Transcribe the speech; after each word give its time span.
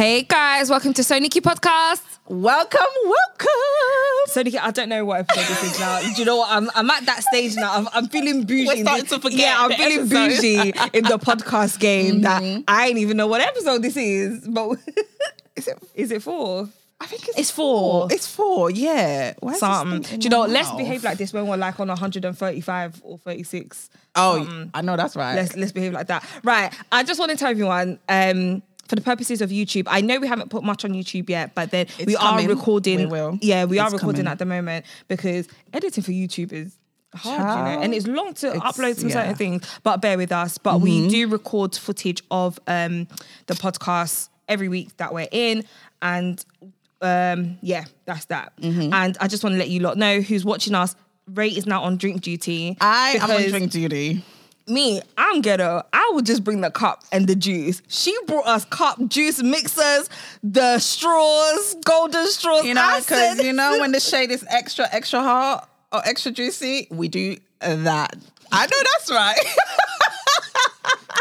Hey 0.00 0.22
guys, 0.22 0.70
welcome 0.70 0.94
to 0.94 1.02
SoNicky 1.02 1.42
Podcast. 1.42 2.00
Welcome, 2.26 2.80
welcome. 3.04 3.48
SoNicky, 4.28 4.58
I 4.58 4.70
don't 4.70 4.88
know 4.88 5.04
what 5.04 5.20
episode 5.20 5.46
this 5.46 5.74
is 5.74 5.78
now. 5.78 6.00
Do 6.00 6.12
you 6.18 6.24
know 6.24 6.38
what? 6.38 6.50
I'm, 6.50 6.70
I'm 6.74 6.88
at 6.88 7.04
that 7.04 7.22
stage 7.22 7.54
now. 7.54 7.74
I'm, 7.74 7.86
I'm 7.92 8.08
feeling 8.08 8.44
bougie. 8.44 8.66
We're 8.66 8.82
starting 8.82 9.04
to 9.04 9.18
forget 9.18 9.38
Yeah, 9.38 9.56
I'm 9.58 9.72
feeling 9.72 10.10
episode. 10.10 10.40
bougie 10.40 10.96
in 10.96 11.04
the 11.04 11.18
podcast 11.18 11.80
game 11.80 12.22
that 12.22 12.42
I 12.66 12.86
ain't 12.88 12.96
even 12.96 13.18
know 13.18 13.26
what 13.26 13.42
episode 13.42 13.82
this 13.82 13.98
is. 13.98 14.48
But 14.48 14.78
Is 15.56 15.68
it? 15.68 15.78
is 15.94 16.10
it 16.12 16.22
four? 16.22 16.70
I 16.98 17.04
think 17.06 17.28
it's, 17.28 17.38
It's 17.38 17.50
four. 17.50 18.08
It's 18.10 18.26
four. 18.26 18.70
Yeah. 18.70 19.34
Why 19.40 19.52
is 19.52 19.58
Something. 19.58 20.02
thing 20.02 20.18
Do 20.20 20.24
you 20.24 20.30
know? 20.30 20.46
my? 20.46 20.52
Let's 20.54 20.70
behave 20.72 21.04
like 21.04 21.18
this 21.18 21.34
when 21.34 21.46
we're 21.46 21.58
like 21.58 21.78
on 21.78 21.88
135 21.88 23.02
or 23.04 23.18
36. 23.18 23.90
Oh, 24.14 24.66
I 24.72 24.80
know 24.80 24.96
that's 24.96 25.14
right. 25.14 25.34
Let's 25.34 25.56
let's 25.56 25.72
behave 25.72 25.92
like 25.92 26.06
that. 26.06 26.24
Right. 26.42 26.72
I 26.90 27.02
just 27.02 27.20
want 27.20 27.32
to 27.32 27.36
tell 27.36 27.50
everyone, 27.50 27.98
um, 28.08 28.62
for 28.90 28.96
the 28.96 29.00
purposes 29.02 29.40
of 29.40 29.50
YouTube, 29.50 29.84
I 29.86 30.00
know 30.00 30.18
we 30.18 30.26
haven't 30.26 30.50
put 30.50 30.64
much 30.64 30.84
on 30.84 30.90
YouTube 30.90 31.30
yet, 31.30 31.54
but 31.54 31.70
then 31.70 31.86
we 32.04 32.16
coming. 32.16 32.46
are 32.46 32.48
recording. 32.54 32.98
We 32.98 33.06
will. 33.06 33.38
Yeah, 33.40 33.64
we 33.64 33.78
are 33.78 33.88
recording 33.88 34.24
coming. 34.24 34.32
at 34.32 34.38
the 34.40 34.44
moment 34.44 34.84
because 35.06 35.46
editing 35.72 36.02
for 36.02 36.10
YouTube 36.10 36.52
is 36.52 36.76
hard, 37.14 37.38
you 37.38 37.76
know, 37.76 37.82
and 37.82 37.94
it's 37.94 38.08
long 38.08 38.34
to 38.34 38.48
It's- 38.48 38.62
upload 38.62 38.96
some 38.96 39.08
yeah. 39.08 39.14
Mm-hmm. 39.14 39.20
certain 39.20 39.34
things. 39.36 39.80
But 39.84 40.02
bear 40.02 40.18
with 40.18 40.32
us. 40.32 40.58
But 40.58 40.80
we 40.80 41.08
do 41.08 41.28
record 41.28 41.76
footage 41.76 42.22
of 42.32 42.58
um 42.66 43.06
the 43.46 43.54
podcast 43.54 44.28
every 44.48 44.68
week 44.68 44.96
that 44.96 45.14
we're 45.14 45.28
in, 45.30 45.64
and 46.02 46.44
um 47.00 47.58
yeah, 47.62 47.84
that's 48.06 48.24
that. 48.26 48.52
Mm-hmm. 48.60 48.92
And 48.92 49.16
I 49.20 49.28
just 49.28 49.44
want 49.44 49.54
to 49.54 49.58
let 49.58 49.68
you 49.68 49.80
lot 49.80 49.96
know 49.96 50.20
who's 50.20 50.44
watching 50.44 50.74
us. 50.74 50.96
Rae 51.28 51.48
is 51.48 51.64
now 51.64 51.84
on 51.84 51.96
drink 51.96 52.22
duty. 52.22 52.76
I 52.80 53.18
am 53.20 53.30
on 53.30 53.48
drink 53.50 53.70
duty. 53.70 54.24
Me, 54.66 55.00
I'm 55.16 55.40
ghetto. 55.40 55.82
I 55.92 56.10
would 56.14 56.26
just 56.26 56.44
bring 56.44 56.60
the 56.60 56.70
cup 56.70 57.02
and 57.12 57.26
the 57.26 57.34
juice. 57.34 57.82
She 57.88 58.16
brought 58.26 58.46
us 58.46 58.64
cup, 58.66 58.98
juice 59.08 59.42
mixers, 59.42 60.08
the 60.42 60.78
straws, 60.78 61.76
golden 61.84 62.26
straws. 62.26 62.64
You 62.64 62.74
know, 62.74 62.98
because 63.00 63.42
you 63.42 63.52
know 63.52 63.78
when 63.80 63.92
the 63.92 64.00
shade 64.10 64.30
is 64.30 64.44
extra, 64.48 64.86
extra 64.92 65.20
hot 65.22 65.68
or 65.92 66.00
extra 66.06 66.30
juicy, 66.32 66.86
we 66.90 67.08
do 67.08 67.36
that. 67.60 68.14
I 68.52 68.66
know 68.66 68.76
that's 68.92 69.10
right. 69.10 69.38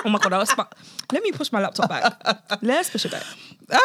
oh 0.05 0.09
my 0.09 0.19
god, 0.19 0.33
I 0.33 0.37
was. 0.39 0.49
spa- 0.49 0.67
Let 1.11 1.23
me 1.23 1.31
push 1.31 1.51
my 1.51 1.59
laptop 1.61 1.89
back. 1.89 2.37
Let's 2.61 2.89
push 2.89 3.05
it 3.05 3.11
back. 3.11 3.23
Ah. 3.71 3.79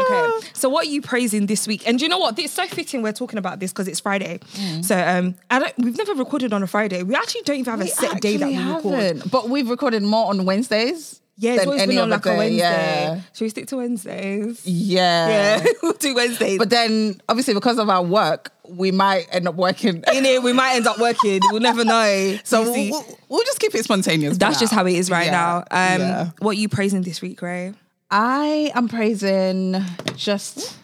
Okay. 0.00 0.48
So 0.52 0.68
what 0.68 0.86
are 0.86 0.90
you 0.90 1.02
praising 1.02 1.46
this 1.46 1.66
week? 1.66 1.86
And 1.86 1.98
do 1.98 2.04
you 2.04 2.08
know 2.08 2.18
what? 2.18 2.38
It's 2.38 2.52
so 2.52 2.66
fitting 2.66 3.02
we're 3.02 3.12
talking 3.12 3.38
about 3.38 3.60
this 3.60 3.72
because 3.72 3.88
it's 3.88 4.00
Friday. 4.00 4.40
Mm. 4.54 4.84
So 4.84 4.96
um, 4.96 5.34
I 5.50 5.58
don't. 5.58 5.78
We've 5.78 5.96
never 5.96 6.14
recorded 6.14 6.52
on 6.52 6.62
a 6.62 6.66
Friday. 6.66 7.02
We 7.02 7.14
actually 7.14 7.42
don't 7.42 7.56
even 7.58 7.70
have 7.70 7.80
a 7.80 7.86
set 7.86 8.20
day 8.20 8.36
that 8.36 8.48
we 8.48 8.58
record. 8.58 8.94
haven't. 8.94 9.30
But 9.30 9.48
we've 9.48 9.68
recorded 9.68 10.02
more 10.02 10.28
on 10.28 10.44
Wednesdays. 10.44 11.21
Yeah, 11.36 11.54
it's 11.54 11.66
always 11.66 11.86
been 11.86 11.98
on 11.98 12.10
like 12.10 12.26
a 12.26 12.36
Wednesday. 12.36 12.58
Yeah. 12.58 13.20
Should 13.32 13.44
we 13.44 13.48
stick 13.48 13.66
to 13.68 13.78
Wednesdays? 13.78 14.66
Yeah. 14.66 15.28
Yeah, 15.58 15.64
we'll 15.82 15.94
do 15.94 16.14
Wednesdays. 16.14 16.58
But 16.58 16.70
then, 16.70 17.20
obviously, 17.28 17.54
because 17.54 17.78
of 17.78 17.88
our 17.88 18.02
work, 18.02 18.52
we 18.68 18.90
might 18.90 19.26
end 19.30 19.48
up 19.48 19.54
working. 19.54 19.96
in 20.14 20.26
it, 20.26 20.42
we 20.42 20.52
might 20.52 20.74
end 20.74 20.86
up 20.86 20.98
working. 20.98 21.40
We'll 21.50 21.60
never 21.60 21.84
know. 21.84 22.38
So 22.44 22.62
we'll, 22.62 22.90
we'll, 22.90 23.18
we'll 23.28 23.44
just 23.44 23.60
keep 23.60 23.74
it 23.74 23.84
spontaneous. 23.84 24.36
That's 24.36 24.60
just 24.60 24.72
how 24.72 24.84
it 24.86 24.94
is 24.94 25.10
right 25.10 25.26
Yeah, 25.26 25.30
now. 25.30 25.56
Um, 25.58 26.00
yeah. 26.00 26.30
What 26.40 26.52
are 26.52 26.60
you 26.60 26.68
praising 26.68 27.02
this 27.02 27.22
week, 27.22 27.40
Rae? 27.40 27.72
I 28.10 28.70
am 28.74 28.88
praising 28.88 29.76
just. 30.16 30.76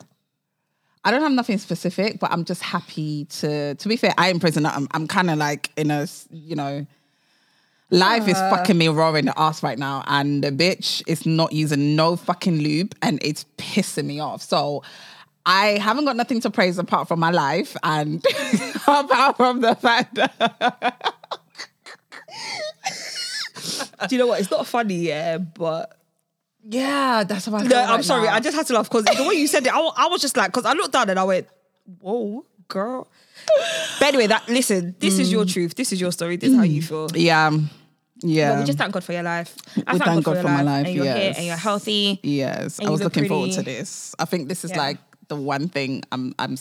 I 1.05 1.11
don't 1.11 1.23
have 1.23 1.33
nothing 1.33 1.59
specific, 1.59 2.19
but 2.21 2.33
I'm 2.33 2.45
just 2.45 2.63
happy 2.63 3.27
to. 3.27 3.75
To 3.75 3.89
be 3.89 3.97
fair, 3.97 4.15
I 4.17 4.31
am 4.31 4.41
praising 4.41 4.63
that. 4.63 4.75
I'm, 4.75 4.89
I'm 4.93 5.07
kind 5.07 5.31
of 5.31 5.39
like 5.39 5.71
in 5.77 5.91
a 5.91 6.07
you 6.31 6.57
know, 6.57 6.87
life 7.91 8.28
is 8.28 8.36
uh. 8.36 8.50
fucking 8.50 8.77
me 8.77 8.89
raw 8.89 9.14
in 9.14 9.27
the 9.27 9.39
ass 9.39 9.62
right 9.62 9.78
now, 9.78 10.05
and 10.06 10.42
the 10.44 10.50
bitch 10.50 11.03
is 11.06 11.27
not 11.27 11.53
using 11.53 11.97
no 11.97 12.17
fucking 12.17 12.58
lube, 12.58 12.95
and 13.03 13.19
it's 13.22 13.45
pissing 13.56 14.06
me 14.06 14.20
off. 14.20 14.42
So. 14.42 14.83
I 15.47 15.78
haven't 15.78 16.05
got 16.05 16.14
nothing 16.14 16.42
to 16.42 16.50
praise 16.50 16.77
apart 16.77 17.08
from 17.08 17.20
my 17.20 17.30
life 17.30 17.75
and 17.83 18.22
apart 18.86 19.39
from 19.39 19.62
the 19.62 19.75
fact 19.77 20.17
that 20.17 21.14
Do 24.08 24.14
you 24.14 24.18
know 24.18 24.27
what? 24.27 24.40
It's 24.40 24.51
not 24.51 24.67
funny, 24.67 24.96
yeah, 24.96 25.39
but 25.39 25.96
yeah, 26.64 27.24
that's 27.24 27.48
what 27.48 27.64
I 27.64 27.67
no, 27.67 27.83
I'm 27.83 28.02
sorry. 28.02 28.29
I 28.29 28.40
just 28.40 28.57
had 28.57 28.67
to 28.68 28.74
laugh 28.74 28.89
because 28.90 29.05
the 29.05 29.24
way 29.24 29.34
you 29.34 29.46
said 29.46 29.67
it, 29.67 29.73
I, 29.73 29.79
I 29.79 30.07
was 30.08 30.20
just 30.20 30.36
like, 30.36 30.51
because 30.51 30.64
I 30.64 30.73
looked 30.74 30.92
down 30.92 31.11
and 31.11 31.18
I 31.18 31.24
went, 31.24 31.48
"Whoa, 32.01 32.45
girl." 32.68 33.08
But 33.98 34.08
anyway, 34.08 34.27
that 34.27 34.48
listen, 34.48 34.95
this 34.98 35.18
is 35.18 35.33
your 35.33 35.45
mm. 35.45 35.52
truth. 35.52 35.74
This 35.74 35.92
is 35.92 36.01
your 36.01 36.13
story. 36.13 36.36
This 36.36 36.51
is 36.51 36.57
how 36.57 36.63
you 36.63 36.83
mm. 36.83 36.89
feel. 36.89 37.17
yeah, 37.17 37.51
yeah. 38.20 38.52
But 38.52 38.61
we 38.61 38.64
just 38.67 38.79
thank 38.79 38.92
God 38.92 39.05
for 39.05 39.12
your 39.12 39.23
life. 39.23 39.56
I 39.86 39.92
We 39.95 39.98
thank 39.98 40.24
God 40.24 40.33
your 40.34 40.42
for 40.42 40.48
my 40.48 40.62
life, 40.62 40.86
and 40.86 40.95
you're 40.95 41.05
here 41.05 41.17
yes. 41.17 41.36
and 41.39 41.46
you're 41.46 41.56
healthy. 41.56 42.20
Yes, 42.23 42.80
I 42.80 42.90
was 42.90 43.01
look 43.01 43.14
looking 43.17 43.29
forward 43.29 43.52
to 43.52 43.62
this. 43.62 44.14
I 44.18 44.24
think 44.24 44.48
this 44.48 44.64
is 44.64 44.70
Yeah. 44.73 44.79
like 44.79 44.98
the 45.29 45.36
one 45.36 45.68
thing 45.68 46.02
I'm 46.11 46.34
I'm 46.39 46.57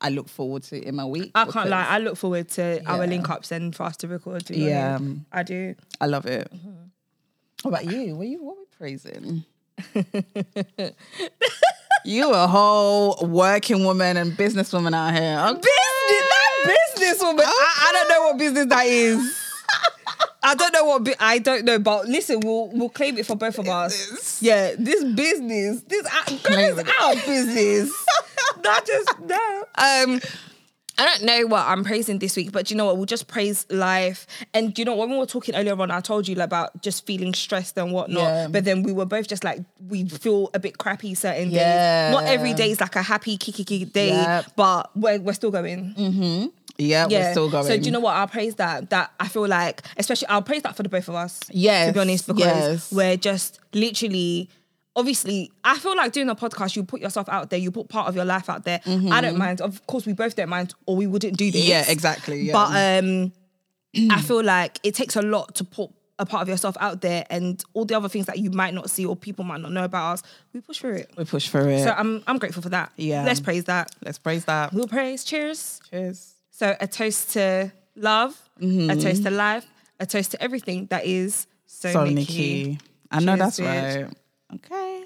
I 0.00 0.08
look 0.08 0.28
forward 0.28 0.62
to 0.64 0.80
in 0.82 0.94
my 0.94 1.04
week. 1.04 1.30
I 1.34 1.44
can't 1.44 1.68
lie. 1.68 1.86
I 1.86 1.98
look 1.98 2.16
forward 2.16 2.48
to 2.50 2.82
our 2.86 3.06
link 3.06 3.28
ups 3.28 3.52
and 3.52 3.74
for 3.76 3.82
us 3.84 3.96
to 3.98 4.08
record. 4.08 4.46
to 4.46 4.56
Yeah. 4.56 4.96
honest. 4.96 5.20
I 5.32 5.42
do. 5.42 5.74
I 6.00 6.06
love 6.06 6.24
it. 6.26 6.50
Mm-hmm. 6.54 6.70
What 7.68 7.82
about 7.82 7.92
you? 7.92 8.16
What 8.16 8.26
you 8.26 8.42
what 8.42 8.56
we 8.56 8.64
praising? 8.78 9.44
you 12.04 12.32
a 12.32 12.46
whole 12.46 13.18
working 13.26 13.84
woman 13.84 14.16
and 14.16 14.32
businesswoman 14.32 14.94
out 14.94 15.12
here. 15.14 15.38
Okay. 15.50 15.60
business, 15.60 16.28
that 16.30 16.52
businesswoman. 16.96 17.44
I, 17.44 17.88
I 17.88 17.92
don't 17.92 18.08
know 18.08 18.22
what 18.22 18.38
business 18.38 18.66
that 18.66 18.86
is. 18.86 19.36
I 20.42 20.54
don't 20.54 20.72
know 20.72 20.84
what. 20.84 21.04
Bu- 21.04 21.14
I 21.20 21.38
don't 21.38 21.64
know, 21.64 21.78
but 21.78 22.06
listen, 22.08 22.40
we'll 22.40 22.68
we'll 22.70 22.88
claim 22.88 23.18
it 23.18 23.26
for 23.26 23.36
both 23.36 23.58
of 23.58 23.68
us. 23.68 23.96
Business. 23.96 24.42
Yeah, 24.42 24.74
this 24.78 25.04
business, 25.04 25.82
this 25.82 26.06
our- 26.06 26.24
girl, 26.24 26.38
Claim 26.38 26.76
this 26.76 26.86
it. 26.86 26.94
our 27.00 27.14
business. 27.14 28.04
Not 28.64 28.86
just 28.86 29.08
no. 29.20 29.64
Um. 29.76 30.20
I 31.00 31.06
don't 31.06 31.22
know 31.22 31.46
what 31.46 31.66
I'm 31.66 31.82
praising 31.82 32.18
this 32.18 32.36
week, 32.36 32.52
but 32.52 32.66
do 32.66 32.74
you 32.74 32.76
know 32.76 32.84
what? 32.84 32.98
We'll 32.98 33.06
just 33.06 33.26
praise 33.26 33.64
life. 33.70 34.26
And 34.52 34.78
you 34.78 34.84
know 34.84 34.94
when 34.94 35.08
we 35.10 35.16
were 35.16 35.24
talking 35.24 35.54
earlier 35.54 35.74
on, 35.80 35.90
I 35.90 36.00
told 36.00 36.28
you 36.28 36.38
about 36.42 36.82
just 36.82 37.06
feeling 37.06 37.32
stressed 37.32 37.78
and 37.78 37.90
whatnot. 37.90 38.22
Yeah. 38.22 38.48
But 38.48 38.66
then 38.66 38.82
we 38.82 38.92
were 38.92 39.06
both 39.06 39.26
just 39.26 39.42
like 39.42 39.60
we 39.88 40.06
feel 40.06 40.50
a 40.52 40.58
bit 40.58 40.76
crappy 40.76 41.14
certain 41.14 41.50
Yeah. 41.50 42.10
days. 42.10 42.14
Not 42.20 42.24
every 42.24 42.52
day 42.52 42.70
is 42.70 42.82
like 42.82 42.96
a 42.96 43.02
happy 43.02 43.38
kiki 43.38 43.64
kiki 43.64 43.86
day, 43.86 44.08
Yep. 44.08 44.52
but 44.56 44.90
we're 44.94 45.20
we're 45.20 45.32
still 45.32 45.50
going 45.50 45.94
mm-hmm. 45.96 46.46
Yeah, 46.76 47.06
we're 47.06 47.30
still 47.32 47.50
going. 47.50 47.66
so 47.66 47.76
do 47.76 47.82
you 47.82 47.90
know 47.90 48.00
what? 48.00 48.16
I'll 48.16 48.28
praise 48.28 48.56
that. 48.56 48.90
That 48.90 49.12
I 49.18 49.28
feel 49.28 49.46
like, 49.48 49.82
especially, 49.96 50.28
I'll 50.28 50.42
praise 50.42 50.62
that 50.62 50.76
for 50.76 50.82
the 50.82 50.88
both 50.88 51.08
of 51.08 51.14
us. 51.14 51.40
Yeah, 51.50 51.86
to 51.86 51.92
be 51.92 52.00
honest, 52.00 52.26
because 52.26 52.46
yes. 52.46 52.92
we're 52.92 53.16
just 53.16 53.60
literally. 53.72 54.48
Obviously, 54.96 55.50
I 55.62 55.78
feel 55.78 55.96
like 55.96 56.12
doing 56.12 56.28
a 56.28 56.34
podcast, 56.34 56.74
you 56.76 56.82
put 56.84 57.00
yourself 57.00 57.28
out 57.28 57.50
there, 57.50 57.58
you 57.58 57.70
put 57.70 57.88
part 57.88 58.08
of 58.08 58.16
your 58.16 58.24
life 58.24 58.50
out 58.50 58.64
there. 58.64 58.80
I 58.86 59.20
don't 59.20 59.38
mind. 59.38 59.60
Of 59.60 59.86
course, 59.86 60.04
we 60.04 60.12
both 60.12 60.34
don't 60.36 60.48
mind, 60.48 60.74
or 60.86 60.96
we 60.96 61.06
wouldn't 61.06 61.36
do 61.36 61.50
this. 61.50 61.60
Mm-hmm. 61.62 61.70
Yeah, 61.70 61.84
exactly. 61.88 62.40
Yeah. 62.42 62.52
But 62.52 63.04
um, 63.04 63.32
I 64.10 64.20
feel 64.20 64.42
like 64.42 64.80
it 64.82 64.94
takes 64.94 65.14
a 65.16 65.22
lot 65.22 65.54
to 65.56 65.64
put 65.64 65.90
a 66.18 66.26
part 66.26 66.42
of 66.42 66.48
yourself 66.48 66.76
out 66.80 67.00
there, 67.02 67.24
and 67.30 67.62
all 67.72 67.84
the 67.84 67.96
other 67.96 68.08
things 68.08 68.26
that 68.26 68.38
you 68.38 68.50
might 68.50 68.74
not 68.74 68.90
see 68.90 69.06
or 69.06 69.14
people 69.16 69.44
might 69.44 69.60
not 69.60 69.72
know 69.72 69.84
about 69.84 70.14
us, 70.14 70.22
we 70.52 70.60
push 70.60 70.78
through 70.80 70.94
it. 70.96 71.10
we 71.16 71.24
push 71.24 71.48
for 71.48 71.66
it. 71.68 71.82
So 71.84 71.94
I'm 71.96 72.22
I'm 72.26 72.38
grateful 72.38 72.60
for 72.62 72.68
that. 72.70 72.92
Yeah. 72.96 73.24
let's 73.24 73.40
praise 73.40 73.64
that. 73.64 73.92
Let's 74.04 74.18
praise 74.18 74.44
that. 74.46 74.72
We'll 74.74 74.88
praise. 74.88 75.24
Cheers. 75.24 75.80
Cheers. 75.88 76.34
So 76.50 76.76
a 76.80 76.86
toast 76.86 77.30
to 77.34 77.72
love, 77.96 78.36
Mm-hmm. 78.60 78.90
a 78.90 78.96
toast 78.96 79.22
to 79.22 79.30
life, 79.30 79.64
a 79.98 80.04
toast 80.04 80.32
to 80.32 80.42
everything 80.42 80.86
that 80.86 81.06
is 81.06 81.46
so, 81.64 81.90
So 81.92 82.04
Nikki. 82.04 82.14
Nicky. 82.14 82.78
I 83.10 83.20
know 83.20 83.36
Cheers, 83.36 83.38
that's 83.38 83.60
bitch. 83.60 84.02
right. 84.04 84.14
Okay. 84.56 85.04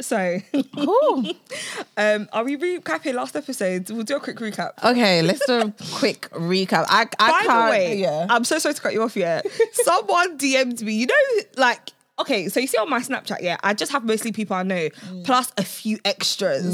So, 0.00 0.38
Cool. 0.74 1.26
um, 1.98 2.28
are 2.32 2.42
we 2.44 2.56
recapping 2.56 3.14
last 3.14 3.36
episode? 3.36 3.90
We'll 3.90 4.02
do 4.04 4.16
a 4.16 4.20
quick 4.20 4.38
recap. 4.38 4.70
Okay, 4.82 5.20
let's 5.20 5.44
do 5.46 5.60
a 5.60 5.74
quick 5.98 6.22
recap. 6.30 6.86
I, 6.88 7.06
I 7.18 7.30
By 7.30 7.40
can't. 7.46 7.66
the 7.66 7.70
way, 7.70 7.96
yeah. 7.98 8.26
I'm 8.30 8.44
so 8.44 8.58
sorry 8.58 8.74
to 8.74 8.80
cut 8.80 8.94
you 8.94 9.02
off. 9.02 9.14
Yeah, 9.14 9.42
someone 9.72 10.38
DM'd 10.38 10.82
me. 10.82 10.94
You 10.94 11.06
know, 11.06 11.14
like. 11.56 11.90
Okay, 12.16 12.48
so 12.48 12.60
you 12.60 12.68
see 12.68 12.78
on 12.78 12.88
my 12.88 13.00
Snapchat, 13.00 13.38
yeah, 13.40 13.56
I 13.64 13.74
just 13.74 13.90
have 13.90 14.04
mostly 14.04 14.30
people 14.30 14.54
I 14.54 14.62
know, 14.62 14.88
Mm. 14.88 15.24
plus 15.24 15.50
a 15.58 15.64
few 15.64 15.98
extras. 16.04 16.64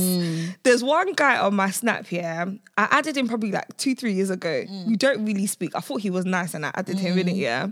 There's 0.64 0.84
one 0.84 1.14
guy 1.14 1.38
on 1.38 1.54
my 1.56 1.70
Snap, 1.70 2.12
yeah, 2.12 2.44
I 2.76 2.88
added 2.90 3.16
him 3.16 3.26
probably 3.26 3.50
like 3.50 3.74
two, 3.78 3.94
three 3.94 4.12
years 4.12 4.28
ago. 4.28 4.64
Mm. 4.68 4.86
We 4.86 4.96
don't 4.96 5.24
really 5.24 5.46
speak. 5.46 5.74
I 5.74 5.80
thought 5.80 6.02
he 6.02 6.10
was 6.10 6.26
nice 6.26 6.52
and 6.52 6.66
I 6.66 6.72
added 6.74 6.98
him 6.98 7.16
in 7.18 7.26
it, 7.26 7.36
yeah. 7.36 7.68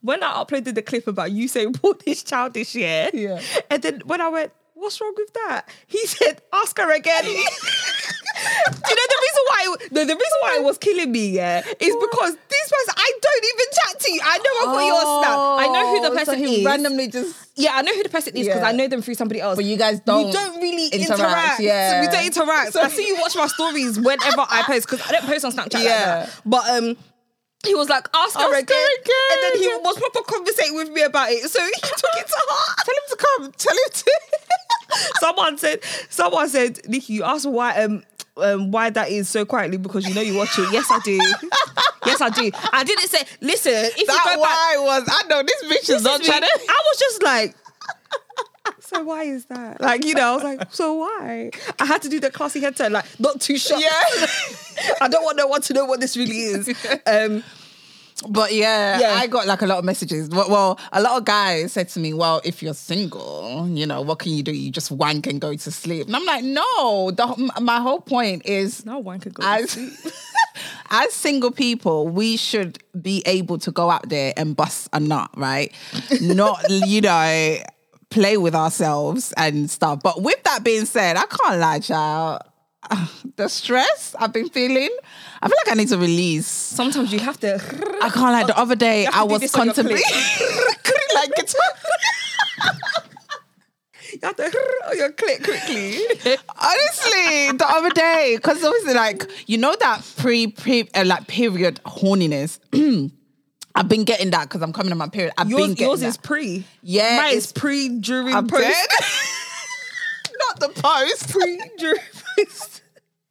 When 0.00 0.22
I 0.22 0.32
uploaded 0.34 0.74
the 0.74 0.82
clip 0.82 1.06
about 1.06 1.32
you 1.32 1.48
saying 1.48 1.72
born 1.72 1.96
is 2.06 2.22
childish, 2.22 2.74
yeah, 2.74 3.10
Yeah. 3.12 3.40
and 3.70 3.82
then 3.82 4.00
when 4.04 4.20
I 4.20 4.28
went, 4.28 4.52
what's 4.74 5.00
wrong 5.00 5.14
with 5.16 5.32
that? 5.34 5.68
He 5.86 6.06
said, 6.06 6.40
ask 6.52 6.78
her 6.78 6.92
again. 6.94 7.24
Do 7.24 7.30
you 8.90 8.94
know 8.94 9.08
the 9.08 9.20
reason 9.20 9.42
why? 9.46 9.76
It, 9.80 9.92
no, 9.92 10.00
the 10.04 10.14
reason 10.14 10.38
why 10.42 10.56
it 10.60 10.64
was 10.64 10.78
killing 10.78 11.10
me, 11.10 11.30
yeah, 11.30 11.58
is 11.58 11.96
because 11.96 12.34
this 12.48 12.70
person 12.70 12.94
I 12.96 13.12
don't 13.20 13.44
even 13.44 13.66
chat 13.72 14.00
to 14.00 14.12
you. 14.12 14.20
I 14.22 14.38
know 14.38 14.52
I've 14.60 14.76
got 14.76 14.86
your 14.86 15.00
snap. 15.22 15.38
I 15.38 15.66
know 15.72 15.88
who 15.94 16.00
the 16.02 16.08
Oh, 16.12 16.16
person 16.16 16.34
so 16.34 16.46
he 16.46 16.60
is. 16.60 16.64
randomly 16.64 17.08
just. 17.08 17.34
yeah, 17.56 17.72
I 17.74 17.82
know 17.82 17.94
who 17.96 18.02
the 18.04 18.08
person 18.08 18.36
is 18.36 18.46
because 18.46 18.62
Yeah. 18.62 18.68
I 18.68 18.72
know 18.72 18.86
them 18.86 19.02
through 19.02 19.14
somebody 19.14 19.40
else. 19.40 19.56
But 19.56 19.64
you 19.64 19.76
guys 19.76 19.98
don't 20.00 20.26
We 20.26 20.32
don't 20.32 20.60
really 20.62 20.86
interact, 20.88 21.20
interact. 21.20 21.60
yeah. 21.60 22.00
we 22.02 22.06
don't 22.06 22.26
interact. 22.26 22.72
So- 22.74 22.82
I 22.82 22.88
see 22.88 23.08
you 23.08 23.16
watch 23.20 23.34
my 23.34 23.48
stories 23.48 23.98
whenever 23.98 24.46
I 24.48 24.62
post 24.66 24.88
because 24.88 25.04
I 25.08 25.12
don't 25.12 25.24
post 25.26 25.44
on 25.44 25.52
Snapchat 25.52 25.82
Yeah. 25.82 25.88
like 25.88 26.28
that. 26.30 26.40
But 26.46 26.68
um. 26.70 26.96
He 27.66 27.74
was 27.74 27.88
like, 27.88 28.06
ask, 28.14 28.36
Ask 28.36 28.46
her 28.46 28.54
again. 28.58 28.88
again. 29.00 29.14
And 29.32 29.42
then 29.42 29.58
he 29.58 29.68
was 29.68 29.98
proper 29.98 30.22
conversating 30.22 30.76
with 30.76 30.90
me 30.90 31.02
about 31.02 31.30
it. 31.30 31.48
So 31.50 31.62
he 31.62 31.70
took 31.80 32.10
it 32.16 32.26
to 32.26 32.34
heart. 32.36 32.78
Tell 32.86 32.94
him 32.94 33.02
to 33.08 33.16
come. 33.16 33.52
Tell 33.58 33.74
him 33.74 33.90
to. 33.92 35.10
someone 35.20 35.58
said, 35.58 35.80
someone 36.08 36.48
said, 36.48 36.80
Nicky, 36.88 37.14
you 37.14 37.24
asked 37.24 37.48
why 37.48 37.82
um 37.82 38.04
um 38.36 38.70
why 38.70 38.90
that 38.90 39.10
is 39.10 39.28
so 39.28 39.44
quietly 39.44 39.76
because 39.76 40.06
you 40.06 40.14
know 40.14 40.20
you 40.20 40.36
watch 40.36 40.56
it. 40.58 40.72
Yes, 40.72 40.86
I 40.90 41.00
do. 41.00 41.16
yes, 42.06 42.20
I 42.20 42.30
do. 42.30 42.50
I 42.72 42.84
didn't 42.84 43.08
say. 43.08 43.24
Listen, 43.40 43.72
if 43.74 43.98
you 43.98 44.06
That 44.06 44.22
go 44.24 44.30
back, 44.30 44.38
why 44.40 44.76
was 44.78 45.08
I 45.10 45.26
know 45.28 45.42
this 45.42 45.64
bitch 45.64 45.94
is 45.94 46.02
not 46.04 46.22
trying 46.22 46.42
to. 46.42 46.46
I 46.46 46.82
was 46.92 46.98
just 46.98 47.22
like. 47.22 47.54
So 48.88 49.02
why 49.02 49.24
is 49.24 49.44
that? 49.46 49.80
Like, 49.82 50.04
you 50.04 50.14
know, 50.14 50.32
I 50.32 50.34
was 50.34 50.44
like, 50.44 50.72
so 50.72 50.94
why? 50.94 51.50
I 51.78 51.84
had 51.84 52.00
to 52.02 52.08
do 52.08 52.20
the 52.20 52.30
classy 52.30 52.60
head 52.60 52.74
turn, 52.74 52.92
like, 52.92 53.04
not 53.20 53.38
too 53.38 53.58
sharp. 53.58 53.82
Yeah. 53.82 54.26
I 55.02 55.08
don't 55.08 55.22
want 55.24 55.36
no 55.36 55.46
one 55.46 55.60
to 55.62 55.74
know 55.74 55.84
what 55.84 56.00
this 56.00 56.16
really 56.16 56.38
is. 56.38 56.68
Um, 57.06 57.44
But 58.28 58.52
yeah, 58.52 58.98
Yeah. 58.98 59.14
I 59.14 59.26
got 59.28 59.46
like 59.46 59.62
a 59.62 59.66
lot 59.66 59.78
of 59.78 59.84
messages. 59.84 60.28
Well, 60.30 60.48
well, 60.50 60.80
a 60.92 61.00
lot 61.00 61.18
of 61.18 61.24
guys 61.24 61.72
said 61.74 61.88
to 61.90 62.00
me, 62.00 62.12
"Well, 62.14 62.40
if 62.44 62.62
you're 62.64 62.74
single, 62.74 63.68
you 63.68 63.86
know, 63.86 64.00
what 64.02 64.18
can 64.18 64.32
you 64.32 64.42
do? 64.42 64.50
You 64.52 64.72
just 64.72 64.90
wank 64.90 65.28
and 65.28 65.40
go 65.40 65.54
to 65.54 65.70
sleep." 65.70 66.06
And 66.08 66.16
I'm 66.16 66.24
like, 66.24 66.42
"No, 66.42 67.12
the, 67.12 67.52
my 67.60 67.80
whole 67.80 68.00
point 68.00 68.44
is 68.44 68.84
no 68.84 68.98
one 68.98 69.20
could 69.20 69.34
go. 69.34 69.42
to 69.44 69.48
as 69.48 69.70
sleep. 69.70 69.92
as 70.90 71.12
single 71.12 71.52
people, 71.52 72.08
we 72.08 72.36
should 72.36 72.78
be 73.00 73.22
able 73.24 73.58
to 73.58 73.70
go 73.70 73.88
out 73.88 74.08
there 74.08 74.32
and 74.36 74.56
bust 74.56 74.88
a 74.92 74.98
nut, 74.98 75.30
right? 75.36 75.72
Not 76.20 76.68
you 76.70 77.00
know 77.02 77.58
play 78.10 78.36
with 78.36 78.54
ourselves 78.54 79.32
and 79.36 79.70
stuff. 79.70 80.00
But 80.02 80.22
with 80.22 80.42
that 80.44 80.64
being 80.64 80.84
said, 80.86 81.16
I 81.16 81.24
can't 81.24 81.60
lie, 81.60 81.78
child. 81.80 82.42
The 83.36 83.48
stress 83.48 84.16
I've 84.18 84.32
been 84.32 84.48
feeling, 84.48 84.88
I 85.40 85.46
feel 85.46 85.56
like 85.64 85.72
I 85.72 85.76
need 85.76 85.88
to 85.90 85.98
release. 85.98 86.46
Sometimes 86.48 87.12
you 87.12 87.20
have 87.20 87.38
to. 87.40 87.54
I 88.02 88.08
can't 88.08 88.32
lie. 88.32 88.44
The 88.44 88.58
other 88.58 88.74
day, 88.74 89.06
I 89.06 89.22
was 89.22 89.40
this 89.42 89.54
on 89.54 89.66
your 89.66 89.74
contemplating 89.74 90.04
like 91.14 91.34
guitar. 91.36 91.60
You 94.12 94.18
have 94.22 94.36
to 94.36 94.42
on 94.88 94.96
your 94.96 95.12
click 95.12 95.44
quickly. 95.44 95.98
Honestly, 96.60 97.52
the 97.56 97.66
other 97.68 97.90
day, 97.90 98.34
because 98.36 98.64
obviously, 98.64 98.94
like 98.94 99.24
you 99.46 99.58
know 99.58 99.76
that 99.78 100.04
pre 100.16 100.48
pre 100.48 100.88
uh, 100.94 101.04
like 101.04 101.26
period 101.28 101.80
horniness. 101.84 102.58
I've 103.74 103.88
been 103.88 104.04
getting 104.04 104.30
that 104.30 104.48
because 104.48 104.62
I'm 104.62 104.72
coming 104.72 104.90
on 104.92 104.98
my 104.98 105.08
period. 105.08 105.32
I've 105.38 105.48
been 105.48 105.56
Yours, 105.58 105.68
getting 105.74 105.86
yours 105.86 106.00
that. 106.00 106.06
is 106.08 106.16
pre. 106.16 106.64
Yeah, 106.82 107.16
Mine 107.18 107.26
it's- 107.28 107.44
is 107.46 107.52
pre, 107.52 107.88
during, 108.00 108.34
I'm 108.34 108.46
post. 108.48 108.62
dead. 108.62 108.88
Not 110.38 110.60
the 110.60 110.68
post. 110.80 111.30
Pre, 111.30 111.60
during, 111.78 112.00
post. 112.38 112.82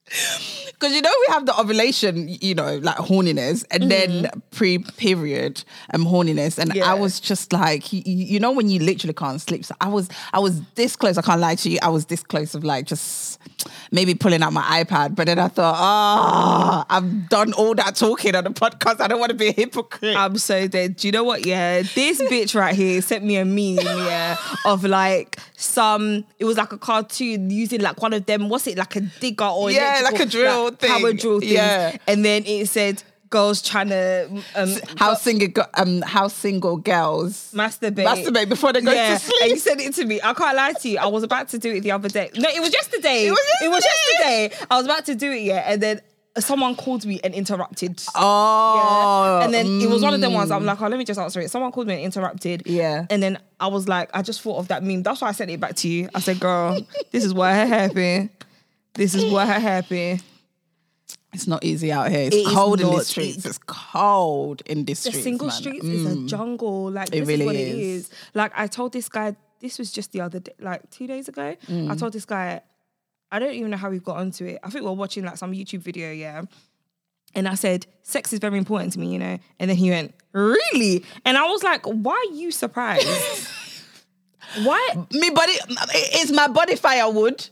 Because 0.80 0.96
you 0.96 1.02
know 1.02 1.14
we 1.28 1.34
have 1.34 1.46
the 1.46 1.60
ovulation, 1.60 2.28
you 2.30 2.54
know, 2.54 2.78
like 2.78 2.98
horniness, 2.98 3.66
and 3.72 3.90
then 3.90 4.30
pre-period 4.52 5.64
um 5.94 6.06
horniness, 6.06 6.58
and. 6.58 6.74
Yeah. 6.78 6.92
I 6.92 6.94
was 6.94 7.20
just 7.20 7.52
like, 7.54 7.92
you, 7.92 8.02
you 8.06 8.40
know, 8.40 8.52
when 8.52 8.70
you 8.70 8.80
literally 8.80 9.14
can't 9.14 9.42
sleep. 9.42 9.66
So 9.66 9.76
I 9.82 9.88
was, 9.88 10.10
I 10.32 10.40
was 10.40 10.62
this 10.76 10.96
close. 10.96 11.18
I 11.18 11.22
can't 11.22 11.42
lie 11.42 11.56
to 11.56 11.70
you. 11.70 11.80
I 11.82 11.90
was 11.90 12.06
this 12.06 12.24
close 12.24 12.54
of 12.54 12.64
like 12.64 12.86
just 12.86 13.40
maybe 13.92 14.16
pulling 14.16 14.44
out 14.44 14.54
my 14.54 14.84
iPad, 14.84 15.16
but 15.16 15.28
then 15.28 15.40
I 15.40 15.48
thought, 15.48 15.76
oh, 15.78 16.86
I've 16.90 17.30
done 17.30 17.54
all 17.54 17.74
that 17.76 17.96
talking 17.96 18.36
on 18.36 18.44
the 18.44 18.52
podcast. 18.52 19.02
I 19.02 19.08
don't 19.08 19.20
want 19.20 19.32
to 19.32 19.36
be 19.36 19.48
a 19.48 19.52
hypocrite. 19.52 20.16
I'm 20.16 20.38
so 20.38 20.68
dead. 20.68 20.98
Do 20.98 21.08
you 21.08 21.12
know 21.12 21.24
what? 21.24 21.46
Yeah, 21.46 21.82
this 21.82 22.22
bitch 22.32 22.56
right 22.56 22.76
here 22.76 23.02
sent 23.02 23.24
me 23.24 23.38
a 23.38 23.46
meme, 23.46 23.86
yeah, 23.86 24.38
of 24.66 24.84
like 24.84 25.38
some. 25.56 26.26
It 26.40 26.46
was 26.46 26.58
like 26.58 26.72
a 26.72 26.78
cartoon 26.78 27.50
using 27.50 27.82
like 27.82 28.02
one 28.02 28.14
of 28.14 28.26
them. 28.26 28.50
What's 28.50 28.68
it 28.68 28.78
like 28.78 28.96
a 28.96 29.02
digger 29.02 29.46
or 29.46 29.72
Yeah, 29.72 30.02
like 30.04 30.20
a 30.20 30.26
drill 30.26 30.66
like, 30.66 30.67
thing. 30.72 30.90
power 30.90 31.14
drill 31.14 31.40
thing. 31.40 31.50
Yeah. 31.54 31.98
and 32.08 32.24
then 32.26 32.44
it 32.46 32.68
said 32.68 33.04
girls 33.30 33.62
trying 33.62 33.90
to 33.90 34.30
um, 34.56 34.70
how 34.98 35.14
single, 35.14 35.66
um, 35.74 36.02
how 36.02 36.30
single 36.30 36.78
girls 36.78 37.52
masturbate, 37.54 38.06
masturbate 38.06 38.48
before 38.48 38.72
they 38.72 38.80
go 38.82 38.92
yeah, 38.94 39.16
to 39.16 39.20
sleep. 39.20 39.42
and 39.42 39.52
you 39.52 39.58
said 39.58 39.80
it 39.82 39.94
to 39.96 40.06
me. 40.06 40.20
I 40.24 40.34
can't 40.34 40.56
lie 40.56 40.74
to 40.74 40.90
you. 40.90 40.98
I 40.98 41.08
was 41.08 41.24
about 41.24 41.50
to 41.50 41.58
do 41.58 41.74
it 41.74 41.82
the 41.82 41.92
other 41.92 42.08
day. 42.10 42.30
No, 42.38 42.48
it 42.50 42.62
was 42.62 42.72
yesterday. 42.72 43.28
It 43.28 43.32
was 43.32 43.40
It 43.62 43.68
was 43.70 43.84
yesterday. 43.84 44.44
yesterday. 44.44 44.66
I 44.72 44.78
was 44.78 44.86
about 44.86 45.06
to 45.08 45.16
do 45.16 45.30
it, 45.32 45.42
yeah, 45.42 45.70
and 45.72 45.82
then 45.84 46.02
someone 46.40 46.76
called 46.76 47.04
me 47.06 47.20
and 47.24 47.34
interrupted. 47.34 48.02
Oh, 48.16 49.40
Yeah. 49.40 49.46
And 49.46 49.54
then 49.54 49.82
it 49.82 49.90
was 49.90 50.02
one 50.04 50.14
of 50.14 50.22
them 50.22 50.34
ones. 50.34 50.52
I'm 50.52 50.66
like, 50.66 50.80
oh, 50.80 50.88
let 50.88 50.98
me 51.00 51.04
just 51.04 51.20
answer 51.20 51.40
it. 51.42 51.50
Someone 51.52 51.72
called 51.72 51.88
me 51.88 51.96
and 51.96 52.04
interrupted. 52.04 52.62
Yeah. 52.66 53.08
And 53.10 53.22
then 53.24 53.40
I 53.60 53.68
was 53.68 53.88
like, 53.88 54.10
I 54.14 54.22
just 54.22 54.42
thought 54.42 54.60
of 54.60 54.68
that 54.68 54.84
meme. 54.84 55.02
That's 55.04 55.20
why 55.20 55.30
I 55.30 55.32
sent 55.32 55.50
it 55.50 55.60
back 55.60 55.76
to 55.78 55.88
you. 55.88 56.10
I 56.14 56.20
said, 56.20 56.40
girl, 56.40 56.80
this 57.12 57.26
is 57.26 57.34
what 57.34 57.54
had 57.54 57.68
happened. 57.68 58.30
This 58.94 59.16
is 59.16 59.26
what 59.32 59.48
had 59.48 59.62
happened. 59.64 60.22
It's 61.38 61.46
not 61.46 61.64
easy 61.64 61.92
out 61.92 62.10
here. 62.10 62.22
It's 62.22 62.36
It 62.36 62.48
is 62.48 62.48
cold 62.48 62.82
in 62.82 62.90
the 62.90 63.04
streets. 63.04 63.46
It's 63.46 63.60
cold 63.68 64.64
in 64.66 64.86
The 64.86 64.96
streets. 64.96 65.18
The 65.18 65.22
single 65.22 65.48
man. 65.50 65.56
streets 65.56 65.86
is 65.86 66.06
a 66.12 66.16
mm. 66.16 66.28
jungle. 66.28 66.90
Like 66.90 67.10
this 67.12 67.28
really 67.28 67.42
is 67.42 67.46
what 67.46 67.56
it 67.56 67.68
is. 67.68 67.78
is. 67.78 68.12
Like 68.34 68.54
I 68.56 68.66
told 68.66 68.92
this 68.92 69.08
guy, 69.08 69.36
this 69.60 69.78
was 69.78 69.92
just 69.92 70.12
the 70.14 70.22
other 70.22 70.40
day, 70.40 70.54
like 70.60 70.90
two 70.90 71.06
days 71.06 71.28
ago. 71.28 71.44
I 71.44 71.56
mm. 71.72 72.00
told 72.00 72.14
this 72.14 72.26
guy, 72.26 72.62
I 73.32 73.38
don't 73.38 73.54
even 73.54 73.70
know 73.70 73.78
how 73.78 73.92
we 73.92 74.00
got 74.00 74.18
onto 74.18 74.46
it. 74.46 74.58
I 74.64 74.72
think 74.72 74.84
we 74.84 74.90
are 74.90 74.96
watching 74.96 75.26
like 75.26 75.38
some 75.38 75.52
YouTube 75.52 75.82
video, 75.82 76.12
yeah. 76.12 76.42
And 77.36 77.48
I 77.48 77.54
said, 77.54 77.86
sex 78.02 78.34
is 78.34 78.40
very 78.40 78.58
important 78.58 78.94
to 78.94 79.00
me, 79.00 79.14
you 79.14 79.20
know. 79.20 79.38
And 79.60 79.70
then 79.70 79.78
he 79.78 79.92
went, 79.92 80.16
really? 80.32 81.06
And 81.24 81.38
I 81.38 81.46
was 81.46 81.62
like, 81.62 81.86
why 81.86 82.16
are 82.16 82.34
you 82.34 82.50
surprised? 82.50 83.08
why? 84.64 85.06
Me 85.12 85.30
body, 85.30 85.54
it's 85.94 86.32
my 86.32 86.48
body 86.48 86.76
firewood. 86.76 87.48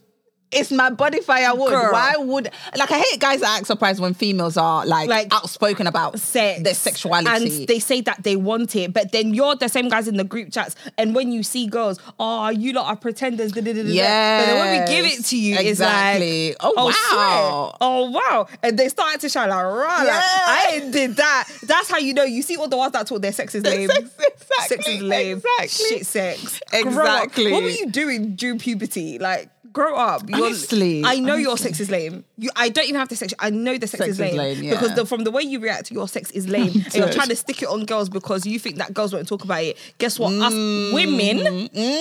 It's 0.52 0.72
my 0.72 0.90
body 0.90 1.20
firewood. 1.22 1.70
Girl. 1.70 1.92
Why 1.92 2.16
would 2.18 2.50
like 2.78 2.92
I 2.92 3.00
hate 3.00 3.20
guys 3.20 3.42
that 3.42 3.58
act 3.58 3.68
surprised 3.68 4.00
when 4.00 4.14
females 4.14 4.56
are 4.58 4.86
like, 4.86 5.10
Like, 5.10 5.34
outspoken 5.34 5.88
about 5.88 6.20
sex 6.20 6.62
their 6.64 6.74
sexuality. 6.74 7.60
and 7.60 7.68
they 7.68 7.80
say 7.80 8.02
that 8.02 8.24
they 8.24 8.36
want 8.36 8.76
it 8.76 8.94
but 8.94 9.12
then 9.12 9.34
you're 9.34 9.56
the 9.56 9.68
same 9.68 9.90
guys 9.90 10.08
in 10.08 10.16
the 10.18 10.24
group 10.24 10.52
chats 10.52 10.76
and 10.98 11.14
when 11.16 11.32
you 11.32 11.44
see 11.44 11.68
girls 11.68 12.00
oh 12.20 12.50
you 12.50 12.72
lot 12.74 12.86
are 12.86 12.96
pretenders 12.96 13.52
da." 13.52 13.62
but 13.62 13.66
then 13.66 14.60
when 14.60 14.80
we 14.82 14.88
give 14.88 15.06
it 15.06 15.26
to 15.26 15.38
you 15.38 15.58
Exactly. 15.58 16.50
it's 16.50 16.64
like 16.64 16.74
Oh, 16.78 16.92
swear. 16.92 17.18
wow. 17.20 17.78
oh 17.82 18.10
wow 18.12 18.48
and 18.64 18.78
they 18.80 18.88
started 18.88 19.20
to 19.22 19.30
shout 19.30 19.50
like 19.50 19.64
rah 19.66 20.04
Yeah. 20.04 20.22
I 20.22 20.90
did 20.92 21.16
that 21.18 21.50
that's 21.64 21.90
how 21.90 21.98
you 21.98 22.14
know 22.14 22.24
you 22.24 22.42
see 22.42 22.56
all 22.56 22.68
the 22.68 22.78
ones 22.78 22.94
that 22.94 23.08
talk 23.08 23.22
their 23.22 23.32
sex 23.34 23.56
is 23.56 23.64
lame 23.64 23.90
Sex- 23.90 24.10
exactly, 24.20 24.68
sex 24.78 24.88
is 24.88 25.02
lame 25.02 25.38
exactly. 25.38 25.68
shit 25.98 26.06
sex. 26.06 26.60
Exactly. 26.72 27.52
what 27.52 27.64
were 27.64 27.70
you 27.70 27.90
doing 27.92 28.36
during 28.36 28.60
puberty 28.60 29.18
like 29.20 29.50
grow 29.76 29.94
up 29.96 30.22
You're- 30.30 30.42
Honestly, 30.46 31.04
I 31.04 31.20
know 31.20 31.36
your 31.36 31.58
sex 31.58 31.80
is 31.82 31.90
lame 31.92 32.24
you 32.38 32.50
I 32.56 32.70
don't 32.70 32.86
even 32.86 32.98
have 33.00 33.10
to 33.10 33.16
sex 33.18 33.34
I 33.40 33.50
know 33.50 33.78
the 33.78 33.88
sex, 33.88 34.00
Sex 34.00 34.10
is 34.12 34.16
is 34.16 34.20
lame, 34.22 34.38
lame, 34.38 34.64
yeah. 34.64 34.72
because 34.72 34.96
the, 34.96 35.06
from 35.06 35.26
the 35.26 35.32
way 35.32 35.42
you 35.44 35.60
react 35.60 35.92
your 35.92 36.08
sex 36.08 36.32
is 36.32 36.48
lame 36.48 36.72
and 36.86 36.96
you're 36.96 37.12
trying 37.12 37.28
to 37.28 37.36
stick 37.36 37.62
it 37.62 37.68
on 37.68 37.86
girls 37.86 38.08
because 38.10 38.48
you 38.48 38.58
think 38.58 38.78
that 38.78 38.94
girls 38.94 39.12
won't 39.14 39.28
talk 39.28 39.44
about 39.44 39.62
it 39.64 39.78
guess 39.98 40.18
what 40.18 40.32
us 40.34 40.54
Mm. 40.54 40.94
women 40.94 41.38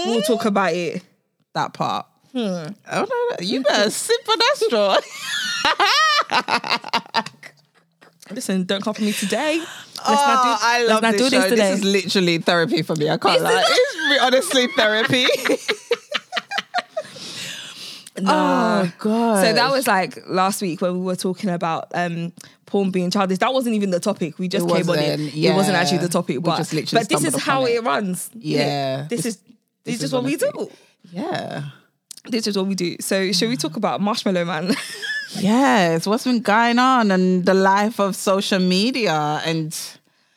will 0.07 0.23
talk 0.23 0.45
about 0.45 0.73
it 0.73 1.03
that 1.55 1.73
part. 1.75 2.07
Hmm. 2.33 2.39
Oh 2.41 2.73
no, 2.93 3.05
no, 3.05 3.37
you 3.41 3.63
better 3.63 3.91
sip 4.05 4.21
on 4.29 4.39
that 4.39 4.55
straw. 4.57 4.99
listen 8.31 8.65
don't 8.65 8.83
come 8.83 8.95
for 8.95 9.03
me 9.03 9.13
today 9.13 9.59
let's 9.59 9.69
oh, 10.09 10.13
not 10.15 10.43
do, 10.45 10.67
I 10.67 10.85
love 10.87 11.03
this 11.03 11.21
show. 11.21 11.29
this 11.41 11.51
today 11.51 11.71
This 11.71 11.79
is 11.81 11.85
literally 11.85 12.39
therapy 12.39 12.83
for 12.83 12.97
me. 12.97 13.09
I 13.11 13.17
can't 13.19 13.41
lie. 13.43 13.63
It's 13.67 14.23
honestly 14.23 14.67
therapy. 14.77 15.27
Oh 18.19 18.93
god. 18.99 19.45
So 19.45 19.53
that 19.53 19.71
was 19.71 19.87
like 19.87 20.19
last 20.29 20.63
week 20.63 20.81
when 20.81 20.93
we 20.99 21.05
were 21.05 21.17
talking 21.17 21.51
about 21.51 21.89
um 21.95 22.33
porn 22.67 22.91
being 22.91 23.11
childish. 23.11 23.39
That 23.39 23.53
wasn't 23.53 23.75
even 23.75 23.91
the 23.91 24.01
topic. 24.01 24.39
We 24.39 24.49
just 24.49 24.67
It 24.67 24.73
came 24.73 24.89
on 24.91 24.99
it. 24.99 25.11
wasn't, 25.19 25.35
It 25.37 25.55
wasn't 25.55 25.77
actually 25.77 25.99
the 25.99 26.09
topic, 26.09 26.41
but 26.43 26.59
but 26.93 27.09
this 27.09 27.25
is 27.25 27.37
how 27.43 27.65
it, 27.67 27.73
it. 27.77 27.83
runs. 27.85 28.31
Yeah. 28.35 29.07
This, 29.09 29.23
This- 29.23 29.27
is 29.35 29.41
this, 29.85 29.95
is 29.97 30.01
just 30.03 30.13
what 30.15 30.25
we 30.25 30.37
do. 30.37 30.71
yeah. 31.13 31.65
This 32.27 32.47
is 32.47 32.57
what 32.57 32.67
we 32.67 32.75
do. 32.75 32.97
So 33.01 33.33
should 33.33 33.51
we 33.51 33.57
talk 33.57 33.77
about 33.77 34.01
Marshmallow 34.01 34.45
Man? 34.45 34.75
Yes, 35.37 36.07
what's 36.07 36.23
been 36.25 36.41
going 36.43 36.79
on 36.79 37.11
and 37.11 37.45
the 37.45 37.55
life 37.55 37.99
of 37.99 38.15
social 38.15 38.61
media 38.61 39.43
and 39.45 39.77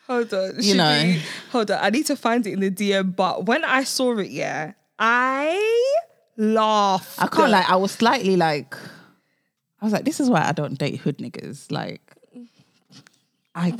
hold 0.08 0.34
on. 0.34 0.56
You 0.56 0.64
should 0.64 0.78
know. 0.78 1.02
we- 1.04 1.22
hold 1.52 1.70
on. 1.70 1.78
I 1.84 1.92
need 1.92 2.08
to 2.08 2.16
find 2.16 2.46
it 2.48 2.54
in 2.54 2.60
the 2.62 2.72
DM. 2.72 3.16
But 3.16 3.46
when 3.46 3.64
I 3.64 3.84
saw 3.84 4.18
it, 4.18 4.30
yeah, 4.32 4.72
I 4.98 5.96
laughed. 6.38 7.22
I 7.22 7.28
can't 7.28 7.52
like 7.52 7.70
I 7.70 7.76
was 7.76 7.92
slightly 7.92 8.36
like 8.36 8.76
I 9.82 9.86
was 9.86 9.94
like, 9.94 10.06
this 10.06 10.20
is 10.20 10.30
why 10.30 10.48
I 10.48 10.52
don't 10.54 10.78
date 10.78 10.98
hood 11.02 11.18
niggas. 11.18 11.72
Like 11.72 12.02
I, 13.54 13.74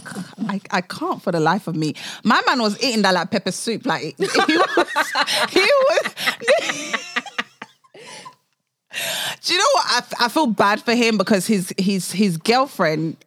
I, 0.48 0.62
I 0.72 0.82
can't 0.82 1.22
for 1.22 1.32
the 1.32 1.40
life 1.40 1.68
of 1.68 1.76
me. 1.76 1.94
My 2.24 2.42
man 2.48 2.62
was 2.62 2.82
eating 2.84 3.04
that 3.04 3.14
like 3.14 3.30
pepper 3.30 3.52
soup. 3.52 3.86
Like 3.86 4.02
he 4.18 4.26
was, 4.26 4.30
he 5.50 5.60
was. 5.60 6.14
Do 9.44 9.54
you 9.54 9.60
know 9.60 9.66
what? 9.74 9.86
I, 9.88 10.26
I 10.26 10.30
feel 10.30 10.48
bad 10.48 10.82
for 10.82 10.96
him 10.96 11.18
because 11.18 11.46
his 11.46 11.72
his 11.78 12.12
his 12.12 12.38
girlfriend 12.38 13.18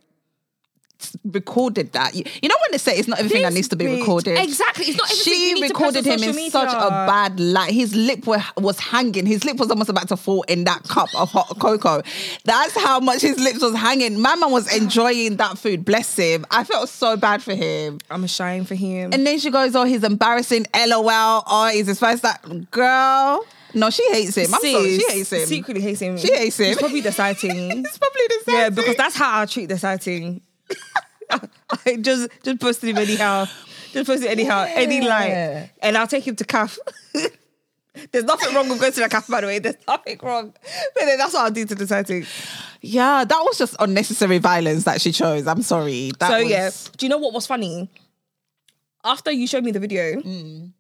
recorded 1.25 1.93
that. 1.93 2.15
You, 2.15 2.25
you 2.43 2.49
know 2.49 2.57
when 2.63 2.73
they 2.73 2.79
say 2.79 2.97
it's 2.97 3.09
not 3.09 3.19
everything 3.19 3.43
that 3.43 3.53
needs 3.53 3.69
to 3.69 3.77
be 3.77 3.85
bitch- 3.87 4.01
recorded. 4.01 4.39
Exactly. 4.39 4.87
It's 4.87 4.99
not 4.99 5.11
everything 5.11 5.33
you 5.41 5.57
She 5.57 5.63
recorded 5.63 6.05
him 6.05 6.23
in 6.23 6.35
social 6.35 6.51
such 6.51 6.75
a 6.75 6.89
bad 6.89 7.39
light. 7.41 7.73
His 7.73 7.95
lip 7.95 8.27
were, 8.27 8.43
was 8.57 8.79
hanging. 8.79 9.27
His 9.27 9.45
lip 9.45 9.57
was 9.59 9.71
almost 9.71 9.91
about 9.91 10.09
to 10.09 10.17
fall 10.17 10.43
in 10.43 10.65
that 10.65 10.85
cup 10.85 11.09
of 11.17 11.31
hot 11.31 11.59
cocoa. 11.59 12.03
That's 12.45 12.77
how 12.77 13.01
much 13.01 13.23
his 13.23 13.39
lips 13.39 13.63
was 13.63 13.75
hanging. 13.75 14.21
My 14.21 14.35
man 14.37 14.51
was 14.51 14.75
enjoying 14.75 15.37
that 15.37 15.59
food. 15.59 15.85
Bless 15.85 16.17
him. 16.17 16.47
I 16.51 16.65
felt 16.65 16.89
so 16.89 17.17
bad 17.17 17.43
for 17.43 17.55
him. 17.55 17.99
I'm 18.11 18.25
ashamed 18.25 18.69
for 18.69 18.75
him. 18.75 19.13
And 19.13 19.27
then 19.27 19.39
she 19.39 19.51
goes, 19.51 19.75
"Oh, 19.77 19.85
he's 19.85 20.05
embarrassing." 20.05 20.67
LOL. 20.75 21.43
Oh, 21.47 21.71
he's 21.73 21.87
his 21.87 21.99
first 21.99 22.23
that 22.23 22.71
girl. 22.71 23.45
No, 23.75 23.91
she 23.91 24.03
hates 24.11 24.37
him. 24.37 24.53
I'm 24.53 24.61
sorry, 24.61 24.99
she 24.99 25.07
hates 25.09 25.33
him. 25.33 25.47
Secretly 25.47 25.83
hates 25.83 26.01
him. 26.01 26.19
She 26.19 26.35
hates 26.35 26.59
him. 26.59 26.67
He's 26.67 26.79
probably 26.79 27.01
the 27.03 27.13
sighting. 27.13 27.85
It's 27.85 27.99
probably 27.99 28.23
the 28.29 28.43
same. 28.45 28.55
yeah, 28.57 28.71
because 28.71 28.97
that's 28.97 29.17
how 29.17 29.41
I 29.43 29.47
treat 29.47 29.67
the 29.69 29.79
sighting. 29.79 30.43
I 31.87 31.97
just 32.01 32.29
just 32.43 32.61
posted 32.61 32.91
him 32.91 32.99
anyhow. 32.99 33.47
Just 33.93 34.07
post 34.07 34.23
it 34.23 34.31
anyhow, 34.31 34.67
any 34.69 35.01
Yeah. 35.03 35.09
line, 35.09 35.71
and 35.83 35.97
I'll 35.99 36.07
take 36.07 36.27
him 36.27 36.37
to 36.37 36.45
calf. 36.45 36.79
There's 38.13 38.25
nothing 38.25 38.55
wrong 38.55 38.69
with 38.69 38.81
going 38.81 38.93
to 38.93 39.01
the 39.01 39.09
calf, 39.09 39.27
by 39.29 39.41
the 39.41 39.49
way. 39.49 39.59
There's 39.59 39.75
nothing 39.87 40.19
wrong. 40.23 40.53
But 40.95 41.05
then 41.05 41.19
that's 41.19 41.35
what 41.35 41.43
I'll 41.43 41.51
do 41.51 41.67
to 41.67 41.75
the 41.75 41.87
sighting. 41.87 42.25
yeah, 42.81 43.25
that 43.25 43.39
was 43.45 43.59
just 43.59 43.75
unnecessary 43.81 44.39
violence 44.39 44.85
that 44.85 45.01
she 45.01 45.11
chose. 45.11 45.47
I'm 45.49 45.63
sorry. 45.63 46.13
That 46.21 46.31
so 46.31 46.39
was, 46.39 46.51
yeah, 46.51 46.71
do 46.97 47.07
you 47.07 47.11
know 47.11 47.19
what 47.19 47.35
was 47.35 47.47
funny? 47.49 47.91
After 49.05 49.33
you 49.33 49.47
showed 49.47 49.65
me 49.65 49.73
the 49.73 49.81
video, 49.81 50.21
mm. 50.21 50.73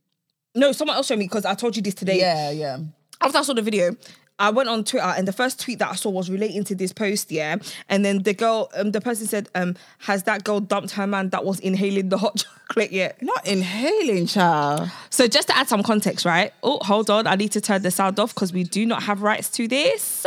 no, 0.54 0.73
someone 0.73 0.97
else 0.97 1.09
showed 1.09 1.18
me 1.18 1.25
because 1.26 1.44
I 1.44 1.54
told 1.54 1.75
you 1.76 1.82
this 1.82 1.94
today. 1.94 2.18
yeah, 2.20 2.50
yeah. 2.50 2.78
after 3.20 3.38
I 3.38 3.42
saw 3.42 3.54
the 3.54 3.62
video, 3.62 3.97
I 4.40 4.49
went 4.49 4.70
on 4.70 4.85
Twitter 4.85 5.04
and 5.04 5.28
the 5.28 5.32
first 5.32 5.61
tweet 5.61 5.78
that 5.80 5.90
I 5.90 5.94
saw 5.94 6.09
was 6.09 6.30
relating 6.30 6.64
to 6.64 6.75
this 6.75 6.92
post, 6.92 7.30
yeah. 7.30 7.56
And 7.90 8.04
then 8.04 8.23
the 8.23 8.32
girl, 8.32 8.70
um, 8.75 8.90
the 8.90 9.00
person 9.00 9.26
said, 9.26 9.50
um, 9.54 9.76
has 9.99 10.23
that 10.23 10.44
girl 10.44 10.61
dumped 10.61 10.92
her 10.92 11.06
man 11.06 11.28
that 11.28 11.44
was 11.44 11.61
inhaling 11.61 12.09
the 12.09 12.16
hot 12.16 12.44
chocolate 12.68 12.90
yet? 12.90 13.20
Not 13.20 13.47
inhaling, 13.47 14.26
child. 14.26 14.90
So 15.11 15.28
just 15.28 15.49
to 15.49 15.56
add 15.56 15.68
some 15.68 15.82
context, 15.82 16.25
right? 16.25 16.54
Oh, 16.62 16.78
hold 16.82 17.11
on, 17.11 17.26
I 17.26 17.35
need 17.35 17.52
to 17.52 17.61
turn 17.61 17.82
the 17.82 17.90
sound 17.90 18.18
off 18.18 18.35
because 18.35 18.52
we 18.52 18.64
do 18.64 18.87
not 18.87 19.02
have 19.02 19.20
rights 19.23 19.50
to 19.50 19.68
this. 19.68 20.25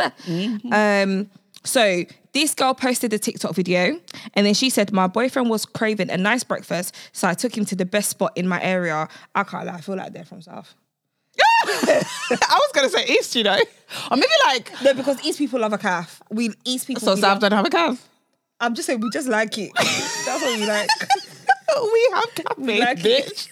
Um, 0.72 1.28
so 1.64 2.04
this 2.32 2.54
girl 2.54 2.74
posted 2.74 3.12
a 3.12 3.18
TikTok 3.18 3.54
video 3.54 3.98
and 4.34 4.46
then 4.46 4.54
she 4.54 4.70
said, 4.70 4.92
My 4.92 5.08
boyfriend 5.08 5.50
was 5.50 5.66
craving 5.66 6.10
a 6.10 6.16
nice 6.16 6.44
breakfast, 6.44 6.94
so 7.12 7.26
I 7.26 7.34
took 7.34 7.56
him 7.56 7.64
to 7.64 7.74
the 7.74 7.86
best 7.86 8.10
spot 8.10 8.32
in 8.36 8.46
my 8.46 8.62
area. 8.62 9.08
I 9.34 9.42
can't 9.42 9.66
lie, 9.66 9.74
I 9.74 9.80
feel 9.80 9.96
like 9.96 10.12
they're 10.12 10.24
from 10.24 10.42
South. 10.42 10.74
I 12.48 12.58
was 12.58 12.70
gonna 12.74 12.88
say 12.88 13.06
East, 13.06 13.34
you 13.36 13.44
know, 13.44 13.58
or 14.10 14.16
maybe 14.16 14.32
like 14.46 14.72
No, 14.82 14.94
because 14.94 15.24
East 15.24 15.38
people 15.38 15.60
love 15.60 15.72
a 15.72 15.78
calf. 15.78 16.22
We 16.30 16.50
East 16.64 16.86
people. 16.86 17.02
so 17.02 17.14
we 17.14 17.20
South 17.20 17.40
don't 17.40 17.52
have 17.52 17.66
a 17.66 17.70
calf. 17.70 18.08
I'm 18.60 18.74
just 18.74 18.86
saying 18.86 19.00
we 19.00 19.10
just 19.10 19.28
like 19.28 19.56
it. 19.58 19.72
That's 19.74 20.42
what 20.42 20.58
we 20.58 20.66
like. 20.66 20.88
we 21.92 22.10
have 22.14 22.34
cafe, 22.34 22.80
like 22.80 22.98
bitch. 22.98 23.48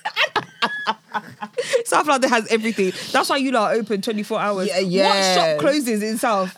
South 1.86 2.06
London 2.06 2.30
has 2.30 2.46
everything. 2.48 2.92
That's 3.10 3.28
why 3.28 3.36
you 3.36 3.52
lot 3.52 3.72
are 3.72 3.78
open 3.78 4.00
24 4.00 4.40
hours. 4.40 4.68
Yeah, 4.68 5.08
What 5.08 5.34
shop 5.34 5.58
closes 5.60 6.02
in 6.02 6.18
South? 6.18 6.56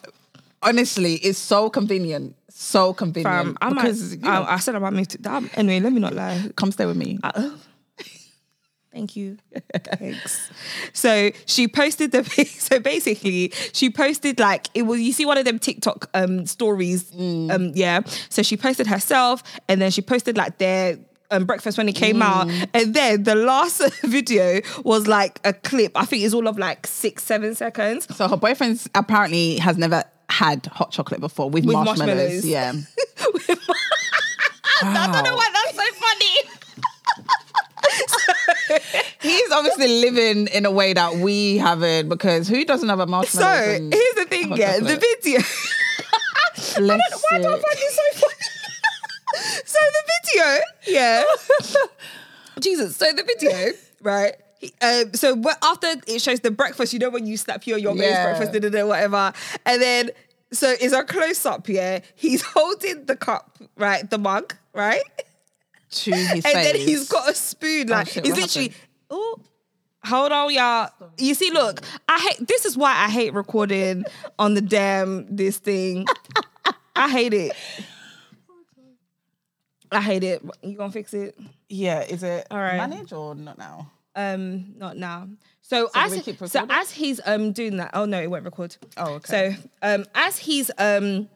Honestly, 0.62 1.14
it's 1.16 1.38
so 1.38 1.68
convenient. 1.70 2.36
So 2.48 2.94
convenient. 2.94 3.34
Fam, 3.34 3.58
I, 3.60 3.70
might, 3.70 3.82
because 3.82 4.14
you 4.14 4.22
know, 4.22 4.30
I, 4.30 4.54
I 4.54 4.58
said 4.58 4.76
I 4.76 4.78
might 4.78 4.92
move 4.92 5.08
to 5.08 5.18
that. 5.22 5.42
Anyway, 5.58 5.80
let 5.80 5.92
me 5.92 6.00
not 6.00 6.14
lie. 6.14 6.50
come 6.56 6.70
stay 6.70 6.86
with 6.86 6.96
me. 6.96 7.18
Uh, 7.22 7.50
Thank 8.94 9.16
you. 9.16 9.38
Thanks. 9.74 10.50
So 10.92 11.32
she 11.46 11.66
posted 11.66 12.12
the 12.12 12.22
so 12.58 12.78
basically 12.78 13.52
she 13.72 13.90
posted 13.90 14.38
like 14.38 14.68
it 14.72 14.82
was 14.82 15.00
you 15.00 15.12
see 15.12 15.26
one 15.26 15.36
of 15.36 15.44
them 15.44 15.58
TikTok 15.58 16.08
um 16.14 16.46
stories 16.46 17.12
um 17.12 17.72
yeah 17.74 18.02
so 18.28 18.42
she 18.44 18.56
posted 18.56 18.86
herself 18.86 19.42
and 19.68 19.82
then 19.82 19.90
she 19.90 20.00
posted 20.00 20.36
like 20.36 20.58
their 20.58 20.96
um, 21.32 21.44
breakfast 21.44 21.76
when 21.76 21.88
it 21.88 21.94
came 21.96 22.22
out 22.22 22.48
and 22.72 22.94
then 22.94 23.24
the 23.24 23.34
last 23.34 23.82
video 24.04 24.60
was 24.84 25.08
like 25.08 25.40
a 25.42 25.52
clip 25.52 25.90
I 25.96 26.04
think 26.04 26.22
it's 26.22 26.32
all 26.34 26.46
of 26.46 26.56
like 26.56 26.86
six 26.86 27.24
seven 27.24 27.56
seconds 27.56 28.06
So 28.16 28.28
her 28.28 28.36
boyfriend 28.36 28.80
apparently 28.94 29.56
has 29.56 29.76
never 29.76 30.04
had 30.30 30.66
hot 30.66 30.92
chocolate 30.92 31.18
before 31.20 31.50
with, 31.50 31.64
With 31.64 31.74
marshmallows. 31.74 32.44
marshmallows. 32.44 32.46
Yeah. 32.46 32.72
I 34.82 35.10
don't 35.12 35.24
know 35.24 35.34
why 35.34 35.48
that's 35.52 35.76
so 35.76 35.94
funny 36.00 37.34
He's 39.20 39.50
obviously 39.50 39.88
living 40.00 40.46
in 40.48 40.66
a 40.66 40.70
way 40.70 40.92
that 40.92 41.16
we 41.16 41.58
haven't 41.58 42.08
because 42.08 42.48
who 42.48 42.64
doesn't 42.64 42.88
have 42.88 43.00
a 43.00 43.06
so 43.26 43.46
here's 43.46 44.14
the 44.14 44.26
thing 44.28 44.56
yeah 44.56 44.78
the 44.78 44.96
video 44.96 45.40
Why 46.76 46.82
do 46.82 46.92
I 46.92 46.98
find 46.98 47.42
this 47.44 47.94
so 47.94 48.02
funny? 48.20 48.34
so 49.64 49.78
the 49.92 50.02
video, 50.32 50.58
yeah. 50.86 51.24
Jesus. 52.60 52.96
So 52.96 53.06
the 53.12 53.22
video, 53.24 53.72
right? 54.02 54.34
Um, 54.80 55.12
so 55.14 55.40
after 55.62 55.88
it 56.06 56.20
shows 56.22 56.40
the 56.40 56.50
breakfast, 56.50 56.92
you 56.92 56.98
know 56.98 57.10
when 57.10 57.26
you 57.26 57.36
snap 57.36 57.66
your 57.66 57.78
your 57.78 57.94
Yeah. 57.96 58.24
breakfast, 58.24 58.52
da, 58.52 58.60
da, 58.60 58.70
da, 58.70 58.86
whatever, 58.86 59.32
and 59.66 59.82
then 59.82 60.10
so 60.52 60.70
it's 60.80 60.94
a 60.94 61.02
close 61.04 61.44
up. 61.44 61.68
Yeah, 61.68 62.00
he's 62.14 62.42
holding 62.42 63.04
the 63.06 63.16
cup, 63.16 63.58
right, 63.76 64.08
the 64.08 64.18
mug, 64.18 64.54
right, 64.72 65.02
to 65.94 66.12
his 66.12 66.30
and 66.32 66.42
face. 66.44 66.52
then 66.54 66.74
he's 66.76 67.08
got 67.08 67.30
a 67.30 67.34
spoon. 67.34 67.88
Like 67.88 68.08
shit, 68.08 68.24
he's 68.24 68.34
literally. 68.36 68.68
happened? 68.68 68.88
Oh, 69.10 69.38
hold 70.04 70.32
on, 70.32 70.52
y'all. 70.52 70.90
You 71.18 71.34
see, 71.34 71.50
look, 71.50 71.80
I 72.08 72.18
hate. 72.18 72.46
This 72.48 72.64
is 72.64 72.76
why 72.76 72.90
I 72.92 73.08
hate 73.10 73.32
recording 73.34 74.04
on 74.38 74.54
the 74.54 74.60
damn 74.60 75.34
this 75.34 75.58
thing. 75.58 76.06
I 76.96 77.08
hate 77.10 77.34
it. 77.34 77.52
I 79.90 80.00
hate 80.00 80.24
it. 80.24 80.42
You 80.62 80.76
gonna 80.76 80.90
fix 80.92 81.14
it? 81.14 81.38
Yeah, 81.68 82.02
is 82.02 82.22
it 82.22 82.46
All 82.50 82.58
right. 82.58 82.76
manage 82.76 83.12
or 83.12 83.34
not 83.34 83.58
now? 83.58 83.90
Um, 84.16 84.74
not 84.76 84.96
now. 84.96 85.28
So, 85.62 85.86
do 85.86 85.90
as 85.94 86.50
so 86.52 86.66
as 86.70 86.90
he's 86.90 87.20
um 87.26 87.52
doing 87.52 87.78
that. 87.78 87.90
Oh 87.94 88.04
no, 88.04 88.20
it 88.20 88.30
won't 88.30 88.44
record. 88.44 88.76
Oh, 88.96 89.14
okay. 89.14 89.56
So 89.56 89.68
um 89.82 90.04
as 90.14 90.38
he's 90.38 90.70
um 90.78 91.28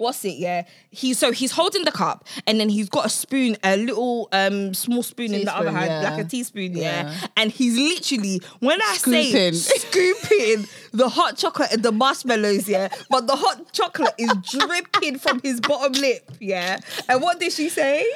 what's 0.00 0.24
it? 0.24 0.36
Yeah, 0.36 0.64
he's 0.90 1.18
so 1.18 1.30
he's 1.30 1.52
holding 1.52 1.84
the 1.84 1.92
cup 1.92 2.26
and 2.46 2.58
then 2.58 2.68
he's 2.68 2.88
got 2.88 3.06
a 3.06 3.08
spoon, 3.08 3.56
a 3.62 3.76
little 3.76 4.28
um 4.32 4.74
small 4.74 5.02
spoon 5.02 5.34
in 5.34 5.44
the 5.44 5.56
other 5.56 5.70
hand, 5.70 5.90
yeah. 5.90 6.10
like 6.10 6.24
a 6.24 6.28
teaspoon. 6.28 6.76
Yeah. 6.76 6.80
Yeah. 7.10 7.26
and 7.36 7.50
he's 7.50 7.76
literally 7.76 8.40
when 8.60 8.80
I 8.82 8.96
say 8.96 9.52
Scooping. 9.52 9.54
scooping 10.16 10.68
the 10.92 11.08
hot 11.08 11.36
chocolate 11.36 11.72
and 11.72 11.82
the 11.82 11.92
marshmallows. 11.92 12.68
Yeah, 12.68 12.88
but 13.10 13.26
the 13.26 13.36
hot 13.36 13.72
chocolate 13.72 14.14
is 14.18 14.32
dripping 14.50 15.18
from 15.18 15.40
his 15.40 15.60
bottom 15.60 15.92
lip. 15.92 16.30
Yeah, 16.40 16.80
and 17.08 17.22
what 17.22 17.38
did 17.38 17.52
she 17.52 17.68
say? 17.68 18.10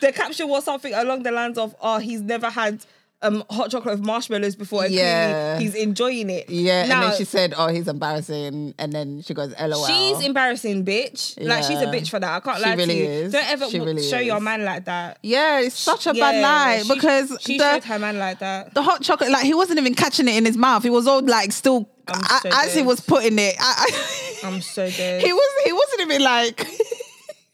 The 0.00 0.12
caption 0.12 0.48
was 0.48 0.64
something 0.64 0.94
along 0.94 1.24
the 1.24 1.32
lines 1.32 1.58
of, 1.58 1.74
"Oh, 1.80 1.98
he's 1.98 2.20
never 2.20 2.50
had." 2.50 2.84
Um, 3.20 3.42
hot 3.50 3.68
chocolate 3.72 3.96
with 3.98 4.06
marshmallows 4.06 4.54
before, 4.54 4.84
and 4.84 4.94
Yeah. 4.94 5.56
clearly 5.56 5.64
he's 5.64 5.74
enjoying 5.74 6.30
it. 6.30 6.48
Yeah, 6.48 6.82
and 6.82 6.88
Now, 6.88 7.08
then 7.08 7.18
she 7.18 7.24
said, 7.24 7.52
"Oh, 7.58 7.66
he's 7.66 7.88
embarrassing," 7.88 8.74
and 8.78 8.92
then 8.92 9.22
she 9.22 9.34
goes, 9.34 9.52
"LOL." 9.60 9.86
She's 9.88 10.20
embarrassing, 10.24 10.84
bitch. 10.84 11.34
Like 11.44 11.64
she's 11.64 11.80
a 11.80 11.86
bitch 11.86 12.10
for 12.10 12.20
that. 12.20 12.30
I 12.30 12.38
can't 12.38 12.58
She 12.58 12.62
lie 12.64 12.74
really 12.74 12.94
to 12.94 13.00
you. 13.00 13.08
is. 13.08 13.32
Don't 13.32 13.50
ever 13.50 13.66
really 13.72 14.08
show 14.08 14.20
your 14.20 14.38
man 14.38 14.64
like 14.64 14.84
that. 14.84 15.18
yeah, 15.24 15.58
it's 15.58 15.76
such 15.76 16.06
a 16.06 16.14
bad 16.14 16.36
Yeah, 16.36 16.40
lie 16.42 16.82
she- 16.84 16.94
because 16.94 17.36
she 17.40 17.58
the, 17.58 17.72
showed 17.72 17.84
her 17.84 17.98
man 17.98 18.18
like 18.18 18.38
that. 18.38 18.72
the 18.74 18.82
hot 18.82 19.02
chocolate, 19.02 19.32
like 19.32 19.44
he 19.44 19.52
wasn't 19.54 19.80
even 19.80 19.96
catching 19.96 20.28
it 20.28 20.36
in 20.36 20.44
his 20.44 20.56
mouth. 20.56 20.84
He 20.84 20.90
was 20.90 21.08
all 21.08 21.20
like 21.22 21.50
still 21.50 21.88
so 22.08 22.48
as 22.52 22.72
he 22.72 22.82
was 22.82 23.00
putting 23.00 23.36
it. 23.40 23.56
I, 23.58 24.40
I'm 24.44 24.60
so 24.60 24.88
dead. 24.96 25.22
he 25.22 25.32
was 25.32 25.50
he 25.64 25.72
wasn't 25.72 26.00
even 26.02 26.22
like 26.22 26.60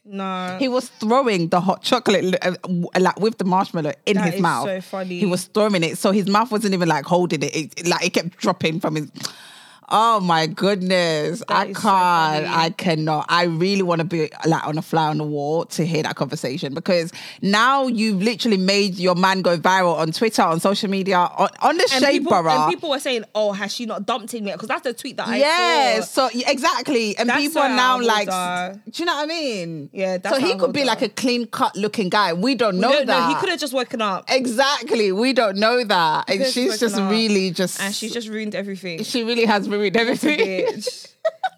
no. 0.05 0.57
he 0.59 0.67
was 0.67 0.89
throwing 0.89 1.49
the 1.49 1.59
hot 1.59 1.81
chocolate 1.83 2.35
uh, 2.41 2.53
like 2.99 3.19
with 3.19 3.37
the 3.37 3.43
marshmallow 3.45 3.93
in 4.05 4.15
That 4.17 4.25
his 4.25 4.35
is 4.35 4.41
mouth. 4.41 4.65
so 4.67 4.81
funny. 4.81 5.19
He 5.19 5.25
was 5.25 5.45
throwing 5.45 5.83
it, 5.83 5.97
so 5.97 6.11
his 6.11 6.27
mouth 6.29 6.51
wasn't 6.51 6.73
even 6.73 6.87
like 6.87 7.05
holding 7.05 7.41
it. 7.43 7.55
it 7.55 7.87
like 7.87 8.05
it 8.05 8.13
kept 8.13 8.37
dropping 8.37 8.79
from 8.79 8.95
his. 8.95 9.09
Oh 9.89 10.19
my 10.19 10.47
goodness. 10.47 11.43
I 11.47 11.65
can't. 11.65 11.75
funny. 11.75 12.47
I 12.47 12.69
cannot. 12.71 13.25
I 13.29 13.43
really 13.43 13.83
want 13.83 13.99
to 13.99 14.05
be 14.05 14.29
like 14.45 14.65
on 14.65 14.77
a 14.77 14.81
fly 14.81 15.07
on 15.09 15.17
the 15.17 15.23
wall 15.23 15.65
to 15.65 15.85
hear 15.85 16.01
that 16.03 16.15
conversation 16.15 16.73
because 16.73 17.11
now 17.41 17.85
you've 17.85 18.21
literally 18.21 18.57
made 18.57 18.95
your 18.95 19.15
man 19.15 19.41
go 19.41 19.57
viral 19.57 19.95
on 19.95 20.11
Twitter, 20.11 20.41
on 20.41 20.59
social 20.59 20.89
media, 20.89 21.17
on, 21.17 21.49
on 21.61 21.77
the 21.77 21.87
and 21.93 22.03
Shade 22.03 22.19
people, 22.19 22.31
Borough. 22.31 22.51
and 22.51 22.73
people 22.73 22.89
were 22.89 22.99
saying, 22.99 23.25
"Oh, 23.35 23.51
has 23.51 23.73
she 23.73 23.85
not 23.85 24.05
dumped 24.05 24.33
him 24.33 24.47
yet?" 24.47 24.55
Because 24.55 24.69
that's 24.69 24.81
the 24.81 24.93
tweet 24.93 25.17
that 25.17 25.27
I 25.27 25.37
yeah, 25.37 26.01
saw. 26.01 26.29
so 26.29 26.39
exactly, 26.47 27.15
and 27.17 27.29
That's 27.29 27.41
people 27.41 27.61
are 27.61 27.69
now 27.69 28.01
like, 28.01 28.27
do 28.27 28.91
you 28.95 29.05
know 29.05 29.15
what 29.15 29.23
I 29.23 29.27
mean? 29.27 29.89
Yeah, 29.93 30.17
that's 30.17 30.35
so 30.35 30.41
he 30.41 30.55
could 30.55 30.73
be 30.73 30.83
like 30.83 31.03
a 31.03 31.09
clean 31.09 31.45
cut 31.45 31.75
looking 31.75 32.09
guy. 32.09 32.33
We 32.33 32.55
don't 32.55 32.79
know 32.79 32.89
no, 32.89 33.05
that. 33.05 33.05
no, 33.05 33.27
he 33.27 33.35
could 33.35 33.49
have 33.49 33.59
just 33.59 33.73
woken 33.73 34.01
up, 34.01 34.25
exactly. 34.29 35.11
We 35.11 35.33
don't 35.33 35.57
know 35.57 35.83
that, 35.83 36.29
and 36.29 36.45
she's 36.45 36.79
just 36.79 36.95
up. 36.95 37.11
really 37.11 37.51
just, 37.51 37.79
and 37.79 37.93
she's 37.93 38.13
just 38.13 38.27
ruined 38.27 38.55
everything. 38.55 39.03
she 39.03 39.23
really 39.23 39.45
has 39.45 39.69
ruined 39.77 39.97
everything. 39.97 40.39
Bitch. 40.39 41.11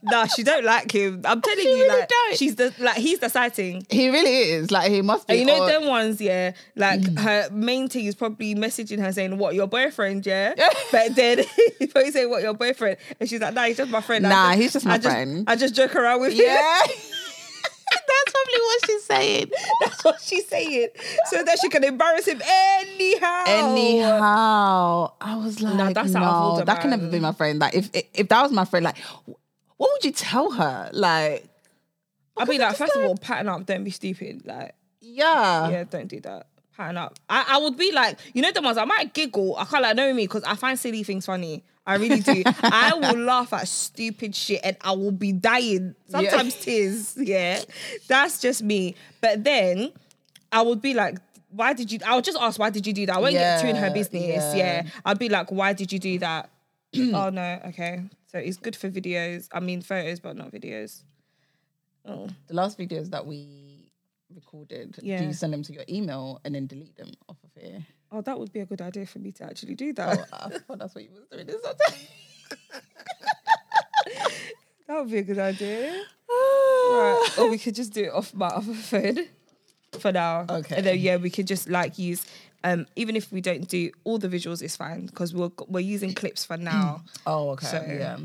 nah, 0.03 0.25
she 0.25 0.43
don't 0.43 0.63
like 0.63 0.91
him. 0.91 1.21
I'm 1.25 1.41
telling 1.47 1.59
She 1.63 1.69
you, 1.69 1.75
really 1.83 1.99
like 1.99 2.09
don't. 2.09 2.37
she's 2.37 2.55
the 2.55 2.73
like 2.79 2.97
he's 2.97 3.19
the 3.19 3.29
sighting. 3.29 3.85
he 3.89 4.09
really 4.09 4.31
is 4.51 4.71
like 4.71 4.91
he 4.91 5.01
must 5.01 5.27
be. 5.27 5.33
And 5.33 5.39
you 5.41 5.45
know 5.47 5.61
all- 5.61 5.67
them 5.67 5.85
ones, 5.87 6.21
yeah. 6.21 6.51
Like 6.75 7.01
Mm. 7.01 7.19
her 7.19 7.49
main 7.51 7.87
thing 7.89 8.05
is 8.05 8.15
probably 8.15 8.55
messaging 8.55 8.99
her 8.99 9.11
saying, 9.11 9.37
"What 9.37 9.55
your 9.55 9.67
boyfriend?" 9.67 10.25
Yeah, 10.25 10.53
but 10.91 11.15
then 11.15 11.39
he's 11.79 11.91
probably 11.91 12.11
saying, 12.11 12.29
"What 12.29 12.41
your 12.43 12.53
boyfriend?" 12.53 12.97
And 13.19 13.29
she's 13.29 13.41
like, 13.41 13.53
"Nah, 13.53 13.63
he's 13.65 13.77
just 13.77 13.91
my 13.91 14.01
friend." 14.01 14.23
Nah, 14.23 14.51
he's 14.53 14.73
just 14.73 14.85
my 14.85 14.95
I 14.95 14.99
friend. 14.99 15.43
I 15.47 15.55
just 15.55 15.75
joke 15.75 15.95
around 15.95 16.21
with 16.21 16.33
him. 16.33 16.47
That's 18.07 18.31
probably 18.31 18.61
what 18.61 18.85
she's 18.85 19.03
saying. 19.03 19.51
That's 19.81 20.03
what 20.03 20.21
she's 20.21 20.47
saying. 20.47 20.87
So 21.25 21.43
that 21.43 21.59
she 21.59 21.69
can 21.69 21.83
embarrass 21.83 22.27
him 22.27 22.41
anyhow. 22.45 23.43
Anyhow, 23.47 25.11
I 25.21 25.35
was 25.35 25.61
like, 25.61 25.75
no, 25.75 25.93
that's 25.93 26.15
out 26.15 26.23
of 26.23 26.51
order, 26.53 26.65
that 26.65 26.81
can 26.81 26.89
never 26.91 27.07
be 27.07 27.19
my 27.19 27.31
friend. 27.33 27.59
Like, 27.59 27.75
if 27.75 27.89
if 28.13 28.27
that 28.29 28.41
was 28.43 28.51
my 28.51 28.65
friend, 28.65 28.83
like, 28.85 28.97
what 29.77 29.89
would 29.93 30.03
you 30.05 30.11
tell 30.11 30.51
her? 30.51 30.89
Like, 30.93 31.45
I'd 32.37 32.47
be 32.47 32.57
like, 32.57 32.75
first 32.77 32.95
of 32.95 33.01
like- 33.01 33.09
all, 33.09 33.17
pattern 33.17 33.49
up, 33.49 33.65
don't 33.65 33.83
be 33.83 33.91
stupid. 33.91 34.45
Like, 34.45 34.73
yeah, 35.01 35.69
yeah, 35.69 35.83
don't 35.83 36.07
do 36.07 36.19
that. 36.21 36.47
Pattern 36.75 36.97
up. 36.97 37.17
I, 37.29 37.45
I 37.49 37.57
would 37.57 37.75
be 37.77 37.91
like, 37.91 38.19
you 38.33 38.41
know, 38.41 38.51
the 38.51 38.61
ones 38.61 38.77
I 38.77 38.85
might 38.85 39.13
giggle. 39.13 39.55
I 39.57 39.65
can't 39.65 39.81
like 39.83 39.95
know 39.95 40.13
me 40.13 40.23
because 40.25 40.43
I 40.43 40.55
find 40.55 40.77
silly 40.77 41.03
things 41.03 41.25
funny. 41.25 41.63
I 41.87 41.95
really 41.95 42.19
do. 42.19 42.43
I 42.45 42.93
will 43.01 43.17
laugh 43.23 43.53
at 43.53 43.67
stupid 43.67 44.35
shit 44.35 44.59
and 44.63 44.75
I 44.81 44.91
will 44.91 45.11
be 45.11 45.31
dying. 45.31 45.95
Sometimes 46.09 46.53
tears. 46.55 47.15
Yeah, 47.17 47.61
that's 48.07 48.39
just 48.41 48.61
me. 48.61 48.95
But 49.21 49.43
then 49.43 49.91
I 50.51 50.61
would 50.61 50.81
be 50.81 50.93
like, 50.93 51.17
why 51.49 51.71
did 51.73 51.91
you? 51.91 51.99
I 52.05 52.15
would 52.15 52.25
just 52.25 52.37
ask, 52.39 52.59
why 52.59 52.69
did 52.69 52.85
you 52.85 52.91
do 52.93 53.05
that? 53.05 53.15
I 53.15 53.19
won't 53.19 53.33
get 53.33 53.61
too 53.61 53.67
in 53.67 53.77
her 53.77 53.89
business. 53.89 54.53
yeah. 54.53 54.83
Yeah. 54.83 54.89
I'd 55.05 55.17
be 55.17 55.29
like, 55.29 55.49
why 55.49 55.71
did 55.73 55.91
you 55.93 55.99
do 55.99 56.19
that? 56.19 56.49
oh 56.97 57.29
no, 57.29 57.61
okay. 57.67 58.03
So 58.31 58.37
it's 58.37 58.57
good 58.57 58.75
for 58.75 58.89
videos. 58.89 59.47
I 59.53 59.61
mean, 59.61 59.81
photos, 59.81 60.19
but 60.19 60.35
not 60.35 60.51
videos. 60.51 61.03
Oh. 62.05 62.27
the 62.47 62.53
last 62.53 62.77
videos 62.77 63.09
that 63.11 63.25
we 63.25 63.91
recorded, 64.33 64.97
Yeah. 65.01 65.19
do 65.19 65.25
you 65.25 65.33
send 65.33 65.51
them 65.53 65.63
to 65.63 65.73
your 65.73 65.83
email 65.89 66.39
and 66.45 66.55
then 66.55 66.65
delete 66.67 66.95
them 66.95 67.11
off 67.27 67.37
of 67.43 67.61
here? 67.61 67.85
Oh, 68.11 68.21
that 68.21 68.39
would 68.39 68.53
be 68.53 68.61
a 68.61 68.65
good 68.65 68.81
idea 68.81 69.05
for 69.05 69.19
me 69.19 69.31
to 69.33 69.43
actually 69.43 69.75
do 69.75 69.91
that. 69.93 70.27
Oh, 70.31 70.37
I 70.45 70.49
thought 70.59 70.79
that's 70.79 70.95
what 70.95 71.03
you 71.03 71.09
was 71.11 71.25
doing 71.31 71.45
this. 71.47 71.61
That 74.87 74.99
would 75.01 75.11
be 75.11 75.17
a 75.17 75.23
good 75.23 75.39
idea. 75.39 75.91
Right. 76.29 77.27
Or 77.37 77.49
we 77.49 77.57
could 77.57 77.75
just 77.75 77.91
do 77.93 78.05
it 78.05 78.13
off 78.13 78.33
my 78.33 78.47
other 78.47 78.73
phone 78.73 79.17
for 79.99 80.13
now. 80.13 80.45
Okay. 80.49 80.77
And 80.77 80.85
then 80.85 80.99
yeah, 80.99 81.17
we 81.17 81.29
could 81.29 81.45
just 81.47 81.67
like 81.69 81.97
use 81.99 82.25
um 82.63 82.85
even 82.95 83.15
if 83.17 83.29
we 83.31 83.41
don't 83.41 83.67
do 83.67 83.91
all 84.05 84.17
the 84.17 84.29
visuals, 84.29 84.61
it's 84.61 84.77
fine 84.77 85.05
because 85.05 85.33
we're 85.33 85.51
we're 85.67 85.81
using 85.81 86.13
clips 86.13 86.45
for 86.45 86.55
now. 86.55 87.01
Oh, 87.25 87.49
okay. 87.51 87.65
So- 87.67 87.85
yeah. 87.85 88.17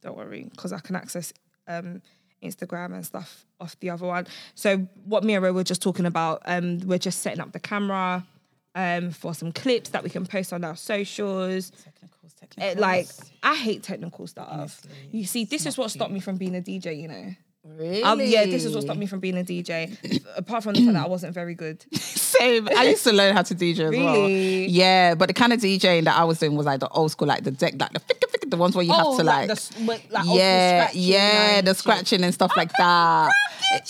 don't 0.00 0.16
worry, 0.16 0.48
because 0.50 0.72
I 0.72 0.78
can 0.80 0.96
access 0.96 1.32
um 1.66 2.00
Instagram 2.42 2.94
and 2.94 3.04
stuff 3.04 3.44
off 3.60 3.78
the 3.80 3.90
other 3.90 4.06
one. 4.06 4.26
So 4.54 4.78
what 5.04 5.24
me 5.24 5.34
and 5.34 5.44
Rae 5.44 5.50
were 5.50 5.64
just 5.64 5.82
talking 5.82 6.06
about, 6.06 6.40
um, 6.46 6.78
we're 6.86 6.96
just 6.98 7.20
setting 7.20 7.40
up 7.40 7.52
the 7.52 7.58
camera 7.60 8.24
um 8.78 9.10
for 9.10 9.34
some 9.34 9.50
clips 9.52 9.90
that 9.90 10.02
we 10.04 10.10
can 10.10 10.24
post 10.24 10.52
on 10.52 10.62
our 10.64 10.76
socials. 10.76 11.70
Technicals, 11.70 12.34
Eh, 12.58 12.74
like 12.78 13.08
I 13.42 13.54
hate 13.56 13.82
technical 13.82 14.26
stuff. 14.26 14.48
Honestly, 14.50 14.90
you 15.10 15.24
see, 15.26 15.44
this 15.44 15.66
is 15.66 15.76
what 15.76 15.90
stopped 15.90 16.12
me 16.12 16.20
from 16.20 16.36
being 16.36 16.54
a 16.56 16.60
DJ. 16.60 17.00
You 17.00 17.08
know. 17.08 17.34
Really? 17.76 18.02
Um, 18.02 18.20
yeah, 18.20 18.44
this 18.46 18.64
is 18.64 18.74
what 18.74 18.82
stopped 18.84 18.98
me 18.98 19.06
from 19.06 19.20
being 19.20 19.36
a 19.38 19.44
DJ. 19.44 19.96
Apart 20.36 20.62
from 20.62 20.74
the 20.74 20.80
fact 20.80 20.92
that 20.94 21.04
I 21.04 21.08
wasn't 21.08 21.34
very 21.34 21.54
good. 21.54 21.84
Same. 21.94 22.68
I 22.76 22.88
used 22.88 23.04
to 23.04 23.12
learn 23.12 23.34
how 23.34 23.42
to 23.42 23.54
DJ 23.54 23.70
as 23.70 23.90
well. 23.90 23.90
Really? 23.90 24.66
Yeah, 24.66 25.14
but 25.14 25.28
the 25.28 25.34
kind 25.34 25.52
of 25.52 25.60
DJing 25.60 26.04
that 26.04 26.16
I 26.16 26.24
was 26.24 26.38
doing 26.38 26.56
was 26.56 26.66
like 26.66 26.80
the 26.80 26.88
old 26.88 27.10
school, 27.10 27.28
like 27.28 27.44
the 27.44 27.50
deck, 27.50 27.74
like 27.78 27.92
the 27.92 28.00
the 28.50 28.56
ones 28.56 28.74
where 28.74 28.84
you 28.84 28.92
have 28.92 29.16
to 29.16 29.24
like, 29.24 29.50
Oh, 29.50 29.54
the 29.54 30.00
like, 30.10 30.24
yeah, 30.26 30.90
yeah, 30.92 31.60
the 31.60 31.74
scratching 31.74 32.24
and 32.24 32.32
stuff 32.32 32.52
like 32.56 32.70
that. 32.78 33.30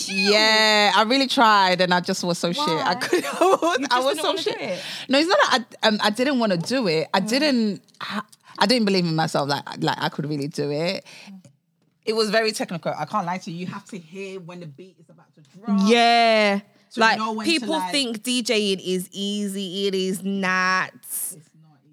Yeah, 0.07 0.93
I 0.95 1.03
really 1.05 1.29
tried, 1.29 1.81
and 1.81 1.95
I 1.95 2.01
just 2.01 2.25
was 2.25 2.39
so 2.39 2.53
shit. 2.53 2.65
I 2.67 2.95
could. 2.97 3.25
I 3.25 3.39
was, 3.41 3.87
I 3.91 4.01
was 4.01 4.21
so 4.21 4.37
shit. 4.37 4.61
it? 4.61 4.83
No, 5.09 5.19
it's 5.19 5.29
not 5.29 5.39
that 5.39 5.65
I, 5.83 5.89
um, 5.89 5.99
I 6.03 6.11
didn't 6.11 6.39
want 6.39 6.53
to 6.53 6.59
do 6.59 6.89
it. 6.89 7.09
I 7.15 7.21
didn't. 7.21 7.83
I, 8.01 8.23
I 8.59 8.67
didn't 8.67 8.87
believe 8.87 9.05
in 9.05 9.15
myself. 9.15 9.49
Like, 9.49 9.65
like 9.79 9.99
I 10.01 10.09
could 10.09 10.29
really 10.29 10.49
do 10.49 10.71
it. 10.71 11.05
It 12.09 12.17
was 12.17 12.31
very 12.31 12.53
technical. 12.53 12.95
I 12.97 13.05
can't 13.05 13.27
lie 13.27 13.37
to 13.37 13.51
you. 13.51 13.59
You 13.59 13.67
have 13.67 13.85
to 13.91 13.99
hear 13.99 14.41
when 14.41 14.61
the 14.61 14.67
beat 14.67 14.97
is 14.99 15.11
about 15.11 15.27
to 15.35 15.43
drop. 15.43 15.79
Yeah. 15.85 16.61
Like 16.97 17.19
know 17.19 17.35
when 17.35 17.45
to, 17.47 17.53
people 17.53 17.69
like- 17.69 17.93
think 17.93 18.23
DJing 18.23 18.81
is 18.83 19.11
easy. 19.13 19.87
It 19.89 19.95
is 19.95 20.23
not. 20.23 20.91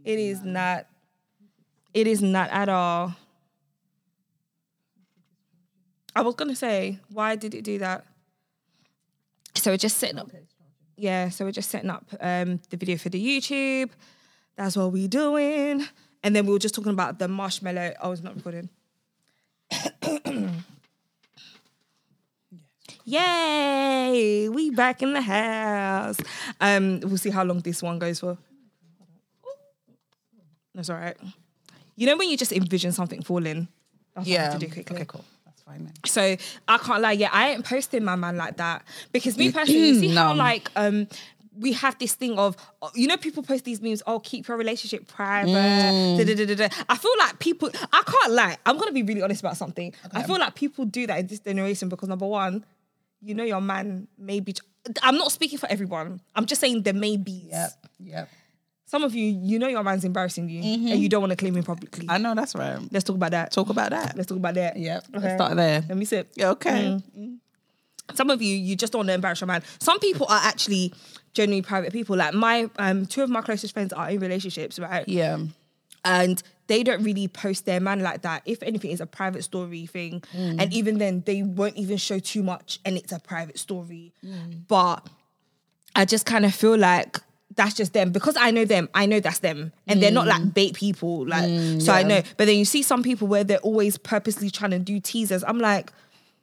It 0.05 0.17
is 0.17 0.41
not. 0.41 0.87
It 1.93 2.07
is 2.07 2.21
not 2.21 2.49
at 2.49 2.69
all. 2.69 3.13
I 6.15 6.21
was 6.21 6.35
gonna 6.35 6.55
say, 6.55 6.97
why 7.09 7.35
did 7.35 7.53
it 7.53 7.65
do 7.65 7.77
that? 7.79 8.05
So 9.55 9.71
we're 9.71 9.77
just 9.77 9.97
setting 9.97 10.17
up. 10.17 10.31
Yeah, 10.95 11.27
so 11.27 11.43
we're 11.43 11.51
just 11.51 11.69
setting 11.69 11.89
up 11.89 12.05
um, 12.21 12.61
the 12.69 12.77
video 12.77 12.95
for 12.97 13.09
the 13.09 13.21
YouTube. 13.21 13.89
That's 14.55 14.77
what 14.77 14.93
we're 14.93 15.09
doing. 15.09 15.85
And 16.23 16.33
then 16.33 16.45
we 16.45 16.53
were 16.53 16.59
just 16.59 16.73
talking 16.73 16.93
about 16.93 17.19
the 17.19 17.27
marshmallow. 17.27 17.95
I 18.01 18.07
was 18.07 18.23
not 18.23 18.35
recording. 18.35 18.69
Yay! 23.05 24.49
We 24.49 24.71
back 24.71 25.01
in 25.03 25.13
the 25.13 25.21
house. 25.21 26.17
Um, 26.59 26.99
we'll 27.01 27.17
see 27.17 27.29
how 27.29 27.43
long 27.43 27.59
this 27.59 27.83
one 27.83 27.99
goes 27.99 28.19
for. 28.19 28.37
That's 30.73 30.89
all 30.89 30.97
right. 30.97 31.15
You 31.95 32.07
know 32.07 32.17
when 32.17 32.29
you 32.29 32.35
just 32.35 32.51
envision 32.51 32.91
something 32.91 33.21
falling? 33.21 33.67
That's 34.15 34.27
Yeah. 34.27 34.49
to 34.49 34.57
do 34.57 34.67
quickly. 34.67 34.95
Okay, 34.97 35.05
cool. 35.05 35.23
That's 35.45 35.61
fine. 35.61 35.85
Then. 35.85 35.93
So 36.05 36.35
I 36.67 36.77
can't 36.79 37.01
lie, 37.01 37.13
yeah, 37.13 37.29
I 37.31 37.51
ain't 37.51 37.63
posting 37.63 38.03
my 38.03 38.15
man 38.15 38.37
like 38.37 38.57
that 38.57 38.83
because 39.13 39.37
me 39.37 39.51
personally, 39.53 39.89
you 39.89 39.99
see 39.99 40.13
how 40.13 40.33
like 40.33 40.69
um 40.75 41.07
we 41.57 41.73
have 41.73 41.97
this 41.99 42.13
thing 42.15 42.37
of 42.37 42.55
uh, 42.81 42.89
you 42.95 43.07
know 43.07 43.17
people 43.17 43.43
post 43.43 43.63
these 43.65 43.81
memes. 43.81 44.03
Oh, 44.07 44.19
keep 44.19 44.47
your 44.47 44.57
relationship 44.57 45.07
private. 45.07 45.49
Mm. 45.51 46.17
da, 46.25 46.45
da, 46.45 46.55
da. 46.55 46.67
I 46.89 46.97
feel 46.97 47.11
like 47.19 47.39
people. 47.39 47.69
I 47.93 48.03
can't 48.05 48.33
lie. 48.33 48.57
I'm 48.65 48.77
gonna 48.77 48.91
be 48.91 49.03
really 49.03 49.21
honest 49.21 49.41
about 49.41 49.57
something. 49.57 49.93
I 50.13 50.23
feel 50.23 50.37
like 50.39 50.55
people 50.55 50.85
do 50.85 51.07
that 51.07 51.19
in 51.19 51.27
this 51.27 51.39
generation 51.39 51.89
because 51.89 52.09
number 52.09 52.27
one, 52.27 52.65
you 53.21 53.33
know 53.35 53.43
your 53.43 53.61
man 53.61 54.07
may 54.17 54.39
be. 54.39 54.53
I'm 55.01 55.17
not 55.17 55.31
speaking 55.31 55.57
for 55.57 55.67
everyone. 55.71 56.21
I'm 56.35 56.45
just 56.45 56.61
saying 56.61 56.83
there 56.83 56.93
may 56.93 57.17
be. 57.17 57.47
Yep. 57.51 57.69
Yep. 57.99 58.29
Some 58.87 59.03
of 59.03 59.15
you, 59.15 59.25
you 59.25 59.57
know 59.57 59.67
your 59.67 59.83
man's 59.83 60.05
embarrassing 60.05 60.47
you, 60.47 60.61
Mm-hmm. 60.61 60.87
and 60.89 60.99
you 61.01 61.09
don't 61.09 61.21
want 61.21 61.31
to 61.31 61.35
claim 61.35 61.55
him 61.55 61.63
publicly. 61.63 62.05
I 62.07 62.19
know 62.19 62.35
that's 62.35 62.53
right. 62.53 62.77
Let's 62.91 63.03
talk 63.03 63.15
about 63.15 63.31
that. 63.31 63.51
Talk 63.51 63.69
about 63.69 63.89
that. 63.89 64.15
Let's 64.15 64.27
talk 64.27 64.37
about 64.37 64.53
that. 64.53 64.77
Yep. 64.77 65.05
Okay. 65.09 65.19
Let's 65.23 65.33
start 65.35 65.55
there. 65.55 65.83
Let 65.89 65.97
me 65.97 66.05
sit. 66.05 66.29
Okay. 66.39 66.99
some 68.13 68.29
of 68.29 68.39
you 68.41 68.55
you 68.55 68.75
just 68.75 68.93
don't 68.93 68.99
want 68.99 69.07
to 69.09 69.13
embarrass 69.15 69.41
your 69.41 69.47
man 69.47 69.63
some 69.79 69.99
people 69.99 70.27
are 70.29 70.39
actually 70.43 70.93
genuinely 71.35 71.61
private 71.61 71.91
people 71.93 72.15
like 72.15 72.33
my 72.33 72.67
um 72.79 73.05
two 73.05 73.21
of 73.21 73.29
my 73.29 73.41
closest 73.41 73.73
friends 73.73 73.93
are 73.93 74.09
in 74.09 74.19
relationships 74.19 74.79
right 74.79 75.07
Yeah. 75.07 75.37
and 76.03 76.41
they 76.67 76.81
don't 76.81 77.03
really 77.03 77.27
post 77.27 77.65
their 77.65 77.79
man 77.79 77.99
like 78.01 78.23
that 78.23 78.41
if 78.45 78.63
anything 78.63 78.89
it's 78.91 79.01
a 79.01 79.05
private 79.05 79.43
story 79.43 79.85
thing 79.85 80.23
Mm. 80.35 80.61
and 80.61 80.73
even 80.73 80.97
then 80.97 81.21
they 81.27 81.43
won't 81.43 81.75
even 81.77 81.97
show 81.97 82.17
too 82.19 82.41
much 82.41 82.79
and 82.85 82.97
it's 82.97 83.11
a 83.11 83.19
private 83.19 83.59
story 83.59 84.13
Mm. 84.25 84.61
but 84.67 85.07
i 85.95 86.05
just 86.05 86.25
kind 86.25 86.45
of 86.45 86.55
feel 86.55 86.77
like 86.77 87.19
that's 87.55 87.73
just 87.75 87.93
them 87.93 88.11
because 88.11 88.35
I 88.37 88.51
know 88.51 88.65
them. 88.65 88.89
I 88.93 89.05
know 89.05 89.21
that's 89.21 89.39
them, 89.39 89.71
and 89.87 90.01
they're 90.03 90.11
not 90.11 90.25
Mm. 90.25 90.29
like 90.29 90.53
bait 90.53 90.73
people. 90.73 91.25
Like, 91.25 91.47
so 91.79 91.93
I 91.93 92.03
know. 92.03 92.21
But 92.35 92.47
then 92.47 92.57
you 92.57 92.65
see 92.65 92.81
some 92.83 93.01
people 93.01 93.29
where 93.29 93.45
they're 93.45 93.59
always 93.59 93.97
purposely 93.97 94.49
trying 94.49 94.71
to 94.71 94.79
do 94.79 94.99
teasers. 94.99 95.41
I'm 95.47 95.59
like, 95.59 95.93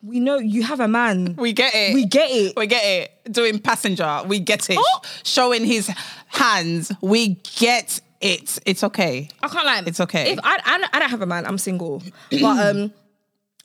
we 0.02 0.18
know 0.20 0.38
you 0.38 0.62
have 0.64 0.80
a 0.80 0.88
man. 0.88 1.36
We 1.36 1.52
get 1.52 1.72
it. 1.74 1.94
We 1.94 2.04
get 2.04 2.30
it. 2.30 2.56
We 2.56 2.66
get 2.66 2.84
it. 2.84 3.32
Doing 3.32 3.58
passenger, 3.60 4.22
we 4.26 4.40
get 4.40 4.68
it. 4.68 4.76
Oh. 4.78 5.00
Showing 5.22 5.64
his 5.64 5.90
hands, 6.26 6.92
we 7.00 7.40
get 7.56 8.00
it. 8.20 8.58
It's 8.66 8.82
okay. 8.82 9.28
I 9.42 9.48
can't 9.48 9.64
lie. 9.64 9.82
It's 9.86 10.00
okay. 10.00 10.32
If 10.32 10.40
I, 10.42 10.58
I, 10.64 10.88
I 10.92 10.98
don't 10.98 11.10
have 11.10 11.22
a 11.22 11.26
man, 11.26 11.46
I'm 11.46 11.58
single. 11.58 12.02
But 12.30 12.76
um, 12.76 12.92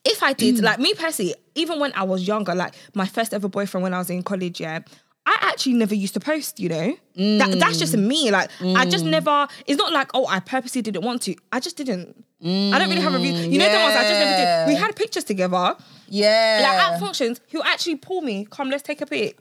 if 0.06 0.21
I 0.21 0.34
did, 0.34 0.62
like 0.62 0.80
me 0.80 0.93
personally, 0.93 1.34
even 1.56 1.80
when 1.80 1.91
I 1.93 2.04
was 2.04 2.28
younger, 2.28 2.54
like 2.54 2.76
my 2.93 3.08
first 3.08 3.34
ever 3.34 3.47
boyfriend 3.47 3.84
when 3.84 3.93
I 3.93 3.97
was 3.97 4.12
in 4.12 4.21
college, 4.21 4.62
yeah, 4.62 4.80
I 5.26 5.38
actually 5.41 5.73
never 5.73 5.95
used 5.95 6.13
to 6.13 6.19
post. 6.19 6.60
You 6.60 6.69
know, 6.69 6.97
that, 7.15 7.50
mm. 7.50 7.60
that's 7.60 7.80
just 7.80 7.97
me. 7.97 8.30
Like 8.30 8.52
I 8.62 8.86
just 8.86 9.06
mm. 9.06 9.10
never. 9.10 9.47
It's 9.65 9.78
not 9.78 9.91
like 9.91 10.12
oh, 10.13 10.28
I 10.28 10.39
purposely 10.39 10.84
didn't 10.84 11.04
want 11.04 11.23
to. 11.23 11.36
I 11.52 11.60
just 11.60 11.78
didn't. 11.78 12.23
I 12.43 12.78
don't 12.78 12.89
really 12.89 13.02
have 13.02 13.15
a 13.15 13.17
reason. 13.17 13.52
You 13.52 13.58
know 13.58 13.71
the 13.71 13.80
ones 13.80 13.95
I 13.95 14.04
just 14.04 14.19
never 14.19 14.38
did. 14.38 14.67
We 14.67 14.76
mm. 14.76 14.86
had 14.86 14.95
pictures 14.95 15.23
together. 15.23 15.76
Yeah. 16.08 16.60
Like 16.63 16.93
at 16.93 17.00
functions, 17.00 17.41
he'll 17.48 17.63
actually 17.63 17.96
pull 17.98 18.22
me, 18.22 18.48
come, 18.50 18.70
let's 18.70 18.84
take 18.84 19.02
a 19.02 19.06
pic. 19.06 19.38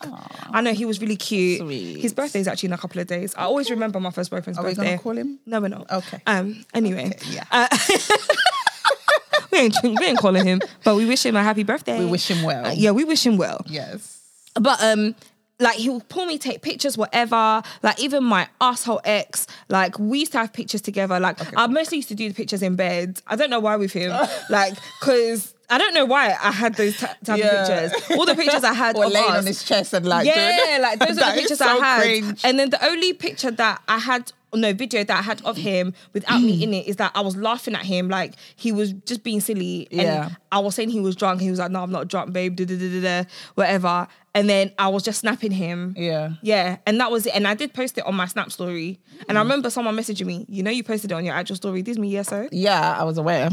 I 0.50 0.60
know 0.60 0.72
he 0.72 0.84
was 0.84 1.00
really 1.00 1.16
cute. 1.16 1.60
Sweet. 1.60 2.00
His 2.00 2.12
birthday's 2.12 2.48
actually 2.48 2.68
in 2.68 2.72
a 2.72 2.78
couple 2.78 3.00
of 3.00 3.06
days. 3.06 3.34
I 3.36 3.42
always 3.44 3.70
remember 3.70 4.00
my 4.00 4.10
first 4.10 4.30
boyfriend's 4.30 4.58
Are 4.58 4.64
we 4.64 4.70
birthday. 4.70 4.84
gonna 4.84 4.98
call 4.98 5.16
him? 5.16 5.38
No, 5.46 5.60
we're 5.60 5.68
not. 5.68 5.90
Okay. 5.90 6.20
Um. 6.26 6.64
Anyway. 6.74 7.12
yeah. 7.30 7.44
Uh, 7.50 7.68
we 9.52 9.58
ain't 9.58 9.76
we 9.82 10.04
ain't 10.06 10.18
calling 10.18 10.44
him, 10.44 10.60
but 10.84 10.96
we 10.96 11.06
wish 11.06 11.24
him 11.24 11.36
a 11.36 11.42
happy 11.42 11.62
birthday. 11.62 11.98
We 11.98 12.06
wish 12.06 12.30
him 12.30 12.42
well. 12.42 12.66
Uh, 12.66 12.72
yeah, 12.72 12.90
we 12.90 13.04
wish 13.04 13.24
him 13.24 13.36
well. 13.36 13.60
yes. 13.66 14.20
But 14.58 14.82
um, 14.82 15.14
like 15.60 15.76
he'll 15.76 16.00
pull 16.00 16.26
me, 16.26 16.38
take 16.38 16.62
pictures, 16.62 16.96
whatever. 16.98 17.62
Like 17.82 18.00
even 18.00 18.24
my 18.24 18.48
asshole 18.60 19.00
ex, 19.04 19.46
like 19.68 19.98
we 19.98 20.20
used 20.20 20.32
to 20.32 20.38
have 20.38 20.52
pictures 20.52 20.80
together. 20.80 21.20
Like 21.20 21.38
I 21.56 21.66
mostly 21.66 21.98
used 21.98 22.08
to 22.08 22.14
do 22.14 22.28
the 22.28 22.34
pictures 22.34 22.62
in 22.62 22.76
bed. 22.76 23.20
I 23.26 23.36
don't 23.36 23.50
know 23.50 23.60
why 23.60 23.76
with 23.76 23.92
him, 23.92 24.12
like 24.50 24.74
because 25.00 25.54
I 25.68 25.78
don't 25.78 25.94
know 25.94 26.04
why 26.04 26.36
I 26.40 26.52
had 26.52 26.74
those 26.74 26.96
t- 26.96 27.06
type 27.24 27.38
Yeah. 27.38 27.46
of 27.46 27.92
pictures. 27.92 28.16
All 28.18 28.24
the 28.26 28.34
pictures 28.36 28.62
I 28.64 28.72
had 28.72 28.96
Or 28.98 29.06
laying 29.06 29.30
us, 29.30 29.38
on 29.38 29.46
his 29.46 29.62
chest 29.64 29.92
and 29.94 30.06
like 30.06 30.26
yeah, 30.26 30.78
like 30.82 30.98
those 31.00 31.18
are 31.18 31.32
the 31.32 31.38
pictures 31.40 31.58
so 31.58 31.66
I 31.66 31.76
had. 31.84 32.00
cringe. 32.02 32.40
And 32.44 32.58
then 32.58 32.70
the 32.70 32.84
only 32.86 33.12
picture 33.12 33.50
that 33.50 33.82
I 33.88 33.98
had, 33.98 34.32
no 34.54 34.72
video 34.72 35.02
that 35.04 35.18
I 35.18 35.22
had 35.22 35.42
of 35.44 35.56
him 35.56 35.92
without 36.14 36.40
me 36.40 36.62
in 36.62 36.72
it 36.72 36.86
is 36.86 36.96
that 36.96 37.10
I 37.14 37.20
was 37.20 37.36
laughing 37.36 37.74
at 37.74 37.84
him 37.84 38.08
like 38.08 38.34
he 38.54 38.70
was 38.72 38.92
just 38.92 39.22
being 39.24 39.40
silly. 39.40 39.86
And 39.90 40.00
Yeah. 40.02 40.28
I 40.52 40.60
was 40.60 40.74
saying 40.76 40.90
he 40.90 41.00
was 41.00 41.16
drunk. 41.16 41.40
He 41.40 41.50
was 41.50 41.58
like, 41.58 41.70
"No, 41.72 41.82
I'm 41.82 41.90
not 41.92 42.08
drunk, 42.08 42.32
babe." 42.32 42.54
Da, 42.56 42.64
da, 42.64 42.76
da, 42.78 42.88
da, 42.88 43.00
da, 43.22 43.28
whatever. 43.56 44.06
And 44.34 44.48
then 44.48 44.70
I 44.78 44.88
was 44.88 45.02
just 45.02 45.20
snapping 45.20 45.50
him. 45.50 45.94
Yeah. 45.98 46.30
Yeah, 46.42 46.76
and 46.86 47.00
that 47.00 47.10
was 47.10 47.26
it. 47.26 47.34
And 47.34 47.46
I 47.48 47.54
did 47.54 47.74
post 47.74 47.98
it 47.98 48.06
on 48.06 48.14
my 48.14 48.26
Snap 48.26 48.52
story. 48.52 49.00
And 49.28 49.36
Mm. 49.36 49.40
I 49.40 49.42
remember 49.42 49.68
someone 49.70 49.96
messaging 49.96 50.26
me, 50.26 50.46
you 50.48 50.62
know, 50.62 50.70
you 50.70 50.84
posted 50.84 51.10
it 51.10 51.14
on 51.14 51.24
your 51.24 51.34
actual 51.34 51.56
story. 51.56 51.82
This 51.82 51.98
me, 51.98 52.08
yes, 52.10 52.28
so 52.28 52.48
Yeah, 52.52 52.96
I 52.98 53.02
was 53.04 53.18
aware. 53.18 53.50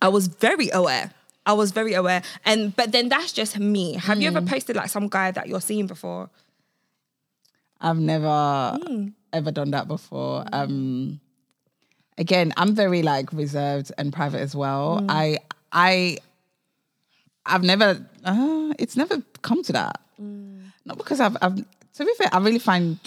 I 0.00 0.08
was 0.08 0.28
very 0.28 0.70
aware. 0.70 1.10
I 1.50 1.52
was 1.52 1.72
very 1.72 1.94
aware. 1.94 2.22
And 2.44 2.74
but 2.76 2.92
then 2.92 3.08
that's 3.08 3.32
just 3.32 3.58
me. 3.58 3.94
Have 4.06 4.20
you 4.22 4.30
Mm. 4.30 4.36
ever 4.36 4.46
posted 4.46 4.76
like 4.76 4.88
some 4.88 5.08
guy 5.08 5.30
that 5.32 5.48
you're 5.48 5.60
seeing 5.70 5.86
before? 5.86 6.30
I've 7.80 7.98
never 7.98 8.78
Hmm. 8.86 9.08
ever 9.32 9.50
done 9.50 9.70
that 9.72 9.88
before. 9.88 10.44
Um 10.52 11.20
again, 12.18 12.52
I'm 12.56 12.74
very 12.74 13.02
like 13.02 13.32
reserved 13.32 13.90
and 13.98 14.12
private 14.12 14.40
as 14.40 14.54
well. 14.54 14.98
Hmm. 15.00 15.06
I 15.10 15.38
I 15.72 16.18
I've 17.46 17.64
never 17.64 18.06
uh, 18.24 18.72
it's 18.78 18.96
never 18.96 19.22
come 19.42 19.62
to 19.64 19.72
that. 19.72 20.00
Hmm. 20.18 20.70
Not 20.84 20.98
because 20.98 21.20
I've 21.20 21.36
I've 21.42 21.56
to 21.96 22.04
be 22.04 22.12
fair, 22.18 22.28
I 22.32 22.38
really 22.38 22.58
find 22.60 22.98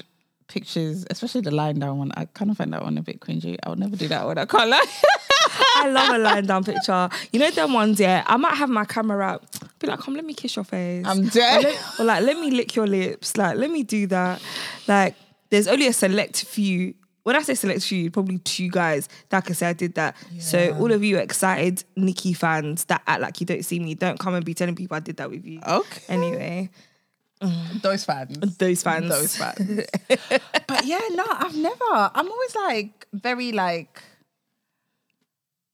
pictures, 0.47 1.05
especially 1.09 1.41
the 1.41 1.51
lying 1.51 1.79
down 1.79 1.97
one, 1.97 2.11
I 2.15 2.25
kind 2.25 2.51
of 2.51 2.57
find 2.57 2.73
that 2.73 2.83
one 2.83 2.97
a 2.97 3.01
bit 3.01 3.19
cringy. 3.19 3.57
I 3.63 3.69
would 3.69 3.79
never 3.79 3.95
do 3.95 4.07
that 4.07 4.25
one. 4.25 4.37
I 4.37 4.45
can't 4.45 4.69
lie. 4.69 4.85
I 5.75 5.89
love 5.89 6.15
a 6.15 6.17
lying 6.17 6.45
down 6.45 6.63
picture. 6.63 7.09
You 7.31 7.39
know 7.39 7.51
them 7.51 7.73
ones, 7.73 7.99
yeah. 7.99 8.23
I 8.25 8.37
might 8.37 8.55
have 8.55 8.69
my 8.69 8.85
camera 8.85 9.23
out. 9.25 9.43
Be 9.79 9.87
like, 9.87 9.99
come, 9.99 10.15
let 10.15 10.25
me 10.25 10.33
kiss 10.33 10.55
your 10.55 10.65
face. 10.65 11.05
I'm 11.05 11.27
Or, 11.27 11.29
dead. 11.29 11.63
let- 11.63 11.99
or 11.99 12.05
like, 12.05 12.23
let 12.23 12.37
me 12.39 12.51
lick 12.51 12.75
your 12.75 12.87
lips. 12.87 13.37
Like, 13.37 13.57
let 13.57 13.69
me 13.69 13.83
do 13.83 14.07
that. 14.07 14.41
Like, 14.87 15.15
there's 15.49 15.67
only 15.67 15.87
a 15.87 15.93
select 15.93 16.43
few. 16.45 16.95
When 17.23 17.35
I 17.37 17.41
say 17.41 17.53
select 17.55 17.83
few, 17.83 18.11
probably 18.11 18.39
two 18.39 18.69
guys 18.69 19.07
that 19.29 19.45
can 19.45 19.55
say 19.55 19.67
I 19.67 19.73
did 19.73 19.95
that. 19.95 20.15
So 20.39 20.75
all 20.77 20.91
of 20.91 21.03
you 21.05 21.17
excited 21.17 21.83
Nicky 21.95 22.33
fans 22.33 22.83
that 22.85 23.01
act 23.07 23.21
like 23.21 23.39
you 23.39 23.45
don't 23.45 23.63
see 23.63 23.79
me, 23.79 23.95
don't 23.95 24.19
come 24.19 24.33
and 24.35 24.43
be 24.43 24.53
telling 24.53 24.75
people 24.75 24.97
I 24.97 24.99
did 24.99 25.15
that 25.17 25.29
with 25.29 25.45
you. 25.45 25.61
Okay. 25.65 26.01
Anyway, 26.09 26.69
Those 27.81 28.05
fans. 28.05 28.57
those 28.57 28.83
fans. 28.83 29.09
those 29.09 29.35
fans. 29.37 29.85
but 30.67 30.85
yeah, 30.85 31.01
no, 31.11 31.25
I've 31.29 31.55
never. 31.55 32.11
I'm 32.15 32.29
always 32.31 32.55
like 32.55 33.07
very 33.13 33.51
like 33.51 34.01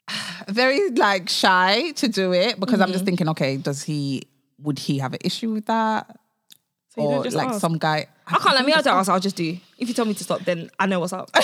very 0.48 0.90
like 0.92 1.30
shy 1.30 1.92
to 1.92 2.08
do 2.08 2.34
it 2.34 2.60
because 2.60 2.76
Mm-hmm. 2.80 2.84
I'm 2.84 2.92
just 2.92 3.06
thinking, 3.06 3.30
okay, 3.30 3.58
does 3.58 3.84
he 3.84 4.24
would 4.62 4.80
he 4.80 5.00
have 5.00 5.14
an 5.14 5.20
issue 5.24 5.52
with 5.52 5.66
that? 5.68 6.19
So 6.96 7.02
or 7.04 7.24
just 7.24 7.36
like 7.36 7.50
ask. 7.50 7.60
some 7.62 7.78
guy. 7.78 8.08
I 8.26 8.38
can't 8.38 8.56
let 8.56 8.66
me 8.66 8.74
out 8.74 8.84
to 8.86 8.92
ask, 8.92 9.10
I'll 9.10 9.20
just 9.20 9.36
do. 9.36 9.58
If 9.78 9.88
you 9.88 9.94
tell 9.94 10.06
me 10.06 10.14
to 10.16 10.24
stop, 10.24 10.42
then 10.42 10.70
I 10.80 10.86
know 10.88 11.00
what's 11.00 11.14
up. 11.14 11.30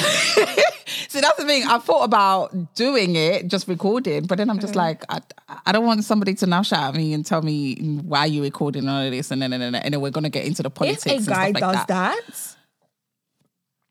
See, 1.08 1.22
that's 1.22 1.38
the 1.38 1.46
thing. 1.46 1.64
I 1.68 1.78
thought 1.80 2.04
about 2.04 2.76
doing 2.76 3.16
it, 3.16 3.48
just 3.48 3.68
recording, 3.68 4.26
but 4.26 4.38
then 4.38 4.50
I'm 4.50 4.60
just 4.60 4.74
Mm. 4.74 4.78
like, 4.78 5.04
I, 5.10 5.20
I 5.66 5.72
don't 5.72 5.86
want 5.86 6.04
somebody 6.04 6.34
to 6.36 6.46
now 6.48 6.62
shout 6.64 6.90
at 6.90 6.96
me 6.96 7.14
and 7.14 7.26
tell 7.26 7.42
me 7.42 7.76
why 7.76 8.26
you 8.26 8.42
recording 8.44 8.88
all 8.90 9.02
of 9.04 9.12
this, 9.12 9.30
and 9.32 9.42
then 9.42 9.54
and 9.54 9.62
then, 9.62 9.76
and 9.76 9.94
then 9.94 10.02
we're 10.02 10.12
gonna 10.12 10.30
get 10.30 10.46
into 10.46 10.64
the 10.64 10.70
politics. 10.70 11.06
if 11.06 11.28
a 11.28 11.30
guy 11.30 11.46
like 11.52 11.58
does 11.60 11.86
that, 11.88 12.56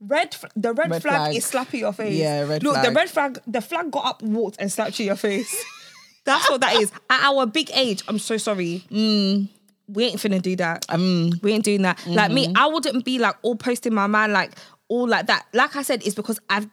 red 0.01 0.37
the 0.57 0.73
red, 0.73 0.91
Red 0.91 1.03
flag, 1.03 1.15
flag. 1.17 1.37
is 1.37 1.45
slapping 1.45 1.81
your 1.81 1.93
face. 1.93 2.15
Yeah, 2.17 2.43
red 2.47 2.63
Look, 2.63 2.83
the 2.83 2.91
red 2.93 3.09
flag, 3.09 3.39
the 3.47 3.61
flag 3.61 3.91
got 3.91 4.07
up, 4.07 4.23
walked, 4.23 4.57
and 4.61 4.71
slapped 4.71 4.99
you 4.99 5.05
in 5.05 5.07
your 5.09 5.17
face. 5.17 5.65
That's 6.25 6.49
what 6.51 6.61
that 6.63 6.77
is. 6.77 6.91
At 7.11 7.23
our 7.25 7.45
big 7.47 7.71
age, 7.75 8.03
I'm 8.09 8.19
so 8.19 8.37
sorry. 8.39 8.85
We 9.89 10.05
ain't 10.05 10.17
finna 10.21 10.41
do 10.41 10.57
that. 10.57 10.87
Um, 10.89 11.33
we 11.43 11.53
ain't 11.53 11.65
doing 11.65 11.83
that. 11.83 12.05
Like 12.07 12.33
me, 12.33 12.47
mm-hmm. 12.47 12.57
I 12.57 12.67
wouldn't 12.67 13.05
be 13.05 13.19
like 13.19 13.37
all 13.43 13.57
posting 13.57 13.95
my 13.95 14.07
man 14.07 14.33
like 14.33 14.53
all 14.89 15.07
like 15.07 15.27
that. 15.27 15.47
Like 15.53 15.77
I 15.77 15.83
said, 15.83 16.07
it's 16.07 16.15
because 16.15 16.41
I've 16.49 16.69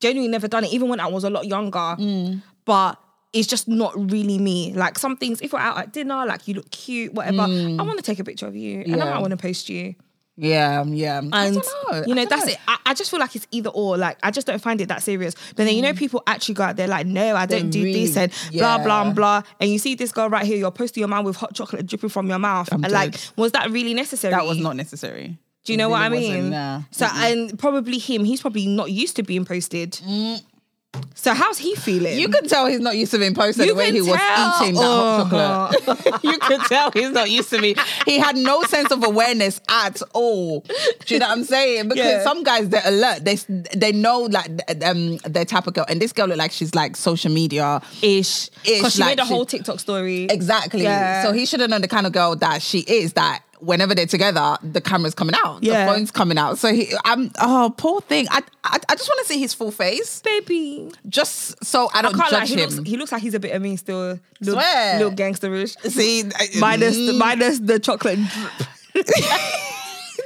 genuinely 0.00 0.30
never 0.30 0.48
done 0.48 0.64
it, 0.64 0.72
even 0.72 0.88
when 0.88 1.00
I 1.00 1.06
was 1.06 1.24
a 1.24 1.30
lot 1.30 1.46
younger. 1.46 1.78
Mm. 1.78 2.42
But 2.64 2.98
it's 3.32 3.48
just 3.48 3.68
not 3.68 3.92
really 4.10 4.38
me. 4.38 4.72
Like 4.72 4.98
some 4.98 5.16
things, 5.16 5.40
if 5.40 5.52
we're 5.52 5.58
out 5.58 5.76
at 5.78 5.92
dinner, 5.92 6.24
like 6.24 6.46
you 6.46 6.54
look 6.54 6.70
cute, 6.70 7.12
whatever, 7.12 7.42
I 7.42 7.46
mm. 7.48 7.86
want 7.86 7.98
to 7.98 8.02
take 8.02 8.20
a 8.20 8.24
picture 8.24 8.46
of 8.46 8.54
you 8.56 8.80
and 8.82 8.94
I 8.94 8.98
Yeah. 8.98 9.10
might 9.14 9.20
want 9.20 9.32
to 9.32 9.36
post 9.36 9.68
you. 9.68 9.94
Yeah, 10.36 10.82
yeah. 10.84 11.20
I 11.32 11.46
And 11.46 11.54
don't 11.62 11.92
know. 11.92 11.96
you 11.98 12.02
I 12.02 12.06
know, 12.06 12.14
don't 12.16 12.28
that's 12.30 12.46
know. 12.46 12.52
it. 12.52 12.58
I, 12.66 12.76
I 12.86 12.94
just 12.94 13.10
feel 13.10 13.20
like 13.20 13.36
it's 13.36 13.46
either 13.52 13.70
or. 13.70 13.96
Like 13.96 14.18
I 14.22 14.30
just 14.32 14.46
don't 14.46 14.60
find 14.60 14.80
it 14.80 14.88
that 14.88 15.02
serious. 15.02 15.34
But 15.54 15.64
then 15.64 15.74
you 15.76 15.82
know, 15.82 15.92
people 15.94 16.22
actually 16.26 16.56
go 16.56 16.64
out 16.64 16.76
there 16.76 16.88
like, 16.88 17.06
no, 17.06 17.36
I 17.36 17.46
don't 17.46 17.70
do 17.70 17.80
Mm. 17.80 17.84
really- 17.84 18.06
this 18.06 18.16
and 18.16 18.32
blah 18.52 18.78
blah 18.78 19.00
yeah. 19.02 19.06
and 19.06 19.14
blah. 19.16 19.42
And 19.60 19.70
you 19.70 19.78
see 19.78 19.94
this 19.94 20.10
girl 20.12 20.28
right 20.28 20.44
here, 20.44 20.56
you're 20.56 20.70
posting 20.72 21.00
your 21.02 21.08
man 21.08 21.24
with 21.24 21.36
hot 21.36 21.54
chocolate 21.54 21.86
dripping 21.86 22.08
from 22.10 22.28
your 22.28 22.38
mouth. 22.40 22.68
I'm 22.72 22.82
And 22.82 22.92
like, 22.92 23.14
was 23.36 23.52
that 23.52 23.70
really 23.70 23.94
necessary? 23.94 24.32
That 24.32 24.44
was 24.44 24.58
not 24.58 24.74
necessary. 24.76 25.38
Do 25.64 25.72
you 25.72 25.76
know 25.78 25.88
what 25.88 26.02
I 26.02 26.08
mean? 26.10 26.28
wasn't, 26.30 26.50
nah. 26.50 26.82
So 26.90 27.06
and 27.10 27.58
probably 27.58 27.98
him, 27.98 28.24
he's 28.24 28.40
probably 28.42 28.66
not 28.66 28.90
used 28.90 29.16
to 29.16 29.22
being 29.22 29.44
posted. 29.46 29.98
So 31.14 31.32
how's 31.34 31.58
he 31.58 31.74
feeling? 31.74 32.18
You 32.18 32.28
can 32.28 32.46
tell 32.48 32.66
he's 32.66 32.80
not 32.80 32.96
used 32.96 33.12
to 33.12 33.18
being 33.18 33.34
posted 33.34 33.66
You 33.66 33.72
the 33.72 33.78
way 33.78 33.90
he 33.92 34.00
was 34.00 34.08
eating 34.08 34.74
that 34.74 34.74
hot 34.76 35.32
Uh-huh. 35.32 35.72
chocolate. 36.02 36.24
you 36.24 36.38
can 36.38 36.60
tell 36.60 36.90
he's 36.92 37.10
not 37.10 37.30
used 37.30 37.50
to 37.50 37.60
me. 37.60 37.74
He 38.04 38.18
had 38.18 38.36
no 38.36 38.62
sense 38.64 38.90
of 38.90 39.02
awareness 39.04 39.60
at 39.68 40.02
all. 40.12 40.60
Do 41.06 41.14
you 41.14 41.18
know 41.20 41.28
what 41.28 41.38
I'm 41.38 41.44
saying? 41.44 41.88
Because 41.88 42.04
Yeah. 42.04 42.22
some 42.22 42.42
guys 42.44 42.68
they're 42.68 42.82
alert. 42.84 43.24
They 43.24 43.36
they 43.74 43.92
know 43.92 44.20
like 44.22 44.50
um 44.84 45.16
their 45.24 45.44
type 45.44 45.66
of 45.66 45.74
girl, 45.74 45.86
and 45.88 46.00
this 46.00 46.12
girl 46.12 46.26
looked 46.26 46.38
like 46.38 46.52
she's 46.52 46.74
like 46.74 46.96
social 46.96 47.32
media 47.32 47.80
ish. 48.02 48.50
Because 48.64 48.94
she 48.94 49.00
like 49.00 49.16
made 49.16 49.22
a 49.22 49.26
she- 49.26 49.32
whole 49.34 49.46
TikTok 49.46 49.80
story. 49.80 50.24
Exactly. 50.24 50.82
Yeah. 50.82 51.22
So 51.22 51.32
he 51.32 51.46
should 51.46 51.60
have 51.60 51.70
known 51.70 51.80
the 51.80 51.88
kind 51.88 52.06
of 52.06 52.12
girl 52.12 52.36
that 52.36 52.60
she 52.62 52.80
is. 52.80 53.14
That 53.14 53.42
whenever 53.64 53.94
they're 53.94 54.06
together, 54.06 54.56
the 54.62 54.80
camera's 54.80 55.14
coming 55.14 55.34
out, 55.44 55.62
Yeah. 55.62 55.86
the 55.86 55.92
phone's 55.92 56.10
coming 56.10 56.38
out. 56.38 56.58
So 56.58 56.72
he, 56.72 56.92
I'm 57.04 57.30
oh 57.40 57.74
poor 57.76 58.00
thing. 58.02 58.26
I 58.30 58.42
I, 58.64 58.78
I 58.88 58.94
just 58.94 59.08
want 59.08 59.26
to 59.26 59.32
see 59.32 59.38
his 59.40 59.54
full 59.54 59.70
face, 59.70 60.20
Baby. 60.22 60.90
just 61.08 61.62
so 61.64 61.88
I 61.94 61.98
I 61.98 62.02
don't 62.02 62.16
lie, 62.16 62.30
judge 62.30 62.48
he 62.50 62.54
him. 62.62 62.70
looks, 62.70 62.88
he 62.88 62.96
looks 62.96 63.12
like 63.12 63.22
he's 63.22 63.34
a 63.34 63.40
bit 63.40 63.52
of 63.54 63.62
me 63.62 63.76
still. 63.76 64.18
Little, 64.40 64.54
Swear. 64.60 64.98
little 64.98 65.12
gangsterish. 65.12 65.76
see, 65.90 66.24
I- 66.34 66.48
Minus 66.58 66.94
the 66.96 67.12
mm, 67.12 67.18
minus 67.18 67.58
the 67.58 67.78
chocolate 67.78 68.18
drip. 68.94 69.06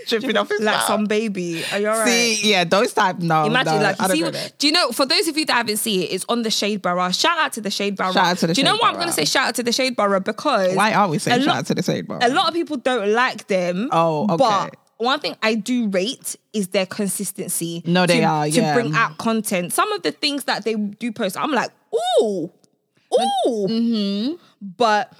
dripping 0.09 0.37
off 0.37 0.49
his 0.49 0.61
like 0.61 0.77
mouth. 0.77 0.87
some 0.87 1.05
baby. 1.07 1.63
Are 1.73 1.79
you 1.79 1.89
alright? 1.89 2.09
See, 2.09 2.51
yeah, 2.51 2.65
those 2.65 2.93
type. 2.93 3.19
No, 3.19 3.45
Imagine 3.45 3.77
no, 3.77 3.83
like 3.83 4.01
I 4.01 4.15
you 4.15 4.25
don't 4.25 4.35
see. 4.35 4.41
what- 4.41 4.53
Do 4.59 4.67
you 4.67 4.73
know? 4.73 4.91
For 4.91 5.07
those 5.07 5.29
of 5.29 5.37
you 5.39 5.45
that 5.47 5.53
haven't 5.55 5.77
seen 5.79 6.03
it, 6.03 6.07
it's 6.13 6.25
on 6.29 6.43
the 6.43 6.51
Shade 6.51 6.83
Borough. 6.83 7.11
Shout 7.13 7.39
out 7.39 7.53
to 7.55 7.61
the 7.61 7.71
Shade 7.71 7.97
Borough. 7.97 8.13
Shout 8.13 8.27
out 8.27 8.39
to 8.39 8.47
the 8.49 8.55
Do 8.55 8.61
you 8.61 8.65
know 8.65 8.75
what 8.77 8.85
I'm 8.87 8.95
going 8.95 9.07
to 9.09 9.13
say? 9.13 9.25
Shout 9.25 9.49
out 9.49 9.55
to 9.57 9.63
the 9.63 9.73
Shade 9.73 9.97
Borough 9.97 10.21
because 10.21 10.75
Why 10.75 10.93
are 10.95 11.09
we 11.09 11.19
saying 11.19 11.41
a 11.43 11.45
shout 11.45 11.57
out 11.57 11.67
to 11.67 11.75
the 11.75 11.83
Shade 11.83 12.07
Borough? 12.09 12.21
a 12.23 12.29
lot 12.31 12.49
of 12.49 12.55
people 12.55 12.77
don't 12.77 13.13
like 13.13 13.47
them. 13.47 13.89
Oh, 13.93 14.25
okay. 14.25 14.37
But 14.37 14.77
one 14.99 15.21
thing 15.21 15.37
I 15.43 15.55
do 15.55 15.89
rate 15.89 16.35
is 16.53 16.69
their 16.69 16.87
consistency. 16.87 17.83
No, 17.87 18.05
they 18.07 18.19
to, 18.21 18.25
are, 18.25 18.49
to 18.49 18.73
bring 18.75 18.95
out 18.95 19.19
content. 19.19 19.73
Some 19.73 19.93
of 19.93 20.03
the 20.03 20.11
things 20.13 20.45
that 20.45 20.65
they 20.65 20.75
do 20.75 21.13
post, 21.13 21.37
I'm 21.37 21.53
like, 21.53 21.71
ooh, 22.21 22.51
ooh. 23.15 23.67
Mm-hmm. 23.69 24.35
But 24.77 25.13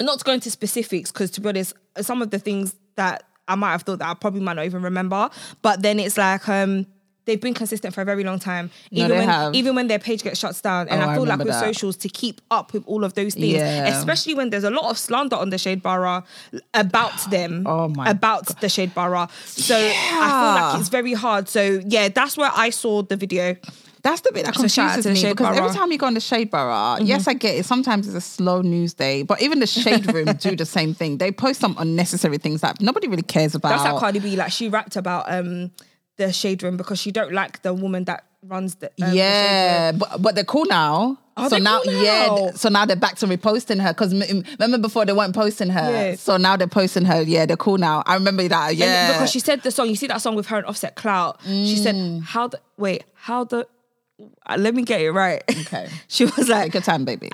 not 0.00 0.18
to 0.18 0.24
go 0.24 0.32
into 0.32 0.50
specifics, 0.50 1.12
because 1.12 1.30
to 1.32 1.40
be 1.40 1.48
honest, 1.48 1.74
some 2.00 2.20
of 2.20 2.30
the 2.30 2.38
things 2.38 2.74
that 2.96 3.22
I 3.48 3.54
might 3.54 3.72
have 3.72 3.82
thought 3.82 3.98
that 4.00 4.08
I 4.08 4.14
probably 4.14 4.40
might 4.40 4.54
not 4.54 4.64
even 4.66 4.82
remember. 4.82 5.30
But 5.62 5.82
then 5.82 5.98
it's 6.00 6.16
like 6.18 6.48
um 6.48 6.86
they've 7.26 7.40
been 7.40 7.54
consistent 7.54 7.92
for 7.92 8.02
a 8.02 8.04
very 8.04 8.22
long 8.22 8.38
time. 8.38 8.70
No, 8.92 8.98
Even 9.04 9.10
they 9.10 9.18
when 9.18 9.28
have. 9.28 9.54
even 9.54 9.74
when 9.74 9.88
their 9.88 9.98
page 9.98 10.22
gets 10.22 10.38
shut 10.38 10.60
down. 10.62 10.88
And 10.88 11.02
Oh, 11.02 11.06
I 11.06 11.10
I 11.10 11.14
feel 11.14 11.22
like 11.24 11.38
remember 11.38 11.44
with 11.46 11.54
that. 11.54 11.64
socials 11.74 11.96
to 11.98 12.08
keep 12.08 12.40
up 12.52 12.72
with 12.72 12.84
all 12.86 13.02
of 13.02 13.14
those 13.14 13.34
things, 13.34 13.54
Yeah. 13.54 13.88
especially 13.88 14.34
when 14.34 14.50
there's 14.50 14.62
a 14.62 14.70
lot 14.70 14.84
of 14.90 14.96
slander 14.96 15.34
on 15.36 15.50
the 15.50 15.58
Shade 15.58 15.82
Borough 15.82 16.22
about 16.74 17.18
them. 17.30 17.64
Oh 17.66 17.88
my 17.88 18.08
about 18.10 18.60
the 18.60 18.68
Shade 18.68 18.94
Borough. 18.94 19.26
So 19.44 19.74
I 19.76 19.90
feel 19.90 20.62
like 20.64 20.80
it's 20.80 20.88
very 20.88 21.14
hard. 21.14 21.48
So 21.48 21.80
yeah, 21.86 22.08
that's 22.08 22.36
where 22.36 22.52
I 22.54 22.70
saw 22.70 23.02
the 23.02 23.16
video. 23.16 23.56
That's 24.06 24.20
the 24.22 24.30
bit 24.32 24.44
that 24.46 24.54
So 24.54 24.68
shout 24.68 24.90
out 24.90 24.94
confuses 24.94 25.02
to 25.04 25.20
the 25.22 25.26
me 25.28 25.32
because 25.34 25.46
every 25.48 25.58
Borough. 25.60 25.68
Mm-hmm. 25.70 25.78
time 25.78 25.92
you 25.92 25.98
go 25.98 26.06
on 26.06 26.14
the 26.14 26.20
Shade 26.20 26.50
Borough, 26.50 26.96
yes, 27.00 27.26
I 27.28 27.34
get 27.34 27.54
it. 27.56 27.64
Sometimes 27.66 28.06
it's 28.06 28.16
a 28.16 28.20
slow 28.20 28.62
news 28.62 28.94
day, 28.94 29.22
but 29.22 29.42
even 29.42 29.58
the 29.58 29.66
Shade 29.66 30.04
Room 30.14 30.26
do 30.46 30.54
the 30.54 30.66
same 30.66 30.94
thing. 30.94 31.18
They 31.18 31.32
post 31.32 31.60
some 31.60 31.74
unnecessary 31.78 32.38
things 32.38 32.60
that 32.60 32.80
nobody 32.80 33.08
really 33.08 33.22
cares 33.22 33.54
about. 33.54 33.70
That's 33.70 33.84
like 33.84 33.98
Cardi 34.00 34.20
B. 34.20 34.36
Like 34.36 34.52
she 34.52 34.68
rapped 34.68 34.96
about 34.96 35.24
um 35.32 35.70
the 36.16 36.32
Shade 36.32 36.62
Room 36.62 36.76
because 36.76 36.98
she 37.00 37.10
don't 37.12 37.32
like 37.32 37.62
the 37.62 37.74
woman 37.74 38.04
that 38.04 38.24
runs 38.42 38.76
the 38.76 38.86
um, 39.02 39.10
the 39.10 39.16
yeah, 39.16 39.90
Room. 39.90 39.98
but 39.98 40.22
but 40.22 40.34
they're 40.36 40.44
cool 40.44 40.66
now. 40.66 41.18
Are 41.38 41.50
so 41.50 41.58
now, 41.58 41.82
cool 41.82 41.92
yeah, 41.92 42.26
now? 42.28 42.36
th- 42.36 42.54
so 42.54 42.70
now 42.70 42.86
they're 42.86 42.96
back 42.96 43.16
to 43.16 43.26
reposting 43.26 43.78
her 43.82 43.92
because 43.92 44.14
remember 44.14 44.78
before 44.78 45.04
they 45.04 45.12
weren't 45.12 45.34
posting 45.34 45.68
her. 45.68 45.90
Yeah. 45.90 46.14
So 46.16 46.38
now 46.38 46.56
they're 46.56 46.66
posting 46.66 47.04
her. 47.04 47.20
Yeah, 47.20 47.44
they're 47.44 47.58
cool 47.58 47.76
now. 47.76 48.02
I 48.06 48.14
remember 48.14 48.48
that. 48.48 48.70
And 48.70 48.78
Yeah, 48.78 49.12
because 49.12 49.30
she 49.32 49.40
said 49.40 49.62
the 49.62 49.70
song. 49.70 49.88
You 49.90 49.96
see 49.96 50.06
that 50.06 50.22
song 50.22 50.34
with 50.34 50.46
her 50.46 50.56
and 50.56 50.64
Offset 50.66 50.94
Clout. 50.94 51.38
She 51.44 51.50
Mm. 51.76 51.82
said 51.82 52.22
how 52.24 52.48
the 52.48 52.60
wait 52.78 53.04
how 53.14 53.44
the. 53.44 53.66
Uh, 54.46 54.56
Let 54.58 54.74
me 54.74 54.82
get 54.82 55.00
it 55.00 55.12
right. 55.12 55.42
Okay. 55.48 55.88
she 56.08 56.24
was 56.24 56.48
like, 56.48 56.64
take 56.64 56.74
your 56.74 56.82
time, 56.82 57.04
baby. 57.04 57.30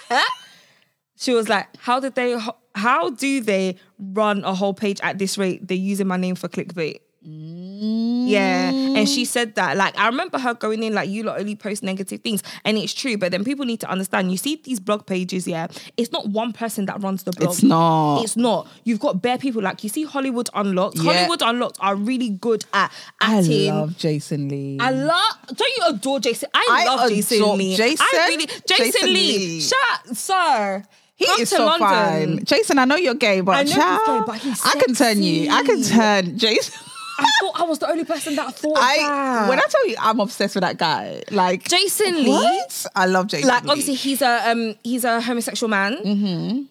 she 1.16 1.32
was 1.32 1.48
like, 1.48 1.68
how 1.78 2.00
did 2.00 2.14
they? 2.14 2.38
How 2.74 3.10
do 3.10 3.40
they 3.40 3.76
run 3.98 4.44
a 4.44 4.54
whole 4.54 4.74
page 4.74 5.00
at 5.02 5.18
this 5.18 5.36
rate? 5.36 5.66
They're 5.66 5.76
using 5.76 6.06
my 6.06 6.16
name 6.16 6.36
for 6.36 6.48
clickbait. 6.48 7.00
Mm. 7.26 7.59
Yeah, 7.82 8.70
and 8.70 9.08
she 9.08 9.22
mm. 9.22 9.26
said 9.26 9.54
that. 9.54 9.76
Like 9.76 9.98
I 9.98 10.06
remember 10.06 10.38
her 10.38 10.52
going 10.52 10.82
in 10.82 10.92
like 10.92 11.08
you 11.08 11.22
lot 11.22 11.40
only 11.40 11.56
post 11.56 11.82
negative 11.82 12.20
things, 12.20 12.42
and 12.64 12.76
it's 12.76 12.92
true. 12.92 13.16
But 13.16 13.32
then 13.32 13.42
people 13.42 13.64
need 13.64 13.80
to 13.80 13.88
understand. 13.88 14.30
You 14.30 14.36
see 14.36 14.60
these 14.62 14.78
blog 14.78 15.06
pages, 15.06 15.48
yeah. 15.48 15.68
It's 15.96 16.12
not 16.12 16.28
one 16.28 16.52
person 16.52 16.84
that 16.86 17.02
runs 17.02 17.22
the 17.22 17.32
blog. 17.32 17.52
It's 17.52 17.62
not. 17.62 18.22
It's 18.22 18.36
not. 18.36 18.68
You've 18.84 19.00
got 19.00 19.22
bare 19.22 19.38
people. 19.38 19.62
Like 19.62 19.82
you 19.82 19.88
see 19.88 20.04
Hollywood 20.04 20.50
Unlocked. 20.52 20.98
Yeah. 20.98 21.12
Hollywood 21.12 21.40
Unlocked 21.42 21.78
are 21.80 21.96
really 21.96 22.28
good 22.28 22.66
at 22.74 22.92
I 23.20 23.40
love 23.40 23.96
Jason 23.96 24.48
Lee. 24.48 24.76
I 24.78 24.90
love. 24.90 25.34
Don't 25.46 25.76
you 25.76 25.84
adore 25.88 26.20
Jason? 26.20 26.50
I, 26.52 26.66
I 26.70 26.84
love 26.84 27.08
Jason 27.08 27.56
Lee. 27.56 27.76
Jason? 27.76 28.06
I 28.12 28.26
really 28.28 28.46
Jason, 28.46 28.62
Jason 28.66 29.06
Lee. 29.06 29.14
Lee. 29.14 29.60
Shut, 29.62 30.16
sir. 30.16 30.84
he 31.16 31.24
Come 31.24 31.40
is 31.40 31.48
so 31.48 31.64
London. 31.64 31.88
fine. 31.88 32.44
Jason, 32.44 32.78
I 32.78 32.84
know 32.84 32.96
you're 32.96 33.14
gay, 33.14 33.40
but 33.40 33.52
I 33.52 33.62
know 33.62 33.70
he's 33.70 33.74
child, 33.74 34.06
gay, 34.06 34.32
but 34.32 34.38
he's 34.38 34.66
I 34.66 34.72
can 34.80 34.94
turn 34.94 35.22
you. 35.22 35.50
I 35.50 35.62
can 35.62 35.82
turn 35.82 36.38
Jason. 36.38 36.89
I 37.20 37.30
thought 37.40 37.60
I 37.60 37.62
was 37.64 37.78
the 37.78 37.88
only 37.90 38.04
person 38.04 38.34
that 38.36 38.54
thought 38.54 38.76
I 38.78 38.96
that. 38.98 39.48
when 39.48 39.58
I 39.58 39.62
tell 39.68 39.86
you 39.88 39.96
I'm 40.00 40.20
obsessed 40.20 40.54
with 40.54 40.62
that 40.62 40.78
guy. 40.78 41.22
Like 41.30 41.68
Jason 41.68 42.24
Lee. 42.24 42.30
what? 42.30 42.86
I 42.94 43.06
love 43.06 43.26
Jason. 43.28 43.48
like 43.48 43.64
Lee. 43.64 43.70
obviously 43.70 43.94
he's 43.94 44.22
a 44.22 44.50
um 44.50 44.74
he's 44.82 45.04
a 45.04 45.20
homosexual 45.20 45.68
man. 45.70 46.68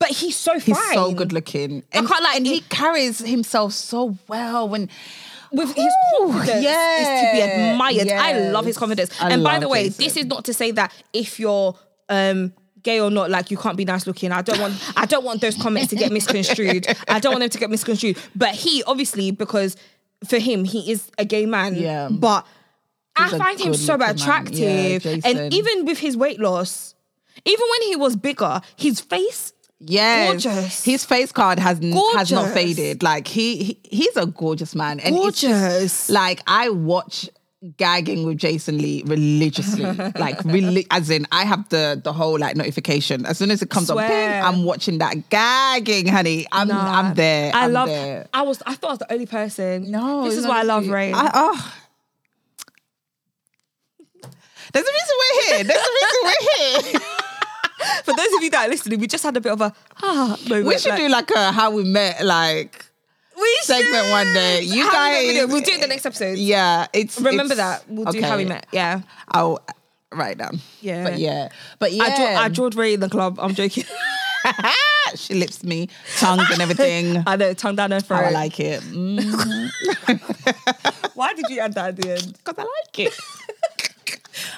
But 0.00 0.08
he's 0.08 0.36
so 0.36 0.52
fine. 0.52 0.60
he's 0.60 0.92
so 0.94 1.12
good 1.14 1.32
looking, 1.32 1.84
and, 1.92 2.08
can't 2.08 2.22
lie, 2.22 2.34
and 2.36 2.44
he 2.46 2.60
carries 2.62 3.20
himself 3.20 3.72
so 3.72 4.16
well 4.26 4.68
when. 4.68 4.88
with 5.52 5.72
his 5.76 5.84
Ooh, 6.20 6.26
confidence 6.32 6.66
is 6.66 7.20
to 7.20 7.28
be 7.32 7.40
admired. 7.40 8.08
I 8.10 8.50
love 8.50 8.66
his 8.66 8.76
confidence. 8.76 9.10
I 9.22 9.30
and 9.30 9.44
by 9.44 9.60
the 9.60 9.68
way, 9.68 9.84
Jason. 9.84 10.04
this 10.04 10.16
is 10.16 10.26
not 10.26 10.44
to 10.46 10.54
say 10.54 10.72
that 10.72 10.92
if 11.12 11.38
you're 11.38 11.76
um 12.08 12.52
gay 12.86 13.00
or 13.00 13.10
not, 13.10 13.28
like 13.28 13.50
you 13.50 13.58
can't 13.58 13.76
be 13.76 13.84
nice 13.84 14.06
looking. 14.06 14.32
I 14.32 14.40
don't 14.40 14.60
want 14.60 14.74
I 14.96 15.04
don't 15.04 15.24
want 15.24 15.40
those 15.42 15.56
comments 15.60 15.88
to 15.90 15.96
get 15.96 16.10
misconstrued. 16.12 16.86
I 17.08 17.18
don't 17.20 17.32
want 17.32 17.42
them 17.42 17.50
to 17.50 17.58
get 17.58 17.68
misconstrued. 17.68 18.16
But 18.34 18.54
he 18.54 18.82
obviously 18.84 19.30
because 19.32 19.76
for 20.26 20.38
him 20.38 20.64
he 20.64 20.90
is 20.92 21.10
a 21.18 21.24
gay 21.24 21.44
man. 21.44 21.74
Yeah. 21.74 22.08
But 22.10 22.46
He's 23.18 23.32
I 23.32 23.38
find 23.38 23.58
him 23.60 23.74
so 23.74 23.94
attractive. 23.94 25.04
Yeah, 25.04 25.18
and 25.24 25.52
even 25.52 25.84
with 25.86 25.98
his 25.98 26.16
weight 26.16 26.38
loss, 26.38 26.94
even 27.44 27.66
when 27.70 27.82
he 27.88 27.96
was 27.96 28.14
bigger, 28.14 28.60
his 28.76 29.00
face 29.00 29.52
Yes, 29.78 30.44
Gorgeous. 30.44 30.84
his 30.84 31.04
face 31.04 31.32
card 31.32 31.58
has 31.58 31.78
has 32.14 32.32
not 32.32 32.54
faded. 32.54 33.02
Like 33.02 33.28
he, 33.28 33.62
he 33.62 33.80
he's 33.84 34.16
a 34.16 34.24
gorgeous 34.26 34.74
man, 34.74 35.00
and 35.00 35.14
it's 35.14 35.40
just, 35.42 35.62
Gorgeous. 35.62 36.10
like 36.10 36.40
I 36.46 36.70
watch 36.70 37.28
gagging 37.76 38.24
with 38.26 38.38
Jason 38.38 38.78
Lee 38.78 39.02
religiously. 39.06 39.84
like 40.18 40.42
really, 40.44 40.86
as 40.90 41.10
in 41.10 41.26
I 41.32 41.44
have 41.44 41.68
the 41.68 42.00
the 42.02 42.12
whole 42.12 42.38
like 42.38 42.56
notification 42.56 43.26
as 43.26 43.38
soon 43.38 43.50
as 43.50 43.62
it 43.62 43.70
comes 43.70 43.90
up. 43.90 43.98
Ping, 43.98 44.10
I'm 44.10 44.64
watching 44.64 44.98
that 44.98 45.28
gagging, 45.30 46.06
honey. 46.06 46.46
I'm 46.52 46.68
Nah, 46.68 46.98
I'm 47.00 47.14
there. 47.14 47.54
I 47.54 47.64
I'm 47.64 47.72
love. 47.72 47.88
There. 47.88 48.26
I 48.32 48.42
was. 48.42 48.62
I 48.66 48.74
thought 48.74 48.88
I 48.88 48.92
was 48.92 48.98
the 49.00 49.12
only 49.12 49.26
person. 49.26 49.90
No, 49.90 50.24
this 50.24 50.36
is 50.36 50.46
why 50.46 50.60
I 50.60 50.62
love 50.62 50.88
Rae. 50.88 51.12
I, 51.12 51.30
oh. 51.34 51.74
There's 54.72 54.86
a 54.86 54.92
reason 54.92 55.16
we're 55.18 55.42
here. 55.56 55.64
There's 55.64 55.78
a 55.78 55.92
reason 56.00 56.20
we're 56.24 56.92
here. 56.92 57.00
For 58.04 58.14
those 58.14 58.32
of 58.34 58.42
you 58.42 58.50
that 58.50 58.66
are 58.66 58.70
listening, 58.70 59.00
we 59.00 59.06
just 59.06 59.22
had 59.22 59.36
a 59.36 59.40
bit 59.40 59.52
of 59.52 59.60
a 59.60 59.72
ah 60.02 60.36
moment. 60.48 60.66
We 60.66 60.78
should 60.78 60.90
like- 60.90 60.98
do 60.98 61.08
like 61.08 61.30
a 61.30 61.52
how 61.52 61.70
we 61.70 61.84
met, 61.84 62.24
like 62.24 62.85
we 63.40 63.58
segment 63.62 64.10
one 64.10 64.26
day. 64.32 64.62
You 64.62 64.82
How 64.86 64.88
we 64.88 64.92
met 64.92 64.92
guys- 64.92 65.26
video. 65.26 65.46
We'll 65.46 65.60
do 65.60 65.72
it 65.72 65.80
the 65.80 65.86
next 65.86 66.06
episode. 66.06 66.38
yeah. 66.38 66.86
It's 66.92 67.18
Remember 67.20 67.52
it's- 67.54 67.56
that. 67.58 67.84
We'll 67.88 68.10
do 68.12 68.20
how 68.22 68.36
we 68.36 68.44
met. 68.44 68.66
Yeah. 68.72 69.00
I'll 69.28 69.60
write 70.12 70.38
down. 70.38 70.60
Yeah. 70.80 71.04
But 71.04 71.18
yeah. 71.18 71.48
But 71.78 71.92
yeah. 71.92 72.04
I, 72.04 72.16
draw, 72.16 72.26
I 72.26 72.48
drawed 72.48 72.74
Rae 72.74 72.94
in 72.94 73.00
the 73.00 73.08
club. 73.08 73.38
I'm 73.40 73.54
joking. 73.54 73.84
she 75.16 75.34
lips 75.34 75.62
me, 75.64 75.88
tongues 76.18 76.48
and 76.50 76.60
everything. 76.62 77.22
I 77.26 77.36
know, 77.36 77.52
tongue 77.54 77.76
down 77.76 77.90
her 77.90 78.00
How 78.08 78.16
I 78.16 78.30
like 78.30 78.58
it. 78.60 78.80
Mm. 78.92 79.70
Why 81.14 81.32
did 81.34 81.46
you 81.48 81.60
add 81.60 81.74
that 81.74 81.88
at 81.88 81.96
the 81.96 82.12
end? 82.12 82.38
Because 82.44 82.54
I 82.58 82.62
like 82.62 82.98
it. 82.98 83.18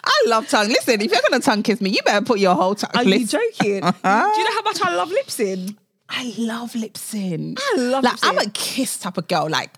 I 0.04 0.24
love 0.26 0.48
tongue. 0.48 0.68
Listen, 0.68 1.00
if 1.00 1.10
you're 1.10 1.20
gonna 1.28 1.40
tongue 1.40 1.62
kiss 1.62 1.80
me, 1.80 1.90
you 1.90 2.00
better 2.04 2.24
put 2.24 2.38
your 2.40 2.54
whole 2.54 2.74
tongue. 2.74 2.90
Are 2.94 3.04
you 3.04 3.10
Listen, 3.20 3.40
joking? 3.40 3.80
Do 3.80 3.86
you 3.86 4.44
know 4.44 4.52
how 4.54 4.62
much 4.62 4.82
I 4.82 4.94
love 4.94 5.08
lip 5.10 5.30
sync? 5.30 5.76
I 6.08 6.32
love 6.38 6.74
lip 6.74 6.96
in. 7.14 7.56
I 7.58 7.74
love 7.76 8.04
like 8.04 8.12
lips 8.14 8.24
I'm 8.24 8.38
a 8.38 8.50
kiss 8.50 8.98
type 8.98 9.18
of 9.18 9.28
girl. 9.28 9.48
Like 9.48 9.70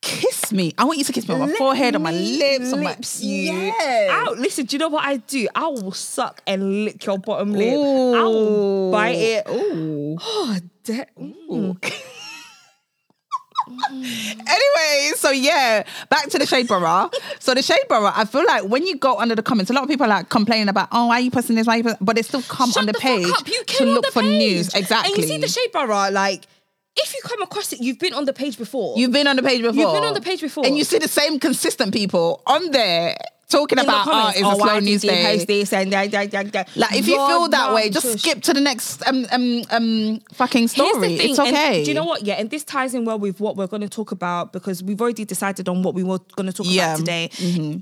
kiss 0.00 0.52
me. 0.52 0.72
I 0.78 0.84
want 0.84 0.98
you 0.98 1.04
to 1.04 1.12
kiss 1.12 1.26
me 1.28 1.34
on 1.34 1.40
my 1.40 1.46
Lick 1.46 1.56
forehead, 1.58 1.96
on 1.96 2.02
my 2.02 2.12
me, 2.12 2.38
lips, 2.38 2.72
on 2.72 2.82
my 2.82 2.90
lips 2.90 3.22
you. 3.22 3.52
Yes. 3.52 4.10
Ow, 4.12 4.34
listen, 4.38 4.66
do 4.66 4.76
you 4.76 4.78
know 4.78 4.88
what 4.88 5.04
I 5.04 5.16
do? 5.18 5.48
I 5.54 5.66
will 5.66 5.92
suck 5.92 6.42
and 6.46 6.84
lick 6.84 7.04
your 7.04 7.18
bottom 7.18 7.52
lip. 7.52 7.72
I 7.74 8.22
will 8.24 8.90
bite 8.92 9.16
it. 9.16 9.46
Ooh. 9.48 10.18
Oh, 10.28 10.58
de- 10.84 11.06
mm. 11.18 11.92
Anyway, 14.48 15.12
so 15.16 15.30
yeah, 15.30 15.82
back 16.08 16.28
to 16.28 16.38
the 16.38 16.46
shade 16.46 16.68
borough. 16.68 17.10
so 17.40 17.54
the 17.54 17.62
shade 17.62 17.80
borough, 17.88 18.12
I 18.14 18.24
feel 18.24 18.44
like 18.46 18.64
when 18.64 18.86
you 18.86 18.96
go 18.96 19.18
under 19.18 19.34
the 19.34 19.42
comments, 19.42 19.70
a 19.70 19.74
lot 19.74 19.82
of 19.82 19.88
people 19.88 20.06
are 20.06 20.10
like 20.10 20.28
complaining 20.28 20.68
about, 20.68 20.88
oh, 20.92 21.06
why 21.06 21.16
are 21.16 21.20
you 21.20 21.30
posting 21.30 21.56
this? 21.56 21.66
Why 21.66 21.74
are 21.74 21.76
you 21.78 21.82
posting? 21.84 22.04
But 22.04 22.16
they 22.16 22.22
still 22.22 22.42
come 22.42 22.70
Shut 22.70 22.82
on 22.82 22.86
the, 22.86 22.92
the 22.92 22.98
page. 22.98 23.26
You 23.46 23.64
to 23.64 23.84
look 23.84 24.06
for 24.06 24.22
page. 24.22 24.38
news. 24.38 24.74
Exactly. 24.74 25.14
And 25.14 25.22
you 25.22 25.28
see 25.28 25.38
the 25.38 25.48
shade 25.48 25.72
borough, 25.72 26.10
like, 26.10 26.46
if 26.96 27.14
you 27.14 27.20
come 27.24 27.42
across 27.42 27.72
it, 27.72 27.80
you've 27.80 27.98
been 27.98 28.14
on 28.14 28.24
the 28.24 28.32
page 28.32 28.56
before. 28.56 28.96
You've 28.96 29.12
been 29.12 29.26
on 29.26 29.36
the 29.36 29.42
page 29.42 29.60
before. 29.62 29.74
You've 29.74 29.92
been 29.92 30.04
on 30.04 30.14
the 30.14 30.20
page 30.20 30.40
before. 30.40 30.64
and 30.64 30.78
you 30.78 30.84
see 30.84 30.98
the 30.98 31.08
same 31.08 31.38
consistent 31.38 31.92
people 31.92 32.42
on 32.46 32.70
there 32.70 33.16
talking 33.48 33.78
in 33.78 33.84
about, 33.84 34.06
oh, 34.06 34.10
comments, 34.10 34.38
it's 34.38 34.46
a 34.46 34.50
oh, 34.50 34.58
slow 34.58 34.78
news 34.80 35.02
day. 35.02 35.44
this 35.44 35.72
and 35.72 35.92
that, 35.92 36.10
that, 36.10 36.30
that, 36.32 36.52
that. 36.52 36.76
Like 36.76 36.94
if 36.96 37.06
you 37.06 37.16
Lord, 37.16 37.30
feel 37.30 37.48
that 37.50 37.72
way, 37.74 37.90
just 37.90 38.06
shush. 38.06 38.20
skip 38.20 38.42
to 38.42 38.52
the 38.52 38.60
next 38.60 39.06
um 39.06 39.26
um 39.30 39.62
um 39.70 40.20
fucking 40.34 40.68
story. 40.68 41.14
It's 41.14 41.38
and 41.38 41.48
okay. 41.48 41.84
do 41.84 41.90
you 41.90 41.94
know 41.94 42.04
what? 42.04 42.24
Yeah, 42.24 42.34
and 42.34 42.50
this 42.50 42.64
ties 42.64 42.94
in 42.94 43.04
well 43.04 43.18
with 43.18 43.38
what 43.40 43.56
we're 43.56 43.66
going 43.68 43.82
to 43.82 43.88
talk 43.88 44.10
about 44.12 44.52
because 44.52 44.82
we've 44.82 45.00
already 45.00 45.24
decided 45.24 45.68
on 45.68 45.82
what 45.82 45.94
we 45.94 46.02
were 46.02 46.18
going 46.34 46.46
to 46.46 46.52
talk 46.52 46.66
Yeah. 46.68 46.94
about 46.94 46.98
today. 46.98 47.30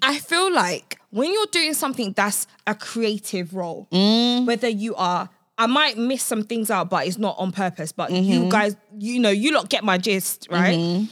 I 0.03 0.19
feel 0.19 0.53
like 0.53 0.99
when 1.11 1.33
you're 1.33 1.47
doing 1.47 1.75
something 1.75 2.13
that's 2.13 2.47
a 2.67 2.75
creative 2.75 3.55
role, 3.55 3.89
Mm. 3.93 4.47
whether 4.47 4.69
you 4.69 4.95
are, 4.97 5.29
I 5.57 5.67
might 5.67 5.97
miss 5.97 6.23
some 6.23 6.43
things 6.43 6.71
out, 6.71 6.91
but 6.91 7.07
it's 7.07 7.17
not 7.19 7.37
on 7.39 7.53
purpose. 7.53 7.93
But 7.93 8.11
Mm-hmm. 8.11 8.33
you 8.45 8.51
guys, 8.51 8.77
you 8.99 9.19
know, 9.21 9.31
you 9.31 9.53
lot 9.53 9.69
get 9.71 9.85
my 9.85 9.97
gist, 9.99 10.49
right? 10.51 10.77
Mm-hmm. 10.77 11.05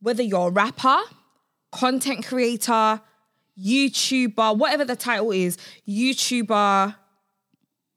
Whether 0.00 0.22
you're 0.22 0.48
a 0.48 0.50
rapper, 0.50 0.98
content 1.72 2.24
creator, 2.26 3.00
YouTuber, 3.62 4.56
whatever 4.56 4.84
the 4.84 4.96
title 4.96 5.32
is, 5.32 5.56
YouTuber, 5.88 6.94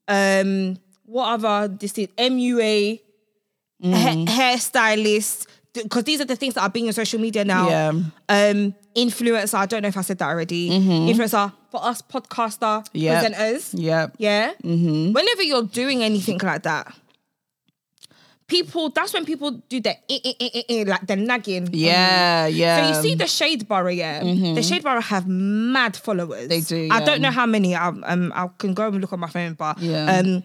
um, 0.08 0.78
what 1.06 1.40
other 1.42 1.68
this 1.68 1.98
is 1.98 2.08
MUA, 2.18 3.00
ha- 3.84 4.26
hairstylist, 4.28 5.48
because 5.74 6.04
these 6.04 6.22
are 6.22 6.26
the 6.26 6.36
things 6.36 6.54
that 6.56 6.62
are 6.62 6.70
being 6.70 6.88
on 6.88 6.94
social 6.94 7.20
media 7.20 7.44
now. 7.46 7.70
Yeah. 7.70 7.88
Um, 8.30 8.76
influencer, 8.96 9.56
I 9.56 9.66
don't 9.66 9.82
know 9.82 9.88
if 9.88 9.98
I 9.98 10.02
said 10.02 10.18
that 10.20 10.30
already. 10.30 10.70
Influencer 10.70 11.52
for 11.72 11.84
us, 11.84 12.02
podcaster, 12.02 12.86
Yep. 12.94 13.34
presenters. 13.34 13.70
Yeah. 13.74 14.08
Yeah. 14.18 14.52
Whenever 14.62 15.44
you're 15.44 15.64
doing 15.64 16.04
anything 16.04 16.38
like 16.44 16.64
that, 16.64 16.94
people, 18.54 18.90
that's 18.90 19.14
when 19.14 19.26
people 19.26 19.52
do 19.68 19.82
the 19.82 19.90
eh, 19.90 20.20
eh, 20.24 20.34
eh, 20.40 20.50
eh, 20.54 20.62
eh, 20.70 20.84
like 20.88 21.08
the 21.08 21.16
nagging. 21.16 21.68
Yeah, 21.72 22.46
yeah. 22.48 22.78
So 22.78 22.88
you 22.90 23.02
see 23.10 23.16
the 23.16 23.28
Shade 23.28 23.68
Borough, 23.68 23.90
yeah. 23.90 24.24
The 24.24 24.62
Shade 24.62 24.84
Borough 24.84 25.02
have 25.02 25.28
mad 25.28 25.96
followers. 25.98 26.48
They 26.50 26.62
do, 26.62 26.90
I 26.92 27.04
don't 27.04 27.22
know 27.22 27.32
how 27.32 27.46
many. 27.48 27.76
I, 27.76 27.88
um, 27.88 28.32
I 28.36 28.50
can 28.60 28.74
go 28.74 28.88
and 28.88 29.02
look 29.02 29.12
on 29.14 29.20
my 29.20 29.30
phone, 29.30 29.54
but 29.54 29.80
Yeah. 29.80 30.20
um, 30.20 30.44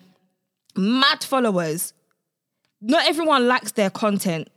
mad 0.76 1.22
followers. 1.22 1.92
Not 2.80 3.06
everyone 3.08 3.46
likes 3.48 3.72
their 3.72 3.90
content, 3.90 4.48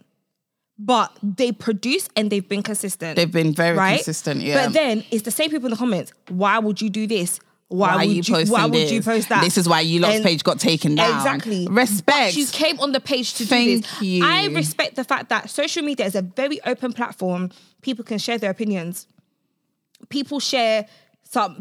but 0.77 1.11
they 1.21 1.51
produce 1.51 2.07
and 2.15 2.29
they've 2.29 2.47
been 2.47 2.63
consistent. 2.63 3.15
They've 3.17 3.31
been 3.31 3.53
very 3.53 3.77
right? 3.77 3.95
consistent, 3.97 4.41
yeah. 4.41 4.65
But 4.65 4.73
then 4.73 5.03
it's 5.11 5.23
the 5.23 5.31
same 5.31 5.49
people 5.49 5.65
in 5.67 5.71
the 5.71 5.77
comments. 5.77 6.13
Why 6.29 6.57
would 6.59 6.81
you 6.81 6.89
do 6.89 7.05
this? 7.07 7.39
Why, 7.71 7.95
why 7.95 8.03
are 8.03 8.07
would 8.07 8.15
you 8.17 8.23
posting 8.33 8.51
why 8.51 8.65
would 8.65 8.73
this? 8.73 8.91
you 8.91 9.01
post 9.01 9.29
that? 9.29 9.43
This 9.43 9.57
is 9.57 9.67
why 9.67 9.79
you 9.79 9.99
lot's 10.01 10.15
And- 10.17 10.25
page 10.25 10.43
got 10.43 10.59
taken 10.59 10.95
down. 10.95 11.15
Exactly. 11.15 11.67
Respect. 11.71 12.05
But 12.05 12.35
you 12.35 12.45
came 12.47 12.77
on 12.81 12.91
the 12.91 12.99
page 12.99 13.33
to 13.35 13.45
Thank 13.45 13.69
do 13.69 13.81
this. 13.81 14.01
you. 14.01 14.25
I 14.25 14.47
respect 14.47 14.95
the 14.97 15.05
fact 15.05 15.29
that 15.29 15.49
social 15.49 15.81
media 15.81 16.05
is 16.05 16.15
a 16.15 16.21
very 16.21 16.59
open 16.65 16.91
platform. 16.91 17.49
People 17.81 18.03
can 18.03 18.17
share 18.17 18.37
their 18.37 18.51
opinions. 18.51 19.07
People 20.09 20.39
share 20.41 20.85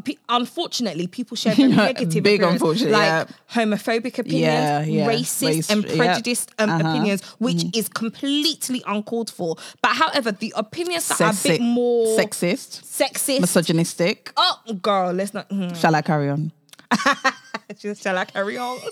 pe- 0.04 0.16
Unfortunately, 0.28 1.06
people 1.06 1.36
share 1.36 1.54
very 1.56 1.68
negative, 1.70 2.22
Big 2.22 2.40
opinions, 2.40 2.62
unfortunate, 2.62 2.92
like 2.92 3.06
yeah. 3.06 3.24
homophobic 3.54 4.18
opinions, 4.18 4.42
Yeah, 4.42 4.80
yeah. 4.84 5.06
racist 5.08 5.46
Race- 5.48 5.70
and 5.70 5.86
prejudiced 5.86 6.50
um, 6.58 6.70
Uh-huh. 6.70 6.88
opinions, 6.88 7.22
which 7.38 7.64
is 7.76 7.88
completely 7.88 8.82
uncalled 8.86 9.30
for. 9.30 9.56
But 9.82 9.92
however, 9.96 10.32
the 10.32 10.52
opinions 10.56 11.06
that 11.08 11.20
are 11.20 11.30
a 11.30 11.42
bit 11.42 11.60
more 11.60 12.18
sexist, 12.18 12.82
sexist. 12.84 13.40
misogynistic. 13.40 14.32
oh, 14.36 14.60
girl, 14.82 15.12
let's 15.12 15.32
not. 15.34 15.46
hmm. 15.50 15.72
Shall 15.74 15.94
I 15.94 16.02
carry 16.02 16.28
on? 16.30 16.52
Just 17.78 18.02
shall 18.02 18.18
I 18.18 18.24
carry 18.24 18.58
on? 18.58 18.78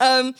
Um, 0.00 0.34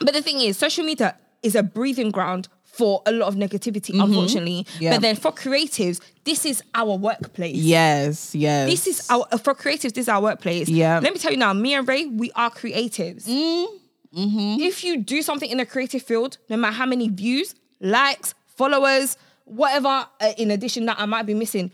but 0.00 0.12
the 0.14 0.22
thing 0.22 0.40
is, 0.40 0.56
social 0.58 0.84
media 0.84 1.16
is 1.42 1.54
a 1.54 1.62
breathing 1.62 2.10
ground 2.10 2.48
for 2.76 3.02
a 3.06 3.12
lot 3.12 3.28
of 3.28 3.34
negativity, 3.36 3.98
unfortunately. 4.00 4.64
Mm-hmm. 4.64 4.82
Yeah. 4.82 4.90
But 4.92 5.02
then 5.02 5.16
for 5.16 5.32
creatives, 5.32 6.00
this 6.24 6.44
is 6.44 6.62
our 6.74 6.96
workplace. 6.96 7.56
Yes, 7.56 8.34
yes. 8.34 8.68
This 8.68 8.86
is 8.86 9.10
our 9.10 9.26
for 9.38 9.54
creatives. 9.54 9.92
This 9.94 10.04
is 10.04 10.08
our 10.08 10.20
workplace. 10.22 10.68
Yeah. 10.68 10.98
Let 11.00 11.12
me 11.12 11.18
tell 11.18 11.30
you 11.30 11.36
now, 11.38 11.52
me 11.52 11.74
and 11.74 11.86
Rae, 11.86 12.06
we 12.06 12.32
are 12.32 12.50
creatives. 12.50 13.28
Mm-hmm. 13.28 14.60
If 14.60 14.84
you 14.84 14.98
do 14.98 15.22
something 15.22 15.48
in 15.48 15.60
a 15.60 15.66
creative 15.66 16.02
field, 16.02 16.38
no 16.48 16.56
matter 16.56 16.74
how 16.74 16.86
many 16.86 17.08
views, 17.08 17.54
likes, 17.80 18.34
followers, 18.46 19.16
whatever. 19.44 20.06
Uh, 20.20 20.32
in 20.38 20.50
addition, 20.50 20.86
that 20.86 20.98
I 20.98 21.06
might 21.06 21.26
be 21.26 21.34
missing. 21.34 21.70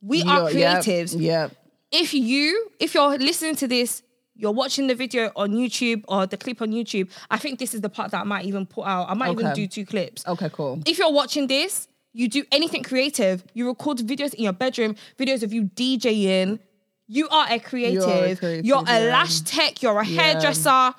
We 0.00 0.22
are 0.22 0.50
You're- 0.50 0.60
yep, 0.60 0.82
creatives. 0.82 1.18
Yep. 1.18 1.52
If 1.92 2.12
you, 2.12 2.70
if 2.80 2.94
you're 2.94 3.16
listening 3.18 3.54
to 3.56 3.68
this, 3.68 4.02
you're 4.36 4.52
watching 4.52 4.86
the 4.86 4.94
video 4.94 5.30
on 5.36 5.52
YouTube 5.52 6.04
or 6.08 6.26
the 6.26 6.36
clip 6.36 6.60
on 6.60 6.70
YouTube. 6.70 7.10
I 7.30 7.38
think 7.38 7.58
this 7.58 7.74
is 7.74 7.80
the 7.80 7.88
part 7.88 8.10
that 8.10 8.20
I 8.20 8.24
might 8.24 8.44
even 8.44 8.66
put 8.66 8.84
out. 8.84 9.08
I 9.08 9.14
might 9.14 9.32
even 9.32 9.52
do 9.54 9.66
two 9.66 9.86
clips. 9.86 10.26
Okay, 10.26 10.50
cool. 10.52 10.80
If 10.86 10.98
you're 10.98 11.12
watching 11.12 11.46
this, 11.46 11.88
you 12.12 12.28
do 12.28 12.44
anything 12.52 12.82
creative. 12.82 13.44
You 13.54 13.68
record 13.68 13.98
videos 13.98 14.34
in 14.34 14.44
your 14.44 14.52
bedroom, 14.52 14.96
videos 15.18 15.42
of 15.42 15.52
you 15.52 15.64
DJing. 15.64 16.58
You 17.06 17.28
are 17.28 17.46
a 17.50 17.58
creative. 17.58 18.38
creative, 18.38 18.64
You're 18.64 18.82
a 18.86 19.04
yeah. 19.04 19.12
lash 19.12 19.40
tech. 19.40 19.82
You're 19.82 20.00
a 20.00 20.04
hairdresser, 20.04 20.94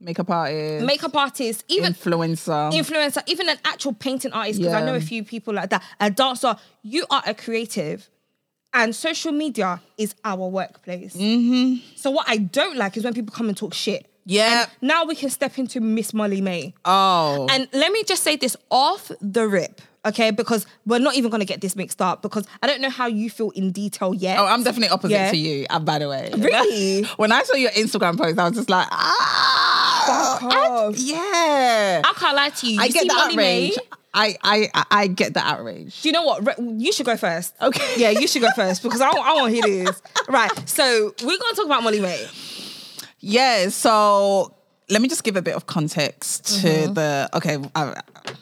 Makeup 0.00 0.30
artist, 0.30 0.86
makeup 0.86 1.16
artist, 1.16 1.64
even 1.66 1.92
influencer. 1.92 2.72
influencer, 2.72 3.20
even 3.26 3.48
an 3.48 3.56
actual 3.64 3.92
painting 3.94 4.32
artist, 4.32 4.60
because 4.60 4.74
I 4.74 4.84
know 4.84 4.94
a 4.94 5.00
few 5.00 5.24
people 5.24 5.54
like 5.54 5.70
that, 5.70 5.82
a 5.98 6.08
dancer. 6.08 6.54
You 6.82 7.04
are 7.10 7.22
a 7.26 7.34
creative. 7.34 8.08
And 8.74 8.94
social 8.94 9.32
media 9.32 9.80
is 9.96 10.14
our 10.24 10.46
workplace. 10.48 11.16
Mm-hmm. 11.16 11.76
So 11.96 12.10
what 12.10 12.28
I 12.28 12.36
don't 12.36 12.76
like 12.76 12.96
is 12.96 13.04
when 13.04 13.14
people 13.14 13.34
come 13.34 13.48
and 13.48 13.56
talk 13.56 13.72
shit. 13.74 14.06
Yeah. 14.26 14.62
And 14.64 14.70
now 14.82 15.04
we 15.04 15.14
can 15.14 15.30
step 15.30 15.58
into 15.58 15.80
Miss 15.80 16.12
Molly-Mae. 16.12 16.74
oh. 16.84 17.46
And 17.50 17.66
let 17.72 17.90
me 17.92 18.04
just 18.04 18.22
say 18.22 18.36
this 18.36 18.58
off 18.70 19.10
the 19.22 19.48
rip, 19.48 19.80
okay? 20.04 20.30
Because 20.32 20.66
we're 20.84 20.98
not 20.98 21.14
even 21.14 21.30
gonna 21.30 21.46
get 21.46 21.62
this 21.62 21.74
mixed 21.76 22.02
up 22.02 22.20
because 22.20 22.46
I 22.62 22.66
don't 22.66 22.82
know 22.82 22.90
how 22.90 23.06
you 23.06 23.30
feel 23.30 23.50
in 23.52 23.72
detail 23.72 24.12
yet. 24.12 24.38
Oh, 24.38 24.44
I'm 24.44 24.62
definitely 24.62 24.90
opposite 24.90 25.14
Yeah. 25.14 25.30
to 25.30 25.36
you. 25.36 25.66
uh, 25.70 25.78
by 25.78 25.98
the 25.98 26.10
way, 26.10 26.30
Really? 26.36 27.04
when 27.16 27.32
I 27.32 27.42
saw 27.44 27.54
your 27.56 27.70
Instagram 27.70 28.18
post, 28.18 28.38
I 28.38 28.44
was 28.48 28.54
just 28.58 28.68
like, 28.68 28.86
ah, 28.90 30.38
I- 30.42 30.92
yeah. 30.94 32.02
I 32.04 32.12
can't 32.14 32.36
lie 32.36 32.50
to 32.50 32.66
you. 32.66 32.74
You 32.74 32.80
I 32.82 32.88
get 32.88 33.02
see 33.02 33.08
the 33.08 33.14
Molly-Mae? 33.14 33.72
I, 34.14 34.36
I, 34.42 34.84
I- 34.90 35.06
get 35.06 35.34
the 35.34 35.40
outrage. 35.40 36.02
Do 36.02 36.08
you 36.08 36.12
know 36.12 36.24
what? 36.24 36.58
You 36.58 36.92
should 36.92 37.06
go 37.06 37.16
first. 37.16 37.54
Okay. 37.60 37.84
Yeah, 37.98 38.10
you 38.10 38.26
should 38.26 38.42
go 38.42 38.50
first 38.56 38.82
because 38.82 39.00
I, 39.00 39.08
I 39.08 39.34
want 39.34 39.54
to 39.54 39.60
hear 39.68 39.84
this. 39.84 40.02
Right. 40.28 40.50
So 40.68 41.14
we're 41.22 41.38
gonna 41.38 41.54
talk 41.56 41.66
about 41.66 41.82
Molly-Mae. 41.82 42.26
Yeah. 43.20 43.68
So 43.68 44.54
let 44.88 45.02
me 45.02 45.08
just 45.08 45.24
give 45.24 45.36
a 45.36 45.42
bit 45.42 45.54
of 45.54 45.66
context 45.66 46.62
to 46.62 46.68
Mm-hmm. 46.68 46.94
the. 46.94 47.28
Okay, 47.34 47.58
I, 47.74 48.00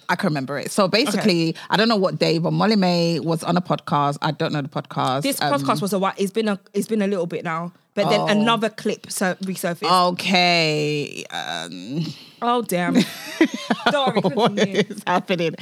I 0.08 0.14
can 0.16 0.28
remember 0.28 0.58
it. 0.58 0.70
So 0.70 0.86
basically, 0.88 1.56
I 1.70 1.76
don't 1.76 1.88
know 1.88 1.96
what 1.96 2.18
day, 2.18 2.38
but 2.38 2.52
Molly-Mae 2.52 3.20
was 3.20 3.42
on 3.42 3.56
a 3.56 3.60
podcast. 3.60 4.18
I 4.22 4.30
don't 4.30 4.52
know 4.52 4.62
the 4.62 4.68
podcast. 4.68 5.22
This 5.22 5.40
Um, 5.42 5.52
podcast 5.52 5.82
was 5.82 5.92
a 5.92 5.98
while. 5.98 6.14
It's 6.16 6.32
been 6.32 6.48
a. 6.48 6.60
It's 6.72 6.86
been 6.88 7.02
a 7.02 7.06
little 7.06 7.26
bit 7.26 7.42
now. 7.44 7.72
But 7.96 8.10
then 8.10 8.20
Oh. 8.20 8.26
another 8.28 8.68
clip 8.68 9.10
so 9.10 9.34
resurfaced. 9.42 10.08
Okay. 10.12 11.24
Um, 11.30 12.04
Oh 12.42 12.60
damn. 12.62 12.96
Sorry. 13.90 14.20
what 14.20 14.58
is 14.58 15.02
happening? 15.06 15.54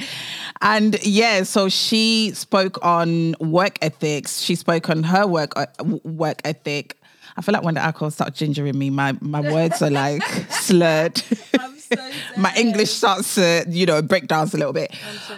And 0.61 1.01
yeah, 1.05 1.43
so 1.43 1.69
she 1.69 2.31
spoke 2.35 2.77
on 2.85 3.35
work 3.39 3.77
ethics. 3.81 4.41
She 4.41 4.55
spoke 4.55 4.89
on 4.89 5.03
her 5.03 5.25
work 5.25 5.53
uh, 5.55 5.65
work 6.03 6.41
ethic. 6.43 6.97
I 7.37 7.41
feel 7.41 7.53
like 7.53 7.63
when 7.63 7.75
the 7.75 7.81
alcohol 7.81 8.11
starts 8.11 8.39
gingering 8.41 8.75
me, 8.75 8.89
my 8.89 9.13
my 9.21 9.39
words 9.41 9.81
are 9.81 9.89
like 9.89 10.21
slurred. 10.49 11.21
I'm 11.59 11.79
so 11.79 11.95
my 12.37 12.53
English 12.57 12.91
starts 12.91 13.35
to 13.35 13.65
you 13.69 13.85
know 13.85 14.01
break 14.01 14.27
down 14.27 14.47
a 14.53 14.57
little 14.57 14.73
bit. 14.73 14.93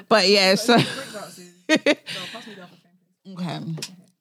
But 0.10 0.28
yeah, 0.28 0.56
so 0.56 0.78
okay. 3.30 3.60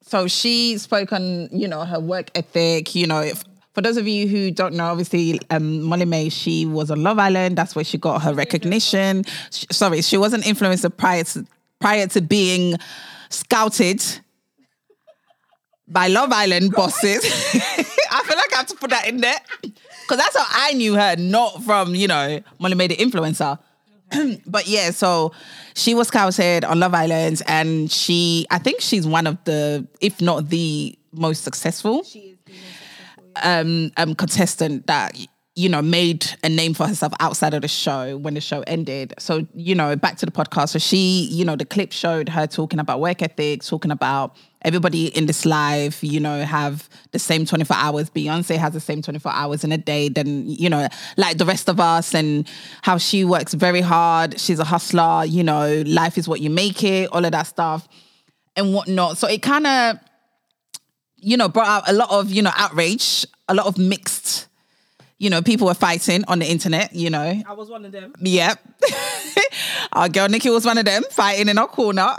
So 0.07 0.25
she 0.27 0.77
spoke 0.77 1.11
on 1.11 1.49
you 1.51 1.67
know 1.67 1.83
her 1.83 1.99
work 1.99 2.31
ethic. 2.33 2.95
You 2.95 3.07
know, 3.07 3.19
if, 3.19 3.43
for 3.73 3.81
those 3.81 3.97
of 3.97 4.07
you 4.07 4.25
who 4.25 4.51
don't 4.51 4.73
know, 4.73 4.85
obviously 4.85 5.41
um, 5.49 5.81
Molly-Mae 5.81 6.29
she 6.29 6.65
was 6.65 6.89
on 6.89 7.03
Love 7.03 7.19
Island. 7.19 7.57
That's 7.57 7.75
where 7.75 7.83
she 7.83 7.97
got 7.97 8.21
her 8.21 8.33
recognition. 8.33 9.25
Sh- 9.51 9.65
sorry, 9.69 10.01
she 10.01 10.15
was 10.15 10.31
an 10.31 10.41
influencer 10.41 10.95
prior 10.95 11.25
to 11.25 11.45
prior 11.79 12.07
to 12.07 12.21
being 12.21 12.75
scouted 13.29 14.01
by 15.89 16.07
Love 16.07 16.31
Island 16.31 16.71
bosses. 16.71 17.25
I 17.53 18.23
feel 18.23 18.37
like 18.37 18.53
I 18.53 18.57
have 18.57 18.67
to 18.67 18.75
put 18.75 18.91
that 18.91 19.09
in 19.09 19.17
there 19.17 19.39
because 19.61 20.17
that's 20.17 20.37
how 20.37 20.45
I 20.49 20.71
knew 20.71 20.95
her, 20.95 21.17
not 21.17 21.63
from 21.63 21.95
you 21.95 22.07
know 22.07 22.41
Molly-Mae 22.59 22.87
the 22.87 22.95
influencer. 22.95 23.59
but 24.47 24.67
yeah, 24.67 24.91
so 24.91 25.31
she 25.75 25.93
was 25.93 26.07
scouted 26.07 26.63
on 26.63 26.79
Love 26.79 26.93
Island, 26.93 27.41
and 27.47 27.91
she, 27.91 28.45
I 28.49 28.57
think 28.57 28.81
she's 28.81 29.05
one 29.05 29.27
of 29.27 29.37
the, 29.43 29.87
if 30.01 30.21
not 30.21 30.49
the 30.49 30.97
most 31.11 31.43
successful 31.43 32.03
um, 33.43 33.91
um, 33.97 34.15
contestant 34.15 34.87
that 34.87 35.17
you 35.55 35.69
know 35.69 35.81
made 35.81 36.25
a 36.43 36.49
name 36.49 36.73
for 36.73 36.87
herself 36.87 37.13
outside 37.19 37.53
of 37.53 37.63
the 37.63 37.67
show 37.67 38.17
when 38.17 38.35
the 38.35 38.41
show 38.41 38.63
ended. 38.67 39.13
So 39.19 39.47
you 39.53 39.75
know, 39.75 39.95
back 39.95 40.17
to 40.17 40.25
the 40.25 40.31
podcast. 40.31 40.69
So 40.69 40.79
she, 40.79 41.27
you 41.31 41.45
know, 41.45 41.55
the 41.55 41.65
clip 41.65 41.91
showed 41.91 42.29
her 42.29 42.47
talking 42.47 42.79
about 42.79 42.99
work 42.99 43.21
ethic, 43.21 43.63
talking 43.63 43.91
about 43.91 44.35
everybody 44.67 45.07
in 45.07 45.25
this 45.25 45.45
life, 45.45 46.03
you 46.03 46.19
know, 46.19 46.43
have 46.43 46.89
the 47.11 47.19
same 47.19 47.45
24 47.45 47.77
hours. 47.77 48.09
Beyonce 48.09 48.57
has 48.57 48.73
the 48.73 48.81
same 48.81 49.01
24 49.01 49.31
hours 49.31 49.63
in 49.63 49.71
a 49.71 49.77
day 49.77 50.09
than, 50.09 50.47
you 50.47 50.69
know, 50.69 50.89
like 51.15 51.37
the 51.37 51.45
rest 51.45 51.69
of 51.69 51.79
us 51.79 52.13
and 52.13 52.45
how 52.81 52.97
she 52.97 53.23
works 53.23 53.53
very 53.53 53.79
hard. 53.79 54.37
She's 54.37 54.59
a 54.59 54.65
hustler, 54.65 55.23
you 55.25 55.41
know, 55.41 55.83
life 55.87 56.17
is 56.17 56.27
what 56.27 56.41
you 56.41 56.49
make 56.49 56.83
it, 56.83 57.09
all 57.13 57.23
of 57.23 57.31
that 57.31 57.47
stuff 57.47 57.87
and 58.57 58.73
whatnot. 58.73 59.17
So 59.17 59.27
it 59.29 59.41
kind 59.41 59.65
of, 59.65 59.99
you 61.15 61.37
know, 61.37 61.47
brought 61.47 61.67
out 61.67 61.89
a 61.89 61.93
lot 61.93 62.11
of, 62.11 62.29
you 62.29 62.41
know, 62.41 62.51
outrage, 62.57 63.25
a 63.47 63.53
lot 63.53 63.67
of 63.67 63.77
mixed, 63.77 64.46
you 65.19 65.29
know, 65.29 65.41
people 65.41 65.67
were 65.67 65.73
fighting 65.73 66.23
on 66.27 66.39
the 66.39 66.45
internet, 66.45 66.93
you 66.93 67.09
know. 67.09 67.41
I 67.47 67.53
was 67.53 67.69
one 67.69 67.85
of 67.85 67.91
them. 67.91 68.13
Yep. 68.19 68.59
our 69.93 70.09
girl 70.09 70.29
Nicky 70.29 70.49
was 70.49 70.65
one 70.65 70.77
of 70.77 70.85
them 70.85 71.03
fighting 71.09 71.49
in 71.49 71.57
our 71.57 71.67
corner. 71.67 72.15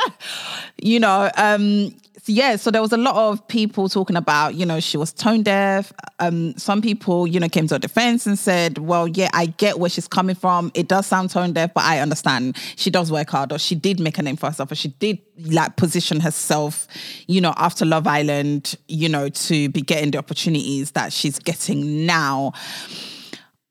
you 0.82 0.98
know, 0.98 1.30
um, 1.36 1.94
yeah, 2.28 2.56
so 2.56 2.70
there 2.70 2.82
was 2.82 2.92
a 2.92 2.96
lot 2.96 3.14
of 3.14 3.46
people 3.48 3.88
talking 3.88 4.16
about, 4.16 4.54
you 4.54 4.66
know, 4.66 4.80
she 4.80 4.96
was 4.96 5.12
tone 5.12 5.42
deaf. 5.42 5.92
Um, 6.18 6.56
some 6.56 6.82
people, 6.82 7.26
you 7.26 7.38
know, 7.38 7.48
came 7.48 7.66
to 7.68 7.74
her 7.74 7.78
defense 7.78 8.26
and 8.26 8.38
said, 8.38 8.78
well, 8.78 9.06
yeah, 9.06 9.30
I 9.32 9.46
get 9.46 9.78
where 9.78 9.90
she's 9.90 10.08
coming 10.08 10.34
from. 10.34 10.70
It 10.74 10.88
does 10.88 11.06
sound 11.06 11.30
tone 11.30 11.52
deaf, 11.52 11.74
but 11.74 11.84
I 11.84 12.00
understand. 12.00 12.56
She 12.76 12.90
does 12.90 13.12
work 13.12 13.30
hard, 13.30 13.52
or 13.52 13.58
she 13.58 13.74
did 13.74 14.00
make 14.00 14.18
a 14.18 14.22
name 14.22 14.36
for 14.36 14.46
herself, 14.46 14.72
or 14.72 14.74
she 14.74 14.88
did 14.88 15.18
like 15.44 15.76
position 15.76 16.20
herself, 16.20 16.86
you 17.26 17.40
know, 17.40 17.54
after 17.56 17.84
Love 17.84 18.06
Island, 18.06 18.76
you 18.88 19.08
know, 19.08 19.28
to 19.28 19.68
be 19.68 19.80
getting 19.82 20.10
the 20.10 20.18
opportunities 20.18 20.92
that 20.92 21.12
she's 21.12 21.38
getting 21.38 22.06
now. 22.06 22.52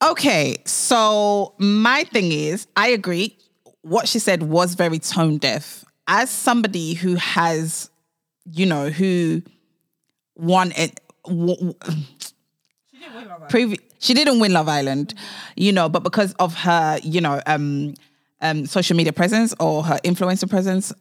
Okay, 0.04 0.58
so 0.66 1.56
my 1.58 2.04
thing 2.04 2.32
is, 2.32 2.68
I 2.76 2.90
agree. 2.90 3.38
What 3.82 4.08
she 4.08 4.20
said 4.20 4.44
was 4.44 4.76
very 4.76 5.00
tone 5.00 5.38
deaf. 5.38 5.84
As 6.08 6.30
somebody 6.30 6.94
who 6.94 7.16
has, 7.16 7.90
you 8.46 8.66
know, 8.66 8.90
who 8.90 9.42
won 10.36 10.72
it, 10.76 11.00
w- 11.26 11.56
w- 11.56 11.74
previ- 13.50 13.80
she 14.00 14.14
didn't 14.14 14.40
win 14.40 14.54
Love 14.54 14.70
Island, 14.70 15.14
you 15.56 15.72
know, 15.72 15.90
but 15.90 16.04
because 16.04 16.34
of 16.34 16.54
her, 16.56 17.00
you 17.04 17.22
know, 17.22 17.42
um, 17.48 17.94
um, 18.42 18.66
social 18.66 18.96
media 18.96 19.14
presence 19.14 19.54
or 19.60 19.84
her 19.84 19.98
influencer 20.04 20.50
presence, 20.50 20.94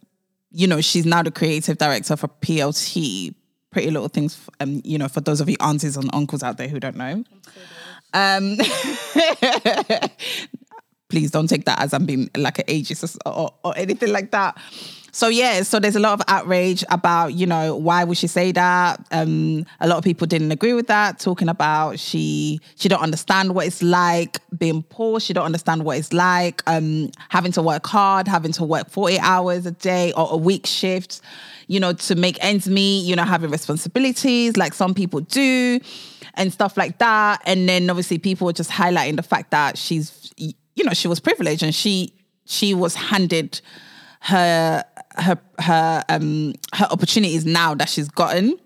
you 0.50 0.66
know, 0.66 0.80
she's 0.80 1.04
now 1.04 1.22
the 1.22 1.30
creative 1.30 1.78
director 1.78 2.16
for 2.16 2.28
PLT, 2.28 3.34
Pretty 3.70 3.90
Little 3.90 4.08
Things. 4.08 4.38
Um, 4.60 4.80
you 4.84 4.98
know, 4.98 5.08
for 5.08 5.20
those 5.20 5.40
of 5.40 5.48
you 5.50 5.56
aunties 5.60 5.96
and 5.96 6.08
uncles 6.14 6.42
out 6.42 6.58
there 6.58 6.68
who 6.68 6.80
don't 6.80 6.96
know. 6.96 7.24
Um, 8.14 8.56
please 11.08 11.32
don't 11.32 11.48
take 11.48 11.64
that 11.64 11.80
as 11.80 11.92
I'm 11.92 12.06
being 12.06 12.30
like 12.36 12.60
an 12.60 12.66
ageist 12.66 13.18
or, 13.26 13.52
or 13.64 13.76
anything 13.76 14.12
like 14.12 14.30
that. 14.30 14.56
So 15.14 15.28
yeah, 15.28 15.62
so 15.62 15.78
there's 15.78 15.94
a 15.94 16.00
lot 16.00 16.14
of 16.14 16.22
outrage 16.26 16.82
about 16.90 17.34
you 17.34 17.46
know 17.46 17.76
why 17.76 18.02
would 18.02 18.18
she 18.18 18.26
say 18.26 18.50
that? 18.50 19.06
Um, 19.12 19.64
a 19.78 19.86
lot 19.86 19.96
of 19.96 20.02
people 20.02 20.26
didn't 20.26 20.50
agree 20.50 20.72
with 20.72 20.88
that, 20.88 21.20
talking 21.20 21.48
about 21.48 22.00
she 22.00 22.58
she 22.74 22.88
don't 22.88 23.00
understand 23.00 23.54
what 23.54 23.64
it's 23.64 23.80
like 23.80 24.40
being 24.58 24.82
poor. 24.82 25.20
She 25.20 25.32
don't 25.32 25.44
understand 25.44 25.84
what 25.84 25.98
it's 25.98 26.12
like 26.12 26.64
um, 26.66 27.12
having 27.28 27.52
to 27.52 27.62
work 27.62 27.86
hard, 27.86 28.26
having 28.26 28.50
to 28.54 28.64
work 28.64 28.90
40 28.90 29.20
hours 29.20 29.66
a 29.66 29.70
day 29.70 30.12
or 30.16 30.26
a 30.32 30.36
week 30.36 30.66
shift, 30.66 31.20
you 31.68 31.78
know, 31.78 31.92
to 31.92 32.16
make 32.16 32.36
ends 32.42 32.68
meet. 32.68 33.06
You 33.06 33.14
know, 33.14 33.22
having 33.22 33.52
responsibilities 33.52 34.56
like 34.56 34.74
some 34.74 34.94
people 34.94 35.20
do 35.20 35.78
and 36.34 36.52
stuff 36.52 36.76
like 36.76 36.98
that. 36.98 37.40
And 37.46 37.68
then 37.68 37.88
obviously 37.88 38.18
people 38.18 38.46
were 38.46 38.52
just 38.52 38.72
highlighting 38.72 39.14
the 39.14 39.22
fact 39.22 39.52
that 39.52 39.78
she's, 39.78 40.32
you 40.36 40.82
know, 40.82 40.92
she 40.92 41.06
was 41.06 41.20
privileged 41.20 41.62
and 41.62 41.72
she 41.72 42.12
she 42.46 42.74
was 42.74 42.96
handed 42.96 43.60
her 44.24 44.82
her 45.16 45.38
her 45.58 46.02
um 46.08 46.54
her 46.72 46.86
opportunities 46.90 47.44
now 47.44 47.74
that 47.74 47.90
she's 47.90 48.08
gotten, 48.08 48.58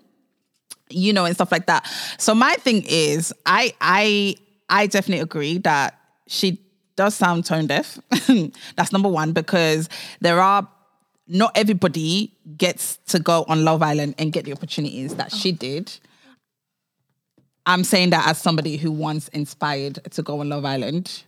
you 0.89 1.11
know, 1.11 1.25
and 1.25 1.35
stuff 1.35 1.51
like 1.51 1.65
that. 1.65 1.85
So 2.17 2.33
my 2.33 2.53
thing 2.55 2.83
is, 2.87 3.33
I 3.45 3.73
I 3.81 4.35
I 4.69 4.87
definitely 4.87 5.21
agree 5.21 5.57
that 5.59 5.99
she 6.27 6.61
does 6.95 7.13
sound 7.13 7.45
tone 7.45 7.67
deaf. 7.67 7.99
That's 8.77 8.93
number 8.93 9.09
one 9.09 9.33
because 9.33 9.89
there 10.21 10.39
are 10.39 10.67
not 11.27 11.51
everybody 11.57 12.33
gets 12.57 12.97
to 13.07 13.19
go 13.19 13.43
on 13.49 13.65
Love 13.65 13.83
Island 13.83 14.15
and 14.17 14.31
get 14.31 14.45
the 14.45 14.53
opportunities 14.53 15.15
that 15.15 15.33
she 15.33 15.51
did. 15.51 15.91
I'm 17.65 17.83
saying 17.83 18.11
that 18.11 18.27
as 18.27 18.41
somebody 18.41 18.77
who 18.77 18.91
once 18.91 19.27
inspired 19.29 19.99
to 20.11 20.23
go 20.23 20.39
on 20.39 20.47
Love 20.49 20.63
Island. 20.63 21.23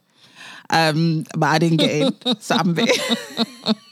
Um, 0.69 1.25
but 1.37 1.47
I 1.47 1.59
didn't 1.59 1.77
get 1.77 1.91
in. 1.91 2.39
So 2.39 2.55
I'm 2.55 2.69
a 2.69 2.73
bit 2.73 2.89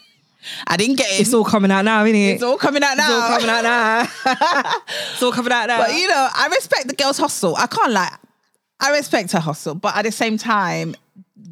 I 0.68 0.78
didn't 0.78 0.96
get 0.98 1.08
it. 1.12 1.22
It's 1.22 1.34
all 1.34 1.44
coming 1.44 1.72
out 1.72 1.84
now, 1.86 2.04
isn't 2.06 2.16
it? 2.16 2.34
It's 2.36 2.44
all 2.44 2.58
coming 2.58 2.84
out 2.84 2.98
now. 2.98 3.04
It's 3.04 3.24
all 3.24 3.40
coming 3.40 3.50
out 3.50 3.64
now. 3.64 4.82
it's 5.14 5.24
all 5.24 5.32
coming 5.32 5.52
out 5.52 5.68
now. 5.68 5.80
But 5.80 5.94
you 5.96 6.08
know, 6.08 6.28
I 6.34 6.48
respect 6.54 6.88
the 6.88 6.96
girl's 6.96 7.18
hustle. 7.18 7.56
I 7.56 7.68
can't 7.68 7.92
lie. 7.92 8.16
I 8.80 8.92
respect 8.92 9.32
her 9.34 9.40
hustle, 9.40 9.76
but 9.76 9.96
at 9.98 10.04
the 10.06 10.12
same 10.12 10.38
time, 10.38 10.96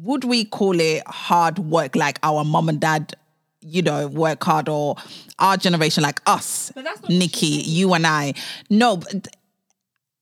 would 0.02 0.24
we 0.24 0.44
call 0.44 0.78
it 0.80 1.02
hard 1.06 1.58
work 1.58 1.94
like 1.96 2.18
our 2.22 2.44
mom 2.44 2.68
and 2.70 2.80
dad, 2.80 3.14
you 3.60 3.82
know, 3.82 4.06
work 4.08 4.42
hard 4.42 4.68
or 4.68 4.96
our 5.38 5.56
generation 5.58 6.02
like 6.02 6.20
us, 6.26 6.72
But 6.74 6.84
that's 6.84 7.02
not 7.02 7.10
Nicky, 7.10 7.46
you 7.46 7.92
and 7.92 8.06
I? 8.06 8.32
No, 8.70 8.96
but 8.96 9.28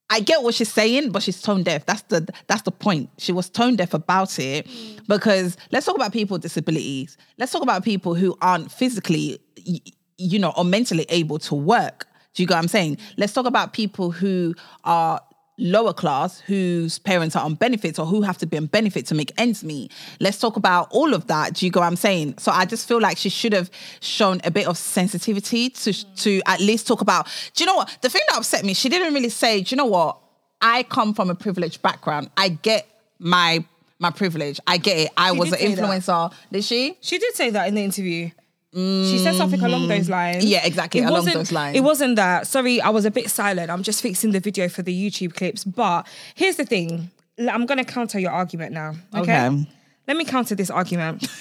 I 0.09 0.21
get 0.21 0.43
what 0.43 0.55
she's 0.55 0.73
saying, 0.73 1.11
but 1.11 1.23
she's 1.23 1.43
tone 1.43 1.63
deaf. 1.63 1.85
That's 1.87 2.03
the 2.03 2.29
that's 2.47 2.63
the 2.63 2.71
point. 2.71 3.11
She 3.19 3.33
was 3.33 3.51
tone 3.51 3.77
deaf 3.77 3.93
about 3.93 4.39
it 4.39 4.67
mm. 4.67 5.07
because 5.09 5.57
let's 5.73 5.85
talk 5.85 5.97
about 5.97 6.13
people 6.13 6.37
with 6.37 6.43
disabilities. 6.43 7.17
Let's 7.39 7.51
talk 7.51 7.63
about 7.63 7.83
people 7.83 8.15
who 8.15 8.37
aren't 8.41 8.71
physically, 8.71 9.41
you 10.17 10.39
know, 10.39 10.53
or 10.57 10.65
mentally 10.65 11.07
able 11.09 11.39
to 11.41 11.55
work. 11.55 12.07
Do 12.35 12.43
you 12.43 12.47
get 12.47 12.55
what 12.55 12.63
I'm 12.63 12.69
saying? 12.69 12.97
Mm. 12.97 13.03
Let's 13.17 13.33
talk 13.33 13.47
about 13.47 13.73
people 13.73 14.13
who 14.13 14.55
are 14.85 15.21
lower 15.59 15.93
class, 15.93 16.41
whose 16.41 16.99
parents 16.99 17.35
are 17.35 17.45
on 17.45 17.55
benefits 17.55 17.99
or 17.99 18.05
who 18.07 18.23
have 18.23 18.37
to 18.39 18.47
be 18.47 18.57
on 18.59 18.67
benefit 18.67 19.07
to 19.07 19.15
make 19.15 19.33
ends 19.39 19.65
meet. 19.65 19.91
Let's 20.21 20.39
talk 20.39 20.57
about 20.57 20.89
all 20.91 21.15
of 21.15 21.27
that. 21.29 21.55
Do 21.55 21.65
you 21.67 21.73
go? 21.73 21.81
what 21.81 21.87
I'm 21.87 21.97
saying? 21.97 22.37
So 22.39 22.53
I 22.53 22.67
just 22.67 22.87
feel 22.87 23.01
like 23.01 23.17
she 23.17 23.29
should 23.31 23.53
have 23.55 23.71
shown 24.01 24.41
a 24.45 24.51
bit 24.51 24.67
of 24.67 24.77
sensitivity 24.77 25.71
to 25.71 25.93
to 26.17 26.43
at 26.47 26.61
least 26.61 26.87
talk 26.87 27.01
about. 27.01 27.27
Do 27.55 27.65
you 27.65 27.67
know 27.67 27.77
what? 27.77 27.97
The 28.03 28.11
thing 28.11 28.23
that 28.29 28.37
upset 28.39 28.65
me, 28.65 28.75
she 28.75 28.89
didn't 28.89 29.15
really 29.15 29.31
say. 29.31 29.63
Do 29.63 29.75
you 29.75 29.77
know 29.79 29.87
what? 29.87 30.19
I 30.61 30.83
come 30.85 31.15
from 31.15 31.31
a 31.31 31.35
privileged 31.35 31.81
background. 31.83 32.31
I 32.37 32.49
get 32.51 32.87
my 33.19 33.65
my 33.99 34.11
privilege. 34.11 34.61
I 34.67 34.77
get 34.77 34.99
it. 34.99 35.11
I 35.17 35.33
She 35.33 35.39
was 35.39 35.53
an 35.53 35.59
say 35.59 35.75
that. 35.75 35.85
influencer. 35.85 36.33
Did 36.53 36.65
she? 36.65 36.99
She 37.01 37.19
did 37.19 37.35
say 37.35 37.51
that 37.51 37.69
in 37.69 37.75
the 37.75 37.83
interview. 37.83 38.31
She 38.75 39.19
said 39.19 39.35
something 39.35 39.63
along 39.63 39.83
mm-hmm. 39.83 39.89
those 39.89 40.11
lines. 40.11 40.45
Yeah, 40.45 40.67
exactly, 40.67 41.01
along 41.01 41.13
wasn't- 41.13 41.37
those 41.37 41.53
lines. 41.53 41.77
It 41.77 41.81
wasn't 41.81 42.17
that. 42.17 42.47
Sorry, 42.47 42.81
I 42.81 42.91
was 42.91 43.05
a 43.07 43.11
bit 43.11 43.31
silent. 43.31 43.71
I'm 43.71 43.83
just 43.83 44.03
fixing 44.03 44.33
the 44.33 44.41
video 44.41 44.69
for 44.69 44.83
the 44.83 44.93
YouTube 44.93 45.35
clips. 45.35 45.65
But 45.65 46.07
here's 46.35 46.57
the 46.57 46.67
thing. 46.67 47.11
I'm 47.39 47.65
gonna 47.65 47.85
counter 47.85 48.19
your 48.19 48.33
argument 48.33 48.73
now. 48.73 48.95
Okay. 49.15 49.47
Okay. 49.47 49.67
Let 50.07 50.17
me 50.17 50.25
counter 50.25 50.55
this 50.55 50.71
argument. 50.71 51.27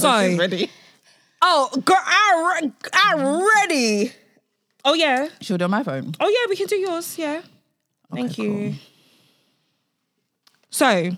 So, 0.00 0.36
ready. 0.36 0.70
oh, 1.42 1.68
girl, 1.84 1.98
I 2.00 2.60
re- 2.62 2.72
I 2.94 3.60
ready. 3.60 4.12
Oh 4.84 4.94
yeah. 4.94 5.28
She'll 5.40 5.58
do 5.58 5.68
my 5.68 5.82
phone. 5.82 6.14
Oh 6.18 6.28
yeah, 6.28 6.48
we 6.48 6.56
can 6.56 6.66
do 6.66 6.76
yours. 6.76 7.18
Yeah. 7.18 7.42
Thank 8.12 8.38
you. 8.38 8.52
cool. 8.52 8.72
So, 10.70 11.10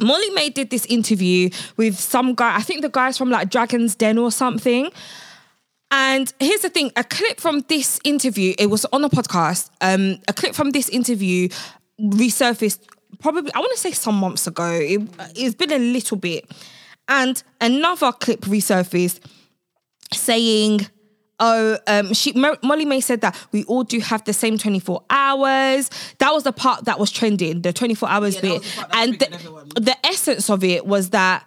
Molly-Mae 0.00 0.50
did 0.50 0.70
this 0.70 0.86
interview 0.86 1.50
with 1.76 1.98
some 1.98 2.34
guy. 2.34 2.56
I 2.56 2.62
think 2.62 2.82
the 2.82 2.88
guy's 2.88 3.18
from 3.18 3.30
like 3.30 3.50
Dragon's 3.50 3.94
Den 3.94 4.18
or 4.18 4.30
something. 4.30 4.90
And 5.90 6.32
here's 6.38 6.60
the 6.60 6.70
thing: 6.70 6.92
a 6.96 7.04
clip 7.04 7.40
from 7.40 7.60
this 7.68 8.00
interview. 8.04 8.54
It 8.58 8.66
was 8.66 8.84
on 8.86 9.04
a 9.04 9.10
podcast. 9.10 9.70
Um, 9.80 10.18
a 10.28 10.32
clip 10.32 10.54
from 10.54 10.70
this 10.70 10.88
interview 10.88 11.48
resurfaced 12.00 12.80
probably. 13.20 13.52
I 13.54 13.58
want 13.58 13.72
to 13.72 13.78
say 13.78 13.92
some 13.92 14.14
months 14.14 14.46
ago. 14.46 14.70
It, 14.70 15.00
it's 15.34 15.54
been 15.54 15.72
a 15.72 15.78
little 15.78 16.16
bit, 16.16 16.50
and 17.08 17.42
another 17.60 18.12
clip 18.12 18.42
resurfaced 18.42 19.20
saying, 20.12 20.86
"Oh, 21.40 21.78
um, 21.86 22.12
she 22.14 22.32
Mo- 22.32 22.56
Molly-Mae 22.62 23.00
said 23.00 23.22
that 23.22 23.36
we 23.50 23.64
all 23.64 23.82
do 23.82 23.98
have 24.00 24.24
the 24.24 24.32
same 24.32 24.58
24 24.58 25.02
hours." 25.10 25.90
That 26.18 26.32
was 26.32 26.44
the 26.44 26.52
part 26.52 26.84
that 26.84 26.98
was 26.98 27.10
trending, 27.10 27.62
the 27.62 27.72
24 27.72 28.08
hours 28.08 28.34
that 28.36 28.42
bit, 28.42 28.62
the 28.62 28.96
and 28.96 29.18
the, 29.18 29.80
the 29.80 30.06
essence 30.06 30.48
of 30.48 30.62
it 30.62 30.86
was 30.86 31.10
that 31.10 31.44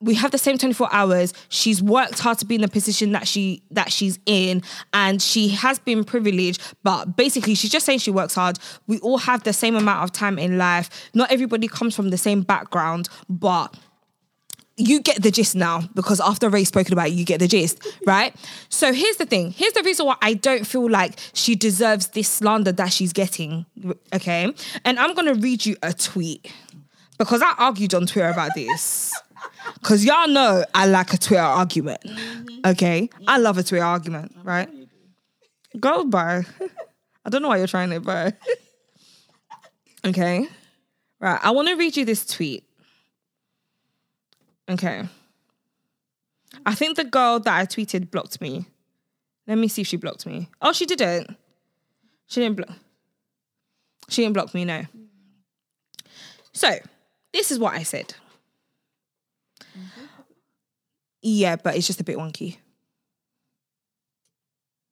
we 0.00 0.14
have 0.14 0.30
the 0.30 0.38
same 0.38 0.58
24 0.58 0.88
hours. 0.92 1.32
She's 1.48 1.82
worked 1.82 2.18
hard 2.18 2.38
to 2.38 2.44
be 2.44 2.56
in 2.56 2.60
the 2.60 2.68
position 2.68 3.12
that 3.12 3.26
she 3.26 3.62
that 3.70 3.90
she's 3.90 4.18
in 4.26 4.62
and 4.92 5.22
she 5.22 5.48
has 5.48 5.78
been 5.78 6.04
privileged 6.04 6.60
but 6.82 7.16
basically 7.16 7.54
she's 7.54 7.70
just 7.70 7.86
saying 7.86 8.00
she 8.00 8.10
works 8.10 8.34
hard. 8.34 8.58
We 8.86 8.98
all 8.98 9.18
have 9.18 9.44
the 9.44 9.52
same 9.52 9.74
amount 9.74 10.04
of 10.04 10.12
time 10.12 10.38
in 10.38 10.58
life. 10.58 10.90
Not 11.14 11.32
everybody 11.32 11.66
comes 11.66 11.94
from 11.94 12.10
the 12.10 12.18
same 12.18 12.42
background 12.42 13.08
but 13.28 13.74
you 14.76 15.00
get 15.00 15.22
the 15.22 15.30
gist 15.30 15.54
now 15.56 15.82
because 15.94 16.20
after 16.20 16.48
Rae's 16.50 16.68
spoken 16.68 16.92
about 16.92 17.08
it, 17.08 17.14
you 17.14 17.24
get 17.24 17.40
the 17.40 17.48
gist, 17.48 17.84
right? 18.06 18.34
So 18.68 18.92
here's 18.92 19.16
the 19.16 19.24
thing. 19.24 19.52
Here's 19.52 19.72
the 19.72 19.82
reason 19.82 20.04
why 20.06 20.16
I 20.20 20.34
don't 20.34 20.66
feel 20.66 20.88
like 20.88 21.18
she 21.32 21.54
deserves 21.54 22.08
this 22.08 22.28
slander 22.28 22.72
that 22.72 22.92
she's 22.92 23.12
getting, 23.12 23.64
okay? 24.12 24.52
And 24.84 24.98
I'm 24.98 25.14
gonna 25.14 25.34
read 25.34 25.64
you 25.64 25.76
a 25.82 25.94
tweet 25.94 26.52
because 27.18 27.40
I 27.42 27.54
argued 27.58 27.94
on 27.94 28.06
Twitter 28.06 28.28
about 28.28 28.54
this. 28.54 29.12
Because 29.74 30.04
y'all 30.04 30.28
know 30.28 30.64
I 30.74 30.86
like 30.86 31.12
a 31.12 31.18
Twitter 31.18 31.42
argument, 31.42 32.00
okay? 32.64 33.10
I 33.26 33.38
love 33.38 33.58
a 33.58 33.64
Twitter 33.64 33.84
argument, 33.84 34.34
right? 34.44 34.68
Go, 35.78 36.04
bro. 36.04 36.42
I 37.24 37.30
don't 37.30 37.42
know 37.42 37.48
why 37.48 37.58
you're 37.58 37.66
trying 37.66 37.90
it, 37.92 38.02
bro. 38.02 38.30
okay? 40.04 40.48
Right, 41.20 41.40
I 41.42 41.50
wanna 41.50 41.76
read 41.76 41.96
you 41.96 42.04
this 42.04 42.24
tweet. 42.24 42.65
Okay. 44.68 45.08
I 46.64 46.74
think 46.74 46.96
the 46.96 47.04
girl 47.04 47.40
that 47.40 47.58
I 47.58 47.66
tweeted 47.66 48.10
blocked 48.10 48.40
me. 48.40 48.66
Let 49.46 49.58
me 49.58 49.68
see 49.68 49.82
if 49.82 49.88
she 49.88 49.96
blocked 49.96 50.26
me. 50.26 50.48
Oh, 50.60 50.72
she 50.72 50.86
didn't. 50.86 51.36
She 52.26 52.40
didn't 52.40 52.56
block. 52.56 52.76
She 54.08 54.22
didn't 54.22 54.34
block 54.34 54.54
me, 54.54 54.64
no. 54.64 54.84
So, 56.52 56.78
this 57.32 57.50
is 57.50 57.58
what 57.58 57.74
I 57.74 57.82
said. 57.82 58.14
Yeah, 61.22 61.56
but 61.56 61.76
it's 61.76 61.86
just 61.86 62.00
a 62.00 62.04
bit 62.04 62.16
wonky. 62.16 62.56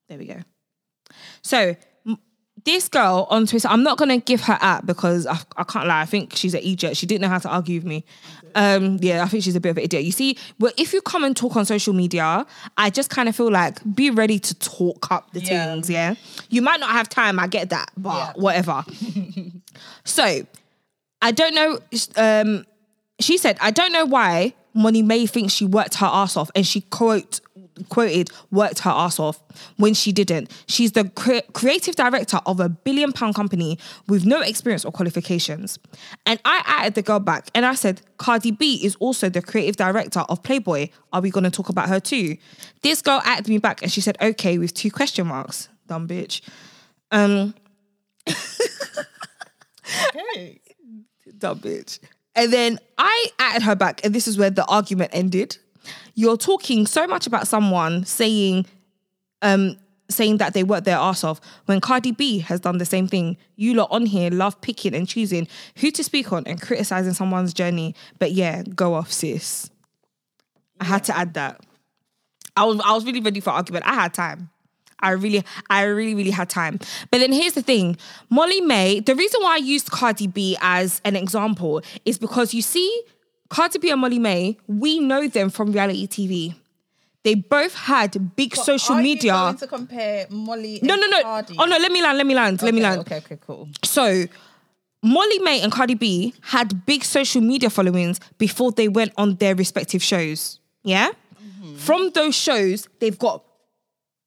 There 0.08 0.18
we 0.18 0.26
go. 0.26 0.40
So, 1.42 1.76
this 2.64 2.88
girl 2.88 3.26
on 3.30 3.46
Twitter, 3.46 3.68
I'm 3.68 3.82
not 3.82 3.98
gonna 3.98 4.18
give 4.18 4.40
her 4.42 4.58
at 4.60 4.86
because 4.86 5.26
I, 5.26 5.38
I 5.56 5.64
can't 5.64 5.86
lie. 5.86 6.00
I 6.00 6.06
think 6.06 6.34
she's 6.34 6.54
an 6.54 6.60
idiot. 6.62 6.96
She 6.96 7.06
didn't 7.06 7.22
know 7.22 7.28
how 7.28 7.38
to 7.38 7.48
argue 7.48 7.76
with 7.78 7.84
me. 7.86 8.04
Um, 8.56 8.98
yeah, 9.02 9.22
I 9.24 9.26
think 9.26 9.42
she's 9.44 9.56
a 9.56 9.60
bit 9.60 9.70
of 9.70 9.78
an 9.78 9.84
idiot. 9.84 10.04
You 10.04 10.12
see, 10.12 10.38
well, 10.60 10.72
if 10.76 10.92
you 10.92 11.00
come 11.02 11.24
and 11.24 11.36
talk 11.36 11.56
on 11.56 11.64
social 11.66 11.92
media, 11.92 12.46
I 12.78 12.88
just 12.90 13.10
kind 13.10 13.28
of 13.28 13.34
feel 13.36 13.50
like 13.50 13.80
be 13.94 14.10
ready 14.10 14.38
to 14.38 14.54
talk 14.54 15.10
up 15.10 15.32
the 15.32 15.40
Yeah. 15.40 15.66
things. 15.74 15.90
Yeah, 15.90 16.14
you 16.50 16.62
might 16.62 16.80
not 16.80 16.90
have 16.90 17.08
time. 17.08 17.38
I 17.38 17.48
get 17.48 17.70
that, 17.70 17.90
but 17.96 18.16
Yeah. 18.16 18.32
whatever. 18.36 18.84
so, 20.04 20.46
I 21.22 21.30
don't 21.32 21.54
know. 21.54 21.78
Um, 22.16 22.64
she 23.20 23.38
said, 23.38 23.56
I 23.60 23.70
don't 23.70 23.92
know 23.92 24.04
why 24.04 24.54
Money 24.74 25.02
May 25.02 25.26
thinks 25.26 25.52
she 25.52 25.64
worked 25.66 25.94
her 25.96 26.06
ass 26.06 26.36
off, 26.36 26.50
and 26.54 26.66
she 26.66 26.80
quote 26.82 27.40
quoted 27.88 28.30
worked 28.50 28.80
her 28.80 28.90
ass 28.90 29.18
off 29.18 29.40
when 29.76 29.94
she 29.94 30.12
didn't. 30.12 30.50
She's 30.66 30.92
the 30.92 31.08
cre- 31.10 31.46
creative 31.52 31.96
director 31.96 32.38
of 32.46 32.60
a 32.60 32.68
billion 32.68 33.12
pound 33.12 33.34
company 33.34 33.78
with 34.08 34.24
no 34.24 34.40
experience 34.40 34.84
or 34.84 34.92
qualifications. 34.92 35.78
And 36.26 36.40
I 36.44 36.62
added 36.66 36.94
the 36.94 37.02
girl 37.02 37.20
back 37.20 37.48
and 37.54 37.66
I 37.66 37.74
said, 37.74 38.00
Cardi 38.18 38.50
B 38.50 38.80
is 38.84 38.96
also 38.96 39.28
the 39.28 39.42
creative 39.42 39.76
director 39.76 40.20
of 40.20 40.42
Playboy. 40.42 40.88
Are 41.12 41.20
we 41.20 41.30
going 41.30 41.44
to 41.44 41.50
talk 41.50 41.68
about 41.68 41.88
her 41.88 42.00
too? 42.00 42.36
This 42.82 43.02
girl 43.02 43.20
added 43.24 43.48
me 43.48 43.58
back 43.58 43.82
and 43.82 43.90
she 43.92 44.00
said, 44.00 44.16
okay, 44.20 44.58
with 44.58 44.74
two 44.74 44.90
question 44.90 45.26
marks. 45.26 45.68
Dumb 45.86 46.08
bitch. 46.08 46.40
Um, 47.10 47.54
Okay. 50.34 50.60
dumb 51.38 51.58
bitch. 51.60 51.98
And 52.34 52.52
then 52.52 52.78
I 52.98 53.26
added 53.38 53.62
her 53.62 53.76
back, 53.76 54.00
and 54.04 54.14
this 54.14 54.26
is 54.26 54.36
where 54.36 54.50
the 54.50 54.64
argument 54.66 55.10
ended. 55.14 55.56
You're 56.14 56.36
talking 56.36 56.86
so 56.86 57.06
much 57.06 57.26
about 57.26 57.48
someone 57.48 58.04
saying, 58.04 58.66
um, 59.42 59.76
saying 60.08 60.36
that 60.38 60.54
they 60.54 60.62
work 60.62 60.84
their 60.84 60.96
ass 60.96 61.24
off 61.24 61.40
when 61.66 61.80
Cardi 61.80 62.12
B 62.12 62.38
has 62.40 62.60
done 62.60 62.78
the 62.78 62.84
same 62.84 63.08
thing. 63.08 63.36
You 63.56 63.74
lot 63.74 63.88
on 63.90 64.06
here 64.06 64.30
love 64.30 64.60
picking 64.60 64.94
and 64.94 65.08
choosing 65.08 65.48
who 65.78 65.90
to 65.90 66.04
speak 66.04 66.32
on 66.32 66.44
and 66.46 66.60
criticizing 66.60 67.14
someone's 67.14 67.54
journey. 67.54 67.94
But 68.18 68.32
yeah, 68.32 68.62
go 68.62 68.94
off, 68.94 69.12
sis. 69.12 69.70
I 70.80 70.84
had 70.84 71.04
to 71.04 71.16
add 71.16 71.34
that. 71.34 71.60
I 72.56 72.64
was 72.64 72.80
I 72.84 72.92
was 72.92 73.04
really 73.04 73.20
ready 73.20 73.40
for 73.40 73.50
argument. 73.50 73.86
I 73.86 73.94
had 73.94 74.14
time. 74.14 74.50
I 75.00 75.10
really, 75.10 75.44
I 75.68 75.82
really, 75.82 76.14
really 76.14 76.30
had 76.30 76.48
time. 76.48 76.78
But 77.10 77.18
then 77.18 77.32
here's 77.32 77.52
the 77.52 77.62
thing 77.62 77.96
Molly-Mae, 78.30 79.00
the 79.00 79.14
reason 79.14 79.42
why 79.42 79.54
I 79.54 79.58
used 79.58 79.90
Cardi 79.90 80.26
B 80.26 80.56
as 80.60 81.00
an 81.04 81.14
example 81.14 81.82
is 82.04 82.18
because 82.18 82.54
you 82.54 82.62
see, 82.62 83.02
Cardi 83.54 83.78
B 83.78 83.90
and 83.90 84.00
Molly-Mae, 84.00 84.56
we 84.66 84.98
know 84.98 85.28
them 85.28 85.48
from 85.48 85.70
reality 85.70 86.08
TV. 86.08 86.56
They 87.22 87.36
both 87.36 87.72
had 87.74 88.34
big 88.34 88.56
social 88.56 88.96
Are 88.96 89.00
media. 89.00 89.32
You 89.32 89.38
going 89.38 89.56
to 89.58 89.66
compare 89.68 90.26
Molly? 90.28 90.80
no, 90.82 90.96
no, 90.96 91.06
no. 91.06 91.22
Cardi? 91.22 91.56
Oh 91.56 91.64
no, 91.64 91.76
let 91.78 91.92
me 91.92 92.02
land, 92.02 92.18
let 92.18 92.26
me 92.26 92.34
land, 92.34 92.60
let 92.62 92.74
me 92.74 92.80
Okay, 92.80 92.88
land. 92.88 93.00
Okay, 93.02 93.16
okay, 93.18 93.38
cool. 93.46 93.68
So, 93.84 94.26
Molly-Mae 95.04 95.60
and 95.60 95.70
Cardi 95.70 95.94
B 95.94 96.34
had 96.40 96.84
big 96.84 97.04
social 97.04 97.42
media 97.42 97.70
followings 97.70 98.18
before 98.38 98.72
they 98.72 98.88
went 98.88 99.12
on 99.16 99.36
their 99.36 99.54
respective 99.54 100.02
shows. 100.02 100.58
Yeah? 100.82 101.10
Mm-hmm. 101.10 101.76
From 101.76 102.10
those 102.10 102.34
shows, 102.34 102.88
they've 102.98 103.18
got 103.18 103.44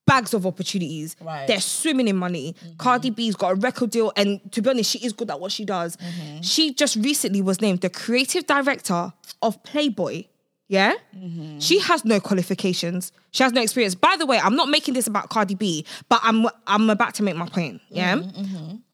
bags 0.07 0.33
of 0.33 0.47
opportunities. 0.47 1.15
Right. 1.21 1.45
They're 1.45 1.59
swimming 1.59 2.07
in 2.07 2.17
money. 2.17 2.55
Mm-hmm. 2.59 2.77
Cardi 2.77 3.11
B's 3.11 3.35
got 3.35 3.51
a 3.51 3.55
record 3.55 3.91
deal, 3.91 4.11
and 4.15 4.41
to 4.53 4.63
be 4.63 4.69
honest, 4.71 4.89
she 4.89 4.99
is 5.05 5.13
good 5.13 5.29
at 5.29 5.39
what 5.39 5.51
she 5.51 5.65
does. 5.65 5.97
Mm-hmm. 5.97 6.41
She 6.41 6.73
just 6.73 6.95
recently 6.95 7.43
was 7.43 7.61
named 7.61 7.81
the 7.81 7.91
creative 7.91 8.47
director 8.47 9.13
of 9.43 9.61
Playboy. 9.61 10.23
Yeah, 10.69 10.95
mm-hmm. 11.15 11.59
she 11.59 11.79
has 11.79 12.03
no 12.03 12.19
qualifications. 12.19 13.13
She 13.31 13.43
has 13.43 13.53
no 13.53 13.61
experience. 13.61 13.95
By 13.95 14.17
the 14.17 14.25
way, 14.25 14.37
I'm 14.37 14.55
not 14.55 14.67
making 14.67 14.95
this 14.95 15.07
about 15.07 15.29
Cardi 15.29 15.55
B, 15.55 15.85
but 16.09 16.19
I'm 16.23 16.47
I'm 16.65 16.89
about 16.89 17.13
to 17.15 17.23
make 17.23 17.35
my 17.35 17.47
point. 17.47 17.79
Yeah, 17.89 18.21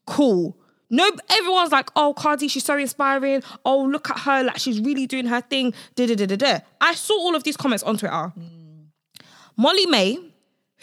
cool. 0.06 0.56
No, 0.90 1.10
everyone's 1.30 1.72
like, 1.72 1.90
oh, 1.96 2.14
Cardi, 2.14 2.46
she's 2.46 2.62
so 2.64 2.76
inspiring. 2.76 3.42
Oh, 3.64 3.82
look 3.84 4.10
at 4.10 4.18
her, 4.20 4.44
like 4.44 4.58
she's 4.58 4.78
really 4.78 5.06
doing 5.08 5.26
her 5.26 5.40
thing. 5.40 5.74
Da 5.96 6.06
da 6.06 6.14
da 6.14 6.26
da 6.26 6.36
da. 6.36 6.58
I 6.80 6.94
saw 6.94 7.14
all 7.14 7.34
of 7.34 7.42
these 7.42 7.56
comments 7.56 7.82
on 7.82 7.96
Twitter. 7.96 8.14
Mm. 8.14 8.50
Molly-Mae, 9.56 10.18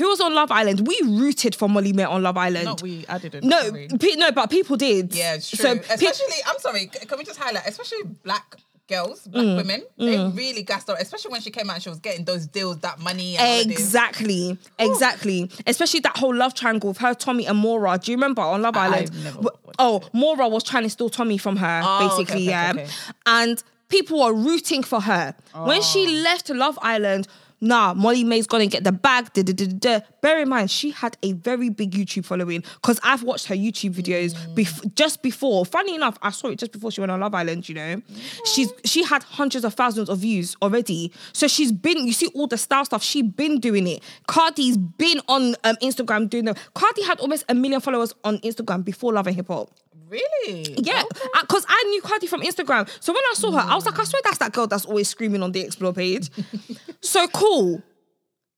who 0.02 0.10
was 0.10 0.20
on 0.22 0.34
Love 0.34 0.52
Island, 0.52 0.88
we 0.88 1.00
rooted 1.06 1.54
for 1.56 1.70
Molly-Mae 1.70 2.04
on 2.04 2.24
Love 2.24 2.38
Island. 2.38 2.66
Not 2.66 2.82
we, 2.82 3.06
I 3.08 3.18
didn't. 3.20 3.44
no, 3.44 3.72
pe- 4.00 4.16
no, 4.16 4.32
but 4.32 4.50
people 4.50 4.76
did. 4.78 5.14
Yeah, 5.16 5.36
it's 5.36 5.50
true. 5.50 5.58
So 5.66 5.76
pe- 5.78 5.94
especially, 5.94 6.36
I'm 6.48 6.60
sorry, 6.60 6.88
can 6.88 7.18
we 7.18 7.24
just 7.24 7.40
highlight, 7.40 7.68
especially 7.68 8.00
black 8.24 8.56
girls, 8.88 9.26
black 9.28 9.46
Mm, 9.46 9.56
women, 9.58 9.82
they 9.98 10.18
really 10.42 10.64
gassed 10.64 10.90
up, 10.90 10.98
especially 11.00 11.32
when 11.32 11.42
she 11.42 11.50
came 11.52 11.70
out 11.70 11.76
and 11.76 11.84
she 11.84 11.90
was 11.90 12.00
getting 12.00 12.26
those 12.26 12.46
deals, 12.48 12.80
that 12.80 13.00
money. 13.00 13.38
Exactly, 13.40 14.58
exactly. 14.80 15.50
Especially 15.68 16.00
that 16.02 16.18
whole 16.18 16.36
love 16.36 16.54
triangle 16.54 16.90
with 16.90 16.98
her, 16.98 17.14
Tommy, 17.14 17.46
and 17.48 17.58
Maura. 17.58 17.98
Do 18.02 18.12
you 18.12 18.18
remember 18.18 18.42
on 18.42 18.62
Love 18.62 18.76
I- 18.76 18.86
Island? 18.88 19.24
Never 19.24 19.50
oh, 19.80 20.02
Maura 20.14 20.48
was 20.50 20.64
trying 20.64 20.84
to 20.84 20.90
steal 20.90 21.10
Tommy 21.10 21.38
from 21.38 21.56
her, 21.58 21.82
Oh, 21.84 22.10
basically, 22.10 22.50
okay, 22.50 22.50
yeah. 22.50 22.72
okay. 22.76 22.88
And 23.26 23.64
people 23.88 24.20
were 24.24 24.34
rooting 24.34 24.84
for 24.84 25.00
her. 25.02 25.36
When 25.54 25.82
she 25.82 26.06
Oh. 26.08 26.22
left 26.24 26.50
Love 26.50 26.78
Island, 26.82 27.28
nah, 27.62 27.94
Molly-Mae's 27.94 28.48
gonna 28.48 28.68
get 28.68 28.84
the 28.84 28.92
bag. 28.92 29.32
Da, 29.34 29.44
da, 29.44 29.54
da. 29.54 30.00
Bear 30.22 30.42
in 30.42 30.50
mind, 30.50 30.70
she 30.70 30.92
had 30.92 31.16
a 31.24 31.34
very 31.34 31.70
big 31.70 31.92
YouTube 31.92 32.26
following 32.26 32.64
because 32.76 33.00
I've 33.04 33.24
watched 33.24 33.46
her 33.48 33.56
YouTube 33.56 33.94
videos 33.94 34.34
Mm. 34.36 34.56
bef- 34.56 34.96
just 34.96 35.22
before. 35.22 35.66
Funny 35.66 35.96
enough, 35.96 36.18
I 36.22 36.32
saw 36.32 36.48
it 36.50 36.60
just 36.60 36.72
before 36.72 36.92
she 36.92 37.02
went 37.02 37.12
on 37.12 37.20
Love 37.20 37.34
Island. 37.34 37.70
You 37.70 37.76
know, 37.76 38.02
she's 38.46 38.72
she 38.86 39.04
had 39.04 39.24
hundreds 39.24 39.64
of 39.66 39.74
thousands 39.74 40.10
of 40.10 40.20
views 40.20 40.56
already. 40.62 41.12
So 41.34 41.48
she's 41.48 41.72
been. 41.72 42.06
You 42.06 42.14
see 42.14 42.28
all 42.36 42.48
the 42.48 42.58
style 42.58 42.86
stuff. 42.86 43.04
She's 43.04 43.24
been 43.24 43.60
doing 43.60 43.88
it. 43.88 44.04
Cardi's 44.28 44.78
been 44.78 45.22
on 45.28 45.56
um, 45.64 45.76
Instagram 45.82 46.30
doing 46.30 46.46
the. 46.46 46.56
Cardi 46.74 47.04
had 47.04 47.20
almost 47.20 47.46
a 47.50 47.54
million 47.54 47.82
followers 47.82 48.14
on 48.24 48.40
Instagram 48.40 48.84
before 48.84 49.14
Love 49.14 49.28
and 49.28 49.36
Hip 49.36 49.48
Hop. 49.48 49.70
Really? 50.12 50.76
Yeah, 50.78 51.04
uh, 51.36 51.42
because 51.42 51.66
I 51.70 51.84
knew 51.90 52.02
Cardi 52.02 52.28
from 52.28 52.42
Instagram. 52.42 52.90
So 53.00 53.14
when 53.14 53.24
I 53.32 53.34
saw 53.34 53.52
her, 53.52 53.60
I 53.60 53.76
was 53.76 53.86
like, 53.86 53.98
I 53.98 54.04
swear 54.04 54.22
that's 54.26 54.40
that 54.40 54.52
girl 54.52 54.68
that's 54.68 54.84
always 54.86 55.08
screaming 55.08 55.42
on 55.42 55.54
the 55.54 55.62
explore 55.62 55.94
page. 55.94 56.30
so 57.02 57.28
cool. 57.30 57.82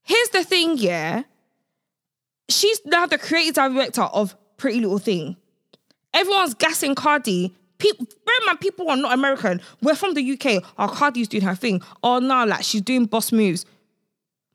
Here's 0.02 0.30
the 0.30 0.44
thing, 0.44 0.80
yeah. 0.80 1.24
She's 2.50 2.82
now 2.86 3.06
the 3.06 3.20
creative 3.20 3.54
director 3.54 4.02
of 4.02 4.36
Pretty 4.58 4.80
Little 4.80 4.98
Thing. 4.98 5.38
Everyone's 6.14 6.56
gassing 6.56 6.96
Cardi. 6.96 7.54
People, 7.78 8.08
bear 8.26 8.36
in 8.42 8.46
mind, 8.48 8.60
people 8.60 8.90
are 8.90 8.98
not 8.98 9.14
American. 9.14 9.62
We're 9.82 9.96
from 9.96 10.16
the 10.16 10.34
UK. 10.34 10.64
Oh, 10.80 10.88
Cardi's 10.88 11.28
doing 11.28 11.44
her 11.44 11.56
thing. 11.56 11.84
Oh, 12.02 12.18
no, 12.18 12.46
like 12.46 12.64
she's 12.64 12.82
doing 12.82 13.06
boss 13.06 13.32
moves. 13.32 13.66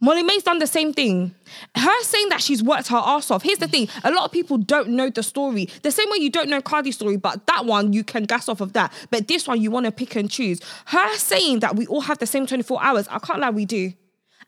Molly-Mae's 0.00 0.44
done 0.44 0.58
the 0.58 0.66
same 0.66 0.92
thing. 0.92 1.34
Her 1.74 2.02
saying 2.02 2.28
that 2.28 2.40
she's 2.40 2.62
worked 2.62 2.88
her 2.88 2.96
ass 2.96 3.30
off. 3.32 3.42
Here's 3.42 3.58
the 3.58 3.66
thing: 3.68 3.88
a 4.04 4.10
lot 4.12 4.24
of 4.24 4.32
people 4.32 4.56
don't 4.58 4.90
know 4.90 5.10
the 5.10 5.22
story. 5.22 5.68
The 5.82 5.90
same 5.90 6.08
way 6.10 6.18
you 6.18 6.30
don't 6.30 6.48
know 6.48 6.60
Cardi's 6.60 6.94
story, 6.94 7.16
but 7.16 7.46
that 7.46 7.64
one 7.66 7.92
you 7.92 8.04
can 8.04 8.24
gas 8.24 8.48
off 8.48 8.60
of 8.60 8.74
that. 8.74 8.92
But 9.10 9.26
this 9.28 9.48
one 9.48 9.60
you 9.60 9.70
want 9.72 9.86
to 9.86 9.92
pick 9.92 10.14
and 10.14 10.30
choose. 10.30 10.60
Her 10.86 11.14
saying 11.16 11.60
that 11.60 11.74
we 11.76 11.86
all 11.88 12.02
have 12.02 12.18
the 12.18 12.26
same 12.26 12.46
24 12.46 12.82
hours. 12.82 13.08
I 13.10 13.18
can't 13.18 13.40
lie, 13.40 13.50
we 13.50 13.64
do. 13.64 13.92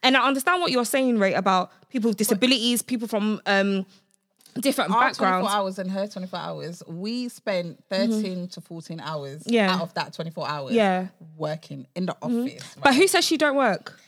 And 0.03 0.17
I 0.17 0.27
understand 0.27 0.63
what 0.63 0.71
you're 0.71 0.85
saying, 0.85 1.19
Rae, 1.19 1.35
about 1.35 1.71
people 1.91 2.11
with 2.11 2.17
disabilities, 2.17 2.81
people 2.81 3.07
from 3.09 3.41
um, 3.45 3.85
different 4.55 4.93
Our 4.93 5.01
backgrounds. 5.01 5.47
24 5.49 5.51
hours 5.51 5.79
and 5.79 5.91
her 5.91 6.07
24 6.07 6.39
hours, 6.39 6.83
we 6.87 7.29
spent 7.29 7.83
13 7.91 8.49
to 8.49 8.61
14 8.61 9.01
hours 9.01 9.41
Mm-hmm. 9.43 9.53
Yeah. 9.53 9.75
out 9.75 9.81
of 9.83 9.95
that 9.95 10.13
24 10.15 10.49
hours 10.49 10.73
Yeah. 10.75 11.03
Mm-hmm. 11.03 11.25
working 11.37 11.87
in 11.95 12.07
the 12.07 12.17
office. 12.23 12.63
But 12.77 12.85
right? 12.91 12.95
who 12.95 13.09
says 13.09 13.25
she 13.27 13.37
don't 13.37 13.57
work? 13.57 13.99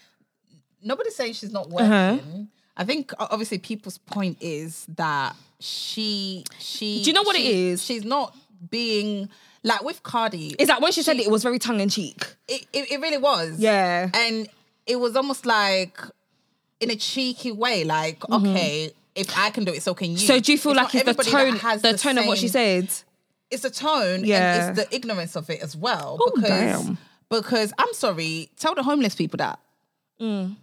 Nobody's 0.82 1.14
saying 1.16 1.34
she's 1.34 1.52
not 1.52 1.70
working. 1.70 1.92
Uh-huh. 1.92 2.18
I 2.76 2.84
think 2.84 3.12
obviously 3.18 3.58
people's 3.58 3.98
point 3.98 4.38
is 4.40 4.86
that 4.96 5.36
she 5.60 6.44
she 6.58 7.02
Do 7.02 7.10
you 7.10 7.14
know 7.14 7.22
what 7.22 7.36
it 7.36 7.40
she- 7.42 7.68
is? 7.70 7.84
She's 7.84 8.04
not 8.04 8.34
being 8.70 9.28
like 9.62 9.82
with 9.82 10.02
Cardi. 10.02 10.54
Is 10.58 10.68
that 10.68 10.80
when 10.80 10.92
she 10.92 11.02
said 11.02 11.16
it, 11.16 11.26
it 11.26 11.30
was 11.30 11.42
very 11.42 11.58
tongue 11.58 11.80
in 11.80 11.88
cheek. 11.88 12.24
it, 12.48 12.66
it, 12.72 12.92
it 12.92 13.00
really 13.00 13.18
was. 13.18 13.58
Yeah. 13.58 14.08
And 14.14 14.48
it 14.86 14.96
was 14.96 15.16
almost 15.16 15.46
like 15.46 16.00
in 16.80 16.90
a 16.90 16.96
cheeky 16.96 17.52
way, 17.52 17.84
like, 17.84 18.28
okay, 18.28 18.90
if 19.14 19.36
I 19.38 19.50
can 19.50 19.64
do 19.64 19.72
it, 19.72 19.82
so 19.82 19.94
can 19.94 20.10
you. 20.10 20.16
Mm-hmm. 20.16 20.26
So 20.26 20.40
do 20.40 20.50
you 20.52 20.58
feel 20.58 20.72
It's 20.72 20.78
like 20.80 20.94
it's 20.94 21.04
the 21.04 21.10
everybody 21.10 21.30
tone, 21.30 21.56
has 21.60 21.82
the, 21.82 21.92
tone 21.96 22.18
of 22.18 22.26
what 22.26 22.38
she 22.38 22.48
said? 22.48 22.88
It's 23.50 23.62
the 23.62 23.70
tone 23.70 24.24
Yeah. 24.24 24.68
and 24.70 24.78
it's 24.78 24.88
the 24.88 24.96
ignorance 24.96 25.36
of 25.36 25.48
it 25.50 25.60
as 25.62 25.76
well. 25.76 26.16
Oh, 26.20 26.32
because 26.34 26.48
damn. 26.86 26.98
because 27.28 27.72
I'm 27.78 27.92
sorry, 27.92 28.50
tell 28.58 28.74
the 28.74 28.82
homeless 28.82 29.14
people 29.14 29.36
that. 29.38 29.60
Mm. 30.20 30.56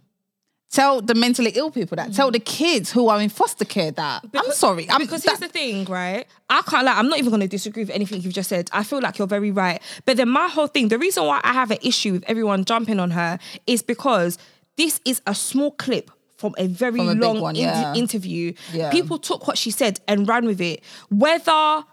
Tell 0.70 1.02
the 1.02 1.16
mentally 1.16 1.50
ill 1.56 1.72
people 1.72 1.96
that. 1.96 2.14
Tell 2.14 2.30
mm. 2.30 2.34
the 2.34 2.38
kids 2.40 2.92
who 2.92 3.08
are 3.08 3.20
in 3.20 3.28
foster 3.28 3.64
care 3.64 3.90
that. 3.90 4.24
I'm 4.32 4.52
sorry. 4.52 4.88
I'm, 4.88 5.00
because 5.00 5.24
that- 5.24 5.30
here's 5.30 5.40
the 5.40 5.48
thing, 5.48 5.84
right? 5.86 6.26
I 6.48 6.62
can't 6.62 6.84
like 6.86 6.96
I'm 6.96 7.08
not 7.08 7.18
even 7.18 7.30
gonna 7.30 7.48
disagree 7.48 7.82
with 7.82 7.90
anything 7.90 8.20
you've 8.22 8.34
just 8.34 8.48
said. 8.48 8.70
I 8.72 8.84
feel 8.84 9.00
like 9.00 9.18
you're 9.18 9.26
very 9.26 9.50
right. 9.50 9.82
But 10.04 10.16
then 10.16 10.28
my 10.28 10.46
whole 10.46 10.68
thing, 10.68 10.88
the 10.88 10.98
reason 10.98 11.26
why 11.26 11.40
I 11.42 11.52
have 11.52 11.72
an 11.72 11.78
issue 11.82 12.12
with 12.12 12.24
everyone 12.28 12.64
jumping 12.64 13.00
on 13.00 13.10
her 13.10 13.38
is 13.66 13.82
because 13.82 14.38
this 14.76 15.00
is 15.04 15.20
a 15.26 15.34
small 15.34 15.72
clip 15.72 16.10
from 16.36 16.54
a 16.56 16.68
very 16.68 16.98
From 16.98 17.08
a 17.08 17.14
long 17.14 17.40
one, 17.40 17.56
in- 17.56 17.96
interview. 17.96 18.52
Yeah. 18.72 18.90
People 18.90 19.18
took 19.18 19.46
what 19.48 19.58
she 19.58 19.70
said 19.72 20.00
and 20.06 20.26
ran 20.28 20.46
with 20.46 20.60
it. 20.60 20.82
Whether 21.10 21.84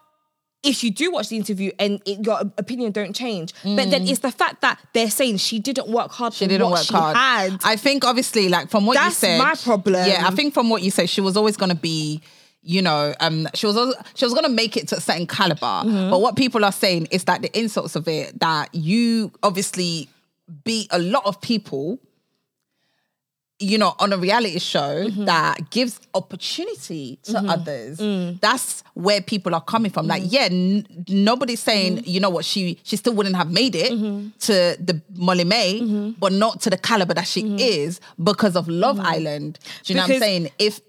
if 0.64 0.84
you 0.84 0.92
do 0.92 1.12
watch 1.12 1.30
the 1.30 1.38
interview 1.38 1.72
and 1.80 2.02
it, 2.06 2.26
your 2.26 2.40
opinion 2.58 2.92
don't 2.92 3.16
change, 3.16 3.54
but 3.64 3.90
then 3.90 4.08
it's 4.08 4.20
the 4.20 4.32
fact 4.32 4.62
that 4.62 4.80
they're 4.94 5.10
saying 5.10 5.38
she 5.38 5.60
didn't 5.60 5.88
work 5.88 6.12
hard. 6.12 6.34
Mm. 6.34 6.38
she 6.38 6.48
didn't 6.48 6.70
work 6.70 6.84
she 6.84 6.94
hard. 6.94 7.16
Had. 7.16 7.62
I 7.64 7.76
think 7.76 8.04
obviously, 8.04 8.50
like 8.50 8.70
from 8.70 8.86
what 8.86 8.96
you 8.96 9.04
That's 9.04 9.18
said, 9.18 9.38
my 9.38 9.56
problem. 9.56 10.08
Yeah, 10.08 10.28
I 10.28 10.32
think 10.32 10.54
from 10.54 10.70
what 10.70 10.82
you 10.82 10.92
said, 10.92 11.10
she 11.10 11.22
was 11.22 11.38
always 11.38 11.58
going 11.58 11.70
to 11.70 11.76
be. 11.76 12.22
You 12.64 12.82
know, 12.82 13.14
um, 13.22 13.48
she 13.54 13.66
was 13.66 13.96
she 14.14 14.26
was 14.26 14.34
gonna 14.34 14.50
make 14.50 14.76
it 14.76 14.90
to 14.90 14.98
a 14.98 15.00
certain 15.00 15.26
caliber. 15.26 15.62
Mm-hmm. 15.62 16.10
But 16.10 16.20
what 16.20 16.36
people 16.36 16.66
are 16.66 16.72
saying 16.72 17.08
is 17.12 17.24
that 17.24 17.42
the 17.42 17.58
insults 17.58 17.96
of 17.96 18.10
it 18.10 18.38
that 18.42 18.76
you 18.76 19.32
obviously 19.42 20.10
beat 20.66 20.88
a 20.92 21.00
lot 21.00 21.26
of 21.26 21.40
people, 21.40 21.98
you 23.60 23.78
know, 23.78 23.96
on 24.00 24.14
a 24.14 24.18
reality 24.18 24.60
show 24.60 25.06
Mm-hmm. 25.08 25.26
that 25.26 25.70
gives 25.72 26.00
opportunity 26.14 27.18
to 27.24 27.40
others. 27.40 27.98
Mm. 27.98 28.40
That's 28.40 28.84
where 28.94 29.20
people 29.22 29.56
are 29.56 29.62
coming 29.62 29.92
from. 29.92 30.06
Like, 30.08 30.24
yeah, 30.26 30.48
n- 30.52 30.86
nobody's 31.10 31.60
saying, 31.60 31.98
Mm-hmm. 31.98 32.10
you 32.10 32.20
know 32.20 32.30
what, 32.30 32.46
she 32.46 32.78
she 32.84 32.96
still 32.98 33.14
wouldn't 33.14 33.36
have 33.36 33.50
made 33.52 33.76
it 33.76 33.90
to 33.90 34.54
the 34.80 35.02
Molly-Mae, 35.16 35.82
Mm-hmm. 35.82 36.10
but 36.20 36.34
not 36.34 36.62
to 36.62 36.70
the 36.70 36.78
caliber 36.78 37.14
that 37.16 37.28
she 37.28 37.42
is 37.60 38.00
because 38.24 38.56
of 38.56 38.68
Love 38.68 39.00
Island. 39.00 39.58
Do 39.84 39.94
you 39.94 39.98
know 39.98 40.04
what 40.04 40.12
I'm 40.12 40.20
saying? 40.20 40.50
If 40.60 40.80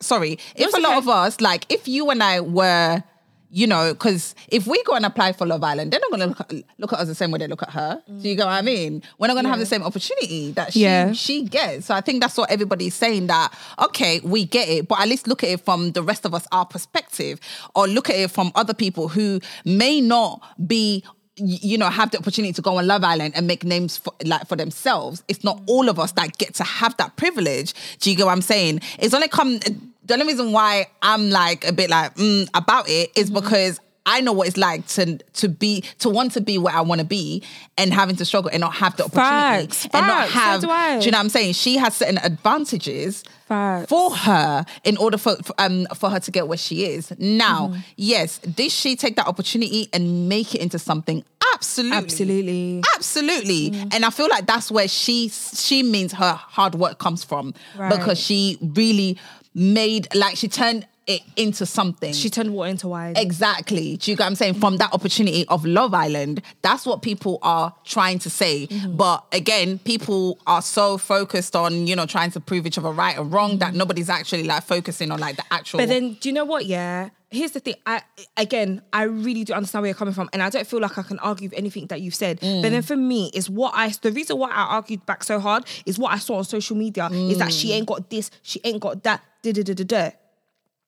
sorry, 0.00 0.38
if 0.54 0.72
a 0.74 0.80
lot 0.80 0.90
okay. 0.92 0.98
of 0.98 1.08
us, 1.08 1.40
like 1.40 1.66
if 1.68 1.88
you 1.88 2.10
and 2.10 2.22
I 2.22 2.40
were, 2.40 3.02
you 3.50 3.66
know, 3.66 3.92
because 3.94 4.34
if 4.48 4.66
we 4.66 4.82
go 4.84 4.92
and 4.94 5.06
apply 5.06 5.32
for 5.32 5.46
Love 5.46 5.64
Island, 5.64 5.90
they're 5.92 6.00
not 6.00 6.10
gonna 6.10 6.26
look 6.26 6.40
at, 6.40 6.52
look 6.78 6.92
at 6.92 6.98
us 6.98 7.08
the 7.08 7.14
same 7.14 7.30
way 7.30 7.38
they 7.38 7.46
look 7.46 7.62
at 7.62 7.70
her. 7.70 8.02
Do 8.20 8.28
you 8.28 8.34
get 8.34 8.44
what 8.44 8.52
I 8.52 8.62
mean? 8.62 9.02
We're 9.18 9.28
not 9.28 9.34
gonna 9.34 9.48
have 9.48 9.58
the 9.58 9.66
same 9.66 9.82
opportunity 9.82 10.52
that 10.52 10.72
she 10.72 10.80
Yeah. 10.80 11.12
she 11.12 11.42
gets. 11.44 11.86
So 11.86 11.94
I 11.94 12.00
think 12.00 12.20
that's 12.20 12.36
what 12.36 12.50
everybody's 12.50 12.94
saying 12.94 13.28
that 13.28 13.52
okay, 13.78 14.20
we 14.20 14.44
get 14.44 14.68
it, 14.68 14.88
but 14.88 15.00
at 15.00 15.08
least 15.08 15.26
look 15.26 15.42
at 15.42 15.50
it 15.50 15.60
from 15.64 15.92
the 15.92 16.02
rest 16.02 16.24
of 16.26 16.34
us, 16.34 16.46
our 16.52 16.66
perspective, 16.66 17.40
or 17.74 17.86
look 17.88 18.10
at 18.10 18.16
it 18.16 18.30
from 18.30 18.52
other 18.54 18.74
people 18.74 19.08
who 19.08 19.40
may 19.64 20.00
not 20.00 20.42
be 20.66 21.02
you 21.40 21.78
know 21.78 21.88
have 21.88 22.10
the 22.10 22.18
opportunity 22.18 22.52
to 22.52 22.60
go 22.60 22.78
on 22.78 22.86
love 22.88 23.04
island 23.04 23.32
and 23.36 23.46
make 23.46 23.62
names 23.62 23.96
for 23.96 24.12
like 24.24 24.44
for 24.48 24.56
themselves 24.56 25.22
it's 25.28 25.44
not 25.44 25.62
all 25.68 25.88
of 25.88 25.96
us 25.96 26.10
that 26.12 26.36
get 26.36 26.52
to 26.52 26.64
have 26.64 26.96
that 26.96 27.14
privilege 27.14 27.74
do 28.00 28.10
you 28.10 28.16
get 28.16 28.26
what 28.26 28.32
i'm 28.32 28.42
saying 28.42 28.80
it's 28.98 29.14
only 29.14 29.28
come 29.28 29.60
the 30.08 30.14
only 30.14 30.26
reason 30.26 30.50
why 30.52 30.86
i'm 31.02 31.30
like 31.30 31.64
a 31.66 31.72
bit 31.72 31.88
like 31.90 32.14
mm, 32.16 32.48
about 32.54 32.88
it 32.88 33.10
is 33.16 33.30
because 33.30 33.80
I 34.10 34.22
know 34.22 34.32
what 34.32 34.48
it's 34.48 34.56
like 34.56 34.86
to 34.86 35.18
to 35.34 35.50
be 35.50 35.82
to 35.98 36.08
want 36.08 36.32
to 36.32 36.40
be 36.40 36.56
where 36.56 36.74
I 36.74 36.80
want 36.80 37.00
to 37.02 37.06
be 37.06 37.42
and 37.76 37.92
having 37.92 38.16
to 38.16 38.24
struggle 38.24 38.50
and 38.50 38.62
not 38.62 38.72
have 38.76 38.96
the 38.96 39.04
opportunity 39.04 39.66
Facts, 39.66 39.84
and 39.92 40.06
not 40.06 40.28
facts, 40.30 40.62
so 40.62 40.68
have. 40.70 40.94
do 40.96 41.00
do 41.00 41.04
you 41.04 41.10
know 41.12 41.18
what 41.18 41.24
I'm 41.24 41.28
saying? 41.28 41.52
She 41.52 41.76
has 41.76 41.94
certain 41.96 42.16
advantages 42.16 43.22
Facts. 43.48 43.90
for 43.90 44.10
her 44.16 44.64
in 44.84 44.96
order 44.96 45.18
for 45.18 45.36
for, 45.42 45.54
um 45.58 45.86
for 45.94 46.08
her 46.08 46.20
to 46.20 46.30
get 46.30 46.48
where 46.48 46.56
she 46.56 46.86
is. 46.86 47.12
Now, 47.18 47.68
Mm-hmm. 47.68 47.80
yes, 47.96 48.38
did 48.38 48.72
she 48.72 48.96
take 48.96 49.16
that 49.16 49.26
opportunity 49.26 49.90
and 49.92 50.26
make 50.26 50.54
it 50.54 50.62
into 50.62 50.78
something? 50.78 51.22
Absolutely. 51.54 51.98
Absolutely. 51.98 52.82
Absolutely. 52.96 53.70
Mm. 53.72 53.94
And 53.94 54.04
I 54.06 54.10
feel 54.10 54.28
like 54.28 54.46
that's 54.46 54.70
where 54.70 54.88
she 54.88 55.28
she 55.28 55.82
means 55.82 56.12
her 56.14 56.32
hard 56.32 56.74
work 56.74 56.98
comes 56.98 57.24
from 57.24 57.52
Right. 57.76 57.90
because 57.90 58.18
she 58.18 58.56
really 58.62 59.18
made 59.54 60.14
like 60.14 60.36
she 60.36 60.48
turned 60.48 60.86
it 61.06 61.22
into 61.36 61.64
something. 61.64 62.12
She 62.12 62.28
turned 62.28 62.52
water 62.52 62.68
into 62.70 62.86
wine. 62.88 63.14
Exactly. 63.16 63.96
Do 63.96 64.10
you 64.10 64.16
get 64.16 64.24
what 64.24 64.26
I'm 64.26 64.34
saying? 64.34 64.54
From 64.54 64.76
that 64.76 64.92
opportunity 64.92 65.46
of 65.48 65.64
Love 65.64 65.94
Island, 65.94 66.42
that's 66.60 66.84
what 66.84 67.00
people 67.00 67.38
are 67.40 67.74
trying 67.84 68.18
to 68.20 68.30
say. 68.30 68.66
Mm-hmm. 68.66 68.96
But 68.96 69.24
again, 69.32 69.78
people 69.78 70.38
are 70.46 70.60
so 70.60 70.98
focused 70.98 71.56
on, 71.56 71.86
you 71.86 71.96
know, 71.96 72.04
trying 72.04 72.30
to 72.32 72.40
prove 72.40 72.66
each 72.66 72.76
other 72.76 72.90
right 72.90 73.18
or 73.18 73.24
wrong 73.24 73.56
that 73.58 73.72
nobody's 73.72 74.10
actually 74.10 74.44
like 74.44 74.64
focusing 74.64 75.10
on 75.10 75.18
like 75.18 75.36
the 75.36 75.44
actual. 75.50 75.80
Mm-hmm. 75.80 75.88
But 75.88 75.94
then, 75.94 76.12
do 76.20 76.28
you 76.28 76.34
know 76.34 76.44
what? 76.44 76.66
Yeah. 76.66 77.08
Here's 77.30 77.52
the 77.52 77.60
thing. 77.60 77.74
I 77.86 78.02
again, 78.38 78.80
I 78.90 79.02
really 79.02 79.44
do 79.44 79.52
understand 79.52 79.82
where 79.82 79.88
you're 79.88 79.94
coming 79.94 80.14
from, 80.14 80.30
and 80.32 80.42
I 80.42 80.48
don't 80.48 80.66
feel 80.66 80.80
like 80.80 80.96
I 80.96 81.02
can 81.02 81.18
argue 81.18 81.50
with 81.50 81.58
anything 81.58 81.86
that 81.88 82.00
you've 82.00 82.14
said. 82.14 82.40
Mm. 82.40 82.62
But 82.62 82.70
then, 82.70 82.80
for 82.80 82.96
me, 82.96 83.30
is 83.34 83.50
what 83.50 83.72
I 83.74 83.92
the 84.00 84.12
reason 84.12 84.38
why 84.38 84.48
I 84.50 84.62
argued 84.76 85.04
back 85.04 85.24
so 85.24 85.38
hard 85.38 85.64
is 85.84 85.98
what 85.98 86.12
I 86.12 86.18
saw 86.18 86.36
on 86.36 86.44
social 86.44 86.74
media 86.74 87.06
is 87.12 87.36
that 87.36 87.48
Mm. 87.48 87.60
she 87.60 87.72
ain't 87.72 87.86
got 87.86 88.08
this, 88.08 88.30
she 88.42 88.62
ain't 88.64 88.80
got 88.80 89.02
that. 89.02 89.22
Da 89.42 89.52
da 89.52 89.62
da 89.62 89.74
da 89.74 89.84
da. 89.84 90.10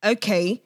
Okay. 0.05 0.63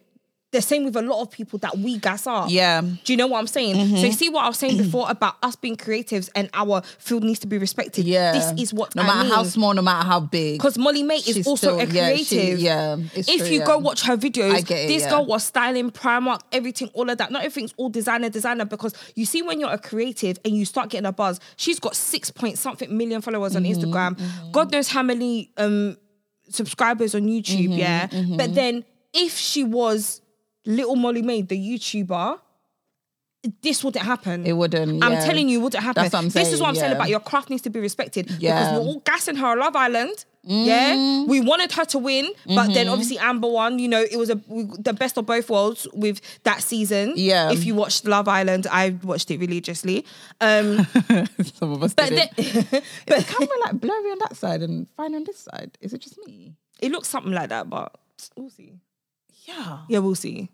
The 0.53 0.63
same 0.63 0.85
with 0.85 0.95
a 0.95 1.03
lot 1.03 1.21
of 1.21 1.33
people 1.33 1.59
that 1.59 1.77
we 1.77 1.99
gas 1.99 2.29
up. 2.29 2.49
Yeah. 2.49 2.81
Mm-hmm. 2.81 2.95
Do 3.03 3.13
you 3.13 3.17
know 3.17 3.27
what 3.27 3.41
I'm 3.41 3.49
saying? 3.49 3.75
So 3.97 4.07
you 4.07 4.13
see 4.13 4.29
what 4.29 4.45
I 4.45 4.47
was 4.47 4.57
saying 4.57 4.77
before 4.77 5.11
about 5.11 5.35
us 5.43 5.57
being 5.57 5.77
creatives 5.77 6.31
and 6.37 6.49
our 6.55 6.81
field 6.99 7.25
needs 7.25 7.41
to 7.41 7.49
be 7.49 7.59
respected. 7.59 8.05
yeah. 8.05 8.31
This 8.31 8.63
is 8.63 8.73
what 8.73 8.95
no 8.95 9.03
I 9.03 9.07
matter 9.07 9.23
mean. 9.25 9.33
how 9.33 9.43
small, 9.43 9.75
no 9.75 9.83
matter 9.83 10.07
how 10.07 10.21
big. 10.21 10.61
Because 10.61 10.79
Molly 10.79 11.03
May 11.03 11.17
is 11.17 11.25
She's 11.25 11.47
also 11.49 11.77
a 11.77 11.85
still- 11.85 11.93
yeah, 11.97 12.15
she- 12.15 12.25
creative. 12.37 12.61
yeah, 12.61 12.97
if 13.17 13.27
true, 13.27 13.47
you 13.49 13.59
yeah. 13.59 13.67
go 13.67 13.79
watch 13.79 14.03
her 14.03 14.17
videos, 14.17 14.59
it, 14.61 14.67
this 14.69 15.03
yeah. 15.03 15.11
girl 15.11 15.27
was 15.27 15.43
styling 15.43 15.91
Primark, 15.91 16.39
everything, 16.53 16.89
all 16.95 17.11
of 17.11 17.19
that. 17.19 17.33
Not 17.33 17.43
everything's 17.45 17.75
all 17.77 17.89
designer, 17.89 18.29
designer. 18.31 18.65
Because 18.65 18.95
you 19.17 19.25
see, 19.25 19.43
when 19.43 19.59
you're 19.59 19.73
a 19.73 19.79
creative 19.79 20.39
and 20.45 20.55
you 20.57 20.65
start 20.67 20.89
getting 20.89 21.07
a 21.07 21.13
buzz, 21.13 21.41
she's 21.57 21.81
got 21.81 21.97
six 21.97 22.31
point 22.31 22.59
something 22.59 22.97
million 22.97 23.23
followers 23.23 23.57
on 23.57 23.65
Mm-hmm, 23.65 23.81
Instagram. 23.93 24.53
God 24.53 24.71
knows 24.71 24.87
how 24.87 25.03
many 25.03 25.51
um 25.57 25.97
subscribers 26.49 27.15
on 27.15 27.23
YouTube. 27.23 27.71
Mm-hmm, 27.71 27.73
yeah, 27.73 28.37
but 28.37 28.55
then 28.55 28.85
if 29.13 29.37
she 29.37 29.65
was 29.65 30.21
Little 30.67 30.97
Molly-Mae, 30.97 31.43
the 31.43 31.59
YouTuber. 31.59 32.41
This 33.63 33.85
wouldn't 33.85 34.05
happen. 34.05 34.47
It 34.47 34.53
wouldn't, 34.55 35.05
I'm 35.05 35.13
telling 35.25 35.49
you, 35.49 35.61
wouldn't 35.61 35.83
happen. 35.85 36.03
That's 36.03 36.13
what 36.15 36.21
I'm 36.25 36.29
this 36.31 36.53
is 36.53 36.61
what 36.61 36.69
I'm 36.69 36.75
saying 36.77 36.93
about 36.93 37.09
your 37.11 37.21
craft 37.21 37.51
needs 37.51 37.63
to 37.63 37.71
be 37.71 37.79
respected. 37.81 38.31
Yeah. 38.31 38.55
Because 38.55 38.73
Yeah. 38.73 38.79
we're 38.79 38.85
all 38.87 39.01
gassing 39.01 39.37
her 39.37 39.57
Love 39.57 39.77
Island. 39.77 40.25
Yeah, 40.47 41.25
we 41.25 41.41
wanted 41.41 41.73
her 41.73 41.87
to 41.87 41.99
win, 41.99 42.31
but 42.47 42.75
then 42.75 42.89
obviously 42.89 43.19
Amber 43.19 43.49
won. 43.49 43.79
You 43.79 43.89
know, 43.89 44.03
it 44.03 44.17
was 44.19 44.29
a 44.29 44.39
we, 44.47 44.65
the 44.79 44.93
best 44.93 45.17
of 45.17 45.25
both 45.25 45.49
worlds 45.49 45.87
with 45.95 46.21
that 46.43 46.63
season. 46.63 47.15
Yeah. 47.17 47.51
if 47.51 47.65
you 47.65 47.75
watched 47.75 48.05
Love 48.07 48.29
Island, 48.29 48.67
I 48.71 48.91
watched 49.03 49.31
it 49.31 49.41
religiously. 49.41 50.05
Um, 50.43 50.87
Some 51.55 51.73
of 51.73 51.83
us 51.83 51.95
but 51.95 52.11
did 52.11 52.19
then, 52.19 52.29
it. 52.37 52.39
Is 52.39 52.55
the 53.07 53.25
camera 53.27 53.55
like 53.65 53.81
blurry 53.81 54.11
on 54.11 54.19
that 54.19 54.37
side 54.37 54.61
and 54.63 54.87
fine 54.99 55.15
on 55.15 55.25
this 55.25 55.39
side? 55.39 55.79
Is 55.81 55.95
it 55.95 56.03
just 56.03 56.19
me? 56.27 56.55
it 56.81 56.93
looks 56.93 57.09
something 57.09 57.33
like 57.33 57.49
that, 57.49 57.71
but 57.71 57.97
we'll 58.37 58.51
see. 58.51 58.75
Yeah. 59.47 59.79
Yeah, 59.89 60.01
we'll 60.01 60.15
see. 60.15 60.51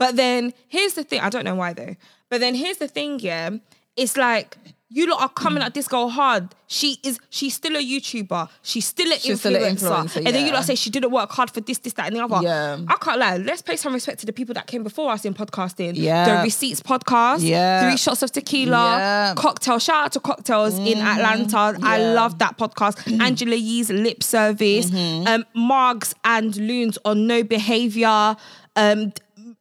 But 0.00 0.16
then 0.16 0.52
here's 0.66 0.94
the 0.94 1.04
thing. 1.04 1.20
I 1.20 1.28
don't 1.28 1.44
know 1.44 1.54
why 1.54 1.72
though. 1.74 1.94
But 2.30 2.40
then 2.40 2.54
here's 2.56 2.78
the 2.78 2.88
thing. 2.88 3.20
Yeah, 3.20 3.50
it's 3.96 4.16
like 4.16 4.56
you 4.92 5.06
lot 5.08 5.22
are 5.22 5.28
coming 5.28 5.62
at 5.62 5.72
this 5.74 5.86
girl 5.86 6.08
hard. 6.08 6.48
She 6.66 6.98
is. 7.04 7.20
She's 7.28 7.54
still 7.54 7.76
a 7.76 7.80
YouTuber. 7.92 8.48
She's 8.62 8.86
still 8.86 9.12
an 9.12 9.18
She's 9.18 9.36
influencer. 9.36 9.38
still 9.38 9.54
an 9.64 9.76
influencer, 9.76 10.16
And 10.26 10.34
then 10.34 10.46
you 10.46 10.52
lot 10.52 10.64
say 10.64 10.74
she 10.74 10.90
didn't 10.90 11.12
work 11.12 11.30
hard 11.30 11.48
for 11.50 11.60
this, 11.60 11.78
this, 11.78 11.92
that, 11.92 12.06
and 12.08 12.16
the 12.16 12.24
other. 12.24 12.40
Yeah. 12.42 12.78
I 12.88 12.94
can't 13.00 13.18
lie. 13.20 13.36
Let's 13.36 13.62
pay 13.62 13.76
some 13.76 13.92
respect 13.92 14.18
to 14.20 14.26
the 14.26 14.32
people 14.32 14.52
that 14.54 14.66
came 14.66 14.82
before 14.82 15.12
us 15.12 15.24
in 15.24 15.32
podcasting. 15.34 15.92
Yeah. 15.94 16.38
The 16.38 16.42
Receipts 16.44 16.82
podcast. 16.82 17.38
Yeah. 17.42 17.88
Three 17.88 17.96
shots 17.98 18.22
of 18.24 18.32
tequila. 18.32 18.70
Yeah. 18.98 19.26
Mm-hmm. 19.28 19.38
Cocktail. 19.38 19.78
Shout 19.78 20.04
out 20.06 20.12
to 20.12 20.20
Cocktails 20.20 20.76
in 20.78 20.98
Atlanta. 20.98 21.56
I 21.56 21.70
Yeah. 21.70 21.78
Mm-hmm. 21.78 22.14
love 22.16 22.38
that 22.40 22.58
podcast. 22.58 23.20
Angela 23.22 23.54
Yee's 23.56 23.90
Lip 23.90 24.22
Service. 24.24 24.86
Um, 24.92 25.44
Margs 25.56 26.14
and 26.24 26.56
Loons 26.56 26.98
on 27.04 27.26
No 27.28 27.44
Behavior. 27.44 28.34
Um, 28.76 29.12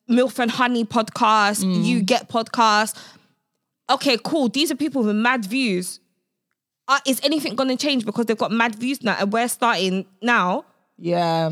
MILF 0.09 0.39
and 0.39 0.51
Honey 0.51 0.85
podcast. 0.85 1.63
Mm. 1.63 1.85
You 1.85 2.01
Get 2.01 2.29
podcast. 2.29 2.95
Okay, 3.89 4.17
cool. 4.23 4.49
These 4.49 4.71
are 4.71 4.75
people 4.75 5.03
with 5.03 5.15
mad 5.15 5.45
views. 5.45 5.99
Uh, 6.87 6.99
is 7.05 7.19
anything 7.23 7.55
going 7.55 7.69
to 7.69 7.75
change 7.75 8.05
because 8.05 8.25
they've 8.25 8.37
got 8.37 8.51
mad 8.51 8.75
views 8.75 9.03
now 9.03 9.15
and 9.19 9.31
we're 9.31 9.47
starting 9.47 10.05
now? 10.21 10.65
Yeah. 10.97 11.51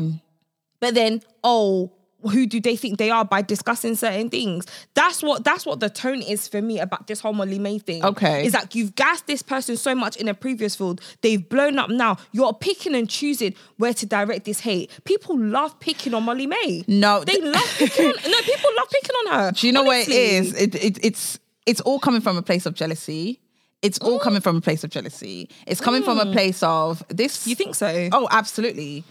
But 0.80 0.94
then, 0.94 1.22
oh, 1.42 1.92
who 2.22 2.46
do 2.46 2.60
they 2.60 2.76
think 2.76 2.98
they 2.98 3.10
are 3.10 3.24
by 3.24 3.42
discussing 3.42 3.94
certain 3.94 4.28
things? 4.28 4.66
That's 4.94 5.22
what 5.22 5.44
that's 5.44 5.64
what 5.64 5.80
the 5.80 5.88
tone 5.88 6.22
is 6.22 6.48
for 6.48 6.60
me 6.60 6.80
about 6.80 7.06
this 7.06 7.20
whole 7.20 7.32
Molly-Mae 7.32 7.78
thing. 7.78 8.04
Okay. 8.04 8.46
Is 8.46 8.54
like 8.54 8.74
you've 8.74 8.94
gassed 8.94 9.26
this 9.26 9.42
person 9.42 9.76
so 9.76 9.94
much 9.94 10.16
in 10.16 10.28
a 10.28 10.34
previous 10.34 10.76
field, 10.76 11.00
they've 11.22 11.48
blown 11.48 11.78
up 11.78 11.90
now. 11.90 12.16
You're 12.32 12.52
picking 12.52 12.94
and 12.94 13.08
choosing 13.08 13.54
where 13.76 13.94
to 13.94 14.06
direct 14.06 14.44
this 14.44 14.60
hate. 14.60 14.90
People 15.04 15.38
love 15.38 15.78
picking 15.80 16.14
on 16.14 16.24
Molly-Mae. 16.24 16.84
No, 16.88 17.24
They 17.24 17.40
love 17.40 17.74
picking 17.78 18.06
on 18.06 18.12
no, 18.12 18.40
people 18.42 18.70
love 18.76 18.90
picking 18.90 19.16
on 19.26 19.34
her. 19.34 19.52
Do 19.52 19.66
you 19.66 19.72
know 19.72 19.84
what 19.84 19.98
it 19.98 20.08
is? 20.08 20.54
Honestly. 20.54 20.64
It, 20.64 20.74
it, 20.74 21.04
it's 21.04 21.38
it's 21.66 21.80
all 21.82 21.98
coming 21.98 22.20
from 22.20 22.36
a 22.36 22.42
place 22.42 22.66
of 22.66 22.74
jealousy. 22.74 23.40
It's 23.80 23.98
all 24.00 24.18
mm. 24.18 24.22
coming 24.22 24.40
from 24.40 24.56
a 24.56 24.60
place 24.60 24.82
of 24.82 24.90
jealousy. 24.90 25.48
It's 25.66 25.80
coming 25.80 26.02
from 26.02 26.18
a 26.18 26.24
mm. 26.24 26.32
place 26.32 26.62
of 26.62 27.04
this. 27.08 27.46
You 27.46 27.54
think 27.54 27.74
so? 27.74 28.08
Oh, 28.12 28.26
absolutely. 28.30 29.04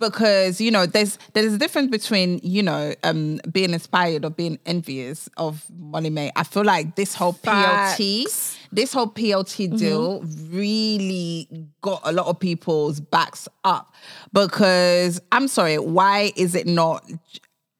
Because 0.00 0.60
you 0.60 0.70
know, 0.70 0.86
there's 0.86 1.18
there's 1.34 1.52
a 1.52 1.58
difference 1.58 1.90
between 1.90 2.40
you 2.42 2.62
know 2.62 2.94
um, 3.04 3.38
being 3.52 3.72
inspired 3.72 4.24
or 4.24 4.30
being 4.30 4.58
envious 4.66 5.28
of 5.36 5.64
Molly-Mae. 5.78 6.32
I 6.34 6.42
feel 6.42 6.64
like 6.64 6.96
this 6.96 7.14
whole 7.14 7.34
Facts. 7.34 8.00
PLT, 8.00 8.58
this 8.72 8.92
whole 8.92 9.08
PLT 9.08 9.78
deal 9.78 10.24
really 10.48 11.48
got 11.82 12.00
a 12.04 12.12
lot 12.12 12.26
of 12.26 12.40
people's 12.40 12.98
backs 12.98 13.48
up. 13.62 13.94
Because 14.32 15.20
I'm 15.30 15.46
sorry, 15.48 15.78
why 15.78 16.32
is 16.34 16.54
it 16.54 16.66
not? 16.66 17.04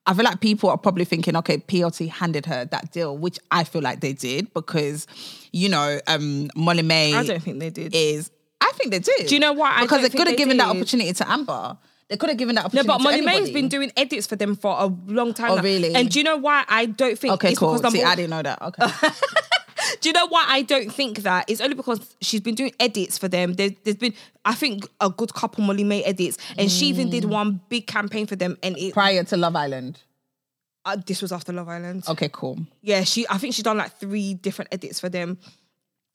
I 0.07 0.15
feel 0.15 0.25
like 0.25 0.41
people 0.41 0.71
are 0.71 0.79
probably 0.79 1.05
thinking, 1.05 1.37
okay, 1.37 1.59
PLT 1.59 2.09
handed 2.09 2.47
her 2.47 2.65
that 2.65 2.91
deal, 2.91 3.17
which 3.17 3.39
I 3.51 3.65
feel 3.65 3.83
like 3.83 4.01
they 4.01 4.13
did 4.13 4.53
because, 4.55 5.07
you 5.53 5.69
know, 5.69 6.01
um, 6.07 6.51
Molly-Mae 6.57 7.15
I 7.15 7.23
don't 7.23 7.43
think 7.43 7.61
they 7.61 7.71
did. 7.71 7.95
is 7.95 8.31
I 8.61 8.73
think 8.73 8.91
they 8.91 8.99
did. 8.99 9.27
Do 9.27 9.35
you 9.35 9.41
know 9.41 9.53
why 9.53 9.83
Because 9.83 10.03
they 10.03 10.09
could 10.17 10.27
have 10.27 10.37
given 10.37 10.57
that 10.59 10.69
opportunity 10.69 11.13
to 11.13 11.31
Amber. 11.31 11.79
They 12.11 12.17
could 12.17 12.29
have 12.29 12.39
given 12.39 12.57
that 12.57 12.67
opportunity. 12.67 12.89
No, 12.89 12.95
opportunity. 12.95 13.21
but 13.21 13.23
to 13.23 13.23
Molly 13.25 13.25
May 13.25 13.31
has 13.33 13.49
anybody. 13.49 13.61
been 13.63 13.69
doing 13.69 13.93
edits 13.97 14.27
for 14.27 14.37
them 14.37 14.57
for 14.57 14.77
a 14.79 14.87
long 15.07 15.33
time. 15.33 15.53
Oh, 15.53 15.57
now. 15.57 15.63
really? 15.63 15.95
And 15.95 16.11
do 16.11 16.19
you 16.19 16.25
know 16.25 16.37
why 16.37 16.65
I 16.69 16.87
don't 16.87 17.19
think 17.19 17.35
Okay, 17.35 17.51
it's 17.51 17.59
cool. 17.59 17.75
because 17.77 17.93
See, 17.93 18.03
I 18.03 18.15
didn't 18.17 18.31
know 18.31 18.43
that. 18.43 18.59
Okay. 18.63 18.87
Do 20.03 20.09
you 20.09 20.13
know 20.13 20.27
why 20.29 20.45
I 20.49 20.63
don't 20.63 20.93
think 20.93 21.19
that? 21.21 21.49
It's 21.49 21.61
only 21.61 21.75
because 21.75 22.15
she's 22.21 22.41
been 22.41 22.55
doing 22.55 22.73
edits 22.79 23.17
for 23.19 23.29
them. 23.29 23.55
There's, 23.55 23.73
there's 23.85 23.97
been, 23.97 24.15
I 24.45 24.55
think, 24.55 24.87
a 25.01 25.09
good 25.11 25.33
couple 25.35 25.65
Molly-Mae 25.65 26.05
edits, 26.05 26.37
and 26.59 26.71
she 26.71 26.87
even 26.87 27.09
Mm. 27.09 27.11
did 27.11 27.25
one 27.25 27.61
big 27.69 27.87
campaign 27.87 28.27
for 28.27 28.37
them. 28.37 28.57
And 28.63 28.77
it, 28.79 28.93
Prior 28.93 29.25
to 29.25 29.37
Love 29.37 29.57
Island. 29.57 29.99
uh, 30.85 30.97
this 31.07 31.21
was 31.23 31.33
after 31.33 31.53
Love 31.53 31.69
Island. 31.69 32.05
Okay, 32.09 32.29
cool. 32.33 32.59
Yeah, 32.83 33.05
she. 33.05 33.27
I 33.29 33.39
think 33.39 33.55
she's 33.55 33.65
done 33.65 33.79
like 33.79 33.99
three 33.99 34.35
different 34.35 34.69
edits 34.73 35.01
for 35.01 35.09
them. 35.09 35.39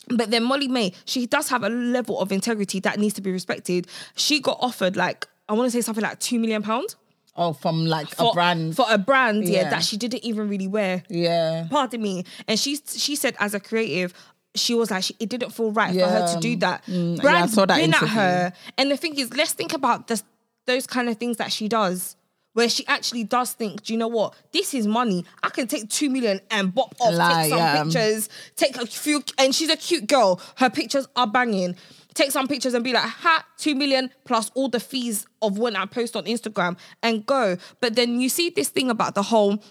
But 0.10 0.30
then 0.32 0.44
Molly-Mae, 0.44 0.94
she 1.06 1.26
does 1.26 1.50
have 1.50 1.64
a 1.64 1.70
level 1.70 2.20
of 2.20 2.32
integrity 2.32 2.80
that 2.82 3.00
needs 3.00 3.16
to 3.16 3.22
be 3.22 3.32
respected. 3.32 3.88
She 4.16 4.40
got 4.40 4.58
offered 4.62 4.96
like 4.96 5.28
I 5.48 5.54
want 5.54 5.68
to 5.68 5.72
say 5.72 5.82
something 5.82 6.04
like 6.04 6.20
two 6.20 6.40
million 6.40 6.62
pounds 6.64 6.96
Oh, 7.38 7.52
from 7.54 7.86
like 7.86 8.08
for 8.16 8.30
a 8.32 8.34
brand. 8.34 8.76
for 8.78 8.86
a 8.90 8.98
brand, 8.98 9.44
yeah. 9.48 9.64
Yeah. 9.64 9.70
that 9.72 9.84
she 9.84 9.98
didn't 9.98 10.24
even 10.24 10.48
really 10.48 10.68
wear. 10.68 11.04
yeah. 11.10 11.68
Pardon 11.70 12.02
me. 12.02 12.24
And 12.48 12.58
she 12.60 12.78
she 12.88 13.16
said 13.18 13.36
as 13.40 13.54
a 13.54 13.60
creative, 13.60 14.14
she 14.56 14.74
was 14.74 14.90
like 14.90 15.04
she, 15.04 15.16
it 15.20 15.28
didn't 15.30 15.50
feel 15.52 15.72
right 15.72 15.94
for 15.94 16.06
her 16.08 16.34
to 16.34 16.40
do 16.40 16.56
that. 16.58 16.86
Mm, 16.86 17.16
yeah, 17.18 17.20
I 17.20 17.22
Brand 17.22 17.52
saw 17.52 17.66
that 17.66 17.76
been 17.78 17.94
at 17.94 18.08
her, 18.08 18.54
and 18.78 18.90
the 18.90 18.96
thing 18.98 19.20
is, 19.20 19.34
let's 19.36 19.52
think 19.52 19.74
about 19.74 20.08
this, 20.08 20.24
those 20.66 20.88
kind 20.88 21.10
of 21.10 21.18
things 21.18 21.36
that 21.38 21.52
she 21.52 21.68
does. 21.68 22.16
Where 22.54 22.70
she 22.70 22.88
actually 22.88 23.26
does 23.26 23.52
think, 23.52 23.84
do 23.84 23.92
you 23.92 24.00
know 24.00 24.08
what? 24.08 24.34
This 24.54 24.74
is 24.74 24.88
money. 24.88 25.26
I 25.44 25.50
can 25.50 25.68
take 25.68 25.90
two 25.90 26.10
million 26.10 26.40
and 26.50 26.74
bop 26.74 26.96
off, 27.02 27.14
Lie, 27.14 27.42
take 27.42 27.50
some 27.50 27.60
yeah. 27.60 27.84
pictures, 27.84 28.30
take 28.56 28.78
a 28.78 28.86
few, 28.86 29.22
and 29.38 29.54
she's 29.54 29.70
a 29.70 29.76
cute 29.76 30.08
girl. 30.08 30.40
Her 30.56 30.70
pictures 30.70 31.06
are 31.18 31.28
banging. 31.28 31.76
Take 32.16 32.32
some 32.32 32.48
pictures 32.48 32.74
and 32.74 32.84
be 32.84 32.92
like, 32.94 33.04
ha, 33.04 33.46
two 33.58 33.76
million 33.76 34.10
plus 34.24 34.50
all 34.56 34.68
the 34.70 34.80
fees 34.80 35.28
of 35.42 35.60
when 35.60 35.76
I 35.76 35.86
post 35.86 36.16
on 36.16 36.24
Instagram 36.26 36.78
and 37.04 37.24
go. 37.26 37.58
But 37.82 37.96
then 37.96 38.20
you 38.20 38.30
see 38.30 38.50
this 38.50 38.70
thing 38.70 38.90
about 38.90 39.14
the 39.16 39.22
whole 39.24 39.62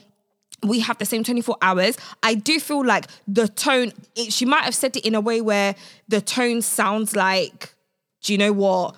we 0.62 0.80
have 0.80 0.96
the 0.98 1.04
same 1.04 1.24
24 1.24 1.56
hours. 1.60 1.96
I 2.22 2.34
do 2.34 2.58
feel 2.58 2.84
like 2.86 3.06
the 3.28 3.48
tone, 3.48 3.92
it, 4.16 4.32
she 4.32 4.46
might 4.46 4.62
have 4.64 4.74
said 4.74 4.96
it 4.96 5.04
in 5.04 5.14
a 5.14 5.20
way 5.20 5.40
where 5.42 5.74
the 6.08 6.20
tone 6.22 6.62
sounds 6.62 7.14
like, 7.14 7.74
do 8.22 8.32
you 8.32 8.38
know 8.38 8.52
what? 8.52 8.94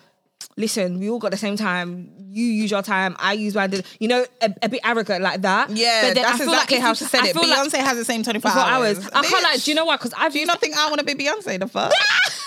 Listen, 0.57 1.01
we 1.01 1.11
all 1.11 1.19
got 1.19 1.33
the 1.33 1.37
same 1.37 1.57
time. 1.57 2.13
You 2.31 2.45
use 2.45 2.71
your 2.71 2.83
time, 2.83 3.17
I 3.19 3.33
use 3.33 3.55
mine. 3.55 3.73
You 3.99 4.09
know, 4.09 4.25
a, 4.41 4.55
a 4.63 4.69
bit 4.69 4.81
arrogant 4.85 5.23
like 5.23 5.43
that. 5.43 5.71
Yeah, 5.71 6.09
But 6.09 6.15
then 6.15 6.23
that's 6.23 6.41
I 6.41 6.45
like 6.45 6.53
exactly 6.55 6.77
if 6.77 6.83
how 6.83 6.93
she 6.95 7.05
said 7.05 7.21
I 7.23 7.29
it. 7.29 7.33
feel 7.37 7.49
like 7.49 7.59
Beyonce 7.69 7.79
has 7.79 7.97
the 7.97 8.05
same 8.05 8.23
24 8.23 8.51
24 8.51 8.71
hours. 8.73 8.99
hours. 8.99 9.11
I 9.13 9.23
can't 9.25 9.43
like, 9.43 9.63
do 9.65 9.71
you 9.71 9.75
know 9.75 9.85
what? 9.87 9.99
Because 9.99 10.15
I've 10.17 10.33
Do 10.33 10.39
you 10.39 10.47
not 10.47 10.61
think 10.61 10.77
I 10.77 10.89
want 10.89 11.01
to 11.01 11.05
be 11.05 11.15
Beyonce 11.15 11.59
the 11.59 11.67
fuck? 11.69 11.93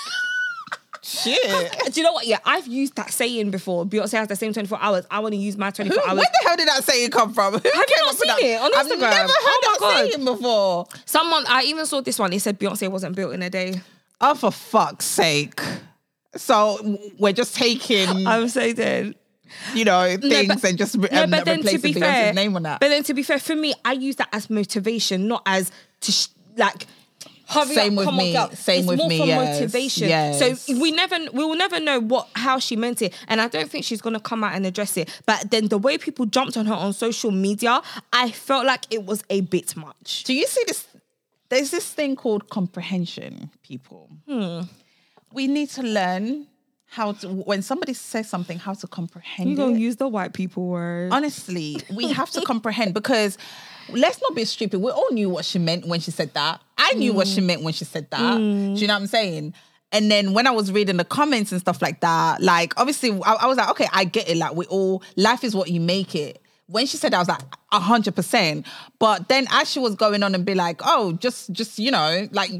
Shit. 1.09 1.93
do 1.93 1.99
you 1.99 2.03
know 2.03 2.13
what? 2.13 2.27
Yeah, 2.27 2.37
I've 2.45 2.67
used 2.67 2.95
that 2.97 3.11
saying 3.11 3.49
before. 3.51 3.85
Beyonce 3.85 4.13
has 4.13 4.27
the 4.27 4.35
same 4.35 4.53
24 4.53 4.77
hours. 4.81 5.05
I 5.09 5.19
want 5.19 5.33
to 5.33 5.37
use 5.39 5.57
my 5.57 5.67
Who, 5.67 5.71
24 5.71 6.03
where 6.07 6.15
the 6.15 6.47
hell 6.47 6.55
did 6.57 6.67
that 6.67 6.83
saying 6.83 7.09
come 7.11 7.33
from? 7.33 7.53
Who 7.59 7.59
you 7.63 7.71
came 7.71 7.73
not 7.73 8.09
up 8.09 8.09
with 8.11 8.19
seen 8.19 8.27
that? 8.27 8.41
it 8.43 8.61
on 8.61 8.71
I've 8.75 8.87
never 8.87 9.05
heard 9.05 9.29
Oh 9.31 9.77
that 9.79 10.11
saying 10.11 10.25
before. 10.25 10.87
Someone, 11.05 11.45
I 11.47 11.63
even 11.63 11.85
saw 11.85 12.01
this 12.01 12.19
one. 12.19 12.31
It 12.33 12.41
said 12.41 12.59
Beyonce 12.59 12.89
wasn't 12.89 13.15
built 13.15 13.33
in 13.33 13.41
a 13.41 13.49
day. 13.49 13.81
Oh, 14.21 14.35
for 14.35 14.51
fuck's 14.51 15.05
sake. 15.05 15.59
So 16.35 16.99
we're 17.17 17.33
just 17.33 17.55
taking. 17.55 18.07
I'm 18.27 18.47
so 18.49 18.71
dead. 18.73 19.15
you 19.73 19.85
know, 19.85 20.15
No, 20.15 20.29
things 20.29 20.47
but- 20.61 20.63
and 20.63 20.77
just 20.77 20.95
re- 20.95 21.09
No, 21.11 21.23
um, 21.23 21.31
but 21.31 21.45
then 21.45 21.63
to 21.63 21.77
be 21.79 21.93
Beyonce's 21.93 21.99
fair, 21.99 22.33
name 22.33 22.55
on 22.55 22.63
that. 22.63 22.79
but 22.79 22.89
then 22.89 23.03
to 23.05 23.13
be 23.15 23.23
fair, 23.23 23.39
for 23.39 23.55
me, 23.55 23.73
I 23.83 23.93
use 23.93 24.17
that 24.17 24.29
as 24.31 24.49
motivation, 24.49 25.27
not 25.27 25.41
as 25.45 25.71
to 26.01 26.11
sh- 26.11 26.27
like. 26.55 26.85
Hurry 27.49 27.73
Same 27.73 27.93
up, 27.93 27.97
with 27.97 28.05
come 28.05 28.19
on, 28.19 28.25
me. 28.25 28.33
girl. 28.33 28.49
Same 28.51 28.79
it's 28.79 28.87
with 28.87 28.97
more 28.99 29.07
me, 29.09 29.17
for 29.19 29.25
yes, 29.25 29.59
motivation. 29.59 30.07
yes. 30.07 30.39
So 30.67 30.73
we 30.79 30.91
never, 30.91 31.17
we 31.33 31.43
will 31.43 31.55
never 31.55 31.79
know 31.79 31.99
what 31.99 32.27
how 32.35 32.59
she 32.59 32.75
meant 32.75 33.01
it, 33.01 33.13
and 33.27 33.41
I 33.41 33.47
don't 33.47 33.69
think 33.69 33.85
she's 33.85 34.01
gonna 34.01 34.19
come 34.19 34.43
out 34.43 34.53
and 34.55 34.65
address 34.65 34.95
it. 34.97 35.09
But 35.25 35.49
then 35.51 35.67
the 35.69 35.77
way 35.77 35.97
people 35.97 36.25
jumped 36.27 36.57
on 36.57 36.65
her 36.67 36.73
on 36.75 36.93
social 36.93 37.31
media, 37.31 37.81
I 38.13 38.31
felt 38.31 38.65
like 38.65 38.85
it 38.91 39.05
was 39.05 39.23
a 39.29 39.41
bit 39.41 39.75
much. 39.75 40.23
Do 40.25 40.33
you 40.33 40.45
see 40.47 40.63
this? 40.67 40.87
There's 41.49 41.71
this 41.71 41.91
thing 41.91 42.15
called 42.15 42.49
comprehension, 42.49 43.49
people. 43.63 44.09
Hmm. 44.27 44.61
We 45.33 45.47
need 45.47 45.69
to 45.71 45.81
learn 45.81 46.45
how 46.91 47.13
to, 47.13 47.27
when 47.27 47.61
somebody 47.61 47.93
says 47.93 48.27
something, 48.29 48.57
how 48.57 48.73
to 48.73 48.87
comprehend 48.87 49.51
You 49.57 49.69
it. 49.69 49.79
use 49.79 49.95
the 49.97 50.07
white 50.07 50.33
people 50.33 50.67
word? 50.67 51.11
Honestly, 51.11 51.77
we 51.93 52.11
have 52.13 52.29
to 52.31 52.41
comprehend 52.45 52.93
because 52.93 53.37
let's 53.93 54.21
not 54.21 54.35
be 54.35 54.45
stupid. 54.45 54.79
We 54.79 54.91
all 54.91 55.09
knew 55.11 55.29
what 55.29 55.45
she 55.45 55.59
meant 55.59 55.85
when 55.87 55.99
she 55.99 56.11
said 56.11 56.33
that. 56.33 56.61
I 56.77 56.93
knew 56.93 57.13
what 57.13 57.27
Mm. 57.27 57.35
she 57.35 57.41
meant 57.41 57.63
when 57.63 57.73
she 57.73 57.85
said 57.85 58.09
that. 58.11 58.37
Do 58.37 58.43
you 58.43 58.87
know 58.87 58.93
what 58.93 59.01
I'm 59.01 59.07
saying? 59.07 59.53
And 59.91 60.11
then 60.11 60.33
when 60.33 60.45
I 60.47 60.51
was 60.51 60.71
reading 60.71 60.97
the 60.97 61.03
comments 61.03 61.51
and 61.51 61.59
stuff 61.59 61.81
like 61.81 62.01
that, 62.01 62.41
like 62.41 62.73
obviously 62.79 63.11
I, 63.25 63.33
I 63.41 63.45
was 63.47 63.57
like, 63.57 63.69
okay, 63.71 63.87
I 63.91 64.03
get 64.05 64.29
it. 64.29 64.37
Like 64.37 64.55
we 64.55 64.65
all, 64.65 65.01
life 65.15 65.43
is 65.43 65.55
what 65.55 65.69
you 65.71 65.79
make 65.81 66.13
it. 66.15 66.41
When 66.67 66.85
she 66.85 66.97
said 66.97 67.13
that, 67.13 67.17
I 67.17 67.19
was 67.19 67.27
like, 67.27 67.41
a 67.71 67.79
hundred 67.79 68.15
percent. 68.15 68.67
But 68.99 69.27
then 69.29 69.47
as 69.49 69.69
she 69.69 69.79
was 69.79 69.95
going 69.95 70.21
on 70.21 70.35
and 70.35 70.45
be 70.45 70.53
like, 70.53 70.81
oh, 70.83 71.13
just, 71.13 71.51
just 71.51 71.79
you 71.79 71.89
know, 71.89 72.27
like 72.31 72.51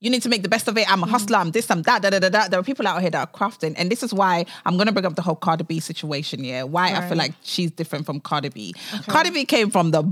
you 0.00 0.10
need 0.10 0.22
to 0.22 0.28
make 0.28 0.42
the 0.42 0.48
best 0.50 0.68
of 0.68 0.76
it. 0.76 0.90
I'm 0.90 1.02
a 1.02 1.06
hustler. 1.06 1.38
I'm 1.38 1.50
this. 1.50 1.70
I'm 1.70 1.80
that. 1.82 2.02
Da 2.02 2.10
da 2.10 2.18
da 2.18 2.28
da. 2.28 2.48
There 2.48 2.60
are 2.60 2.62
people 2.62 2.86
out 2.86 3.00
here 3.00 3.08
that 3.10 3.20
are 3.28 3.38
crafting, 3.38 3.74
and 3.78 3.90
this 3.90 4.02
is 4.02 4.12
why 4.12 4.44
I'm 4.66 4.76
gonna 4.76 4.92
bring 4.92 5.06
up 5.06 5.14
the 5.16 5.22
whole 5.22 5.34
Cardi 5.36 5.64
B 5.64 5.80
situation. 5.80 6.44
Yeah, 6.44 6.64
why 6.64 6.92
I 6.94 7.08
feel 7.08 7.16
like 7.16 7.32
she's 7.42 7.70
different 7.70 8.04
from 8.04 8.20
Cardi 8.20 8.50
B. 8.50 8.74
Cardi 9.06 9.30
B 9.30 9.46
came 9.46 9.70
from 9.70 9.92
the 9.92 10.02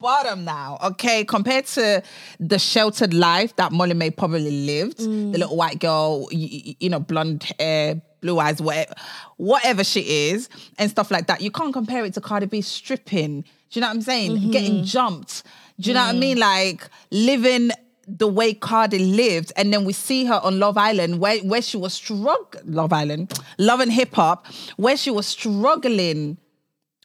bottom 0.00 0.44
now, 0.44 0.78
okay, 0.82 1.24
compared 1.24 1.66
to 1.66 2.02
the 2.40 2.58
sheltered 2.58 3.14
life 3.14 3.56
that 3.56 3.72
Molly-Mae 3.72 4.10
probably 4.10 4.66
lived. 4.66 4.98
The 4.98 5.06
mm. 5.06 5.32
little 5.32 5.56
white 5.56 5.80
girl, 5.80 6.28
you, 6.30 6.74
you 6.80 6.88
know, 6.88 7.00
blonde 7.00 7.50
hair. 7.58 8.00
Blue 8.20 8.40
eyes, 8.40 8.60
whatever, 8.60 8.94
whatever 9.36 9.84
she 9.84 10.00
is, 10.30 10.48
and 10.76 10.90
stuff 10.90 11.08
like 11.12 11.28
that. 11.28 11.40
You 11.40 11.52
can't 11.52 11.72
compare 11.72 12.04
it 12.04 12.14
to 12.14 12.20
Cardi 12.20 12.46
B 12.46 12.60
stripping. 12.62 13.42
Do 13.42 13.46
you 13.70 13.80
know 13.80 13.86
what 13.86 13.94
I'm 13.94 14.02
saying? 14.02 14.32
Mm-hmm. 14.32 14.50
Getting 14.50 14.82
jumped. 14.82 15.44
Do 15.78 15.88
you 15.88 15.94
know 15.94 16.00
what 16.00 16.16
I 16.16 16.16
mm. 16.16 16.18
mean? 16.18 16.38
Like 16.38 16.88
living 17.12 17.70
the 18.08 18.26
way 18.26 18.54
Cardi 18.54 18.98
lived, 18.98 19.52
and 19.54 19.72
then 19.72 19.84
we 19.84 19.92
see 19.92 20.24
her 20.24 20.40
on 20.42 20.58
Love 20.58 20.76
Island, 20.76 21.20
where 21.20 21.38
where 21.44 21.62
she 21.62 21.76
was 21.76 21.94
struggling. 21.94 22.64
Love 22.66 22.92
Island, 22.92 23.38
Love 23.56 23.78
and 23.78 23.92
Hip 23.92 24.12
Hop, 24.16 24.48
where 24.76 24.96
she 24.96 25.12
was 25.12 25.28
struggling. 25.28 26.38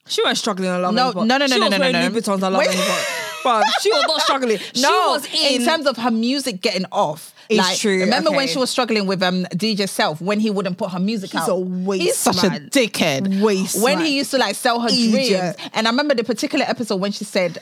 She 0.05 0.21
wasn't 0.21 0.37
struggling 0.37 0.69
on 0.69 0.81
Love 0.81 0.93
No, 0.93 1.11
no, 1.11 1.23
no, 1.23 1.37
no, 1.37 1.47
she 1.47 1.59
no, 1.59 1.65
was 1.67 1.71
no, 1.71 1.79
wearing 1.79 1.93
no, 1.93 2.01
no. 2.01 2.07
Louis 2.09 2.21
Vuittons 2.21 2.33
on 2.43 2.53
Love 2.53 2.59
Wait. 2.59 2.67
and 2.67 2.75
Hip 2.75 2.85
Hop. 2.87 3.19
Bruv, 3.43 3.63
she 3.81 3.91
was 3.91 4.03
not 4.07 4.21
struggling. 4.21 4.57
she 4.73 4.81
No, 4.81 4.89
was 5.11 5.25
in, 5.33 5.65
terms 5.65 5.85
of 5.85 5.97
her 5.97 6.11
music 6.11 6.61
getting 6.61 6.85
off. 6.91 7.33
It's 7.49 7.57
like, 7.57 7.77
true, 7.77 7.99
Remember 7.99 8.31
when 8.31 8.47
she 8.47 8.57
was 8.57 8.69
struggling 8.69 9.05
with 9.05 9.21
um 9.21 9.43
DJ 9.53 9.87
Self 9.89 10.21
when 10.21 10.39
he 10.39 10.49
wouldn't 10.49 10.77
put 10.77 10.91
her 10.91 10.99
music 10.99 11.31
He's 11.31 11.41
out? 11.41 11.49
a 11.49 11.55
waste 11.55 12.03
He's 12.03 12.17
such 12.17 12.41
man. 12.43 12.53
a 12.55 12.69
dickhead. 12.69 13.41
Waste 13.41 13.81
When 13.83 13.97
man. 13.97 14.05
he 14.07 14.15
used 14.17 14.31
to 14.31 14.37
like 14.37 14.55
sell 14.55 14.79
her 14.79 14.87
Idiot. 14.89 15.55
dreams, 15.57 15.69
and 15.73 15.87
I 15.87 15.91
remember 15.91 16.15
the 16.15 16.23
particular 16.23 16.65
episode 16.67 16.97
when 16.97 17.11
she 17.11 17.23
said. 17.25 17.59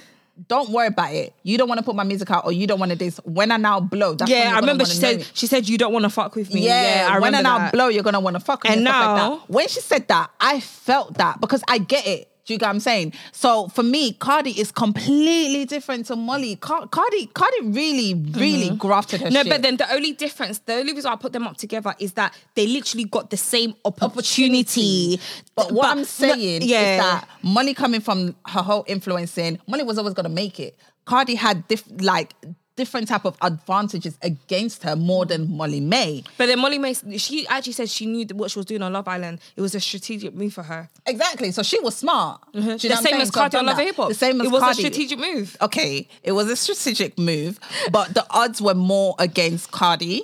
Don't 0.48 0.70
worry 0.72 0.88
about 0.88 1.14
it. 1.14 1.36
You 1.44 1.58
don't 1.58 1.68
want 1.68 1.80
to 1.80 1.84
put 1.84 1.94
my 1.96 2.04
music 2.04 2.32
out, 2.32 2.46
or 2.46 2.52
you 2.52 2.66
don't 2.66 2.80
want 2.80 2.92
to 2.92 2.98
this. 2.98 3.18
When 3.26 3.52
I 3.52 3.58
now 3.58 3.80
blow, 3.80 4.16
that's 4.16 4.32
yeah, 4.32 4.54
I 4.56 4.60
remember 4.60 4.86
she 4.86 4.96
said 4.96 5.24
she 5.34 5.46
said 5.46 5.70
you 5.70 5.78
don't 5.78 5.94
want 5.94 6.04
to 6.04 6.10
fuck 6.10 6.34
with 6.36 6.52
me. 6.52 6.66
Yeah, 6.66 7.10
I 7.12 7.20
when 7.20 7.36
I 7.36 7.42
now 7.42 7.70
blow, 7.70 7.90
you're 7.90 8.02
gonna 8.02 8.20
want 8.22 8.38
to 8.38 8.40
fuck 8.40 8.64
with 8.64 8.72
me 8.72 8.78
And 8.78 8.86
like 8.86 8.94
now- 8.94 9.36
that. 9.36 9.50
When 9.50 9.68
she 9.68 9.82
said 9.82 10.08
that, 10.08 10.32
I 10.40 10.60
felt 10.62 11.16
that 11.16 11.42
because 11.42 11.62
I 11.68 11.78
get 11.78 12.08
it. 12.08 12.31
Do 12.46 12.54
you 12.54 12.60
get 12.60 12.66
what 12.68 12.72
I'm 12.72 12.80
saying? 12.80 13.14
So 13.32 13.68
for 13.70 13.84
me, 13.84 14.14
Cardi 14.14 14.52
is 14.60 14.72
completely 14.72 15.66
different 15.66 16.08
to 16.08 16.16
Molly. 16.16 16.56
Car- 16.56 16.88
Cardi, 16.88 17.28
Cardi 17.28 17.62
really, 17.68 18.14
really 18.16 18.76
grafted 18.76 19.22
her 19.22 19.28
Mm-hmm. 19.28 19.34
No, 19.34 19.44
shit. 19.44 19.50
but 19.52 19.62
then 19.62 19.78
the 19.78 19.92
only 19.94 20.12
difference, 20.14 20.60
the 20.60 20.74
only 20.74 20.94
reason 20.94 21.12
I 21.12 21.16
put 21.16 21.34
them 21.34 21.46
up 21.48 21.58
together 21.58 21.94
is 22.00 22.14
that 22.14 22.34
they 22.56 22.66
literally 22.68 23.04
got 23.06 23.30
the 23.30 23.38
same 23.38 23.76
opportunity. 23.86 25.20
But 25.56 25.72
what 25.72 25.88
I'm 25.90 25.98
no, 26.00 26.04
saying 26.04 26.62
yeah. 26.64 26.96
is 26.96 27.02
that 27.02 27.28
Molly 27.44 27.74
coming 27.74 28.02
from 28.02 28.36
her 28.48 28.62
whole 28.62 28.84
influencing, 28.88 29.60
Molly 29.68 29.84
was 29.84 29.98
always 29.98 30.14
gonna 30.14 30.30
make 30.30 30.60
it. 30.60 30.78
Cardi 31.06 31.36
had 31.36 31.68
diff- 31.68 31.84
like 32.02 32.34
different 32.82 33.08
type 33.08 33.26
of 33.26 33.38
advantages 33.42 34.18
against 34.24 34.82
her 34.84 34.96
more 34.96 35.26
than 35.26 35.56
Molly-Mae. 35.56 36.24
But 36.38 36.48
then 36.48 36.60
Molly-Mae, 36.60 36.94
she 37.18 37.48
actually 37.48 37.74
said 37.74 37.90
she 37.90 38.06
knew 38.06 38.26
what 38.34 38.50
she 38.52 38.58
was 38.60 38.66
doing 38.66 38.82
on 38.82 38.92
Love 38.94 39.08
Island. 39.08 39.40
It 39.56 39.62
was 39.62 39.76
a 39.76 39.80
strategic 39.80 40.34
move 40.34 40.54
for 40.54 40.64
her. 40.64 40.90
Exactly. 41.06 41.52
So 41.52 41.62
she 41.64 41.80
was 41.80 41.96
smart. 41.96 42.42
Mm-hmm. 42.54 42.54
Do 42.54 42.62
you 42.62 42.68
know 42.70 42.78
the 42.78 42.88
what 42.88 42.98
I'm 42.98 43.04
same 43.04 43.22
as 43.22 43.28
So 43.30 43.34
Cardi 43.40 43.58
on 43.58 43.66
Love 43.68 43.78
Hip 43.78 43.96
Hop. 43.98 44.10
The 44.10 44.16
same 44.16 44.42
as 44.42 44.48
It 44.48 44.52
was 44.52 44.62
Cardi. 44.62 44.72
a 44.82 44.86
strategic 44.86 45.20
move. 45.20 45.58
okay, 45.62 46.08
it 46.24 46.32
was 46.32 46.50
a 46.50 46.56
strategic 46.56 47.18
move, 47.20 47.60
but 47.92 48.14
the 48.14 48.26
odds 48.32 48.62
were 48.62 48.74
more 48.76 49.16
against 49.20 49.72
Cardi 49.72 50.24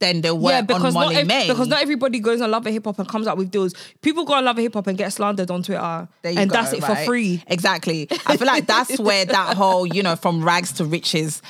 than 0.00 0.20
they 0.20 0.30
were 0.30 0.50
Yeah, 0.50 0.58
on 0.58 0.66
because 0.66 0.92
not, 0.92 1.00
Molly 1.04 1.16
ev- 1.16 1.26
May. 1.26 1.48
because 1.48 1.66
not 1.68 1.80
everybody 1.80 2.20
goes 2.20 2.42
on 2.42 2.50
Love 2.50 2.66
and 2.66 2.74
Hip 2.74 2.84
Hop 2.84 2.98
and 2.98 3.08
comes 3.08 3.26
out 3.26 3.38
with 3.38 3.50
deals. 3.50 3.72
People 4.02 4.26
go 4.26 4.34
on 4.34 4.44
Love 4.44 4.56
and 4.58 4.64
Hip 4.64 4.74
Hop 4.74 4.86
and 4.86 4.98
get 4.98 5.10
slandered 5.14 5.50
on 5.50 5.62
Twitter, 5.62 6.06
and 6.24 6.50
go, 6.50 6.56
that's 6.56 6.74
it 6.74 6.84
for 6.84 6.94
free. 7.06 7.42
Exactly. 7.46 8.06
I 8.26 8.36
feel 8.36 8.46
like 8.46 8.66
that's 8.66 8.98
where 9.08 9.24
that 9.24 9.56
whole, 9.56 9.86
you 9.86 10.02
know, 10.02 10.14
from 10.16 10.44
rags 10.44 10.72
to 10.72 10.84
riches, 10.84 11.40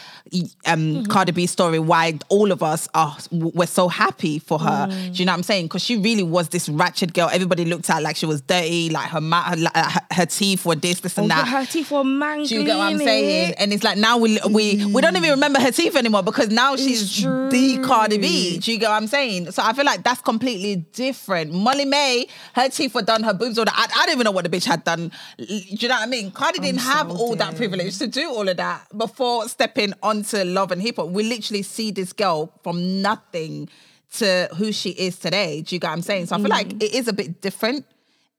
um, 0.67 0.79
Mm-hmm. 0.89 1.05
Cardi 1.13 1.33
B 1.33 1.47
story, 1.47 1.79
why 1.79 2.19
all 2.29 2.51
of 2.53 2.63
us 2.63 2.89
are 2.95 3.17
we're 3.31 3.67
so 3.67 3.89
happy 3.89 4.39
for 4.39 4.59
her. 4.59 4.87
Mm. 4.91 5.13
Do 5.15 5.19
you 5.19 5.27
know 5.27 5.33
what 5.33 5.37
I'm 5.39 5.43
saying? 5.43 5.67
Because 5.67 5.83
she 5.83 5.97
really 5.97 6.23
was 6.23 6.49
this 6.49 6.69
ratchet 6.69 7.13
girl. 7.13 7.29
Everybody 7.33 7.65
looked 7.65 7.89
at 7.91 8.03
like 8.03 8.17
she 8.17 8.27
was 8.27 8.41
dirty, 8.41 8.91
like 8.91 9.09
her 9.11 9.21
her, 9.21 9.57
her, 9.75 10.01
her 10.13 10.27
teeth 10.27 10.65
were 10.65 10.75
this, 10.77 11.01
this, 11.01 11.17
and 11.19 11.27
Oh, 11.27 11.29
that. 11.29 11.47
her 11.49 11.65
teeth 11.67 11.91
were 11.91 12.05
mangling. 12.05 12.47
Do 12.49 12.55
you 12.61 12.65
get 12.65 12.77
what 12.79 12.93
I'm 12.93 12.99
saying? 12.99 13.55
And 13.59 13.73
it's 13.73 13.85
like 13.85 13.99
now 13.99 14.19
we 14.19 14.39
we 14.51 14.85
we 14.87 15.03
don't 15.03 15.17
even 15.17 15.31
remember 15.31 15.61
her 15.61 15.71
teeth 15.71 15.97
anymore 15.97 16.23
because 16.23 16.49
now 16.49 16.77
she's 16.77 17.23
the 17.23 17.81
Cardi 17.85 18.19
B. 18.19 18.59
Do 18.59 18.73
you 18.73 18.79
get 18.79 18.89
what 18.89 18.97
I'm 18.97 19.07
saying? 19.09 19.51
So 19.53 19.63
I 19.63 19.73
feel 19.73 19.85
like 19.85 20.03
that's 20.03 20.21
completely 20.21 20.77
different. 20.93 21.53
Molly-Mae, 21.53 22.27
her 22.55 22.69
teeth 22.69 22.95
were 22.95 23.03
done, 23.03 23.23
her 23.23 23.35
boobs 23.35 23.59
were 23.59 23.65
done. 23.65 23.75
I, 23.77 23.85
I 23.97 24.07
don't 24.07 24.15
even 24.15 24.25
know 24.25 24.31
what 24.33 24.51
the 24.51 24.57
bitch 24.57 24.65
had 24.65 24.85
done. 24.85 25.11
Do 25.39 25.45
you 25.47 25.89
know 25.89 25.95
what 25.97 26.03
I 26.03 26.07
mean? 26.07 26.31
Cardi 26.31 26.59
didn't 26.61 26.81
so 26.81 26.91
have 26.91 27.11
all 27.11 27.37
that 27.37 27.57
privilege 27.57 27.99
to 27.99 28.07
do 28.07 28.29
all 28.31 28.49
of 28.49 28.57
that 28.57 28.87
before 28.97 29.49
stepping 29.49 29.93
onto 30.19 30.45
love 30.45 30.71
and 30.73 30.81
hip 30.83 30.97
hop. 30.97 31.09
We 31.09 31.23
literally 31.25 31.63
see 31.63 31.91
this 31.91 32.13
girl 32.13 32.53
from 32.63 33.01
nothing 33.03 33.69
to 34.15 34.49
who 34.57 34.73
she 34.73 34.91
is 34.91 35.19
today. 35.19 35.63
Do 35.63 35.75
you 35.75 35.81
get 35.81 35.89
what 35.89 35.95
I'm 35.95 36.03
saying? 36.03 36.27
So 36.27 36.37
I 36.37 36.39
feel 36.39 36.49
like 36.49 36.73
it 36.83 36.95
is 36.95 37.09
a 37.09 37.13
bit 37.13 37.41
different 37.41 37.85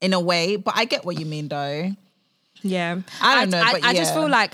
in 0.02 0.14
a 0.14 0.20
way, 0.20 0.56
but 0.56 0.74
I 0.78 0.86
get 0.86 1.06
what 1.06 1.20
you 1.20 1.26
mean 1.26 1.48
though. 1.48 1.92
Yeah, 2.62 3.00
I 3.22 3.40
don't 3.42 3.52
know, 3.52 3.62
I, 3.62 3.72
but 3.74 3.84
I 3.86 3.94
just 3.94 4.14
feel 4.14 4.28
like, 4.28 4.52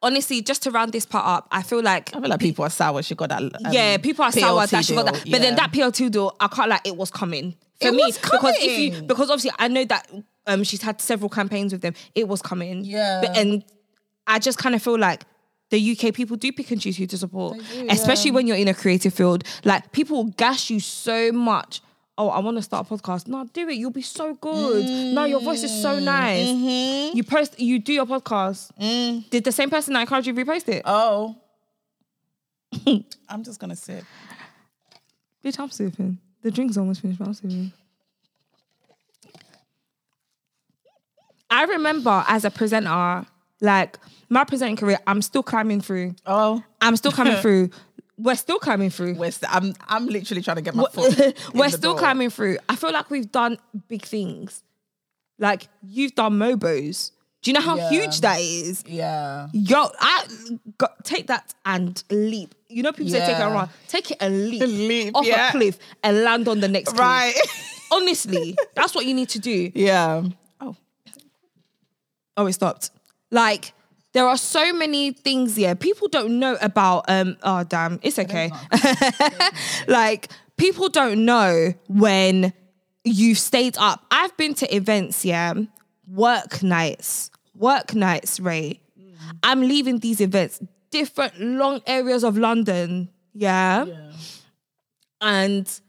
honestly, 0.00 0.42
just 0.42 0.62
to 0.62 0.70
round 0.70 0.92
this 0.92 1.04
part 1.06 1.26
up, 1.26 1.48
I 1.50 1.62
feel 1.62 1.82
like. 1.82 2.14
I 2.14 2.20
feel 2.20 2.28
like 2.28 2.38
people 2.38 2.64
are 2.64 2.70
sour. 2.70 3.02
She 3.02 3.14
got 3.16 3.30
that. 3.30 3.42
um, 3.42 3.50
yeah, 3.72 3.96
people 3.96 4.24
are 4.24 4.30
sour 4.30 4.62
PLT 4.62 4.70
that 4.70 4.84
she 4.84 4.94
got 4.94 5.06
that, 5.06 5.24
but 5.28 5.40
then 5.40 5.56
that 5.56 5.72
PLT 5.72 6.10
deal, 6.10 6.36
I 6.38 6.46
can't 6.48 6.68
like 6.68 6.86
it 6.86 6.96
was 6.96 7.10
coming 7.10 7.56
for 7.80 7.88
It 7.88 7.94
me 7.94 8.04
was 8.04 8.16
because 8.18 8.54
if 8.60 8.78
you 8.78 9.02
because 9.02 9.28
obviously 9.30 9.50
I 9.58 9.66
know 9.68 9.84
that 9.86 10.08
um 10.46 10.62
she's 10.64 10.82
had 10.82 11.00
several 11.00 11.28
campaigns 11.28 11.72
with 11.72 11.82
them. 11.82 11.94
It 12.14 12.28
was 12.28 12.42
coming, 12.42 12.84
Yeah. 12.84 13.22
But, 13.22 13.36
and 13.36 13.64
I 14.26 14.38
just 14.38 14.58
kind 14.58 14.74
of 14.76 14.82
feel 14.82 14.98
like 14.98 15.24
the 15.70 15.92
UK 15.92 16.14
people 16.14 16.36
do 16.36 16.50
pick 16.52 16.70
and 16.70 16.80
choose 16.80 16.96
who 16.96 17.06
to 17.06 17.18
support, 17.18 17.58
especially 17.88 18.30
when 18.30 18.46
you're 18.46 18.56
in 18.56 18.68
a 18.68 18.74
creative 18.74 19.12
field. 19.12 19.44
Like 19.64 19.92
people 19.92 20.24
gas 20.24 20.70
you 20.70 20.80
so 20.80 21.32
much. 21.32 21.82
Oh, 22.16 22.30
I 22.30 22.40
want 22.40 22.56
to 22.56 22.62
start 22.62 22.90
a 22.90 22.94
podcast. 22.94 23.28
No, 23.28 23.44
do 23.52 23.68
it. 23.68 23.76
You'll 23.76 23.92
be 23.92 24.02
so 24.02 24.34
good. 24.34 24.84
No, 25.14 25.24
your 25.24 25.40
voice 25.40 25.62
is 25.62 25.82
so 25.82 26.00
nice. 26.00 26.48
Mm-hmm. 26.48 27.16
You 27.16 27.22
post, 27.22 27.60
you 27.60 27.78
do 27.78 27.92
your 27.92 28.06
podcast. 28.06 28.72
Mm. 28.80 29.30
Did 29.30 29.44
the 29.44 29.52
same 29.52 29.70
person 29.70 29.94
that 29.94 30.00
encouraged 30.00 30.26
you 30.26 30.34
repost 30.34 30.68
it? 30.68 30.82
Oh. 30.84 31.36
I'm 33.28 33.44
just 33.44 33.60
gonna 33.60 33.76
sip. 33.76 34.04
Bitch, 35.44 35.60
I'm 35.60 35.70
sipping. 35.70 36.18
The 36.42 36.50
drink's 36.50 36.76
almost 36.76 37.02
finished, 37.02 37.18
but 37.18 37.28
I'm 37.28 37.34
sipping. 37.34 37.72
I 41.50 41.64
remember 41.64 42.24
as 42.28 42.44
a 42.44 42.50
presenter, 42.50 43.26
like 43.60 43.98
my 44.28 44.44
presenting 44.44 44.76
career, 44.76 44.98
I'm 45.06 45.22
still 45.22 45.42
climbing 45.42 45.80
through. 45.80 46.14
Oh. 46.26 46.62
I'm 46.80 46.96
still 46.96 47.12
coming 47.12 47.36
through. 47.42 47.70
We're 48.16 48.34
still 48.34 48.58
climbing 48.58 48.90
through. 48.90 49.14
We're 49.14 49.30
st- 49.30 49.54
I'm 49.54 49.74
I'm 49.88 50.06
literally 50.06 50.42
trying 50.42 50.56
to 50.56 50.62
get 50.62 50.74
my 50.74 50.84
foot. 50.92 51.38
We're 51.54 51.68
still 51.68 51.92
door. 51.92 51.98
climbing 52.00 52.30
through. 52.30 52.58
I 52.68 52.74
feel 52.74 52.92
like 52.92 53.10
we've 53.10 53.30
done 53.30 53.58
big 53.86 54.02
things. 54.02 54.64
Like 55.38 55.68
you've 55.82 56.14
done 56.16 56.36
Mobos. 56.38 57.12
Do 57.42 57.50
you 57.50 57.54
know 57.54 57.60
how 57.60 57.76
Yeah. 57.76 57.90
huge 57.90 58.20
that 58.22 58.40
is? 58.40 58.82
Yeah. 58.88 59.46
Yo, 59.52 59.86
I 60.00 60.24
got, 60.78 61.04
take 61.04 61.28
that 61.28 61.54
and 61.64 62.02
leap. 62.10 62.56
You 62.68 62.82
know, 62.82 62.90
people 62.90 63.12
say 63.12 63.20
take 63.20 63.28
it 63.36 63.38
Yeah. 63.38 63.52
around. 63.54 63.70
Take 63.86 64.10
it 64.10 64.16
and 64.20 64.48
leap, 64.50 64.62
Leap, 64.66 65.14
off 65.14 65.24
yeah. 65.24 65.50
a 65.50 65.52
cliff 65.52 65.78
and 66.02 66.24
land 66.24 66.48
on 66.48 66.58
the 66.58 66.66
next 66.66 66.88
cliff. 66.90 66.98
Right. 67.00 67.34
Honestly, 67.92 68.56
that's 68.74 68.96
what 68.96 69.06
you 69.06 69.14
need 69.14 69.28
to 69.28 69.38
do. 69.38 69.70
yeah. 69.76 70.24
Oh. 70.60 70.74
Oh, 72.36 72.46
it 72.46 72.52
stopped. 72.54 72.90
Like 73.30 73.72
there 74.12 74.26
are 74.26 74.36
so 74.36 74.72
many 74.72 75.12
things 75.12 75.56
here. 75.56 75.74
People 75.74 76.08
don't 76.08 76.38
know 76.38 76.56
about. 76.60 77.04
Um. 77.08 77.36
Oh, 77.42 77.64
damn. 77.64 78.00
It's 78.02 78.18
okay. 78.18 78.50
like 79.88 80.28
people 80.56 80.88
don't 80.88 81.24
know 81.24 81.72
when 81.88 82.52
you've 83.04 83.38
stayed 83.38 83.76
up. 83.78 84.04
I've 84.10 84.36
been 84.36 84.54
to 84.54 84.74
events, 84.74 85.24
yeah, 85.24 85.54
work 86.06 86.62
nights, 86.62 87.30
work 87.54 87.94
nights, 87.94 88.38
Rae. 88.40 88.80
I'm 89.42 89.60
leaving 89.60 89.98
these 89.98 90.20
events, 90.20 90.60
different 90.90 91.40
long 91.40 91.80
areas 91.86 92.24
of 92.24 92.36
London, 92.38 93.10
yeah, 93.34 93.84
and 95.20 95.80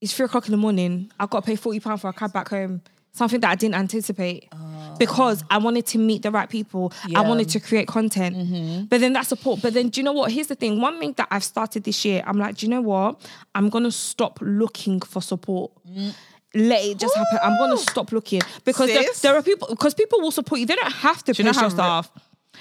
it's 0.00 0.12
three 0.14 0.26
o'clock 0.26 0.46
in 0.46 0.52
the 0.52 0.56
morning. 0.56 1.10
I've 1.18 1.30
got 1.30 1.40
to 1.40 1.46
pay 1.46 1.56
forty 1.56 1.80
pound 1.80 2.00
for 2.00 2.08
a 2.08 2.12
cab 2.12 2.32
back 2.32 2.48
home. 2.48 2.82
Something 3.12 3.40
that 3.40 3.50
I 3.50 3.54
didn't 3.56 3.74
anticipate 3.74 4.48
oh. 4.52 4.94
because 4.98 5.42
I 5.50 5.58
wanted 5.58 5.86
to 5.86 5.98
meet 5.98 6.22
the 6.22 6.30
right 6.30 6.48
people. 6.48 6.92
I 7.14 7.22
wanted 7.22 7.48
to 7.50 7.60
create 7.60 7.88
content. 7.88 8.36
Mm-hmm. 8.36 8.84
But 8.84 9.00
then 9.00 9.12
that 9.14 9.26
support. 9.26 9.60
But 9.60 9.74
then 9.74 9.88
do 9.88 10.00
you 10.00 10.04
know 10.04 10.12
what? 10.12 10.30
Here's 10.30 10.46
the 10.46 10.54
thing. 10.54 10.80
One 10.80 11.00
thing 11.00 11.14
that 11.16 11.26
I've 11.30 11.44
started 11.44 11.84
this 11.84 12.04
year, 12.04 12.22
I'm 12.26 12.38
like, 12.38 12.56
do 12.56 12.66
you 12.66 12.70
know 12.70 12.80
what? 12.80 13.20
I'm 13.54 13.70
gonna 13.70 13.90
stop 13.90 14.38
looking 14.40 15.00
for 15.00 15.20
support. 15.20 15.72
Mm. 15.88 16.14
Let 16.54 16.84
it 16.84 16.98
just 16.98 17.14
happen. 17.16 17.38
I'm 17.42 17.58
gonna 17.58 17.76
stop 17.76 18.12
looking 18.12 18.40
because 18.64 18.88
there, 18.88 19.04
there 19.22 19.34
are 19.34 19.42
people 19.42 19.68
because 19.68 19.94
people 19.94 20.20
will 20.20 20.30
support 20.30 20.60
you. 20.60 20.66
They 20.66 20.76
don't 20.76 20.92
have 20.92 21.24
to 21.24 21.32
you 21.32 21.44
know 21.44 21.50
post 21.50 21.60
your 21.60 21.70
how 21.70 21.98
re- 21.98 22.04
stuff. 22.04 22.12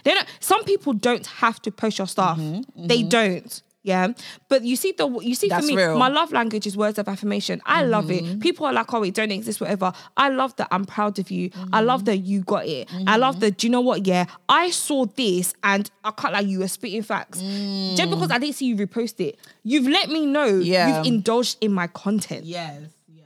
They 0.04 0.14
don't. 0.14 0.28
Some 0.40 0.64
people 0.64 0.94
don't 0.94 1.26
have 1.26 1.62
to 1.64 1.72
post 1.72 1.98
your 1.98 2.08
stuff. 2.08 2.38
Mm-hmm, 2.38 2.88
They 2.88 3.00
mm-hmm. 3.00 3.10
don't. 3.10 3.62
Yeah, 3.88 4.10
but 4.50 4.64
you 4.64 4.76
see 4.76 4.92
the 4.92 5.08
you 5.22 5.34
see 5.34 5.48
That's 5.48 5.66
for 5.66 5.76
me, 5.76 5.82
real. 5.82 5.98
my 5.98 6.10
love 6.10 6.34
language 6.34 6.68
is 6.68 6.76
words 6.76 7.00
of 7.00 7.08
affirmation. 7.08 7.62
I 7.66 7.84
love 7.84 8.06
Mm-hmm. 8.08 8.32
it. 8.34 8.40
People 8.42 8.66
are 8.66 8.74
like, 8.74 8.94
oh, 8.94 9.02
it 9.04 9.14
don't 9.14 9.32
exist, 9.32 9.62
whatever. 9.62 9.94
I 10.18 10.28
love 10.30 10.54
that. 10.58 10.68
I'm 10.72 10.84
proud 10.86 11.18
of 11.20 11.32
you. 11.32 11.52
I 11.72 11.80
love 11.82 12.02
Mm-hmm. 12.02 12.06
that 12.06 12.18
you 12.18 12.42
got 12.42 12.66
it. 12.68 12.90
I 13.08 13.16
love 13.16 13.40
that. 13.40 13.58
Do 13.58 13.68
you 13.68 13.72
know 13.72 13.82
what? 13.82 14.06
Yeah, 14.06 14.26
I 14.50 14.72
saw 14.72 15.06
this 15.06 15.54
and 15.64 15.90
I 16.04 16.12
can't 16.12 16.34
like 16.34 16.48
you 16.48 16.60
were 16.60 16.68
spitting 16.68 17.02
facts. 17.02 17.40
Just 17.40 18.10
because 18.10 18.30
I 18.30 18.38
didn't 18.40 18.56
see 18.56 18.66
you 18.66 18.76
repost 18.76 19.20
it, 19.26 19.40
you've 19.64 19.88
let 19.88 20.10
me 20.10 20.26
know 20.26 20.48
Mm. 20.52 20.66
Yeah. 20.66 20.98
you've 20.98 21.08
indulged 21.08 21.58
in 21.62 21.72
my 21.72 21.88
content. 21.88 22.44
Yes, 22.46 22.82
yes, 23.08 23.26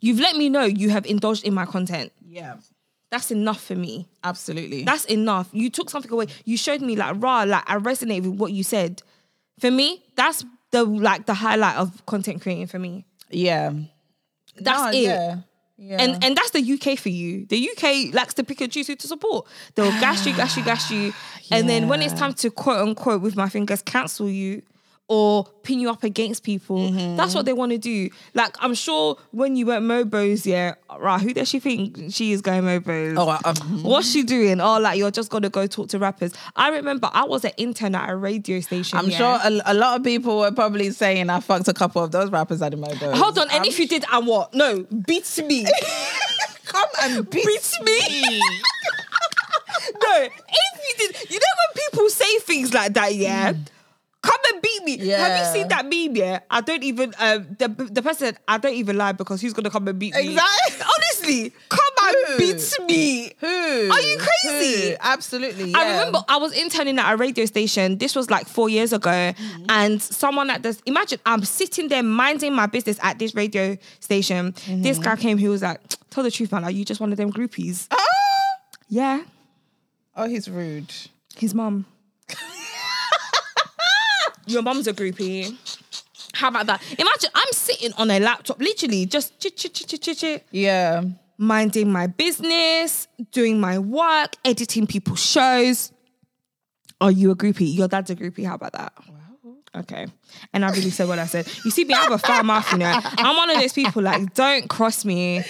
You've 0.00 0.20
let 0.20 0.36
me 0.36 0.48
know 0.48 0.62
you 0.64 0.90
have 0.90 1.04
indulged 1.06 1.44
in 1.44 1.52
my 1.54 1.66
content. 1.66 2.12
yeah, 2.28 2.56
That's 3.10 3.30
enough 3.30 3.60
for 3.62 3.74
me. 3.74 4.06
absolutely. 4.22 4.84
That's 4.84 5.04
enough. 5.06 5.48
You 5.52 5.68
took 5.70 5.90
something 5.90 6.10
away. 6.12 6.26
You 6.44 6.56
showed 6.56 6.80
me 6.80 6.94
like 6.96 7.16
raw, 7.18 7.42
like 7.42 7.62
I 7.68 7.76
resonate 7.78 8.22
with 8.22 8.38
what 8.40 8.52
you 8.52 8.62
said. 8.64 9.02
For 9.60 9.70
me, 9.70 10.02
that's 10.16 10.44
the 10.70 10.84
like 10.84 11.26
the 11.26 11.34
highlight 11.34 11.76
of 11.76 12.04
content 12.06 12.42
creating 12.42 12.66
for 12.66 12.78
me. 12.78 13.04
yeah. 13.30 13.72
That's 14.56 14.82
No, 14.82 14.88
it. 14.90 15.02
Yeah. 15.02 15.36
Yeah. 15.76 15.96
And 16.00 16.22
and 16.24 16.36
that's 16.36 16.50
the 16.50 16.60
UK 16.62 16.96
for 16.96 17.08
you. 17.08 17.46
The 17.46 17.70
UK 17.70 18.14
likes 18.14 18.34
to 18.34 18.44
pick 18.44 18.60
and 18.60 18.70
choose 18.70 18.86
who 18.86 18.94
to 18.94 19.06
support. 19.08 19.46
They'll 19.74 19.90
gash 20.00 20.24
you, 20.24 20.32
gash 20.36 20.56
you, 20.56 20.62
gash 20.64 20.90
you. 20.92 21.12
And 21.50 21.68
then 21.68 21.88
when 21.88 22.00
it's 22.02 22.14
time 22.22 22.34
to 22.34 22.50
quote 22.50 22.78
unquote 22.86 23.20
with 23.22 23.34
my 23.34 23.48
fingers 23.48 23.82
cancel 23.82 24.28
you 24.28 24.62
or 25.06 25.44
pin 25.62 25.80
you 25.80 25.90
up 25.90 26.02
against 26.02 26.42
people, 26.44 26.78
Mm-hmm. 26.78 27.16
that's 27.16 27.34
what 27.34 27.44
they 27.44 27.52
want 27.52 27.72
to 27.72 27.78
do. 27.78 28.08
Like 28.32 28.56
I'm 28.60 28.74
sure 28.74 29.18
when 29.32 29.54
you 29.54 29.66
went 29.66 29.84
Mobo's, 29.84 30.46
yeah, 30.46 30.74
right, 30.98 31.20
who 31.20 31.34
does 31.34 31.48
she 31.48 31.60
think 31.60 32.10
she 32.12 32.32
is 32.32 32.40
going 32.40 32.62
Mobo's? 32.62 33.16
oh, 33.18 33.38
um, 33.44 33.82
What's 33.82 34.10
she 34.10 34.22
doing? 34.22 34.60
Oh, 34.62 34.78
like 34.80 34.98
you're 34.98 35.10
just 35.10 35.30
gonna 35.30 35.50
go 35.50 35.66
talk 35.66 35.88
to 35.90 35.98
rappers. 35.98 36.32
I 36.56 36.70
remember 36.70 37.10
I 37.12 37.24
was 37.24 37.44
an 37.44 37.52
intern 37.58 37.94
at 37.94 38.08
a 38.08 38.16
radio 38.16 38.60
station. 38.60 38.98
I'm 38.98 39.10
yeah. 39.10 39.18
sure 39.18 39.40
a, 39.44 39.72
a 39.72 39.74
lot 39.74 39.98
of 39.98 40.04
people 40.04 40.38
were 40.38 40.52
probably 40.52 40.90
saying 40.90 41.28
I 41.28 41.40
fucked 41.40 41.68
a 41.68 41.74
couple 41.74 42.02
of 42.02 42.10
those 42.10 42.30
rappers 42.30 42.62
at 42.62 42.70
the 42.70 42.78
Mobo. 42.78 43.14
Hold 43.14 43.38
on, 43.38 43.50
and 43.50 43.66
if 43.66 43.78
you 43.78 43.86
did, 43.86 44.04
and 44.10 44.26
what? 44.26 44.54
No, 44.54 44.84
beats 45.06 45.38
me. 45.42 45.66
come 46.64 46.88
and 47.02 47.28
beat, 47.28 47.44
Beat 47.46 47.78
me. 47.84 48.40
no, 50.02 50.22
if 50.22 50.98
you 50.98 51.08
did, 51.08 51.30
you 51.30 51.38
know 51.38 51.46
when 51.58 51.84
people 51.90 52.08
say 52.08 52.38
things 52.38 52.72
like 52.72 52.94
that, 52.94 53.14
yeah. 53.14 53.52
Come 54.24 54.40
and 54.52 54.62
beat 54.62 54.84
me. 54.84 55.08
Have 55.08 55.38
you 55.38 55.52
seen 55.52 55.68
that 55.68 55.84
meme? 55.84 56.16
Yeah, 56.16 56.40
I 56.50 56.60
don't 56.62 56.82
even. 56.82 57.12
Um, 57.18 57.46
the 57.58 57.68
the 57.68 58.00
person 58.02 58.26
said, 58.28 58.38
I 58.48 58.56
don't 58.58 58.74
even 58.74 58.96
lie 58.96 59.12
because 59.12 59.40
who's 59.42 59.52
gonna 59.52 59.68
come 59.70 59.86
and 59.86 59.98
beat 59.98 60.14
me? 60.14 60.30
Exactly. 60.30 60.86
Honestly, 60.94 61.52
come 61.68 61.80
and 62.02 62.16
Who? 62.28 62.38
beat 62.38 62.72
me. 62.86 63.32
Who? 63.38 63.90
Are 63.92 64.00
you 64.00 64.18
crazy? 64.18 64.90
Who? 64.92 64.96
Absolutely. 65.00 65.74
I 65.74 65.90
remember 65.90 66.24
I 66.28 66.38
was 66.38 66.52
interning 66.54 66.98
at 66.98 67.12
a 67.12 67.16
radio 67.16 67.44
station. 67.44 67.98
This 67.98 68.16
was 68.16 68.30
like 68.30 68.46
four 68.48 68.68
years 68.70 68.92
ago, 68.94 69.10
Mm-hmm. 69.10 69.66
and 69.68 70.00
someone 70.02 70.48
at 70.50 70.62
this 70.62 70.80
imagine 70.86 71.18
I'm 71.26 71.44
sitting 71.44 71.88
there 71.88 72.02
minding 72.02 72.54
my 72.54 72.66
business 72.66 72.98
at 73.02 73.18
this 73.18 73.34
radio 73.34 73.76
station. 74.00 74.52
This 74.66 74.96
Mm-hmm. 74.98 75.02
guy 75.02 75.16
came. 75.16 75.36
He 75.38 75.48
was 75.48 75.60
like, 75.62 75.80
"Tell 76.10 76.24
the 76.24 76.30
truth, 76.30 76.50
man. 76.52 76.64
Are 76.64 76.70
you 76.70 76.84
just 76.84 77.00
one 77.00 77.12
of 77.12 77.18
them 77.18 77.30
groupies?" 77.30 77.88
Ah! 77.90 77.98
Yeah, 78.88 79.22
Oh, 80.16 80.24
he's 80.28 80.48
rude. 80.48 80.92
his 81.36 81.52
mum. 81.54 81.84
Your 84.46 84.62
mum's 84.62 84.86
a 84.86 84.92
groupie. 84.92 85.56
How 86.34 86.48
about 86.48 86.66
that? 86.66 86.82
Imagine 86.98 87.30
I'm 87.34 87.52
sitting 87.52 87.92
on 87.94 88.10
a 88.10 88.18
laptop, 88.18 88.58
literally 88.60 89.06
just 89.06 89.38
chit 89.38 89.56
chit 89.56 89.72
chit 89.74 89.88
chit 89.88 90.02
chit 90.02 90.18
chit, 90.18 90.46
Yeah. 90.50 91.02
minding 91.38 91.90
my 91.92 92.06
business, 92.08 93.06
doing 93.32 93.60
my 93.60 93.78
work, 93.78 94.34
editing 94.44 94.86
people's 94.86 95.24
shows. 95.24 95.92
Are 97.00 97.10
you 97.10 97.30
a 97.30 97.36
groupie? 97.36 97.72
Your 97.74 97.88
dad's 97.88 98.10
a 98.10 98.16
groupie. 98.16 98.46
How 98.46 98.54
about 98.54 98.72
that? 98.72 98.92
Wow. 99.08 99.54
Okay. 99.76 100.06
And 100.52 100.64
I 100.64 100.70
really 100.70 100.90
said 100.90 101.08
what 101.08 101.18
I 101.18 101.26
said. 101.26 101.46
You 101.64 101.70
see 101.70 101.84
me, 101.84 101.94
I 101.94 101.98
have 102.04 102.12
a 102.12 102.18
foul 102.18 102.42
mouth, 102.44 102.70
you 102.72 102.78
know. 102.78 102.92
I'm 103.02 103.36
one 103.36 103.50
of 103.50 103.58
those 103.60 103.72
people 103.72 104.02
like, 104.02 104.34
don't 104.34 104.68
cross 104.68 105.04
me. 105.04 105.42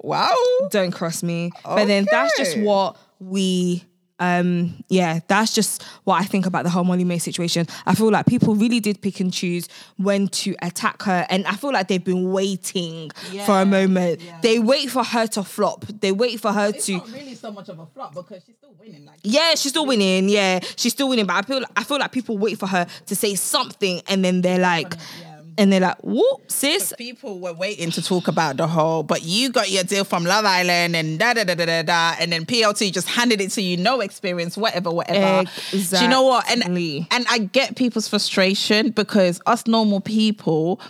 Wow. 0.00 0.34
Don't 0.70 0.90
cross 0.92 1.22
me. 1.22 1.50
But 1.64 1.86
then 1.86 2.06
that's 2.10 2.36
just 2.36 2.58
what 2.58 2.96
we 3.18 3.84
um 4.18 4.82
yeah, 4.88 5.20
that's 5.28 5.52
just 5.54 5.82
what 6.04 6.20
I 6.20 6.24
think 6.24 6.46
about 6.46 6.64
the 6.64 6.70
whole 6.70 6.84
Molly-Mae 6.84 7.18
situation. 7.18 7.66
I 7.84 7.94
feel 7.94 8.10
like 8.10 8.26
people 8.26 8.54
really 8.54 8.80
did 8.80 9.02
pick 9.02 9.20
and 9.20 9.32
choose 9.32 9.68
when 9.96 10.28
to 10.28 10.54
attack 10.62 11.02
her. 11.02 11.26
And 11.28 11.46
I 11.46 11.52
feel 11.56 11.72
like 11.72 11.88
they've 11.88 12.02
been 12.02 12.32
waiting 12.32 13.10
for 13.44 13.60
a 13.60 13.66
moment. 13.66 14.22
yeah. 14.22 14.38
They 14.40 14.58
wait 14.58 14.90
for 14.90 15.04
her 15.04 15.26
to 15.28 15.44
flop. 15.44 15.84
They 16.00 16.12
wait 16.12 16.40
for 16.40 16.52
her 16.52 16.68
It's 16.68 16.86
to 16.86 16.92
not 16.98 17.10
really 17.12 17.34
so 17.34 17.50
much 17.52 17.68
of 17.68 17.78
a 17.78 17.86
flop 17.86 18.14
because 18.14 18.42
she's 18.46 18.56
still 18.56 18.74
winning. 18.80 19.04
Like, 19.04 19.18
yeah, 19.22 19.50
she's 19.54 19.72
still 19.72 19.86
winning. 19.86 20.28
Yeah, 20.30 20.60
she's 20.76 20.92
still 20.92 21.08
winning. 21.08 21.26
But 21.26 21.34
I 21.34 21.42
feel 21.42 21.64
I 21.76 21.84
feel 21.84 21.98
like 21.98 22.12
people 22.12 22.38
wait 22.38 22.58
for 22.58 22.66
her 22.68 22.86
to 23.06 23.14
say 23.16 23.34
something, 23.34 24.00
and 24.08 24.24
then 24.24 24.40
they're 24.40 24.58
like, 24.58 24.94
Yeah. 25.20 25.35
And 25.58 25.72
they're 25.72 25.80
like, 25.80 25.96
"Whoop, 26.02 26.50
sis." 26.50 26.92
people 26.98 27.40
were 27.40 27.52
waiting 27.52 27.90
to 27.92 28.02
talk 28.02 28.28
about 28.28 28.56
the 28.56 28.66
whole, 28.66 29.02
but 29.02 29.22
you 29.22 29.50
got 29.50 29.70
your 29.70 29.84
deal 29.84 30.04
from 30.04 30.24
Love 30.24 30.44
Island 30.44 30.94
and 30.96 31.18
da 31.18 31.34
da 31.34 31.44
da 31.44 31.54
da 31.54 31.64
da 31.64 31.82
da, 31.82 32.16
and 32.20 32.32
then 32.32 32.44
PLT 32.44 32.92
just 32.92 33.08
handed 33.08 33.40
it 33.40 33.50
to 33.52 33.62
you, 33.62 33.76
no 33.76 34.00
experience, 34.00 34.56
whatever, 34.56 34.90
whatever. 34.90 35.48
Exactly. 35.72 35.98
Do 35.98 36.04
you 36.04 36.10
know 36.10 36.22
what? 36.22 36.50
And 36.50 36.62
and 37.10 37.26
I 37.30 37.38
get 37.38 37.76
people's 37.76 38.08
frustration 38.08 38.90
because 38.90 39.40
us 39.46 39.66
normal 39.66 40.00
people. 40.00 40.80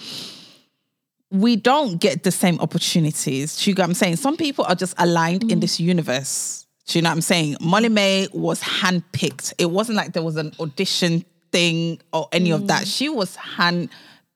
We 1.30 1.56
don't 1.56 1.98
get 1.98 2.22
the 2.22 2.30
same 2.30 2.60
opportunities. 2.60 3.56
Do 3.56 3.68
you 3.68 3.74
get 3.74 3.82
what 3.82 3.88
I'm 3.88 3.94
saying? 3.94 4.16
Some 4.16 4.36
people 4.36 4.64
are 4.64 4.76
just 4.76 4.94
aligned 4.96 5.50
in 5.50 5.58
mm. 5.58 5.60
this 5.60 5.80
universe. 5.80 6.66
Do 6.86 6.98
you 6.98 7.02
know 7.02 7.10
what 7.10 7.16
I'm 7.16 7.20
saying? 7.20 7.56
Molly-Mae 7.60 8.28
was 8.32 8.62
handpicked. 8.62 9.52
It 9.58 9.66
wasn't 9.66 9.96
like 9.96 10.12
there 10.12 10.22
was 10.22 10.36
an 10.36 10.52
audition 10.60 11.24
thing 11.50 12.00
or 12.12 12.28
any 12.30 12.52
of 12.52 12.68
that. 12.68 12.82
Mm. 12.82 12.96
She 12.96 13.08
was 13.08 13.34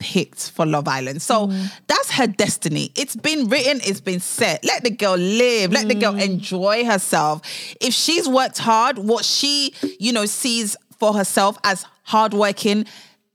handpicked 0.00 0.50
for 0.50 0.66
Love 0.66 0.88
Island. 0.88 1.22
So 1.22 1.48
mm. 1.48 1.72
that's 1.86 2.10
her 2.12 2.26
destiny. 2.26 2.92
It's 2.96 3.16
been 3.16 3.48
written, 3.48 3.80
it's 3.84 4.00
been 4.00 4.20
set. 4.20 4.64
Let 4.64 4.84
the 4.84 4.90
girl 4.90 5.16
live. 5.16 5.72
Let 5.72 5.88
the 5.88 5.94
girl 5.94 6.14
mm. 6.14 6.22
enjoy 6.22 6.84
herself. 6.84 7.42
If 7.80 7.94
she's 7.94 8.28
worked 8.28 8.58
hard, 8.58 8.98
what 8.98 9.24
she, 9.24 9.74
you 9.98 10.12
know, 10.12 10.26
sees 10.26 10.76
for 10.98 11.14
herself 11.14 11.58
as 11.64 11.84
hardworking, 12.02 12.86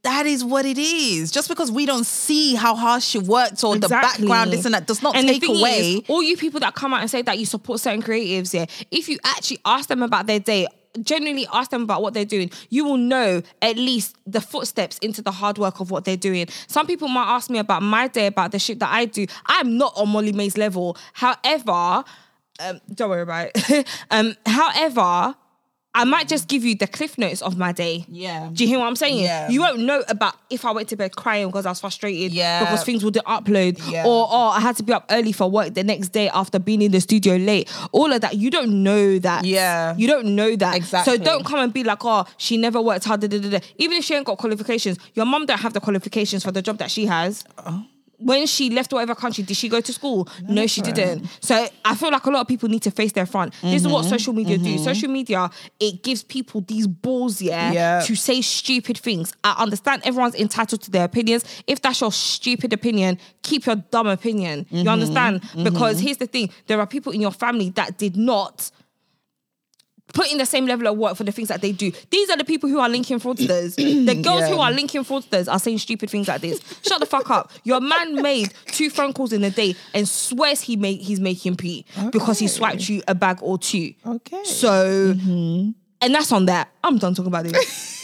that 0.04 0.28
is 0.28 0.44
what 0.44 0.66
it 0.66 0.78
is. 0.78 1.32
Just 1.32 1.50
because 1.50 1.72
we 1.72 1.88
don't 1.88 2.06
see 2.06 2.54
how 2.54 2.76
hard 2.76 3.02
she 3.02 3.18
worked 3.18 3.64
or 3.64 3.76
the 3.78 3.90
background, 3.90 4.52
this 4.52 4.66
and 4.66 4.76
that, 4.76 4.86
does 4.86 5.02
not 5.02 5.16
And 5.16 5.28
take 5.28 5.48
away. 5.48 5.80
is, 5.80 6.02
all 6.08 6.22
you 6.22 6.38
people 6.38 6.60
that 6.60 6.76
come 6.76 6.94
out 6.94 7.02
and 7.02 7.10
say 7.10 7.24
that 7.24 7.40
you 7.40 7.46
support 7.46 7.80
certain 7.80 8.04
creatives, 8.04 8.54
yeah, 8.54 8.66
if 8.92 9.10
you 9.10 9.18
actually 9.24 9.60
ask 9.66 9.90
them 9.90 10.04
about 10.04 10.28
their 10.28 10.40
day, 10.40 10.68
genuinely 11.02 11.48
ask 11.54 11.72
them 11.72 11.84
about 11.84 12.02
what 12.02 12.14
they're 12.14 12.26
doing, 12.26 12.52
you 12.70 12.86
will 12.86 12.98
know 12.98 13.42
at 13.62 13.78
least 13.78 14.18
the 14.26 14.42
footsteps 14.42 14.98
into 15.00 15.22
the 15.22 15.32
hard 15.32 15.58
work 15.58 15.80
of 15.80 15.92
what 15.92 16.06
they're 16.06 16.18
doing. 16.18 16.48
Some 16.68 16.88
people 16.88 17.08
might 17.08 17.28
ask 17.28 17.50
me 17.50 17.60
about 17.60 17.84
my 17.84 18.08
day, 18.08 18.28
about 18.28 18.52
the 18.52 18.60
shit 18.60 18.80
that 18.80 18.92
I 18.92 19.06
do. 19.06 19.26
I'm 19.46 19.78
not 19.78 19.94
on 19.96 20.10
Molly-Mae's 20.10 20.58
level. 20.58 20.98
However, 21.14 22.04
um, 22.60 22.80
don't 22.94 23.10
worry 23.10 23.22
about 23.22 23.52
it. 23.54 23.88
um, 24.12 24.36
however, 24.46 25.36
I 25.96 26.04
might 26.04 26.28
just 26.28 26.48
give 26.50 26.64
you 26.66 26.76
the 26.76 26.88
cliff 26.88 27.18
notes 27.18 27.42
of 27.42 27.58
my 27.58 27.72
day. 27.72 28.06
Yeah. 28.10 28.50
Do 28.52 28.64
you 28.64 28.68
hear 28.70 28.80
what 28.80 28.88
I'm 28.88 28.96
saying? 28.98 29.24
Yeah. 29.24 29.50
You 29.50 29.62
won't 29.62 29.80
know 29.80 30.04
about 30.10 30.36
if 30.50 30.66
I 30.66 30.72
went 30.72 30.90
to 30.90 30.98
bed 30.98 31.16
crying 31.16 31.48
because 31.48 31.66
I 31.66 31.70
was 31.70 31.80
frustrated 31.80 32.34
Yeah. 32.34 32.60
because 32.60 32.84
things 32.84 33.04
wouldn't 33.04 33.26
upload 33.26 33.80
Yeah. 33.90 34.06
or 34.06 34.28
oh 34.30 34.50
I 34.50 34.60
had 34.60 34.76
to 34.76 34.84
be 34.84 34.92
up 34.92 35.06
early 35.10 35.32
for 35.32 35.50
work 35.50 35.74
the 35.74 35.84
next 35.84 36.10
day 36.10 36.30
after 36.30 36.60
being 36.60 36.82
in 36.82 36.92
the 36.92 37.00
studio 37.00 37.38
late. 37.38 37.72
All 37.94 38.12
of 38.12 38.20
that. 38.22 38.36
You 38.36 38.52
don't 38.52 38.84
know 38.84 39.18
that. 39.20 39.46
Yeah. 39.46 39.96
You 39.96 40.08
don't 40.08 40.36
know 40.36 40.56
that. 40.58 40.76
Exactly. 40.76 41.18
So 41.18 41.24
don't 41.24 41.46
come 41.46 41.60
and 41.60 41.72
be 41.74 41.84
like, 41.86 42.04
oh, 42.04 42.26
she 42.38 42.58
never 42.58 42.82
worked 42.82 43.06
hard. 43.06 43.22
Da, 43.22 43.28
da, 43.28 43.40
da. 43.40 43.60
Even 43.78 43.98
if 43.98 44.04
she 44.04 44.14
ain't 44.16 44.26
got 44.26 44.38
qualifications, 44.38 44.98
your 45.14 45.26
mom 45.26 45.46
don't 45.46 45.60
have 45.62 45.72
the 45.74 45.80
qualifications 45.80 46.44
for 46.44 46.52
the 46.52 46.62
job 46.62 46.78
that 46.80 46.92
she 46.92 47.06
has. 47.06 47.46
Oh. 47.66 47.86
When 48.18 48.48
she 48.48 48.70
left 48.70 48.94
whatever 48.94 49.16
country, 49.16 49.44
did 49.44 49.58
she 49.58 49.70
go 49.70 49.82
to 49.82 49.94
school? 49.94 50.28
No, 50.48 50.68
she 50.68 50.82
didn't. 50.82 51.28
So 51.42 51.68
I 51.84 51.96
feel 51.96 52.12
like 52.12 52.26
a 52.26 52.30
lot 52.30 52.42
of 52.42 52.48
people 52.48 52.70
need 52.70 52.84
to 52.84 52.92
face 52.92 53.12
their 53.12 53.26
front. 53.26 53.54
This 53.62 53.82
is 53.82 53.88
what 53.88 54.02
mm-hmm. 54.02 54.10
social 54.10 54.34
media 54.34 54.58
do. 54.58 54.76
Mm-hmm. 54.76 54.84
Social 54.84 55.10
media, 55.10 55.50
it 55.80 56.04
gives 56.04 56.24
people 56.24 56.62
these 56.62 56.88
balls, 56.88 57.42
yeah, 57.42 57.72
Yeah. 57.72 58.02
to 58.06 58.16
say 58.16 58.42
stupid 58.42 58.98
things. 58.98 59.34
I 59.44 59.56
understand 59.62 60.02
everyone's 60.06 60.36
entitled 60.36 60.82
to 60.84 60.92
their 60.92 61.06
opinions. 61.06 61.46
If 61.68 61.82
that's 61.82 62.02
your 62.02 62.12
stupid 62.12 62.74
opinion, 62.74 63.20
keep 63.44 63.66
your 63.66 63.76
dumb 63.76 64.08
opinion. 64.08 64.66
You 64.70 64.80
mm-hmm. 64.80 64.90
understand? 64.90 65.44
Because 65.64 66.00
here's 66.00 66.18
the 66.18 66.28
thing: 66.28 66.50
there 66.68 66.80
are 66.80 66.88
people 66.88 67.12
in 67.12 67.22
your 67.22 67.32
family 67.32 67.70
that 67.72 67.98
did 67.98 68.16
not 68.16 68.72
put 70.14 70.32
in 70.32 70.38
the 70.38 70.46
same 70.46 70.66
level 70.66 70.88
of 70.88 70.98
work 70.98 71.16
for 71.16 71.24
the 71.24 71.32
things 71.32 71.50
that 71.50 71.62
they 71.62 71.72
do. 71.72 71.92
These 72.10 72.30
are 72.30 72.38
the 72.38 72.46
people 72.46 72.70
who 72.70 72.80
are 72.80 72.90
linking 72.90 73.20
fraudsters. 73.20 73.76
the 74.06 74.16
girls 74.16 74.48
who 74.48 74.60
are 74.60 74.72
linking 74.72 75.04
fraudsters 75.04 75.52
are 75.52 75.60
saying 75.60 75.80
stupid 75.80 76.10
things 76.10 76.28
like 76.28 76.42
this. 76.42 76.60
Shut 76.86 77.00
the 77.00 77.06
fuck 77.06 77.30
up. 77.30 77.52
Your 77.64 77.82
man 77.82 78.22
made 78.22 78.54
two 78.68 78.90
phone 78.90 79.14
calls 79.14 79.34
in 79.34 79.44
a 79.44 79.50
day 79.50 79.76
and 79.94 80.08
swears 80.08 80.62
he 80.62 80.76
made 80.76 81.02
he's 81.02 81.20
making 81.20 81.58
pee 81.58 81.86
because 82.12 82.40
he 82.40 82.48
swiped 82.48 82.88
you 82.88 83.02
a 83.08 83.16
bag 83.16 83.40
or 83.42 83.58
two. 83.58 83.94
Okay. 84.06 84.44
So, 84.44 85.16
and 85.18 85.76
that's 86.02 86.32
on 86.32 86.46
that. 86.46 86.70
I'm 86.84 86.98
done 86.98 87.14
talking 87.14 87.28
about 87.28 87.46
this. 87.46 88.04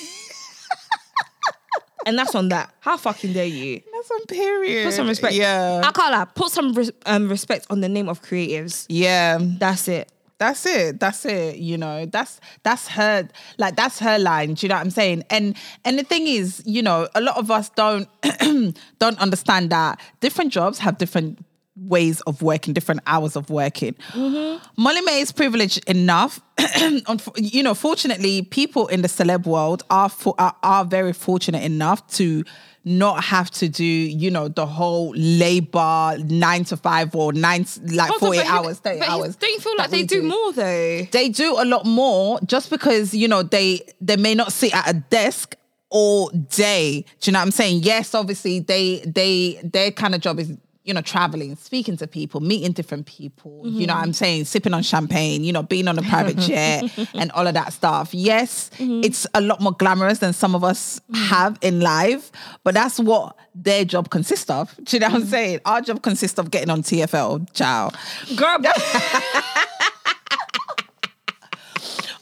and 2.05 2.17
that's 2.17 2.35
on 2.35 2.49
that. 2.49 2.73
How 2.79 2.97
fucking 2.97 3.33
dare 3.33 3.45
you? 3.45 3.81
That's 3.93 4.11
on 4.11 4.25
period. 4.25 4.85
Put 4.85 4.93
some 4.93 5.07
respect. 5.07 5.33
Yeah. 5.33 5.81
I 5.83 5.91
can't 5.91 6.11
lie. 6.11 6.25
Put 6.25 6.51
some 6.51 6.75
um, 7.05 7.29
respect 7.29 7.67
on 7.69 7.81
the 7.81 7.89
name 7.89 8.09
of 8.09 8.21
creatives. 8.21 8.85
yeah. 8.89 9.37
That's 9.39 9.87
it. 9.87 10.11
That's 10.41 10.65
it. 10.65 10.99
That's 10.99 11.23
it. 11.23 11.57
You 11.57 11.77
know, 11.77 12.07
that's 12.07 12.41
that's 12.63 12.87
her 12.87 13.29
like 13.59 13.75
that's 13.75 13.99
her 13.99 14.17
line. 14.17 14.55
Do 14.55 14.65
you 14.65 14.69
know 14.69 14.75
what 14.75 14.81
I'm 14.81 14.89
saying? 14.89 15.23
And 15.29 15.55
and 15.85 15.99
the 15.99 16.03
thing 16.03 16.25
is, 16.25 16.63
you 16.65 16.81
know, 16.81 17.07
a 17.13 17.21
lot 17.21 17.37
of 17.37 17.51
us 17.51 17.69
don't 17.69 18.09
don't 18.97 19.19
understand 19.19 19.69
that 19.69 20.01
different 20.19 20.51
jobs 20.51 20.79
have 20.79 20.97
different 20.97 21.45
ways 21.75 22.21
of 22.21 22.41
working, 22.41 22.73
different 22.73 23.01
hours 23.05 23.35
of 23.35 23.51
working. 23.51 23.93
Mm-hmm. 24.13 24.81
Molly-Mae 24.81 25.21
is 25.21 25.31
privileged 25.31 25.87
enough. 25.87 26.41
you 27.37 27.61
know, 27.61 27.75
fortunately, 27.75 28.41
people 28.41 28.87
in 28.87 29.03
the 29.03 29.07
celeb 29.07 29.45
world 29.45 29.83
are, 29.91 30.09
for, 30.09 30.33
are 30.39 30.55
are 30.63 30.85
very 30.85 31.13
fortunate 31.13 31.61
enough 31.61 32.05
to 32.07 32.43
not 32.83 33.23
have 33.23 33.51
to 33.51 33.69
do, 33.69 33.83
you 33.85 34.31
know, 34.31 34.47
the 34.47 34.65
whole 34.65 35.13
labor 35.15 36.17
nine 36.25 36.63
to 36.65 36.77
five 36.77 37.15
or 37.15 37.31
nine 37.31 37.65
like 37.91 38.11
forty 38.19 38.39
hours, 38.39 38.79
thirty 38.79 38.99
but 38.99 39.09
hours. 39.09 39.35
Don't 39.35 39.51
you 39.51 39.59
feel 39.59 39.77
like 39.77 39.91
they 39.91 40.03
do 40.03 40.23
more 40.23 40.53
though? 40.53 41.03
they 41.11 41.29
do 41.29 41.55
a 41.59 41.65
lot 41.65 41.85
more 41.85 42.39
just 42.45 42.69
because 42.69 43.13
you 43.13 43.27
know 43.27 43.43
they 43.43 43.81
they 43.99 44.17
may 44.17 44.33
not 44.35 44.51
sit 44.51 44.73
at 44.75 44.89
a 44.89 44.93
desk 44.93 45.55
all 45.89 46.29
day 46.29 47.03
do 47.19 47.29
you 47.29 47.33
know 47.33 47.39
what 47.39 47.43
i'm 47.43 47.51
saying 47.51 47.81
yes 47.83 48.15
obviously 48.15 48.59
they 48.59 48.99
they 49.05 49.59
their 49.63 49.91
kind 49.91 50.15
of 50.15 50.21
job 50.21 50.39
is 50.39 50.55
you 50.83 50.93
know 50.93 51.01
traveling 51.01 51.55
speaking 51.55 51.95
to 51.97 52.07
people 52.07 52.41
meeting 52.41 52.71
different 52.71 53.05
people 53.05 53.61
you 53.65 53.85
know 53.85 53.93
what 53.93 53.99
mm-hmm. 53.99 54.07
i'm 54.07 54.13
saying? 54.13 54.45
Sipping 54.45 54.73
on 54.73 54.83
champagne 54.83 55.43
you 55.43 55.51
know 55.51 55.63
being 55.63 55.87
on 55.87 55.97
a 55.97 56.01
private 56.01 56.37
jet 56.47 56.83
and 57.13 57.31
all 57.31 57.47
of 57.47 57.53
that 57.53 57.73
stuff. 57.73 58.13
Yes 58.13 58.69
mm-hmm. 58.75 59.01
it's 59.03 59.27
a 59.33 59.41
lot 59.41 59.61
more 59.61 59.73
glamorous 59.73 60.19
than 60.19 60.33
some 60.33 60.55
of 60.55 60.63
us 60.63 60.99
mm-hmm. 60.99 61.23
have 61.25 61.57
in 61.61 61.79
life 61.81 62.31
but 62.63 62.73
that's 62.73 62.99
what 62.99 63.35
their 63.53 63.83
job 63.83 64.09
consists 64.09 64.49
of. 64.49 64.75
Do 64.83 64.95
you 64.95 65.01
know 65.01 65.07
what 65.07 65.21
i'm 65.21 65.25
saying? 65.25 65.59
Our 65.65 65.81
job 65.81 66.01
consists 66.01 66.39
of 66.39 66.51
getting 66.51 66.69
on 66.69 66.83
tfl 66.83 67.47
ciao. 67.53 67.91
Girl, 68.35 68.57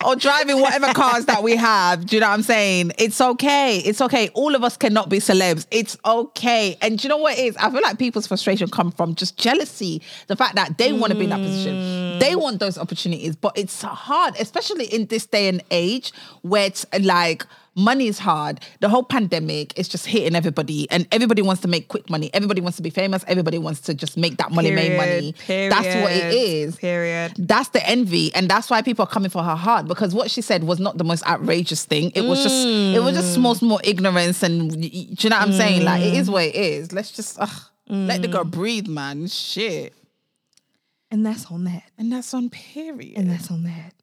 or 0.06 0.16
driving 0.16 0.62
whatever 0.62 0.93
cars 0.93 1.26
that 1.26 1.43
we 1.43 1.56
have. 1.56 2.06
Do 2.06 2.16
you 2.16 2.20
know 2.22 2.28
what 2.28 2.34
I'm 2.34 2.43
saying? 2.43 2.93
It's 2.97 3.20
okay. 3.20 3.80
It's 3.80 4.02
okay. 4.02 4.30
All 4.34 4.56
of 4.56 4.64
us 4.64 4.78
cannot 4.78 5.10
be 5.10 5.18
celebs. 5.20 5.68
It's 5.72 5.97
okay. 6.06 6.78
And 6.82 6.97
do 6.97 7.04
you 7.04 7.10
know 7.10 7.18
what 7.18 7.38
it 7.38 7.41
is? 7.41 7.58
I 7.58 7.70
feel 7.70 7.82
like 7.82 8.00
people's 8.00 8.28
frustration 8.28 8.70
come 8.70 8.91
from 8.91 9.16
just 9.16 9.38
jealousy. 9.38 10.02
The 10.28 10.36
fact 10.36 10.56
that 10.56 10.78
they 10.78 10.93
want 10.93 11.12
to 11.12 11.18
be 11.18 11.26
in 11.26 11.30
that 11.32 11.41
position. 11.41 12.20
They 12.20 12.36
want 12.36 12.60
those 12.60 12.78
opportunities, 12.78 13.36
but 13.36 13.58
it's 13.58 13.82
hard, 13.82 14.36
especially 14.39 14.86
in 14.86 15.08
this 15.08 15.26
day 15.26 15.47
and 15.47 15.64
age 15.72 16.14
where 16.41 16.66
it's 16.66 16.86
like 17.02 17.45
money 17.76 18.07
is 18.07 18.20
hard. 18.20 18.59
The 18.80 18.89
whole 18.89 19.03
pandemic 19.03 19.78
is 19.78 19.88
just 19.88 20.05
hitting 20.05 20.36
everybody, 20.36 20.89
and 20.91 21.07
everybody 21.11 21.41
wants 21.41 21.61
to 21.61 21.67
make 21.67 21.88
quick 21.88 22.09
money. 22.09 22.30
Everybody 22.34 22.61
wants 22.61 22.78
to 22.78 22.84
be 22.84 22.89
famous. 22.89 23.24
Everybody 23.28 23.57
wants 23.57 23.82
to 23.82 23.93
just 23.93 24.17
make 24.17 24.38
that 24.38 24.51
money, 24.51 24.72
make 24.72 24.97
money. 24.97 25.36
That's 25.47 26.03
what 26.03 26.11
it 26.11 26.34
is. 26.34 26.76
Period. 26.76 27.34
That's 27.38 27.70
the 27.70 27.88
envy, 27.88 28.34
and 28.36 28.49
that's 28.49 28.70
why 28.70 28.82
people 28.82 29.03
are 29.03 29.09
coming 29.09 29.30
for 29.30 29.43
her 29.43 29.55
hard 29.55 29.88
because 29.88 30.13
what 30.13 30.32
she 30.32 30.41
said 30.41 30.63
was 30.63 30.80
not 30.80 30.97
the 30.97 31.03
most 31.03 31.26
outrageous 31.26 31.86
thing. 31.86 32.11
It 32.15 32.22
was 32.22 32.43
just, 32.43 32.67
it 32.67 32.99
was 32.99 33.15
just 33.15 33.32
mm. 33.32 33.36
small, 33.36 33.55
small 33.55 33.82
ignorance, 33.84 34.43
and 34.43 34.72
do 34.72 34.88
you 34.88 35.30
know 35.30 35.38
what 35.38 35.47
I'm 35.47 35.53
saying? 35.53 35.84
Like 35.84 36.01
it 36.01 36.13
is 36.13 36.30
mm. 36.30 36.34
what 36.34 36.45
it 36.45 36.55
is. 36.55 36.91
Let's 36.91 37.11
just 37.11 37.39
ugh, 37.39 37.61
let 37.88 38.22
the 38.22 38.28
girl 38.28 38.45
mm. 38.45 38.51
breathe, 38.51 38.88
man. 38.88 39.28
Shit, 39.28 39.93
And 41.11 41.26
that's 41.26 41.45
on 41.51 41.65
that. 41.65 41.84
and 41.97 42.11
that's 42.11 42.34
on 42.34 42.49
period. 42.49 43.17
And 43.17 43.30
that's 43.30 43.51
on 43.51 43.63
that. 43.63 43.93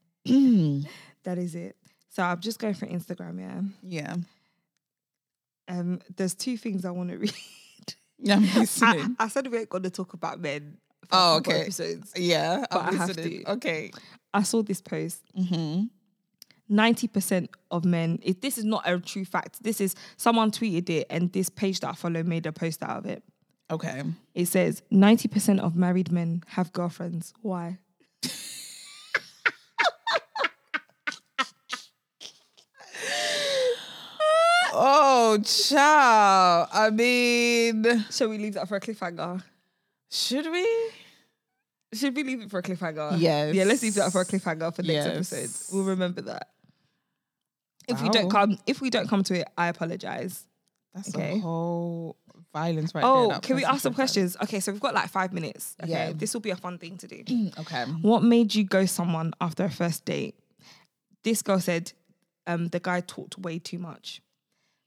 that 1.25 1.39
is 1.39 1.55
it. 1.55 1.77
So 2.17 2.23
I'm 2.23 2.41
just 2.41 2.59
going 2.59 2.73
for 2.73 2.87
Instagram, 2.87 3.39
yeah. 3.39 3.61
yeah, 4.01 4.17
Um, 5.69 6.01
there's 6.17 6.35
two 6.35 6.57
things 6.57 6.87
I 6.87 6.91
want 6.91 7.11
to 7.11 7.19
read. 7.25 7.35
yeah, 8.19 8.37
I'm 8.37 8.43
listening. 8.55 9.17
I 9.19 9.29
said 9.29 9.47
we 9.49 9.59
ain't 9.59 9.69
gonna 9.69 9.91
talk 9.91 10.15
about 10.15 10.41
men. 10.41 10.79
for 11.03 11.09
Oh, 11.13 11.37
okay. 11.37 11.61
Episodes. 11.61 12.15
yeah, 12.17 12.65
but 12.71 12.79
I'm 12.81 12.95
I 12.95 12.97
have 12.97 13.09
listening. 13.09 13.45
to. 13.45 13.53
Okay. 13.53 13.91
I 14.33 14.43
saw 14.45 14.63
this 14.63 14.81
post. 14.81 15.21
Mm-hmm. 15.39 15.89
90% 16.75 17.49
of 17.71 17.85
men, 17.85 18.19
if 18.23 18.41
this 18.41 18.57
is 18.57 18.65
not 18.65 18.89
a 18.89 18.99
true 18.99 19.27
fact, 19.27 19.63
this 19.63 19.79
is 19.79 19.95
someone 20.17 20.51
tweeted 20.51 20.89
it 20.89 21.07
and 21.11 21.31
this 21.35 21.51
page 21.51 21.81
that 21.81 21.91
I 21.91 21.93
follow 21.93 22.23
made 22.23 22.47
a 22.47 22.53
post 22.53 22.83
out 22.83 22.97
of 22.97 23.05
it. 23.05 23.23
Okay. 23.71 24.05
It 24.35 24.47
says 24.47 24.83
90% 24.91 25.61
of 25.61 25.77
married 25.77 26.11
men 26.11 26.45
have 26.47 26.73
girlfriends. 26.73 27.35
Why? 27.43 27.77
Oh, 34.79 35.39
child. 35.43 36.69
I 36.73 36.91
mean, 36.91 38.05
Shall 38.11 38.29
we 38.29 38.39
leave 38.39 38.55
that 38.55 38.69
for 38.69 38.77
a 38.77 38.81
cliffhanger? 38.81 39.43
should 40.11 40.51
we? 40.51 40.67
Should 41.95 42.15
we 42.15 42.25
leave 42.25 42.43
it 42.43 42.51
for 42.51 42.59
a 42.59 42.63
cliffhanger? 42.63 43.19
Yes. 43.19 43.55
Yeah, 43.55 43.65
let's 43.65 43.83
leave 43.83 43.95
that 43.95 44.13
for 44.13 44.21
a 44.21 44.25
cliffhanger 44.27 44.75
for 44.75 44.83
next 44.83 45.07
Yes. 45.07 45.33
episode. 45.33 45.75
We'll 45.75 45.85
remember 45.87 46.21
that. 46.23 46.51
If 47.89 48.03
we 48.03 48.09
don't 48.11 48.29
come, 48.29 48.59
if 48.67 48.81
we 48.81 48.91
don't 48.91 49.09
come 49.09 49.23
to 49.25 49.35
it, 49.41 49.49
I 49.57 49.69
apologize. 49.69 50.45
That's 50.95 51.15
Okay. 51.15 51.37
a 51.37 51.39
whole 51.39 52.17
violence 52.53 52.95
right 52.95 53.03
there. 53.03 53.11
Oh, 53.11 53.29
that 53.29 53.43
can 53.43 53.55
we 53.57 53.63
person 53.63 53.75
ask 53.75 53.83
some 53.83 53.93
said. 53.93 53.97
questions? 53.97 54.37
Okay, 54.43 54.61
so 54.61 54.73
we've 54.73 54.81
got 54.81 54.95
like 54.95 55.09
five 55.09 55.33
minutes. 55.33 55.77
Okay, 55.83 55.91
Yeah. 55.93 56.13
this 56.13 56.35
will 56.35 56.41
be 56.41 56.51
a 56.51 56.57
fun 56.57 56.79
thing 56.79 56.99
to 56.99 57.07
do. 57.07 57.23
Okay. 57.59 57.85
what 58.03 58.23
made 58.23 58.55
you 58.55 58.65
ghost 58.65 58.95
someone 58.95 59.33
after 59.41 59.65
a 59.65 59.71
first 59.71 60.05
date? 60.05 60.35
This 61.23 61.43
girl 61.43 61.61
said, 61.61 61.93
um, 62.47 62.69
the 62.69 62.81
guy 62.81 63.01
talked 63.01 63.39
way 63.39 63.59
too 63.59 63.79
much. 63.79 64.21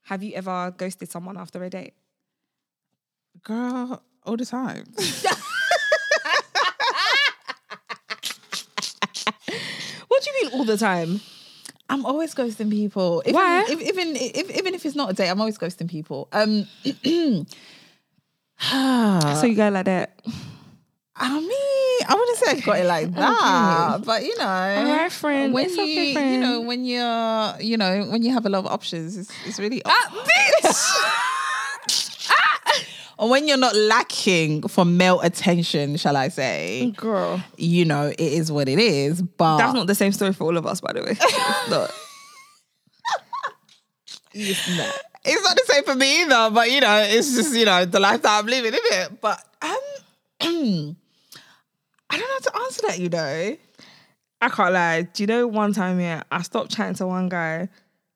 Have 0.03 0.23
you 0.23 0.33
ever 0.33 0.73
ghosted 0.77 1.11
someone 1.11 1.37
after 1.37 1.63
a 1.63 1.69
date? 1.69 1.93
Girl, 3.43 4.01
all 4.25 4.37
the 4.37 4.45
time. 4.45 4.85
What 10.07 10.23
do 10.23 10.31
you 10.31 10.43
mean 10.49 10.59
all 10.59 10.65
the 10.65 10.77
time? 10.77 11.21
I'm 11.89 12.05
always 12.05 12.35
ghosting 12.35 12.69
people. 12.69 13.23
Even, 13.25 13.35
Why? 13.35 13.65
If, 13.69 13.81
even 13.81 14.15
if, 14.15 14.57
even 14.57 14.75
if 14.75 14.85
it's 14.85 14.95
not 14.95 15.09
a 15.11 15.13
date, 15.13 15.29
I'm 15.29 15.39
always 15.39 15.57
ghosting 15.57 15.89
people. 15.89 16.27
Um, 16.33 16.67
So 18.61 19.45
you 19.47 19.55
go 19.55 19.69
like 19.69 19.85
that. 19.85 20.19
I 21.21 21.39
mean, 21.39 22.07
I 22.07 22.15
wouldn't 22.15 22.37
say 22.37 22.51
I 22.51 22.59
got 22.61 22.79
it 22.79 22.85
like 22.85 23.11
that, 23.13 24.01
but 24.05 24.23
you 24.23 24.37
know, 24.37 24.45
right, 24.45 25.11
friend. 25.11 25.53
when 25.53 25.65
It's 25.65 25.75
you, 25.75 25.83
okay, 25.83 26.33
you 26.33 26.39
know, 26.39 26.61
when 26.61 26.85
you're, 26.85 27.53
you 27.59 27.75
know, 27.77 28.05
when 28.09 28.23
you 28.23 28.31
have 28.33 28.45
a 28.45 28.49
lot 28.49 28.59
of 28.59 28.67
options, 28.67 29.17
it's, 29.17 29.31
it's 29.45 29.59
really. 29.59 29.81
Ah, 29.85 30.25
or 33.17 33.29
when 33.29 33.47
you're 33.49 33.57
not 33.57 33.75
lacking 33.75 34.61
for 34.69 34.85
male 34.85 35.19
attention, 35.19 35.97
shall 35.97 36.15
I 36.15 36.29
say? 36.29 36.91
Girl. 36.95 37.43
You 37.57 37.83
know, 37.83 38.07
it 38.07 38.19
is 38.21 38.49
what 38.49 38.69
it 38.69 38.79
is. 38.79 39.21
But 39.21 39.57
That's 39.57 39.73
not 39.73 39.87
the 39.87 39.95
same 39.95 40.13
story 40.13 40.31
for 40.31 40.45
all 40.45 40.55
of 40.57 40.65
us, 40.65 40.79
by 40.79 40.93
the 40.93 41.03
way. 41.03 41.17
It's 41.21 41.69
not. 41.69 41.91
It's 44.31 44.77
not. 44.77 44.95
it's 45.25 45.43
not 45.43 45.55
the 45.57 45.63
same 45.73 45.83
for 45.83 45.95
me 45.95 46.21
either, 46.21 46.49
but 46.53 46.71
you 46.71 46.79
know, 46.79 46.97
it's 47.05 47.35
just, 47.35 47.53
you 47.55 47.65
know, 47.65 47.83
the 47.83 47.99
life 47.99 48.21
that 48.21 48.39
I'm 48.39 48.45
living, 48.45 48.73
isn't 48.73 48.85
it? 49.13 49.19
But 49.21 49.43
um 49.61 50.95
I 52.09 52.17
don't 52.17 52.27
know 52.27 52.33
how 52.33 52.39
to 52.39 52.65
answer 52.65 52.81
that, 52.87 52.99
you 52.99 53.09
know. 53.09 53.57
I 54.41 54.49
can't 54.49 54.73
lie. 54.73 55.01
Do 55.03 55.23
you 55.23 55.27
know 55.27 55.47
one 55.47 55.73
time, 55.73 55.99
yeah, 55.99 56.23
I 56.31 56.41
stopped 56.41 56.71
chatting 56.71 56.95
to 56.95 57.07
one 57.07 57.29
guy 57.29 57.69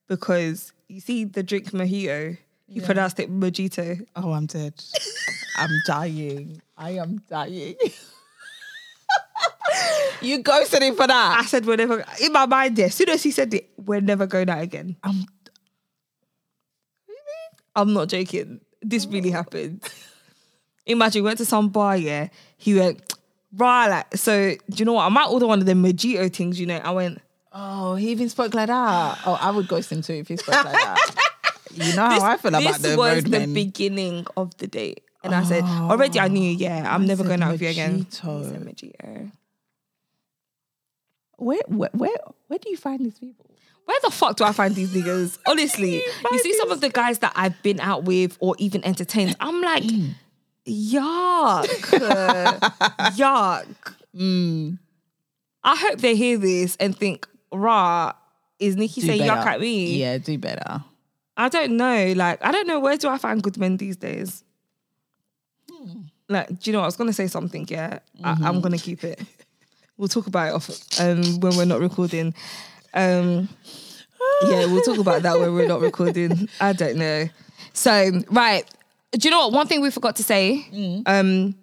because 0.07 0.73
you 0.87 1.01
see 1.01 1.25
the 1.25 1.43
drink 1.43 1.71
mojito, 1.71 2.37
he 2.67 2.79
pronounced 2.79 3.19
it 3.19 3.31
mojito. 3.31 4.05
Oh, 4.15 4.31
I'm 4.31 4.45
dead. 4.45 4.73
I'm 5.57 5.69
dying. 5.85 6.61
I 6.77 6.91
am 6.91 7.21
dying. 7.29 7.75
you 10.21 10.41
ghosted 10.41 10.81
him 10.81 10.95
for 10.95 11.07
that. 11.07 11.37
I 11.39 11.45
said 11.45 11.65
we're 11.65 11.75
never 11.75 12.03
in 12.21 12.31
my 12.31 12.45
mind 12.45 12.75
there. 12.75 12.87
As 12.87 12.95
soon 12.95 13.09
as 13.09 13.21
he 13.21 13.31
said 13.31 13.53
it, 13.53 13.69
we're 13.77 14.01
never 14.01 14.25
going 14.25 14.49
out 14.49 14.61
again. 14.61 14.95
I'm 15.03 15.25
I'm 17.75 17.93
not 17.93 18.09
joking. 18.09 18.61
This 18.81 19.05
really 19.05 19.29
oh. 19.29 19.33
happened. 19.33 19.83
Imagine 20.85 21.23
we 21.23 21.27
went 21.27 21.37
to 21.39 21.45
some 21.45 21.69
bar, 21.69 21.97
yeah. 21.97 22.27
He 22.57 22.75
went, 22.75 23.01
rah, 23.55 23.85
like, 23.85 24.17
so 24.17 24.51
do 24.51 24.75
you 24.75 24.85
know 24.85 24.93
what? 24.93 25.05
I 25.05 25.09
might 25.09 25.27
order 25.27 25.47
one 25.47 25.59
of 25.59 25.65
the 25.65 25.73
mojito 25.73 26.31
things, 26.33 26.59
you 26.59 26.65
know. 26.65 26.77
I 26.77 26.91
went, 26.91 27.21
Oh, 27.53 27.95
he 27.95 28.09
even 28.09 28.29
spoke 28.29 28.53
like 28.55 28.67
that. 28.67 29.19
Oh, 29.25 29.37
I 29.39 29.51
would 29.51 29.67
ghost 29.67 29.91
him 29.91 30.01
too 30.01 30.13
if 30.13 30.27
he 30.27 30.37
spoke 30.37 30.55
like 30.55 30.73
that. 30.73 31.15
You 31.75 31.95
know 31.95 32.05
how 32.07 32.21
I 32.21 32.37
feel 32.37 32.53
about 32.53 32.61
this 32.61 32.91
the 32.91 32.95
was 32.95 33.23
roadmen. 33.23 33.47
the 33.47 33.53
beginning 33.65 34.27
of 34.37 34.55
the 34.57 34.67
date. 34.67 35.03
And 35.23 35.33
I 35.33 35.43
said, 35.43 35.63
oh. 35.65 35.89
already 35.89 36.19
I 36.19 36.27
knew, 36.27 36.51
yeah, 36.51 36.93
I'm 36.93 37.07
never 37.07 37.23
going 37.23 37.41
out 37.41 37.53
with 37.53 37.63
you 37.63 37.69
again. 37.69 38.05
mojito. 38.05 38.43
He 38.43 38.49
said 38.49 38.61
mojito. 38.61 39.31
where, 41.37 41.61
where, 41.67 41.89
where, 41.93 42.17
where 42.47 42.59
do 42.59 42.69
you 42.69 42.77
find 42.77 43.03
these 43.03 43.17
people? 43.17 43.49
Where 43.85 43.97
the 44.03 44.11
fuck 44.11 44.37
do 44.37 44.43
I 44.43 44.51
find 44.51 44.75
these 44.75 44.93
niggas? 44.93 45.39
Honestly, 45.47 45.95
you 45.95 46.11
find 46.21 46.39
see 46.41 46.53
some 46.53 46.69
of 46.69 46.79
the 46.79 46.89
guys 46.89 47.17
that 47.19 47.33
I've 47.35 47.59
been 47.63 47.79
out 47.79 48.03
with 48.03 48.37
or 48.39 48.55
even 48.59 48.85
entertained. 48.85 49.35
I'm 49.39 49.59
like, 49.61 49.81
mm. 49.81 50.13
Yuck, 50.67 51.65
yuck. 53.15 53.93
Mm. 54.15 54.77
I 55.63 55.75
hope 55.75 55.99
they 55.99 56.15
hear 56.15 56.37
this 56.37 56.75
and 56.77 56.97
think, 56.97 57.27
rah, 57.51 58.13
is 58.59 58.75
Nicky 58.75 59.01
Do 59.01 59.07
saying 59.07 59.19
better. 59.27 59.41
yuck 59.41 59.45
at 59.45 59.59
me? 59.61 59.95
Yeah, 59.97 60.17
do 60.17 60.37
better. 60.37 60.83
I 61.35 61.49
don't 61.49 61.77
know. 61.77 62.13
Like, 62.15 62.43
I 62.45 62.51
don't 62.51 62.67
know. 62.67 62.79
Where 62.79 62.97
do 62.97 63.09
I 63.09 63.17
find 63.17 63.41
good 63.41 63.57
men 63.57 63.77
these 63.77 63.95
days? 63.97 64.43
Like, 66.29 66.47
do 66.47 66.55
you 66.63 66.73
know 66.73 66.79
what? 66.79 66.85
I 66.85 66.87
was 66.87 66.95
going 66.95 67.09
to 67.09 67.13
say 67.13 67.27
something, 67.27 67.65
yeah. 67.69 67.99
I, 68.23 68.37
I'm 68.41 68.61
going 68.61 68.77
to 68.77 68.83
keep 68.83 69.03
it. 69.03 69.21
We'll 69.97 70.07
talk 70.07 70.27
about 70.27 70.47
it 70.47 70.53
off 70.53 70.69
um, 70.99 71.39
when 71.39 71.55
we're 71.57 71.65
not 71.65 71.79
recording. 71.79 72.33
Um, 72.93 73.49
yeah, 74.43 74.65
we'll 74.65 74.81
talk 74.81 74.97
about 74.97 75.23
that 75.23 75.39
when 75.39 75.53
we're 75.53 75.67
not 75.67 75.81
recording. 75.81 76.49
I 76.59 76.73
don't 76.73 76.97
know. 76.97 77.27
So, 77.73 78.21
right. 78.29 78.63
Do 79.13 79.27
you 79.27 79.31
know 79.31 79.39
what? 79.47 79.53
One 79.53 79.67
thing 79.67 79.81
we 79.81 79.91
forgot 79.91 80.15
to 80.17 80.23
say. 80.23 80.65
Um, 81.05 81.55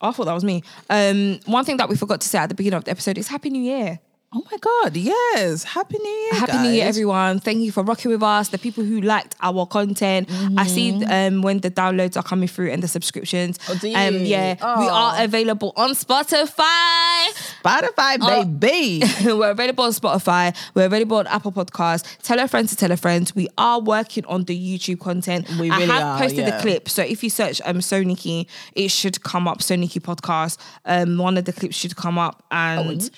I 0.00 0.12
thought 0.12 0.26
that 0.26 0.34
was 0.34 0.44
me. 0.44 0.62
Um, 0.90 1.40
one 1.46 1.64
thing 1.64 1.78
that 1.78 1.88
we 1.88 1.96
forgot 1.96 2.20
to 2.20 2.28
say 2.28 2.38
at 2.38 2.48
the 2.48 2.54
beginning 2.54 2.76
of 2.76 2.84
the 2.84 2.90
episode 2.90 3.18
is 3.18 3.28
Happy 3.28 3.50
New 3.50 3.62
Year. 3.62 3.98
Oh 4.38 4.42
my 4.50 4.58
God, 4.58 4.94
yes. 4.98 5.62
Happy 5.64 5.96
New 5.96 6.10
Year. 6.10 6.34
Happy 6.34 6.58
New 6.58 6.68
Year, 6.68 6.84
everyone. 6.86 7.40
Thank 7.40 7.60
you 7.62 7.72
for 7.72 7.82
rocking 7.82 8.10
with 8.10 8.22
us. 8.22 8.48
The 8.50 8.58
people 8.58 8.84
who 8.84 9.00
liked 9.00 9.34
our 9.40 9.64
content. 9.64 10.28
I 10.58 10.66
see 10.66 11.02
um, 11.06 11.40
when 11.40 11.60
the 11.60 11.70
downloads 11.70 12.18
are 12.18 12.22
coming 12.22 12.46
through 12.46 12.70
and 12.70 12.82
the 12.82 12.86
subscriptions. 12.88 13.58
Oh, 13.66 13.78
do 13.80 13.94
Um, 13.94 14.12
you? 14.16 14.20
yeah, 14.20 14.52
we 14.78 14.86
Oh. 14.86 14.90
are 14.92 15.24
available 15.24 15.72
on 15.74 15.92
Spotify. 15.92 17.28
Spotify, 17.64 18.18
Oh. 18.20 18.44
baby. 18.44 19.04
We're 19.24 19.52
available 19.52 19.84
on 19.84 19.92
Spotify. 19.92 20.54
We're 20.74 20.84
available 20.84 21.16
on 21.16 21.26
Apple 21.28 21.52
Podcasts. 21.52 22.04
Tell 22.22 22.38
a 22.38 22.46
friend 22.46 22.68
to 22.68 22.76
tell 22.76 22.92
a 22.92 22.98
friend. 22.98 23.32
We 23.34 23.48
are 23.56 23.80
working 23.80 24.26
on 24.26 24.44
the 24.44 24.54
YouTube 24.78 25.00
content. 25.00 25.48
We 25.58 25.70
really 25.70 25.84
I 25.84 25.86
have 25.86 26.02
are, 26.02 26.18
posted 26.18 26.40
yeah. 26.40 26.56
the 26.56 26.60
clip. 26.62 26.90
So 26.90 27.02
if 27.02 27.24
you 27.24 27.30
search 27.30 27.62
um 27.64 27.78
SoNicky, 27.78 28.46
it 28.74 28.90
should 28.90 29.22
come 29.22 29.48
up. 29.48 29.60
SoNicky 29.60 30.02
podcast. 30.02 30.58
Um, 30.84 31.16
one 31.16 31.38
of 31.38 31.46
the 31.46 31.54
clips 31.54 31.74
should 31.76 31.96
come 31.96 32.18
up, 32.18 32.44
and 32.50 33.10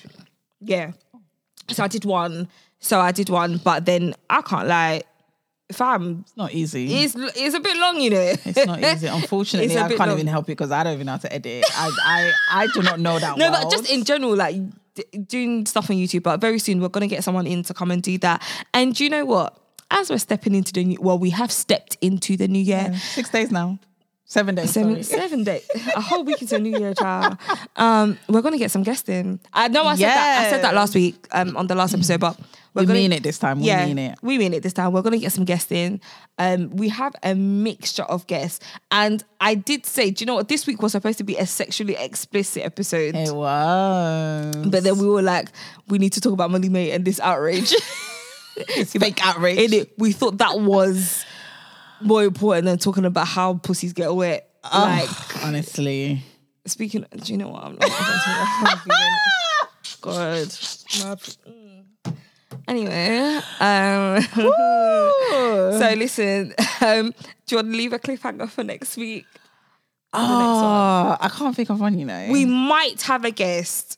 yeah. 0.60 0.92
So 1.70 1.84
I 1.84 1.88
did 1.88 2.04
one. 2.04 2.48
So 2.80 3.00
I 3.00 3.12
did 3.12 3.28
one, 3.28 3.58
but 3.58 3.84
then 3.86 4.14
I 4.30 4.40
can't 4.42 4.68
lie, 4.68 5.02
fam. 5.72 6.20
It's 6.26 6.36
not 6.36 6.52
easy. 6.52 6.92
It's 6.94 7.14
it's 7.16 7.54
a 7.54 7.60
bit 7.60 7.76
long, 7.76 8.00
you 8.00 8.10
know. 8.10 8.34
It's 8.44 8.66
not 8.66 8.82
easy. 8.82 9.06
Unfortunately, 9.20 9.76
I 9.76 9.88
can't 9.88 9.98
long. 9.98 10.10
even 10.12 10.26
help 10.28 10.48
you 10.48 10.54
because 10.54 10.70
I 10.70 10.84
don't 10.84 10.94
even 10.94 11.06
know 11.06 11.12
how 11.12 11.18
to 11.18 11.32
edit. 11.32 11.64
I 11.76 11.90
I, 12.04 12.62
I 12.62 12.66
do 12.68 12.82
not 12.82 13.00
know 13.00 13.18
that 13.18 13.36
No, 13.36 13.50
well. 13.50 13.62
but 13.64 13.70
just 13.72 13.90
in 13.90 14.04
general, 14.04 14.36
like 14.36 14.56
d- 14.94 15.18
doing 15.26 15.66
stuff 15.66 15.90
on 15.90 15.96
YouTube. 15.96 16.22
But 16.22 16.40
very 16.40 16.58
soon 16.58 16.80
we're 16.80 16.88
gonna 16.88 17.08
get 17.08 17.24
someone 17.24 17.46
in 17.46 17.62
to 17.64 17.74
come 17.74 17.90
and 17.90 18.02
do 18.02 18.16
that. 18.18 18.42
And 18.72 18.94
do 18.94 19.02
you 19.04 19.10
know 19.10 19.24
what? 19.24 19.56
As 19.90 20.10
we're 20.10 20.18
stepping 20.18 20.54
into 20.54 20.72
the 20.72 20.84
new, 20.84 20.98
well, 21.00 21.18
we 21.18 21.30
have 21.30 21.50
stepped 21.50 21.96
into 22.00 22.36
the 22.36 22.46
new 22.46 22.60
year. 22.62 22.94
Six 22.98 23.30
days 23.30 23.50
now. 23.50 23.78
Seven 24.30 24.54
days. 24.56 24.70
Seven, 24.72 25.02
seven 25.02 25.42
days, 25.42 25.66
a 25.96 26.02
whole 26.02 26.22
week 26.22 26.42
into 26.42 26.56
a 26.56 26.58
new 26.58 26.78
year, 26.78 26.92
child. 26.92 27.38
Um, 27.76 28.18
we're 28.28 28.42
gonna 28.42 28.58
get 28.58 28.70
some 28.70 28.82
guests 28.82 29.08
in. 29.08 29.40
I 29.54 29.68
know 29.68 29.84
I 29.84 29.96
said 29.96 30.06
that. 30.06 30.46
I 30.46 30.50
said 30.50 30.62
that 30.64 30.74
last 30.74 30.94
week 30.94 31.26
um, 31.32 31.56
on 31.56 31.66
the 31.66 31.74
last 31.74 31.94
episode, 31.94 32.20
but 32.20 32.38
we're 32.74 32.82
We 32.82 32.86
gonna, 32.88 32.98
mean 32.98 33.12
it 33.12 33.22
this 33.22 33.38
time. 33.38 33.60
We 33.60 33.68
yeah, 33.68 33.86
mean 33.86 33.98
it. 33.98 34.18
we 34.20 34.36
mean 34.36 34.52
it 34.52 34.62
this 34.62 34.74
time. 34.74 34.92
We're 34.92 35.00
gonna 35.00 35.16
get 35.16 35.32
some 35.32 35.46
guests 35.46 35.72
in. 35.72 36.02
Um, 36.36 36.68
we 36.76 36.90
have 36.90 37.14
a 37.22 37.34
mixture 37.34 38.02
of 38.02 38.26
guests, 38.26 38.62
and 38.90 39.24
I 39.40 39.54
did 39.54 39.86
say, 39.86 40.10
do 40.10 40.22
you 40.22 40.26
know 40.26 40.34
what? 40.34 40.48
This 40.48 40.66
week 40.66 40.82
was 40.82 40.92
supposed 40.92 41.16
to 41.18 41.24
be 41.24 41.36
a 41.36 41.46
sexually 41.46 41.96
explicit 41.96 42.64
episode. 42.64 43.14
It 43.14 43.34
was. 43.34 44.54
But 44.66 44.84
then 44.84 44.98
we 44.98 45.08
were 45.08 45.22
like, 45.22 45.48
we 45.88 45.96
need 45.96 46.12
to 46.12 46.20
talk 46.20 46.34
about 46.34 46.50
Molly-Mae 46.50 46.90
and 46.90 47.02
this 47.02 47.18
outrage. 47.18 47.72
it's 48.56 48.92
fake 48.92 49.24
outrage. 49.26 49.72
It, 49.72 49.92
we 49.98 50.12
thought 50.12 50.36
that 50.36 50.60
was 50.60 51.24
more 52.00 52.24
important 52.24 52.66
than 52.66 52.78
talking 52.78 53.04
about 53.04 53.26
how 53.26 53.54
pussies 53.54 53.92
get 53.92 54.14
wet. 54.14 54.48
like, 54.64 55.44
Honestly. 55.44 56.22
speaking, 56.66 57.04
do 57.22 57.32
you 57.32 57.38
know 57.38 57.48
what? 57.48 57.64
I'm 57.64 57.76
not 57.76 57.90
I'm 57.90 58.88
God. 60.00 60.46
Mm. 60.46 61.84
Anyway, 62.66 63.40
um, 63.60 64.20
so 65.80 65.94
listen, 65.96 66.54
um, 66.82 67.14
do 67.46 67.54
you 67.54 67.56
want 67.56 67.72
to 67.72 67.76
leave 67.76 67.92
a 67.92 67.98
cliffhanger 67.98 68.48
for 68.48 68.62
next 68.62 68.96
week? 68.96 69.24
Oh, 70.12 71.16
I 71.20 71.28
can't 71.28 71.54
think 71.54 71.70
of 71.70 71.80
one, 71.80 71.98
you 71.98 72.04
know. 72.06 72.28
We 72.30 72.44
might 72.44 73.02
have 73.02 73.24
a 73.24 73.30
guest. 73.30 73.97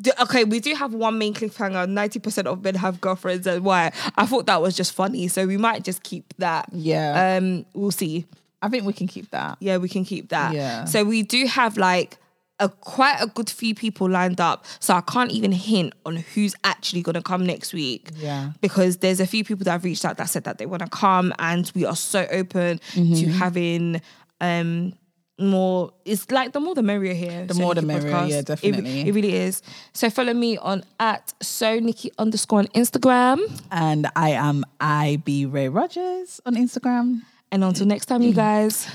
Do- 0.00 0.12
Okay, 0.22 0.44
we 0.44 0.60
do 0.60 0.74
have 0.74 0.92
one 0.94 1.18
main 1.18 1.34
cliffhanger. 1.34 1.88
Ninety 1.88 2.18
percent 2.18 2.46
of 2.48 2.62
men 2.62 2.74
have 2.76 3.00
girlfriends, 3.00 3.46
and 3.46 3.64
why? 3.64 3.92
I 4.16 4.26
thought 4.26 4.46
that 4.46 4.60
was 4.62 4.76
just 4.76 4.92
funny, 4.92 5.28
so 5.28 5.46
we 5.46 5.56
might 5.56 5.84
just 5.84 6.02
keep 6.02 6.32
that. 6.38 6.68
Yeah. 6.72 7.36
Um, 7.38 7.64
we'll 7.74 7.90
see. 7.90 8.26
I 8.62 8.68
think 8.68 8.84
we 8.84 8.92
can 8.92 9.06
keep 9.06 9.30
that. 9.30 9.56
Yeah, 9.60 9.78
we 9.78 9.88
can 9.88 10.04
keep 10.04 10.28
that. 10.30 10.54
Yeah. 10.54 10.84
So 10.84 11.02
we 11.04 11.22
do 11.22 11.46
have 11.46 11.76
like 11.78 12.18
a 12.58 12.68
quite 12.68 13.16
a 13.22 13.26
good 13.26 13.48
few 13.48 13.74
people 13.74 14.06
lined 14.06 14.38
up. 14.38 14.66
So 14.80 14.92
I 14.92 15.00
can't 15.00 15.30
even 15.30 15.50
hint 15.50 15.94
on 16.04 16.16
who's 16.16 16.54
actually 16.62 17.00
gonna 17.00 17.22
come 17.22 17.46
next 17.46 17.72
week. 17.72 18.10
Yeah. 18.16 18.52
Because 18.60 18.98
there's 18.98 19.18
a 19.18 19.26
few 19.26 19.44
people 19.44 19.64
that 19.64 19.72
I've 19.74 19.84
reached 19.84 20.04
out 20.04 20.18
that 20.18 20.28
said 20.28 20.44
that 20.44 20.58
they 20.58 20.66
want 20.66 20.82
to 20.82 20.88
come, 20.90 21.32
and 21.38 21.72
we 21.74 21.86
are 21.86 21.96
so 21.96 22.26
open 22.30 22.78
Mm-hmm. 22.92 23.14
to 23.14 23.26
having 23.30 24.02
um 24.42 24.92
more. 25.40 25.92
It's 26.04 26.30
like 26.30 26.52
the 26.52 26.60
more 26.60 26.74
the 26.74 26.82
merrier 26.82 27.14
here. 27.14 27.46
The 27.46 27.54
So 27.54 27.60
more 27.62 27.74
the 27.74 27.82
Nicky 27.82 28.04
merrier, 28.04 28.14
Podcast. 28.14 28.28
yeah, 28.30 28.38
It- 28.38 28.46
definitely. 28.46 29.00
It, 29.08 29.14
really 29.14 29.34
is. 29.34 29.62
So 29.92 30.10
follow 30.10 30.34
me 30.34 30.56
on 30.58 30.84
at 30.98 31.32
so 31.42 31.78
Nicky 31.78 32.10
underscore 32.18 32.60
on 32.60 32.66
Instagram. 32.68 33.38
And 33.70 34.08
I 34.16 34.30
am 34.30 34.64
IB 34.80 35.46
Rae 35.46 35.68
Rodgers 35.68 36.40
on 36.46 36.54
Instagram. 36.56 37.22
And 37.52 37.64
until 37.64 37.86
next 37.86 38.06
time, 38.06 38.22
you 38.22 38.32
guys. 38.32 38.86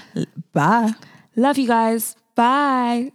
Bye. 0.54 0.93
Love 1.36 1.58
you 1.58 1.68
guys. 1.68 2.16
Bye. 2.36 3.12